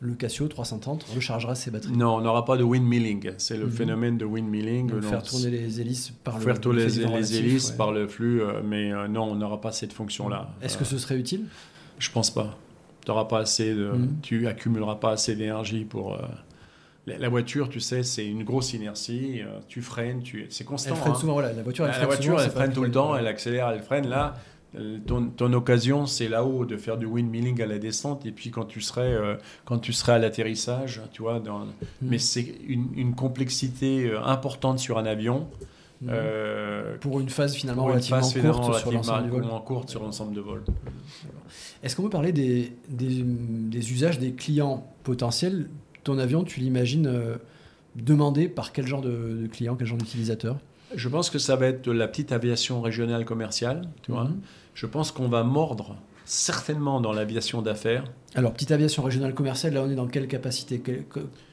le 0.00 0.14
Casio 0.14 0.46
330 0.48 1.02
rechargera 1.14 1.54
ses 1.54 1.70
batteries? 1.70 1.96
Non, 1.96 2.14
on 2.16 2.20
n'aura 2.22 2.44
pas 2.44 2.56
de 2.56 2.62
windmilling. 2.62 3.32
C'est 3.36 3.56
le 3.56 3.66
Mhm. 3.66 3.70
phénomène 3.72 4.16
de 4.16 4.24
windmilling. 4.24 4.86
Donc, 4.90 5.02
faire 5.02 5.22
tourner 5.24 5.50
les 5.50 5.80
hélices 5.80 6.12
par 6.24 6.38
le 6.38 6.44
faire 6.44 6.60
tourner 6.60 6.84
le 6.84 7.18
les, 7.18 7.36
hélices 7.36 7.70
ouais. 7.72 7.76
par 7.76 7.92
le 7.92 8.06
flux, 8.08 8.40
euh, 8.40 8.62
mais 8.64 8.92
euh, 8.92 9.08
non, 9.08 9.24
on 9.24 9.34
n'aura 9.34 9.60
pas 9.60 9.72
cette 9.72 9.92
fonction-là. 9.92 10.50
Est-ce 10.62 10.76
Euh, 10.76 10.78
que 10.78 10.84
ce 10.84 10.96
serait 10.98 11.18
utile? 11.18 11.42
Je 11.98 12.10
pense 12.10 12.30
pas. 12.30 12.56
Tu 13.08 13.12
n'auras 13.12 13.24
pas 13.24 13.38
assez 13.38 13.74
de, 13.74 13.86
Mhm. 13.88 14.16
tu 14.20 14.46
accumuleras 14.48 14.96
pas 14.96 15.12
assez 15.12 15.34
d'énergie 15.34 15.86
pour. 15.86 16.12
euh, 16.12 16.18
La, 17.06 17.16
la 17.16 17.28
voiture, 17.30 17.70
tu 17.70 17.80
sais, 17.80 18.02
c'est 18.02 18.26
une 18.26 18.44
grosse 18.44 18.74
inertie. 18.74 19.40
euh, 19.40 19.60
tu 19.66 19.80
freines, 19.80 20.22
tu, 20.22 20.44
c'est 20.50 20.64
constant. 20.64 20.90
Elle 20.90 20.96
freine 21.00 21.12
hein. 21.12 21.18
souvent, 21.18 21.32
voilà, 21.32 21.54
la 21.54 21.62
voiture, 21.62 21.86
elle 21.86 21.92
La, 21.92 21.96
la 22.00 22.04
freine 22.04 22.08
voiture, 22.16 22.32
souvent, 22.32 22.44
elle 22.44 22.50
freine 22.50 22.72
tout 22.74 22.82
le 22.84 22.90
temps, 22.90 23.16
elle 23.16 23.26
accélère, 23.26 23.70
elle 23.70 23.80
freine. 23.80 24.06
Là, 24.08 24.34
euh, 24.78 24.98
ton, 25.06 25.28
ton 25.28 25.50
occasion, 25.54 26.04
c'est 26.04 26.28
là-haut 26.28 26.66
de 26.66 26.76
faire 26.76 26.98
du 26.98 27.06
windmilling 27.06 27.62
à 27.62 27.66
la 27.66 27.78
descente. 27.78 28.26
Et 28.26 28.30
puis 28.30 28.50
quand 28.50 28.66
tu 28.66 28.82
serais, 28.82 29.10
euh, 29.14 29.36
quand 29.64 29.78
tu 29.78 29.94
serais 29.94 30.12
à 30.12 30.18
l'atterrissage, 30.18 31.00
tu 31.12 31.22
vois, 31.22 31.40
dans, 31.40 31.60
Mhm. 31.60 31.72
mais 32.02 32.18
c'est 32.18 32.44
une, 32.66 32.88
une 32.94 33.14
complexité 33.14 34.12
importante 34.22 34.78
sur 34.78 34.98
un 34.98 35.06
avion. 35.06 35.48
Mhm. 36.00 36.10
euh, 36.12 36.96
pour 36.98 37.18
une 37.18 37.28
phase 37.28 37.54
finalement 37.54 37.82
une 37.84 37.90
relativement 37.90 38.20
phase 38.20 38.32
finalement 38.32 38.60
courte 38.60 38.78
sur 38.78 38.92
l'ensemble 38.92 39.22
du 39.24 39.28
vol. 39.30 39.36
relativement 39.40 39.60
courte 39.60 39.88
sur 39.90 40.02
l'ensemble 40.02 40.34
de 40.34 40.40
vol. 40.40 40.62
Est-ce 41.82 41.96
qu'on 41.96 42.02
peut 42.04 42.10
parler 42.10 42.32
des, 42.32 42.72
des, 42.88 43.22
des 43.24 43.92
usages 43.92 44.18
des 44.18 44.32
clients 44.32 44.86
potentiels? 45.02 45.68
Ton 46.04 46.18
avion, 46.18 46.44
tu 46.44 46.60
l'imagines 46.60 47.06
euh, 47.06 47.36
demandé 47.96 48.48
par 48.48 48.72
quel 48.72 48.86
genre 48.86 49.00
de, 49.02 49.38
de 49.42 49.46
client, 49.48 49.74
quel 49.76 49.86
genre 49.88 49.98
d'utilisateur? 49.98 50.56
Je 50.94 51.08
pense 51.08 51.30
que 51.30 51.38
ça 51.38 51.56
va 51.56 51.66
être 51.66 51.88
la 51.92 52.08
petite 52.08 52.32
aviation 52.32 52.80
régionale 52.80 53.24
commerciale, 53.24 53.82
tu 54.02 54.12
vois. 54.12 54.24
Mhm. 54.24 54.40
Je 54.74 54.86
pense 54.86 55.10
qu'on 55.10 55.28
va 55.28 55.42
mordre 55.42 55.96
certainement 56.28 57.00
dans 57.00 57.12
l'aviation 57.12 57.62
d'affaires. 57.62 58.04
Alors, 58.34 58.52
petite 58.52 58.70
aviation 58.70 59.02
régionale 59.02 59.32
commerciale, 59.32 59.72
là 59.72 59.82
on 59.82 59.90
est 59.90 59.94
dans 59.94 60.06
quelle 60.06 60.28
capacité 60.28 60.78
Quel- 60.84 61.04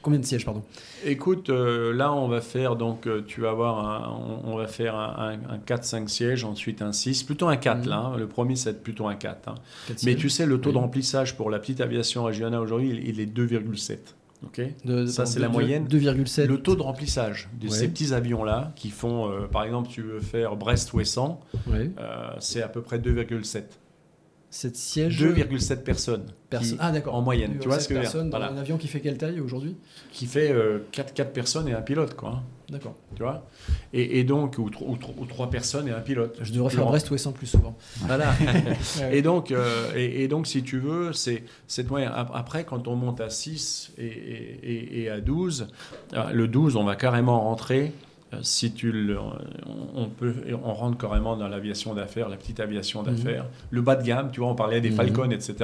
Combien 0.02 0.20
de 0.20 0.24
sièges, 0.26 0.44
pardon? 0.44 0.62
Écoute, 1.04 1.48
euh, 1.48 1.94
là 1.94 2.12
on 2.12 2.28
va 2.28 2.42
faire 2.42 2.76
donc 2.76 3.06
euh, 3.06 3.22
tu 3.26 3.40
vas 3.40 3.50
avoir 3.50 3.78
un, 3.78 4.10
on, 4.44 4.52
on 4.52 4.56
va 4.56 4.66
faire 4.66 4.94
un, 4.94 5.38
un- 5.48 5.54
un 5.54 5.58
4-5 5.58 6.08
sièges, 6.08 6.44
ensuite 6.44 6.82
un 6.82 6.92
6, 6.92 7.22
plutôt 7.22 7.48
un 7.48 7.56
4 7.56 7.84
Mhm. 7.84 7.88
là. 7.88 7.96
hein. 7.96 8.16
Le 8.18 8.26
premier 8.28 8.54
c'est 8.54 8.82
plutôt 8.82 9.06
un 9.08 9.14
4. 9.14 9.48
hein. 9.48 9.54
Mais 10.04 10.14
tu 10.14 10.28
sais 10.28 10.44
le 10.44 10.60
taux 10.60 10.68
Oui. 10.68 10.74
d'emplissage 10.74 11.36
pour 11.36 11.48
la 11.50 11.58
petite 11.58 11.80
aviation 11.80 12.24
régionale 12.24 12.60
aujourd'hui, 12.60 12.90
il, 12.90 13.08
il 13.08 13.20
est 13.20 13.26
2,7. 13.26 14.14
Ok? 14.44 14.60
De- 14.84 15.06
Ça, 15.06 15.24
c'est 15.24 15.40
la 15.40 15.48
de- 15.48 15.52
moyenne. 15.54 15.86
2,7. 15.88 16.46
Le 16.46 16.58
taux 16.60 16.76
de 16.76 16.82
remplissage 16.82 17.48
de 17.58 17.68
Ouais. 17.68 17.72
ces 17.74 17.88
petits 17.88 18.12
avions-là, 18.12 18.72
qui 18.76 18.90
font, 18.90 19.30
euh, 19.30 19.46
par 19.50 19.64
exemple, 19.64 19.88
tu 19.88 20.02
veux 20.02 20.20
faire 20.20 20.56
Brest-Ouessant, 20.56 21.40
Ouais. 21.66 21.90
euh, 21.98 22.28
c'est 22.38 22.60
à 22.60 22.68
peu 22.68 22.82
près 22.82 22.98
2,7. 22.98 23.78
7 24.56 24.76
sièges. 24.76 25.18
2,7 25.20 25.82
personnes. 25.84 26.26
perso- 26.48 26.74
qui- 26.74 26.76
Ah, 26.80 26.92
d'accord. 26.92 27.14
en 27.16 27.22
moyenne, 27.22 27.56
tu 27.60 27.66
vois 27.68 27.80
ce 27.80 27.88
que 27.88 27.94
je 27.94 27.98
veux 27.98 28.04
dire 28.04 28.10
personnes 28.12 28.30
dans 28.30 28.38
Voilà. 28.38 28.52
un 28.52 28.56
avion 28.56 28.76
qui 28.78 28.86
fait 28.86 29.00
quelle 29.00 29.18
taille 29.18 29.40
aujourd'hui? 29.40 29.76
Qui 30.12 30.26
fait 30.26 30.54
4, 30.92 31.12
4 31.12 31.32
personnes 31.32 31.66
et 31.68 31.72
un 31.72 31.80
pilote, 31.82 32.14
quoi. 32.14 32.42
D'accord. 32.70 32.94
Tu 33.16 33.22
vois? 33.22 33.46
Et, 33.92 34.18
et 34.20 34.24
donc, 34.24 34.56
ou, 34.58 34.70
ou 34.80 34.96
ou 35.18 35.26
trois 35.26 35.50
personnes 35.50 35.88
et 35.88 35.90
un 35.92 36.00
pilote. 36.00 36.38
Je 36.42 36.52
devrais 36.52 36.70
faire 36.70 36.82
vois 36.82 36.90
Brest 36.92 37.10
Ouessant 37.10 37.32
plus 37.32 37.46
souvent. 37.48 37.76
Voilà. 38.06 38.32
et, 39.12 39.22
donc, 39.22 39.50
euh, 39.50 39.90
et, 39.96 40.22
et 40.22 40.28
donc, 40.28 40.46
si 40.46 40.62
tu 40.62 40.78
veux, 40.78 41.12
c'est 41.12 41.42
cette 41.66 41.90
moyenne. 41.90 42.12
Ap- 42.14 42.30
Après, 42.34 42.64
quand 42.64 42.86
on 42.88 42.94
monte 42.96 43.20
à 43.20 43.28
6 43.30 43.92
et, 43.98 44.06
et- 44.06 44.60
et- 44.62 45.02
et 45.02 45.10
à 45.10 45.20
12, 45.20 45.66
euh, 46.14 46.30
le 46.32 46.46
12, 46.48 46.76
on 46.76 46.84
va 46.84 46.94
carrément 46.96 47.40
rentrer. 47.40 47.92
Euh, 48.34 48.38
Si 48.42 48.72
tu 48.72 48.90
le, 48.92 49.18
on 49.94 50.08
peut, 50.08 50.34
on 50.64 50.72
rentre 50.74 50.98
carrément 50.98 51.36
dans 51.36 51.48
l'aviation 51.48 51.94
d'affaires, 51.94 52.28
la 52.28 52.36
petite 52.36 52.60
aviation 52.60 53.02
Mhm. 53.02 53.08
d'affaires, 53.14 53.46
le 53.70 53.82
bas 53.82 53.96
de 53.96 54.02
gamme. 54.04 54.30
Tu 54.32 54.40
vois, 54.40 54.48
on 54.50 54.54
parlait 54.54 54.80
des 54.80 54.90
Mhm. 54.90 54.96
Falcon, 54.96 55.30
etc. 55.30 55.54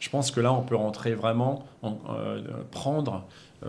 Je 0.00 0.08
pense 0.10 0.30
que 0.30 0.40
là, 0.40 0.52
on 0.52 0.62
peut 0.62 0.76
rentrer 0.76 1.14
vraiment, 1.14 1.64
en- 1.82 1.98
euh, 2.10 2.40
prendre 2.70 3.26
euh, 3.64 3.68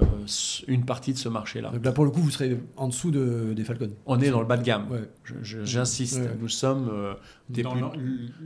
une 0.67 0.85
partie 0.85 1.13
de 1.13 1.19
ce 1.19 1.29
marché-là. 1.29 1.71
Là, 1.83 1.91
pour 1.91 2.03
le 2.03 2.09
coup, 2.09 2.19
vous 2.19 2.31
serez 2.31 2.57
en 2.77 2.87
dessous 2.87 3.11
de, 3.11 3.53
des 3.55 3.63
Falcon. 3.63 3.91
On 4.07 4.19
est 4.19 4.31
dans 4.31 4.39
le 4.39 4.47
bas 4.47 4.57
de 4.57 4.63
gamme. 4.63 4.87
Ouais. 4.89 5.07
J'insiste. 5.43 6.17
Ouais. 6.19 6.31
Nous 6.41 6.49
sommes 6.49 6.89
euh, 6.91 7.13
Dans 7.61 7.75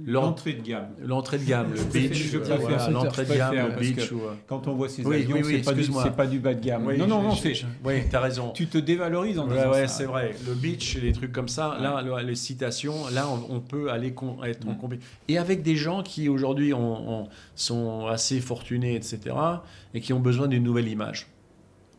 l'entrée 0.06 0.54
de 0.54 0.62
gamme. 0.62 0.88
L'entrée 1.04 1.38
de 1.38 1.46
gamme, 1.46 1.74
le 1.74 1.84
beach, 1.84 2.14
je 2.32 2.38
euh, 2.38 2.40
préfère 2.42 2.60
voilà, 2.60 2.80
ce 2.80 2.92
l'entrée 2.92 3.26
de 3.26 3.34
gamme, 3.34 3.56
le 3.56 3.80
beach. 3.80 4.12
ou, 4.12 4.16
euh, 4.18 4.34
Quand 4.48 4.68
on 4.68 4.74
voit 4.76 4.90
ces 4.90 5.04
Oui, 5.06 5.16
avions, 5.18 5.36
oui, 5.38 5.42
oui, 5.46 5.62
c'est 5.64 5.64
pas, 6.16 6.26
du- 6.28 6.40
bas 6.40 6.54
de 6.54 6.64
gamme. 6.66 6.84
Non, 6.98 7.08
non, 7.08 7.22
non, 7.22 7.36
c'est- 7.36 7.66
Oui, 7.86 7.94
t'as 8.10 8.20
raison. 8.20 8.52
tu 8.52 8.68
te 8.68 8.78
dévalorises 8.78 9.40
en 9.40 9.48
Ouais, 9.48 9.56
disant 9.56 9.72
ouais, 9.72 9.88
c'est 9.88 10.06
vrai. 10.06 10.36
Le 10.48 10.54
beach 10.54 10.98
les 11.02 11.12
trucs 11.14 11.32
comme 11.32 11.48
ça, 11.48 11.78
là, 11.82 12.02
le- 12.02 12.28
les 12.28 12.36
citations, 12.36 13.08
là, 13.14 13.28
on, 13.30 13.56
on 13.56 13.60
peut 13.60 13.90
aller 13.92 14.12
con- 14.14 14.44
être 14.44 14.68
en 14.68 14.72
Mm. 14.72 14.78
compé- 14.78 15.00
Et 15.28 15.38
avec 15.38 15.62
des 15.64 15.76
gens 15.76 16.04
qui 16.04 16.30
aujourd'hui 16.30 16.74
ont- 16.74 17.22
ont- 17.22 17.28
sont 17.56 18.06
assez 18.08 18.40
fortunés, 18.40 18.96
etc., 18.96 19.20
et 19.94 20.02
qui 20.02 20.14
ont 20.14 20.20
besoin 20.20 20.48
d'une 20.48 20.64
nouvelle 20.64 20.88
image. 20.88 21.28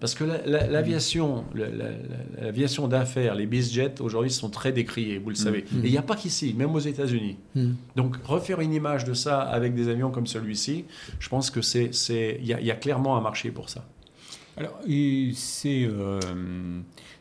Parce 0.00 0.14
que 0.14 0.22
la- 0.22 0.46
la- 0.46 0.66
l'aviation, 0.68 1.44
la- 1.54 1.68
la- 1.68 1.90
la- 1.90 2.44
l'aviation 2.44 2.86
d'affaires, 2.86 3.34
les 3.34 3.46
bizjets 3.46 4.00
aujourd'hui 4.00 4.30
sont 4.30 4.48
très 4.48 4.70
décriés, 4.70 5.18
vous 5.18 5.30
le 5.30 5.34
savez. 5.34 5.64
Mm. 5.72 5.78
Et 5.84 5.86
il 5.88 5.90
n'y 5.90 5.98
a 5.98 6.02
pas 6.02 6.14
qu'ici, 6.14 6.54
même 6.56 6.72
aux 6.72 6.78
États-Unis. 6.78 7.36
Hmm. 7.56 7.72
Donc 7.96 8.16
refaire 8.24 8.60
une 8.60 8.72
image 8.72 9.04
de 9.04 9.12
ça 9.14 9.40
avec 9.40 9.74
des 9.74 9.88
avions 9.88 10.10
comme 10.12 10.26
celui-ci, 10.28 10.84
je 11.18 11.28
pense 11.28 11.50
que 11.50 11.62
c'est, 11.62 11.90
il 12.40 12.46
y, 12.46 12.52
a- 12.54 12.60
il 12.60 12.66
y 12.66 12.70
a 12.70 12.76
clairement 12.76 13.16
un 13.16 13.20
marché 13.20 13.50
pour 13.50 13.68
ça. 13.70 13.84
Alors, 14.56 14.78
c'est 15.34 15.84
euh, 15.88 16.20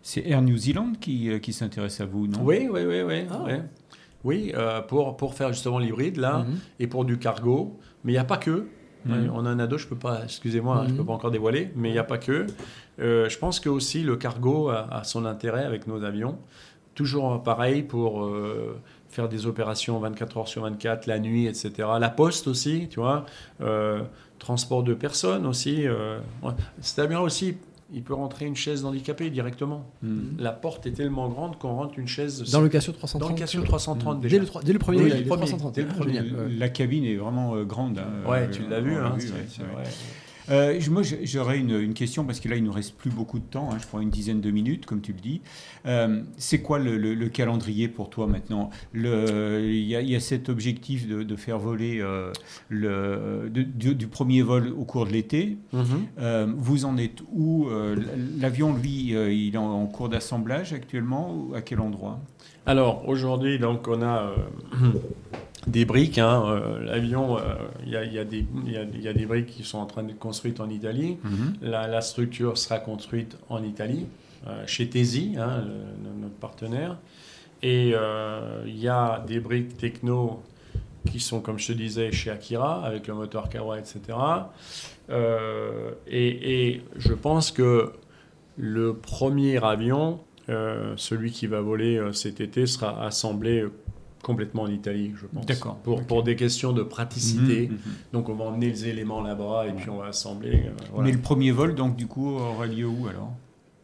c'est 0.03 0.25
Air 0.27 0.41
New 0.41 0.57
Zealand 0.57 0.93
qui, 0.99 1.29
euh, 1.29 1.39
qui 1.39 1.53
s'intéresse 1.53 1.99
à 2.01 2.05
vous, 2.05 2.27
non? 2.27 2.39
Oui, 2.43 2.67
oui, 2.71 2.81
oui, 2.87 3.01
oui. 3.01 3.21
Ah. 3.29 3.43
oui. 3.47 3.53
Oui, 4.23 4.51
euh, 4.55 4.81
pour, 4.81 5.15
pour 5.17 5.35
faire 5.35 5.53
justement 5.53 5.79
l'hybride 5.79 6.17
là 6.17 6.39
Mhm. 6.39 6.57
et 6.79 6.87
pour 6.87 7.05
du 7.05 7.17
cargo, 7.17 7.79
mais 8.03 8.11
il 8.11 8.15
n'y 8.15 8.19
a 8.19 8.23
pas 8.23 8.37
que. 8.37 8.67
Mhm. 9.07 9.31
On 9.33 9.45
a 9.45 9.55
d'autres, 9.67 9.83
je 9.83 9.87
peux 9.87 9.95
pas, 9.95 10.21
excusez-moi, 10.23 10.83
je 10.87 10.91
Mhm. 10.91 10.97
peux 10.97 11.05
pas 11.05 11.13
encore 11.13 11.31
dévoiler, 11.31 11.71
mais 11.75 11.89
il 11.89 11.93
n'y 11.93 11.97
a 11.99 12.03
pas 12.03 12.17
que. 12.17 12.47
Euh, 12.99 13.29
je 13.29 13.37
pense 13.37 13.59
que 13.59 13.69
aussi 13.69 14.03
le 14.03 14.15
cargo 14.17 14.69
a, 14.69 14.87
a 14.91 15.03
son 15.03 15.25
intérêt 15.25 15.63
avec 15.65 15.87
nos 15.87 16.03
avions. 16.03 16.37
Toujours 16.95 17.43
pareil 17.43 17.83
pour 17.83 18.23
euh, 18.25 18.79
faire 19.09 19.29
des 19.29 19.45
opérations 19.45 19.99
24 19.99 20.37
heures 20.37 20.47
sur 20.47 20.63
24, 20.63 21.05
la 21.05 21.19
nuit, 21.19 21.45
etc. 21.45 21.71
La 21.99 22.09
poste 22.09 22.47
aussi, 22.47 22.87
tu 22.89 22.99
vois. 22.99 23.25
Euh, 23.61 24.01
transport 24.39 24.83
de 24.83 24.93
personnes 24.93 25.45
aussi. 25.45 25.87
ouais. 25.87 26.51
Cet 26.81 26.99
avion 26.99 27.21
aussi, 27.21 27.57
il 27.93 28.03
peut 28.03 28.13
rentrer 28.13 28.45
une 28.45 28.55
chaise 28.55 28.83
handicapée 28.85 29.29
directement. 29.29 29.89
Hmm. 30.03 30.35
La 30.39 30.51
porte 30.51 30.85
est 30.85 30.91
tellement 30.91 31.29
grande 31.29 31.57
qu'on 31.57 31.75
rentre 31.75 31.97
une 31.99 32.07
chaise 32.07 32.43
Dans 32.51 32.61
le 32.61 32.69
Casio 32.69 32.91
330. 32.93 33.21
dans 33.21 33.29
le 33.33 33.39
Casio 33.39 33.61
330 33.63 34.19
déjà. 34.21 34.35
Dès 34.35 34.39
le, 34.39 34.45
trois- 34.45 34.61
dès 34.61 34.73
le 34.73 34.79
premier, 34.79 35.03
Oui, 35.03 35.11
a 35.11 35.17
le 35.17 35.23
premier, 35.25 35.45
330. 35.45 35.75
dès 35.75 35.81
le 35.83 35.87
premier. 35.87 36.21
La 36.57 36.69
cabine 36.69 37.05
est 37.05 37.15
vraiment 37.15 37.55
euh, 37.55 37.63
grande. 37.63 37.97
hein. 37.99 38.29
Ouais, 38.29 38.43
Euh, 38.43 38.51
tu 38.51 38.63
l'as 38.67 38.81
vu, 38.81 38.95
hein, 38.95 39.13
vu, 39.17 39.21
c'est- 39.27 39.33
ouais, 39.33 39.45
c'est 39.47 39.63
vrai. 39.63 39.75
ouais. 39.83 39.89
Euh, 40.49 40.79
moi, 40.89 41.01
j'aurais 41.23 41.59
une, 41.59 41.71
une 41.79 41.93
question 41.93 42.23
parce 42.23 42.39
que 42.39 42.47
là, 42.47 42.55
il 42.55 42.63
nous 42.63 42.71
reste 42.71 42.95
plus 42.95 43.09
beaucoup 43.09 43.39
de 43.39 43.43
temps. 43.45 43.69
hein, 43.71 43.77
je 43.81 43.87
prends 43.87 43.99
une 43.99 44.09
dizaine 44.09 44.39
de 44.41 44.49
minutes, 44.51 44.85
comme 44.85 45.01
tu 45.01 45.11
le 45.13 45.19
dis. 45.19 45.41
Euh, 45.85 46.21
c'est 46.37 46.61
quoi 46.61 46.79
le, 46.79 46.97
le- 46.97 47.13
le 47.15 47.29
calendrier 47.29 47.87
pour 47.87 48.09
toi 48.09 48.27
maintenant? 48.27 48.69
Il 48.93 49.01
y, 49.05 49.95
a- 49.95 50.01
il 50.01 50.09
y 50.09 50.15
a 50.15 50.19
cet 50.19 50.49
objectif 50.49 51.07
de, 51.07 51.23
de 51.23 51.35
faire 51.35 51.59
voler 51.59 51.99
euh, 52.01 52.31
le, 52.69 53.49
de- 53.53 53.63
du, 53.63 53.95
du 53.95 54.07
premier 54.07 54.41
vol 54.41 54.73
au 54.77 54.85
cours 54.85 55.05
de 55.05 55.11
l'été. 55.11 55.57
Mhm. 55.73 55.85
Euh, 56.19 56.47
vous 56.57 56.85
en 56.85 56.97
êtes 56.97 57.21
où 57.33 57.67
L'avion, 58.39 58.73
lui, 58.75 59.13
il 59.47 59.53
est 59.53 59.57
en, 59.57 59.65
en 59.81 59.85
cours 59.87 60.09
d'assemblage 60.09 60.73
actuellement 60.73 61.33
ou 61.35 61.53
à 61.55 61.61
quel 61.61 61.79
endroit? 61.81 62.19
Alors 62.65 63.07
aujourd'hui, 63.07 63.59
donc 63.59 63.87
on 63.87 64.01
a 64.01 64.33
des 65.67 65.85
briques. 65.85 66.17
hein, 66.17 66.43
euh, 66.47 66.83
L'avion, 66.83 67.37
euh, 67.37 67.41
il 67.85 67.91
y, 67.91 67.95
a, 67.97 68.03
il 68.03 68.11
y 68.11 68.15
y 68.15 68.19
a- 68.19 68.23
il 68.93 69.01
y 69.01 69.07
a 69.07 69.13
des 69.13 69.25
briques 69.25 69.47
qui 69.47 69.63
sont 69.63 69.77
en 69.79 69.85
train 69.85 70.03
d'être 70.03 70.17
construites 70.19 70.59
en 70.59 70.69
Italie. 70.69 71.17
La, 71.61 71.87
la 71.87 72.01
structure 72.01 72.57
sera 72.57 72.79
construite 72.79 73.37
en 73.49 73.63
Italie, 73.63 74.05
euh, 74.47 74.63
chez 74.65 74.87
Tesi, 74.89 75.35
hein, 75.37 75.63
notre 76.21 76.35
partenaire. 76.35 76.97
Et 77.63 77.91
euh, 77.95 78.63
il 78.65 78.77
y 78.79 78.87
a 78.87 79.23
des 79.27 79.39
briques 79.39 79.77
techno 79.77 80.41
qui 81.09 81.19
sont, 81.19 81.39
comme 81.41 81.57
je 81.57 81.67
te 81.67 81.73
disais, 81.73 82.11
chez 82.11 82.29
Akira, 82.31 82.85
avec 82.85 83.07
le 83.07 83.13
moteur 83.13 83.49
Kawa, 83.49 83.79
etc. 83.79 83.99
Euh, 85.09 85.91
et, 86.07 86.67
et 86.69 86.81
je 86.97 87.13
pense 87.13 87.51
que 87.51 87.91
le 88.57 88.93
premier 88.95 89.63
avion, 89.63 90.19
euh, 90.49 90.93
celui 90.97 91.31
qui 91.31 91.47
va 91.47 91.61
voler 91.61 91.97
euh, 91.97 92.11
cet 92.13 92.41
été, 92.41 92.65
sera 92.65 93.03
assemblé 93.05 93.61
euh, 93.61 93.71
complètement 94.27 94.63
en 94.63 94.67
Italie, 94.69 95.13
je 95.19 95.25
pense. 95.25 95.45
D'accord. 95.47 95.77
Pour, 95.77 96.03
pour 96.03 96.21
des 96.21 96.35
questions 96.35 96.71
de 96.73 96.83
praticité. 96.83 97.67
Mhm, 97.69 97.73
mhm. 97.75 97.79
Donc 98.13 98.29
on 98.29 98.35
va 98.35 98.45
emmener 98.45 98.69
les 98.69 98.85
éléments 98.87 99.21
là-bas 99.21 99.65
et 99.67 99.71
puis 99.73 99.89
on 99.89 99.97
va 99.97 100.07
assembler. 100.07 100.65
euh, 100.67 100.71
voilà. 100.91 101.05
Mais 101.07 101.11
le 101.15 101.21
premier 101.21 101.51
vol, 101.51 101.73
donc, 101.73 101.95
du 101.95 102.05
coup, 102.07 102.35
aura 102.35 102.67
lieu 102.67 102.85
où 102.85 103.07
alors? 103.07 103.31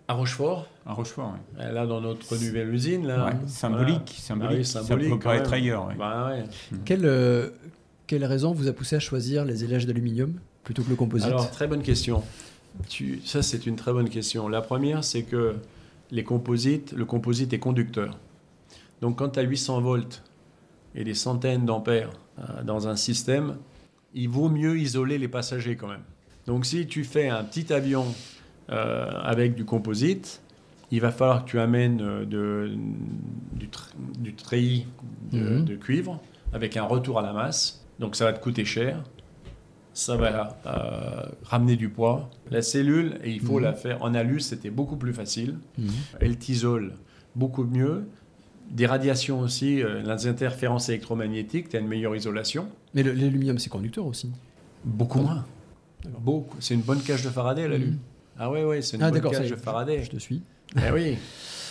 À 0.07 0.13
Rochefort, 0.15 0.67
À 0.85 0.93
Rochefort, 0.93 1.33
oui. 1.33 1.61
euh, 1.63 1.71
là 1.71 1.87
dans 1.87 2.01
notre 2.01 2.35
nouvelle 2.35 2.71
usine, 2.73 3.07
là. 3.07 3.15
Ouais, 3.15 3.21
Voilà. 3.31 3.47
symbolique, 3.47 4.15
Ah 4.17 4.21
symbolique. 4.21 4.57
oui, 4.59 4.65
symbolique, 4.65 5.09
Ça 5.09 5.15
peut 5.15 5.19
pas 5.23 5.35
être 5.37 5.53
ailleurs. 5.53 5.87
ouais. 5.87 5.95
Bah 5.97 6.27
ouais. 6.27 6.43
Quelle, 6.83 7.05
euh, 7.05 7.49
quelle 8.05 8.25
raison 8.25 8.51
vous 8.51 8.67
a 8.67 8.73
poussé 8.73 8.97
à 8.97 8.99
choisir 8.99 9.45
les 9.45 9.63
élages 9.63 9.85
d'aluminium 9.87 10.33
plutôt 10.65 10.83
que 10.83 10.89
le 10.89 10.97
composite? 10.97 11.27
Alors, 11.27 11.49
très 11.49 11.67
bonne 11.67 11.81
question. 11.81 12.21
Tu, 12.89 13.21
ça, 13.23 13.41
c'est 13.41 13.65
une 13.65 13.77
très 13.77 13.93
bonne 13.93 14.09
question. 14.09 14.49
La 14.49 14.61
première, 14.61 15.03
c'est 15.05 15.23
que 15.23 15.55
les 16.11 16.23
composites, 16.25 16.91
le 16.91 17.05
composite 17.05 17.53
est 17.53 17.59
conducteur. 17.59 18.17
Donc, 19.01 19.17
quand 19.19 19.29
tu 19.29 19.39
as 19.39 19.43
800 19.43 19.79
volts 19.81 20.21
et 20.95 21.03
des 21.03 21.13
centaines 21.13 21.65
d'ampères 21.65 22.09
euh, 22.39 22.63
dans 22.63 22.87
un 22.87 22.95
système, 22.95 23.57
il 24.13 24.29
vaut 24.29 24.49
mieux 24.49 24.77
isoler 24.77 25.17
les 25.17 25.27
passagers 25.27 25.75
quand 25.75 25.87
même. 25.87 26.03
Donc, 26.45 26.65
si 26.65 26.85
tu 26.87 27.03
fais 27.03 27.29
un 27.29 27.43
petit 27.43 27.71
avion 27.73 28.05
euh, 28.69 29.09
avec 29.23 29.55
du 29.55 29.65
composite, 29.65 30.41
il 30.91 31.01
va 31.01 31.11
falloir 31.11 31.45
que 31.45 31.49
tu 31.49 31.59
amènes 31.59 32.01
euh, 32.01 32.25
de, 32.25 32.71
du, 33.53 33.67
tr- 33.67 33.91
du 34.19 34.33
treillis 34.35 34.85
de, 35.31 35.39
Mhm. 35.39 35.65
de 35.65 35.75
cuivre 35.75 36.21
avec 36.53 36.77
un 36.77 36.83
retour 36.83 37.17
à 37.19 37.21
la 37.23 37.33
masse. 37.33 37.83
Donc, 37.99 38.15
ça 38.15 38.25
va 38.25 38.33
te 38.33 38.41
coûter 38.43 38.65
cher 38.65 39.03
ça 39.95 40.17
va 40.17 40.57
euh, 40.65 41.29
ramener 41.43 41.75
du 41.75 41.87
poids. 41.87 42.27
La 42.49 42.63
cellule, 42.63 43.19
et 43.23 43.29
il 43.29 43.39
faut 43.39 43.57
Mhm. 43.59 43.63
la 43.63 43.73
faire 43.73 44.01
en 44.01 44.15
alu, 44.15 44.39
c'était 44.39 44.71
beaucoup 44.71 44.95
plus 44.97 45.13
facile. 45.13 45.57
Mhm. 45.77 45.87
Elle 46.19 46.37
t'isole 46.39 46.93
beaucoup 47.35 47.63
mieux. 47.63 48.07
Des 48.71 48.85
radiations 48.85 49.39
aussi, 49.39 49.81
euh, 49.83 50.01
les 50.01 50.27
interférences 50.27 50.89
électromagnétiques, 50.89 51.69
tu 51.69 51.77
as 51.77 51.79
une 51.79 51.87
meilleure 51.87 52.15
isolation. 52.15 52.67
Mais 52.93 53.03
l'aluminium, 53.03 53.59
c'est 53.59 53.69
conducteur 53.69 54.05
aussi. 54.05 54.31
Beaucoup 54.83 55.19
moins. 55.19 55.45
Beaucoup. 56.19 56.55
C'est 56.59 56.73
une 56.73 56.81
bonne 56.81 57.01
cage 57.01 57.23
de 57.23 57.29
Faraday, 57.29 57.67
l'alu. 57.67 57.85
Mhm. 57.87 57.97
Ah 58.39 58.49
ouais, 58.51 58.63
ouais, 58.63 58.81
c'est 58.81 58.97
une 58.97 59.03
Ah, 59.03 59.11
bonne 59.11 59.21
cage 59.31 59.49
de. 59.49 59.55
Faraday. 59.55 60.03
Je 60.03 60.09
te 60.09 60.17
suis. 60.17 60.41
Eh 60.75 60.91
oui. 60.91 61.17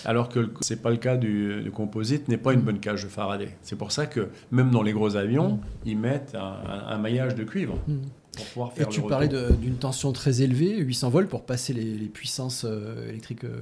Alors 0.05 0.29
que 0.29 0.39
le- 0.41 0.55
c'est 0.61 0.81
pas 0.81 0.91
le 0.91 0.97
cas 0.97 1.17
du, 1.17 1.63
du 1.63 1.71
composite, 1.71 2.29
n'est 2.29 2.37
pas 2.39 2.53
une 2.53 2.61
bonne 2.61 2.79
cage 2.81 3.03
de 3.05 3.09
Faraday. 3.09 3.49
C'est 3.63 3.77
pour 3.77 3.91
ça 3.93 4.07
que 4.07 4.29
même 4.51 4.71
dans 4.71 4.83
les 4.83 4.93
gros 4.93 5.17
avions, 5.17 5.61
ils 5.85 5.99
mettent 5.99 6.35
un, 6.37 6.99
maillage 6.99 7.35
de 7.35 7.43
cuivre 7.45 7.79
Mhm. 7.89 8.01
pour 8.37 8.45
pouvoir 8.47 8.73
Et 8.75 8.79
faire 8.81 8.89
tu 8.89 9.01
le 9.01 9.07
parlais 9.09 9.29
d'une 9.29 9.77
tension 9.77 10.13
très 10.13 10.43
élevée, 10.43 10.77
800 10.79 11.11
volts, 11.11 11.29
pour 11.29 11.45
passer 11.45 11.73
les, 11.73 11.85
les 11.97 12.07
puissances 12.09 12.65
euh, 12.65 13.09
électriques 13.09 13.45
euh, 13.45 13.61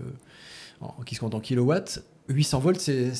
en- 0.80 0.94
qui 1.04 1.14
se 1.14 1.20
comptent 1.20 1.34
en 1.34 1.40
kilowatts. 1.40 2.02
800 2.32 2.58
volts, 2.60 2.80
c'est 2.80 3.12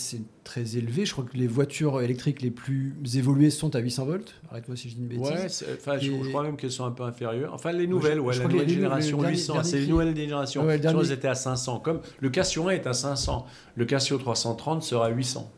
très 0.44 0.76
élevé. 0.76 1.04
Je 1.04 1.12
crois 1.12 1.24
que 1.24 1.36
les 1.36 1.46
voitures 1.46 2.00
électriques 2.00 2.42
les 2.42 2.50
plus 2.50 2.94
évoluées 3.14 3.50
sont 3.50 3.74
à 3.74 3.78
800 3.80 4.04
volts. 4.06 4.34
Arrête-moi 4.50 4.76
si 4.76 4.88
je 4.88 4.94
dis 4.94 5.00
une 5.02 5.08
bêtise. 5.08 5.22
Ouais, 5.24 5.46
enfin, 5.78 5.98
je, 5.98 6.10
Et- 6.10 6.22
je 6.24 6.28
crois 6.28 6.42
même 6.42 6.56
qu'elles 6.56 6.70
sont 6.72 6.84
un 6.84 6.90
peu 6.90 7.02
inférieures. 7.02 7.52
Enfin, 7.54 7.72
les 7.72 7.86
nouvelles, 7.86 8.20
ouais, 8.20 8.32
je 8.34 8.42
la 8.42 8.48
nouvelle 8.48 8.66
les- 8.66 8.74
génération, 8.74 9.16
le 9.18 9.22
dernier- 9.22 9.36
800, 9.38 9.52
dernier 9.54 9.68
c'est 9.68 9.80
les 9.80 9.86
nouvelles 9.86 10.16
générations. 10.16 10.64
Ouais, 10.64 10.78
dernier- 10.78 11.12
étaient 11.12 11.28
à 11.28 11.34
500. 11.34 11.80
Comme 11.80 12.00
le 12.20 12.30
Casio 12.30 12.68
1 12.68 12.70
est 12.70 12.86
à 12.86 12.92
500, 12.92 13.46
le 13.76 13.84
Casio 13.84 14.18
330 14.18 14.82
sera 14.82 15.06
à 15.06 15.10
800. 15.10 15.50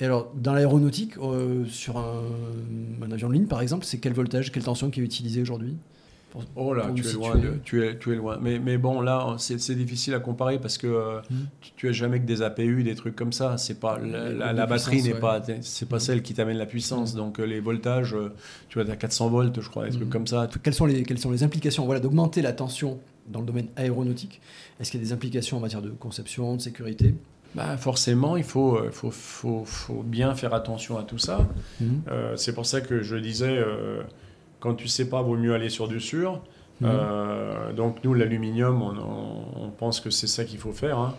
Et 0.00 0.04
alors, 0.04 0.32
dans 0.34 0.52
l'aéronautique, 0.54 1.16
euh, 1.18 1.64
sur 1.66 1.96
un, 1.98 2.22
un 3.00 3.12
avion 3.12 3.28
de 3.28 3.34
ligne 3.34 3.46
par 3.46 3.60
exemple, 3.62 3.84
c'est 3.84 3.98
quel 3.98 4.12
voltage, 4.12 4.50
quelle 4.50 4.64
tension 4.64 4.90
qui 4.90 5.00
est 5.00 5.04
utilisée 5.04 5.40
aujourd'hui? 5.40 5.76
Oh 6.56 6.74
là, 6.74 6.90
tu 6.94 7.06
es, 7.06 7.12
loin 7.12 7.40
tu, 7.64 7.84
es, 7.84 7.96
tu 7.96 8.12
es 8.12 8.16
loin. 8.16 8.38
Mais, 8.40 8.58
mais 8.58 8.76
bon, 8.76 9.00
là, 9.00 9.36
c'est 9.38 9.74
difficile 9.74 10.14
à 10.14 10.20
comparer 10.20 10.58
parce 10.58 10.78
que 10.78 10.86
euh, 10.86 11.20
hmm. 11.30 11.44
tu, 11.76 11.86
n'as 11.86 11.92
jamais 11.92 12.18
que 12.18 12.24
des 12.24 12.42
APU, 12.42 12.82
des 12.82 12.96
trucs 12.96 13.14
comme 13.14 13.32
ça. 13.32 13.56
C'est 13.56 13.78
pas 13.78 13.98
la, 13.98 14.66
batterie 14.66 15.02
n'est 15.02 15.14
pas, 15.14 15.40
c'est 15.60 15.88
pas 15.88 15.96
hmm. 15.96 16.00
celle 16.00 16.22
qui 16.22 16.34
t'amène 16.34 16.58
la 16.58 16.66
puissance. 16.66 17.14
Hmm. 17.14 17.18
Donc 17.18 17.38
euh, 17.38 17.44
les 17.44 17.60
voltages, 17.60 18.14
euh, 18.14 18.32
tu 18.68 18.80
vois, 18.80 18.90
à 18.90 18.96
400 18.96 19.28
volts, 19.28 19.60
je 19.60 19.68
crois, 19.68 19.86
des 19.86 19.92
trucs 19.92 20.10
comme 20.10 20.26
ça. 20.26 20.48
Quelles 20.62 20.74
sont 20.74 20.86
les, 20.86 21.04
quelles 21.04 21.18
sont 21.18 21.30
les 21.30 21.44
implications 21.44 21.84
voilà, 21.84 22.00
d'augmenter 22.00 22.42
la 22.42 22.52
tension 22.52 22.98
dans 23.28 23.40
le 23.40 23.46
domaine 23.46 23.68
aéronautique? 23.76 24.40
Est-ce 24.80 24.90
qu'il 24.90 25.00
y 25.00 25.04
a 25.04 25.06
des 25.06 25.12
implications 25.12 25.58
en 25.58 25.60
matière 25.60 25.82
de 25.82 25.90
conception, 25.90 26.56
de 26.56 26.60
sécurité? 26.60 27.14
Bah 27.54 27.76
forcément, 27.76 28.36
il 28.36 28.42
faut, 28.42 28.80
faut, 28.90 29.12
faut, 29.12 29.64
faut, 29.64 30.02
bien 30.02 30.34
faire 30.34 30.54
attention 30.54 30.98
à 30.98 31.04
tout 31.04 31.18
ça. 31.18 31.46
c'est 32.34 32.52
pour 32.52 32.66
ça 32.66 32.80
que 32.80 33.02
je 33.02 33.14
disais, 33.14 33.62
quand 34.64 34.74
tu 34.74 34.88
sais 34.88 35.10
pas, 35.10 35.20
vaut 35.20 35.36
mieux 35.36 35.52
aller 35.52 35.68
sur 35.68 35.88
du 35.88 36.00
sûr. 36.00 36.40
Mhm. 36.80 36.88
Euh, 36.90 37.72
donc 37.74 38.02
nous, 38.02 38.14
l'aluminium, 38.14 38.82
on, 38.82 39.68
pense 39.76 40.00
que 40.00 40.08
c'est 40.08 40.26
ça 40.26 40.44
qu'il 40.44 40.58
faut 40.58 40.72
faire. 40.72 40.98
Hein. 40.98 41.14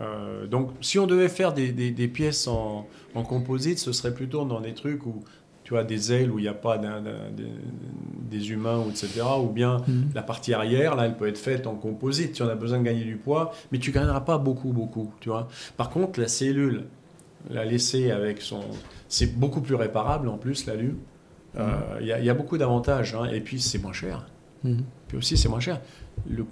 Euh, 0.00 0.46
donc 0.46 0.70
si 0.80 0.98
on 0.98 1.06
devait 1.06 1.28
faire 1.28 1.52
des, 1.52 1.72
des, 1.72 2.08
pièces 2.08 2.48
en, 2.48 2.86
en, 3.14 3.22
composite, 3.22 3.78
ce 3.78 3.92
serait 3.92 4.14
plutôt 4.14 4.46
dans 4.46 4.60
des 4.60 4.72
trucs 4.72 5.04
où 5.04 5.22
tu 5.62 5.76
as 5.76 5.84
des 5.84 6.10
ailes 6.10 6.30
où 6.30 6.38
il 6.38 6.42
n'y 6.42 6.48
a 6.48 6.54
pas 6.54 6.80
des 8.30 8.50
humains, 8.50 8.82
etc. 8.88 9.22
Ou 9.42 9.50
bien 9.50 9.82
mhm. 9.86 10.08
la 10.14 10.22
partie 10.22 10.54
arrière, 10.54 10.96
là, 10.96 11.04
elle 11.04 11.18
peut 11.18 11.28
être 11.28 11.38
faite 11.38 11.66
en 11.66 11.74
composite 11.74 12.34
si 12.34 12.42
on 12.42 12.48
a 12.48 12.54
besoin 12.54 12.78
de 12.78 12.84
gagner 12.84 13.04
du 13.04 13.16
poids, 13.16 13.52
mais 13.72 13.78
tu 13.78 13.92
gagneras 13.92 14.22
pas 14.22 14.38
beaucoup, 14.38 14.72
beaucoup. 14.72 15.12
Tu 15.20 15.28
vois. 15.28 15.48
Par 15.76 15.90
contre, 15.90 16.18
la 16.18 16.28
cellule, 16.28 16.84
la 17.50 17.66
laisser 17.66 18.10
avec 18.10 18.40
son... 18.40 18.62
C'est 19.08 19.38
beaucoup 19.38 19.60
plus 19.60 19.74
réparable 19.74 20.28
en 20.28 20.38
plus, 20.38 20.64
l'alu. 20.64 20.96
Euh, 21.58 21.98
il 22.00 22.06
y, 22.06 22.30
a 22.30 22.34
beaucoup 22.34 22.58
d'avantages. 22.58 23.14
Hein. 23.14 23.26
et 23.32 23.40
puis, 23.40 23.60
c'est 23.60 23.78
moins 23.78 23.92
cher. 23.92 24.26
Mhm. 24.64 24.84
Puis 25.08 25.16
aussi, 25.16 25.36
c'est 25.36 25.48
moins 25.48 25.60
cher. 25.60 25.80
Le 26.28 26.44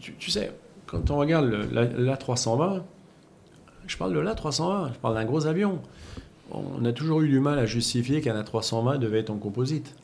tu, 0.00 0.30
sais, 0.30 0.52
quand 0.86 1.10
on 1.10 1.16
regarde 1.16 1.46
l'A320, 1.46 2.82
je 3.86 3.96
parle 3.96 4.14
de 4.14 4.20
l'A320, 4.20 4.94
je 4.94 4.98
parle 4.98 5.14
d'un 5.14 5.24
gros 5.24 5.46
avion. 5.46 5.80
On 6.50 6.84
a 6.84 6.92
toujours 6.92 7.22
eu 7.22 7.28
du 7.28 7.40
mal 7.40 7.58
à 7.58 7.66
justifier 7.66 8.20
qu'un 8.20 8.40
A320 8.40 8.98
devait 8.98 9.20
être 9.20 9.30
en 9.30 9.36
composite. 9.36 9.94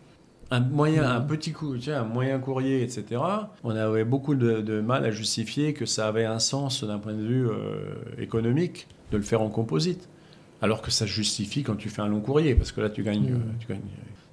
Un 0.51 0.61
moyen, 0.61 1.11
un 1.11 1.21
petit 1.21 1.53
coup, 1.53 1.77
un 1.89 2.05
moyen 2.05 2.39
courrier, 2.39 2.83
etc. 2.83 3.23
On 3.65 3.71
avait 3.71 4.05
beaucoup 4.05 4.35
de, 4.35 4.81
mal 4.81 5.05
à 5.05 5.11
justifier 5.11 5.73
que 5.73 5.87
ça 5.87 6.09
avait 6.09 6.27
un 6.27 6.39
sens 6.39 6.85
d'un 6.85 6.99
point 6.99 7.15
de 7.15 7.23
vue 7.23 7.49
euh, 7.49 7.95
économique 8.19 8.87
de 9.13 9.17
le 9.17 9.23
faire 9.23 9.41
en 9.41 9.49
composite. 9.49 10.09
Alors 10.61 10.83
que 10.83 10.91
ça 10.91 11.07
justifie 11.07 11.63
quand 11.63 11.77
tu 11.77 11.89
fais 11.89 12.03
un 12.03 12.09
long 12.09 12.21
courrier, 12.21 12.55
parce 12.55 12.71
que 12.71 12.81
là 12.81 12.91
tu 12.91 13.03
gagnes, 13.03 13.31
mhm. 13.31 13.35
euh, 13.35 13.53
tu 13.61 13.67
gagnes 13.67 13.81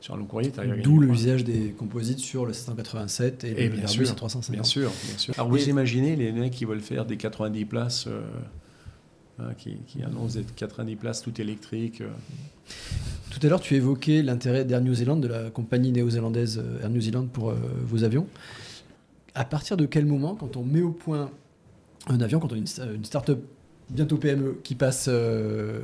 sur 0.02 0.14
un 0.14 0.18
long 0.18 0.26
courrier, 0.26 0.52
D'où 0.84 1.00
l'usage 1.00 1.44
des 1.44 1.72
composites 1.72 2.20
sur 2.20 2.46
le 2.46 2.54
787 2.54 3.44
et, 3.44 3.70
le 3.70 3.76
bien 3.76 3.88
sûr, 3.88 4.16
350. 4.16 4.54
Bien 4.54 4.64
sûr, 4.64 4.92
bien 5.06 5.18
sûr. 5.18 5.34
Alors 5.36 5.50
vous 5.50 5.70
imaginez 5.70 6.16
les 6.16 6.32
mecs 6.32 6.54
qui 6.54 6.66
veulent 6.66 6.80
faire 6.80 7.06
des 7.06 7.18
90 7.18 7.66
places, 7.66 8.08
euh, 8.08 8.22
hein, 9.40 9.54
qui, 9.58 9.78
annoncent 10.04 10.40
des 10.40 10.46
90 10.56 10.96
places 10.96 11.22
tout 11.22 11.40
électriques. 11.42 12.02
Euh. 12.02 12.10
Tout 13.30 13.40
à 13.46 13.50
l'heure, 13.50 13.60
tu 13.60 13.76
évoquais 13.76 14.22
l'intérêt 14.22 14.64
d'Air 14.64 14.82
New 14.82 14.94
Zealand, 14.94 15.18
de 15.18 15.28
la 15.28 15.50
compagnie 15.50 15.92
néo-zélandaise 15.92 16.60
euh, 16.64 16.82
Air 16.82 16.90
New 16.90 17.02
Zealand 17.02 17.28
pour 17.28 17.54
vos 17.84 18.04
avions. 18.04 18.28
À 19.36 19.46
partir 19.46 19.78
de 19.78 19.86
quel 19.86 20.06
moment, 20.06 20.36
quand 20.36 20.56
on 20.58 20.64
met 20.64 20.82
au 20.82 20.92
point 20.92 21.30
un 22.08 22.22
avion, 22.22 22.40
quand 22.40 22.52
on 22.54 22.56
est 22.56 22.60
une, 22.60 22.96
une 22.96 23.06
start-up 23.06 23.42
bientôt 23.90 24.18
PME 24.18 24.60
qui 24.64 24.76
passe, 24.76 25.08
euh, 25.10 25.82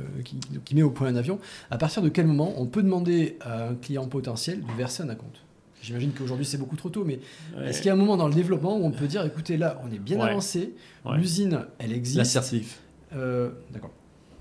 qui, 0.64 0.74
met 0.74 0.82
au 0.82 0.90
point 0.90 1.08
un 1.08 1.16
avion, 1.16 1.38
à 1.70 1.78
partir 1.78 2.02
de 2.02 2.08
quel 2.08 2.26
moment 2.26 2.54
on 2.56 2.66
peut 2.66 2.82
demander 2.82 3.36
à 3.40 3.68
un 3.68 3.74
client 3.74 4.06
potentiel 4.06 4.60
de 4.60 4.72
verser 4.76 5.02
un 5.02 5.08
acompte? 5.08 5.40
J'imagine 5.82 6.12
qu'aujourd'hui 6.12 6.46
c'est 6.46 6.58
beaucoup 6.58 6.76
trop 6.76 6.88
tôt, 6.88 7.04
mais 7.04 7.20
est-ce 7.64 7.78
qu'il 7.78 7.86
y 7.86 7.90
a 7.90 7.92
un 7.92 7.96
moment 7.96 8.16
dans 8.16 8.28
le 8.28 8.34
développement 8.34 8.76
où 8.76 8.84
on 8.84 8.90
peut 8.90 9.06
dire, 9.06 9.24
écoutez, 9.24 9.56
là 9.56 9.80
on 9.84 9.92
est 9.92 9.98
bien 9.98 10.20
avancé, 10.20 10.74
l'usine 11.12 11.66
elle 11.78 11.92
existe. 11.92 12.18
L'assertif. 12.18 12.80
Euh, 13.14 13.50
D'accord. 13.72 13.92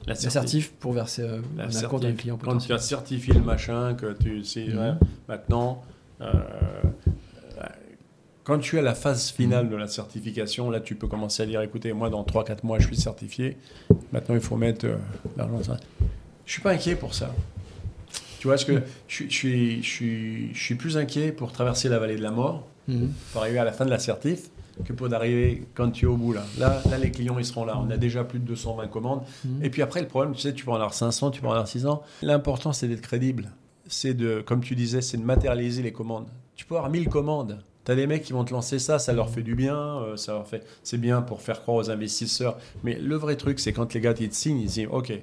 L'assertif 0.08 0.72
pour 0.74 0.94
verser 0.94 1.24
euh, 1.24 1.42
un 1.60 1.76
acompte 1.76 2.06
à 2.06 2.08
un 2.08 2.14
client 2.14 2.38
potentiel. 2.38 2.60
Quand 2.62 2.68
tu 2.68 2.74
as 2.74 2.88
certifié 2.88 3.34
le 3.34 3.42
machin, 3.42 3.96
que 3.96 4.14
tu 4.14 4.44
sais, 4.44 4.68
mhm. 4.68 4.98
maintenant, 5.28 5.84
quand 8.46 8.60
tu 8.60 8.78
es 8.78 8.80
à 8.80 8.84
la 8.84 8.94
phase 8.94 9.32
finale 9.32 9.70
de 9.70 9.76
la 9.76 9.88
certification, 9.88 10.70
là, 10.70 10.80
tu 10.80 10.96
peux 10.96 11.08
commencer 11.08 11.44
à 11.44 11.46
dire, 11.48 11.62
écoutez, 11.62 11.92
moi, 11.94 12.12
dans 12.12 12.24
3-4 12.24 12.60
mois, 12.64 12.78
je 12.78 12.86
suis 12.86 12.96
certifié. 12.96 13.58
Maintenant, 14.14 14.36
il 14.36 14.42
faut 14.42 14.56
mettre 14.56 14.86
euh, 14.86 14.98
l'argent. 15.36 15.62
Je 15.66 15.72
ne 15.72 16.08
suis 16.46 16.62
pas 16.62 16.72
inquiet 16.72 16.96
pour 16.96 17.16
ça. 17.16 17.34
Tu 18.40 18.48
vois, 18.48 18.58
ce 18.58 18.66
que 18.66 18.84
je, 19.08 19.24
je, 19.28 19.82
je, 19.82 20.54
je, 20.54 20.60
suis 20.60 20.76
plus 20.76 20.96
inquiet 20.96 21.32
pour 21.32 21.52
traverser 21.52 21.90
la 21.90 21.98
vallée 21.98 22.18
de 22.18 22.22
la 22.22 22.30
mort, 22.30 22.68
mhm. 22.88 23.12
pour 23.34 23.42
arriver 23.42 23.58
à 23.58 23.64
la 23.64 23.72
fin 23.72 23.84
de 23.84 23.90
la 23.90 23.98
certif, 23.98 24.52
que 24.86 24.94
pour 24.94 25.10
d'arriver 25.10 25.66
quand 25.74 25.90
tu 25.90 26.06
es 26.06 26.08
au 26.08 26.16
bout. 26.16 26.34
Là. 26.34 26.44
là, 26.60 26.84
là, 26.88 27.00
les 27.00 27.10
clients, 27.10 27.40
ils 27.40 27.46
seront 27.46 27.66
là. 27.66 27.80
On 27.80 27.90
a 27.90 27.98
déjà 27.98 28.24
plus 28.24 28.38
de 28.38 28.46
220 28.46 28.88
commandes. 28.90 29.24
Et 29.64 29.72
puis 29.72 29.82
après, 29.82 30.02
le 30.02 30.08
problème, 30.08 30.36
tu 30.36 30.42
sais, 30.42 30.54
tu 30.54 30.66
peux 30.66 30.72
en 30.72 30.76
avoir 30.76 30.94
500, 30.94 31.32
tu 31.32 31.42
peux 31.42 31.48
en 31.48 31.52
avoir 31.52 31.68
600. 31.68 32.04
L'important, 32.22 32.74
c'est 32.74 32.88
d'être 32.88 33.02
crédible. 33.02 33.52
C'est 33.88 34.14
de, 34.14 34.42
comme 34.42 34.62
tu 34.62 34.76
disais, 34.76 35.02
c'est 35.02 35.18
de 35.18 35.24
matérialiser 35.24 35.82
les 35.82 35.92
commandes. 35.92 36.28
Tu 36.56 36.66
peux 36.66 36.76
avoir 36.76 36.92
1000 36.92 37.10
commandes. 37.10 37.64
Tu 37.86 37.92
as 37.92 37.96
des 37.96 38.08
mecs 38.08 38.24
qui 38.24 38.34
vont 38.34 38.44
te 38.44 38.52
lancer 38.52 38.80
ça, 38.80 39.00
ça 39.00 39.14
leur 39.14 39.30
fait 39.30 39.44
du 39.44 39.56
bien, 39.56 39.78
euh, 39.78 40.18
ça 40.18 40.34
leur 40.34 40.48
fait, 40.48 40.66
c'est 40.84 40.98
bien 40.98 41.22
pour 41.22 41.42
faire 41.42 41.62
croire 41.62 41.78
aux 41.78 41.92
investisseurs. 41.92 42.58
Mais 42.84 42.98
le 43.00 43.16
vrai 43.16 43.36
truc, 43.36 43.60
c'est 43.60 43.74
quand 43.74 43.94
les 43.94 44.02
gars 44.02 44.14
ils 44.20 44.30
te 44.30 44.36
signent, 44.36 44.60
ils 44.60 44.68
disent 44.68 44.88
Ok, 44.92 45.14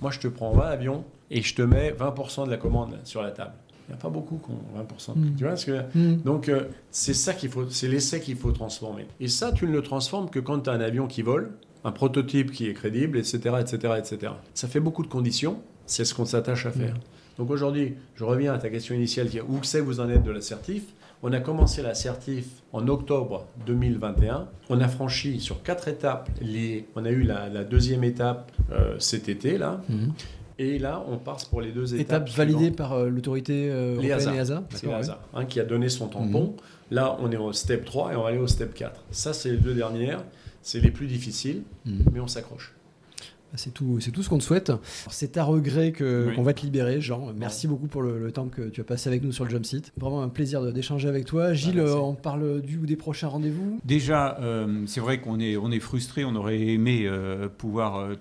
moi 0.00 0.10
je 0.10 0.20
te 0.20 0.28
prends 0.28 0.52
20 0.52 0.66
avions 0.66 1.04
et 1.30 1.42
je 1.42 1.54
te 1.54 1.62
mets 1.62 1.92
20% 1.92 2.46
de 2.46 2.50
la 2.50 2.56
commande 2.56 2.98
sur 3.04 3.22
la 3.22 3.32
table. 3.32 3.54
Il 3.88 3.92
n'y 3.92 3.98
a 3.98 4.02
pas 4.02 4.08
beaucoup 4.08 4.38
qui 4.38 4.50
ont 4.50 4.82
20%. 4.82 5.16
Mm. 5.16 5.36
Tu 5.36 5.44
vois 5.44 5.56
ce 5.56 5.66
que... 5.66 5.82
Mm. 5.94 6.22
Donc 6.22 6.48
euh, 6.48 6.64
c'est 6.90 7.14
ça 7.14 7.34
qu'il 7.34 7.50
faut, 7.50 7.68
c'est 7.70 7.88
l'essai 7.88 8.20
qu'il 8.20 8.36
faut 8.36 8.52
transformer. 8.52 9.06
Et 9.20 9.28
ça, 9.28 9.52
tu 9.52 9.66
ne 9.66 9.72
le 9.72 9.82
transformes 9.82 10.28
que 10.28 10.40
quand 10.40 10.60
tu 10.60 10.70
as 10.70 10.72
un 10.72 10.80
avion 10.80 11.06
qui 11.06 11.22
vole, 11.22 11.52
un 11.84 11.92
prototype 11.92 12.50
qui 12.50 12.68
est 12.68 12.74
crédible, 12.74 13.18
etc., 13.18 13.56
etc., 13.60 13.94
etc. 13.98 14.32
Ça 14.54 14.66
fait 14.66 14.80
beaucoup 14.80 15.02
de 15.02 15.08
conditions. 15.08 15.60
C'est 15.86 16.04
ce 16.04 16.14
qu'on 16.14 16.24
s'attache 16.24 16.66
à 16.66 16.72
faire. 16.72 16.94
Mm. 16.94 17.38
Donc 17.38 17.50
aujourd'hui, 17.50 17.94
je 18.16 18.24
reviens 18.24 18.54
à 18.54 18.58
ta 18.58 18.70
question 18.70 18.94
initiale, 18.94 19.28
qui 19.28 19.38
est 19.38 19.42
où 19.42 19.60
c'est 19.62 19.78
que 19.78 19.84
vous 19.84 20.00
en 20.00 20.08
êtes 20.08 20.24
de 20.24 20.30
l'assertif? 20.32 20.82
On 21.22 21.32
a 21.32 21.40
commencé 21.40 21.82
l'assertif 21.82 22.46
en 22.72 22.86
octobre 22.88 23.46
2021. 23.66 24.48
On 24.68 24.80
a 24.80 24.88
franchi 24.88 25.40
sur 25.40 25.62
quatre 25.62 25.88
étapes. 25.88 26.28
Les, 26.40 26.86
on 26.94 27.04
a 27.04 27.10
eu 27.10 27.22
la, 27.22 27.64
deuxième 27.64 28.04
étape 28.04 28.52
euh, 28.72 28.96
cet 28.98 29.28
été, 29.28 29.58
là. 29.58 29.80
Mhm. 29.88 30.12
Et 30.58 30.78
là, 30.78 31.04
on 31.08 31.18
passe 31.18 31.44
pour 31.44 31.60
les 31.60 31.70
deux 31.70 31.94
étapes. 31.94 32.28
Étape 32.28 32.30
validée 32.30 32.70
par 32.70 32.94
euh, 32.94 33.08
l'autorité 33.10 33.68
euh, 33.70 33.96
européenne 33.96 34.36
EASA. 34.36 34.62
C'est 34.70 34.86
l'EASA 34.86 35.20
hein, 35.34 35.44
qui 35.44 35.60
a 35.60 35.64
donné 35.64 35.88
son 35.88 36.08
tampon. 36.08 36.44
Mhm. 36.44 36.52
Là, 36.92 37.16
on 37.20 37.30
est 37.30 37.36
au 37.36 37.52
step 37.52 37.84
3 37.84 38.12
et 38.12 38.16
on 38.16 38.22
va 38.22 38.28
aller 38.28 38.38
au 38.38 38.46
step 38.46 38.72
4. 38.72 39.04
Ça, 39.10 39.32
c'est 39.32 39.50
les 39.50 39.58
deux 39.58 39.74
dernières. 39.74 40.22
C'est 40.62 40.80
les 40.80 40.90
plus 40.90 41.06
difficiles, 41.06 41.62
mhm. 41.84 42.04
mais 42.12 42.20
on 42.20 42.26
s'accroche. 42.26 42.75
C'est 43.56 43.72
tout, 43.72 44.00
c'est 44.00 44.10
tout 44.10 44.22
ce 44.22 44.28
qu'on 44.28 44.38
te 44.38 44.44
souhaite. 44.44 44.72
C'est 45.10 45.36
à 45.36 45.44
regret 45.44 45.92
que, 45.92 46.34
qu'on 46.34 46.42
va 46.42 46.54
te 46.54 46.62
libérer, 46.62 47.00
Jean. 47.00 47.32
Merci 47.34 47.66
beaucoup 47.66 47.86
pour 47.86 48.02
le, 48.02 48.30
temps 48.32 48.46
que 48.46 48.62
tu 48.68 48.80
as 48.80 48.84
passé 48.84 49.08
avec 49.08 49.22
nous 49.22 49.32
sur 49.32 49.44
le 49.44 49.50
Jump 49.50 49.64
Site. 49.64 49.92
Vraiment 49.96 50.22
un 50.22 50.28
plaisir 50.28 50.60
d'échanger 50.72 51.08
avec 51.08 51.24
toi. 51.24 51.52
Gilles, 51.52 51.82
ah, 51.84 51.96
on 51.96 52.14
parle 52.14 52.60
du 52.60 52.78
ou 52.78 52.86
des 52.86 52.96
prochains 52.96 53.28
rendez-vous? 53.28 53.80
Déjà, 53.84 54.38
euh, 54.40 54.82
c'est 54.86 55.00
vrai 55.00 55.20
qu'on 55.20 55.40
est, 55.40 55.56
on 55.56 55.70
est 55.70 55.80
frustré. 55.80 56.24
On 56.24 56.34
aurait 56.34 56.60
aimé 56.60 57.02
euh, 57.04 57.48
pouvoir 57.48 57.96
euh, 57.96 58.14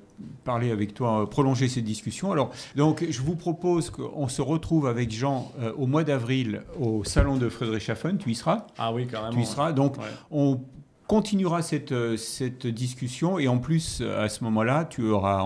parler 0.43 0.71
avec 0.71 0.93
toi, 0.93 1.29
prolonger 1.29 1.67
ces 1.67 1.81
discussions. 1.81 2.31
Alors, 2.31 2.51
donc, 2.75 3.05
je 3.09 3.21
vous 3.21 3.35
propose 3.35 3.89
qu'on 3.89 4.27
se 4.27 4.41
retrouve 4.41 4.87
avec 4.87 5.11
Jean 5.11 5.51
au 5.77 5.87
mois 5.87 6.03
d'avril 6.03 6.61
au 6.79 7.03
salon 7.03 7.37
de 7.37 7.49
Friedrichshafen. 7.49 8.17
Tu 8.17 8.31
y 8.31 8.35
seras? 8.35 8.67
Ah 8.77 8.93
oui, 8.93 9.07
carrément. 9.07 9.35
Tu 9.35 9.41
y 9.41 9.45
seras. 9.45 9.73
Donc, 9.73 9.95
on 10.31 10.59
continuera 11.07 11.61
cette, 11.61 11.91
euh, 11.91 12.17
cette 12.17 12.67
discussion 12.67 13.39
et 13.39 13.47
en 13.47 13.59
plus, 13.59 14.01
à 14.01 14.29
ce 14.29 14.43
moment-là, 14.43 14.85
tu 14.85 15.03
auras 15.03 15.45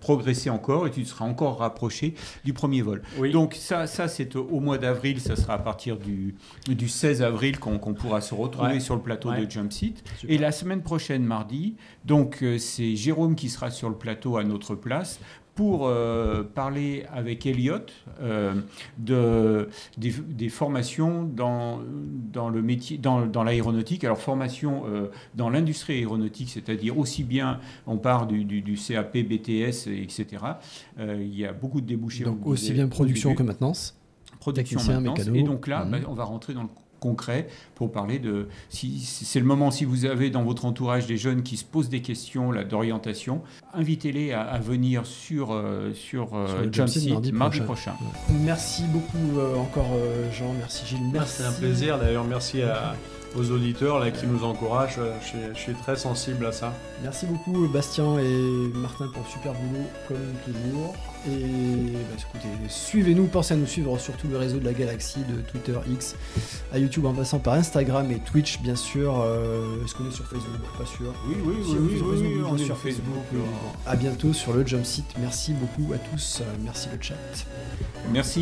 progressé 0.00 0.50
encore 0.50 0.86
et 0.86 0.90
tu 0.90 1.04
seras 1.04 1.24
encore 1.24 1.58
rapproché 1.58 2.14
du 2.44 2.52
premier 2.52 2.82
vol. 2.82 3.02
Donc 3.32 3.54
ça, 3.54 3.86
ça 3.86 4.08
c'est 4.08 4.36
au 4.36 4.60
mois 4.60 4.78
d'avril, 4.78 5.20
ça 5.20 5.36
sera 5.36 5.54
à 5.54 5.58
partir 5.58 5.96
du, 5.96 6.36
du 6.68 6.88
16 6.88 7.22
avril 7.22 7.58
qu'on 7.58 7.78
pourra 7.78 8.20
se 8.20 8.34
retrouver 8.34 8.80
sur 8.80 8.94
le 8.94 9.02
plateau 9.02 9.32
de 9.32 9.50
Jump 9.50 9.72
Seat. 9.72 10.04
Et 10.28 10.38
la 10.38 10.52
semaine 10.52 10.82
prochaine, 10.82 11.24
mardi, 11.24 11.76
donc 12.04 12.42
euh, 12.42 12.58
c'est 12.58 12.94
Jérôme 12.96 13.34
qui 13.34 13.48
sera 13.48 13.70
sur 13.70 13.88
le 13.88 13.96
plateau 13.96 14.36
à 14.36 14.44
notre 14.44 14.74
place 14.74 15.20
pour 15.56 15.88
euh, 15.88 16.42
parler 16.44 17.06
avec 17.10 17.46
Elliot 17.46 17.78
euh, 18.20 18.54
de, 18.98 19.68
des, 19.96 20.48
formations 20.50 21.24
dans, 21.24 21.80
dans 22.30 22.50
le 22.50 22.60
métier, 22.60 22.98
dans, 22.98 23.26
dans 23.26 23.42
l'aéronautique. 23.42 24.04
Alors 24.04 24.18
formation 24.18 24.84
euh, 24.86 25.08
dans 25.34 25.48
l'industrie 25.48 25.94
aéronautique, 25.94 26.50
c'est-à-dire 26.50 26.98
aussi 26.98 27.24
bien 27.24 27.58
on 27.86 27.96
part 27.96 28.26
du, 28.26 28.44
du, 28.44 28.74
CAP, 28.76 29.16
BTS, 29.16 29.88
etc. 29.88 30.26
il 30.98 31.34
y 31.34 31.46
a 31.46 31.54
beaucoup 31.54 31.80
de 31.80 31.86
débouchés. 31.86 32.24
Donc 32.24 32.46
aussi 32.46 32.74
bien 32.74 32.86
production 32.86 33.34
que 33.34 33.42
maintenance. 33.42 33.98
Production, 34.38 34.78
maintenance. 34.78 35.26
Et 35.34 35.42
donc 35.42 35.66
là, 35.66 35.84
mmh. 35.84 35.90
bah, 35.90 35.98
on 36.06 36.12
va 36.12 36.24
rentrer 36.24 36.52
dans 36.52 36.62
le 36.62 36.68
concret 37.00 37.48
pour 37.74 37.92
parler 37.92 38.18
de 38.18 38.48
si 38.68 39.00
c'est 39.00 39.40
le 39.40 39.46
moment 39.46 39.70
si 39.70 39.84
vous 39.84 40.04
avez 40.04 40.30
dans 40.30 40.42
votre 40.42 40.64
entourage 40.64 41.06
des 41.06 41.16
jeunes 41.16 41.42
qui 41.42 41.56
se 41.56 41.64
posent 41.64 41.88
des 41.88 42.02
questions 42.02 42.52
d'orientation 42.64 43.42
invitez-les 43.74 44.32
à, 44.32 44.58
venir 44.58 45.06
sur 45.06 45.52
euh, 45.52 45.92
sur, 45.94 46.34
euh, 46.34 46.68
Jump 46.72 46.88
Seat 46.88 47.32
mardi, 47.32 47.60
prochain. 47.60 47.94
merci 48.44 48.84
beaucoup 48.84 49.38
euh, 49.38 49.56
encore 49.56 49.90
Jean. 50.32 50.52
Merci 50.58 50.86
Gilles. 50.86 51.10
Merci 51.12 51.36
c'est 51.38 51.44
un 51.44 51.52
plaisir. 51.52 51.98
D'ailleurs 51.98 52.24
merci 52.24 52.62
à 52.62 52.94
aux 53.36 53.50
auditeurs 53.50 53.98
là, 53.98 54.10
qui 54.10 54.26
nous 54.26 54.44
encouragent. 54.44 54.98
Je, 55.20 55.58
suis 55.58 55.74
très 55.74 55.96
sensible 55.96 56.46
à 56.46 56.52
ça. 56.52 56.72
Merci 57.02 57.26
beaucoup 57.26 57.68
Bastien 57.68 58.18
et 58.18 58.70
Martin 58.74 59.08
pour 59.12 59.22
le 59.22 59.30
super 59.30 59.52
boulot 59.52 59.84
comme 60.08 60.16
toujours. 60.44 60.94
Et 61.28 61.92
bah, 61.92 62.16
écoutez, 62.16 62.48
suivez-nous, 62.68 63.26
pensez 63.26 63.54
à 63.54 63.56
nous 63.56 63.66
suivre 63.66 63.98
sur 63.98 64.16
tout 64.16 64.28
le 64.28 64.36
réseau 64.36 64.58
de 64.58 64.64
la 64.64 64.72
galaxie, 64.72 65.20
de 65.20 65.40
Twitter, 65.50 65.76
X, 65.90 66.14
à 66.72 66.78
YouTube 66.78 67.04
en 67.04 67.12
passant 67.12 67.40
par 67.40 67.54
Instagram 67.54 68.10
et 68.12 68.18
Twitch 68.20 68.60
bien 68.60 68.76
sûr. 68.76 69.20
Euh, 69.20 69.84
est-ce 69.84 69.94
qu'on 69.94 70.08
est 70.08 70.14
sur 70.14 70.26
Facebook? 70.26 70.60
Pas 70.78 70.86
sûr. 70.86 71.12
Oui, 71.28 71.36
oui, 71.44 71.54
oui, 71.68 72.02
oui, 72.02 72.42
on 72.48 72.56
est 72.56 72.64
sur 72.64 72.78
Facebook. 72.78 73.24
À 73.86 73.96
bientôt 73.96 74.32
sur 74.32 74.52
le 74.52 74.66
Jump 74.66 74.84
Site. 74.84 75.14
Merci 75.18 75.52
beaucoup 75.52 75.92
à 75.92 75.98
tous. 75.98 76.42
Merci 76.62 76.88
le 76.92 77.02
chat. 77.02 77.14
Merci. 78.12 78.34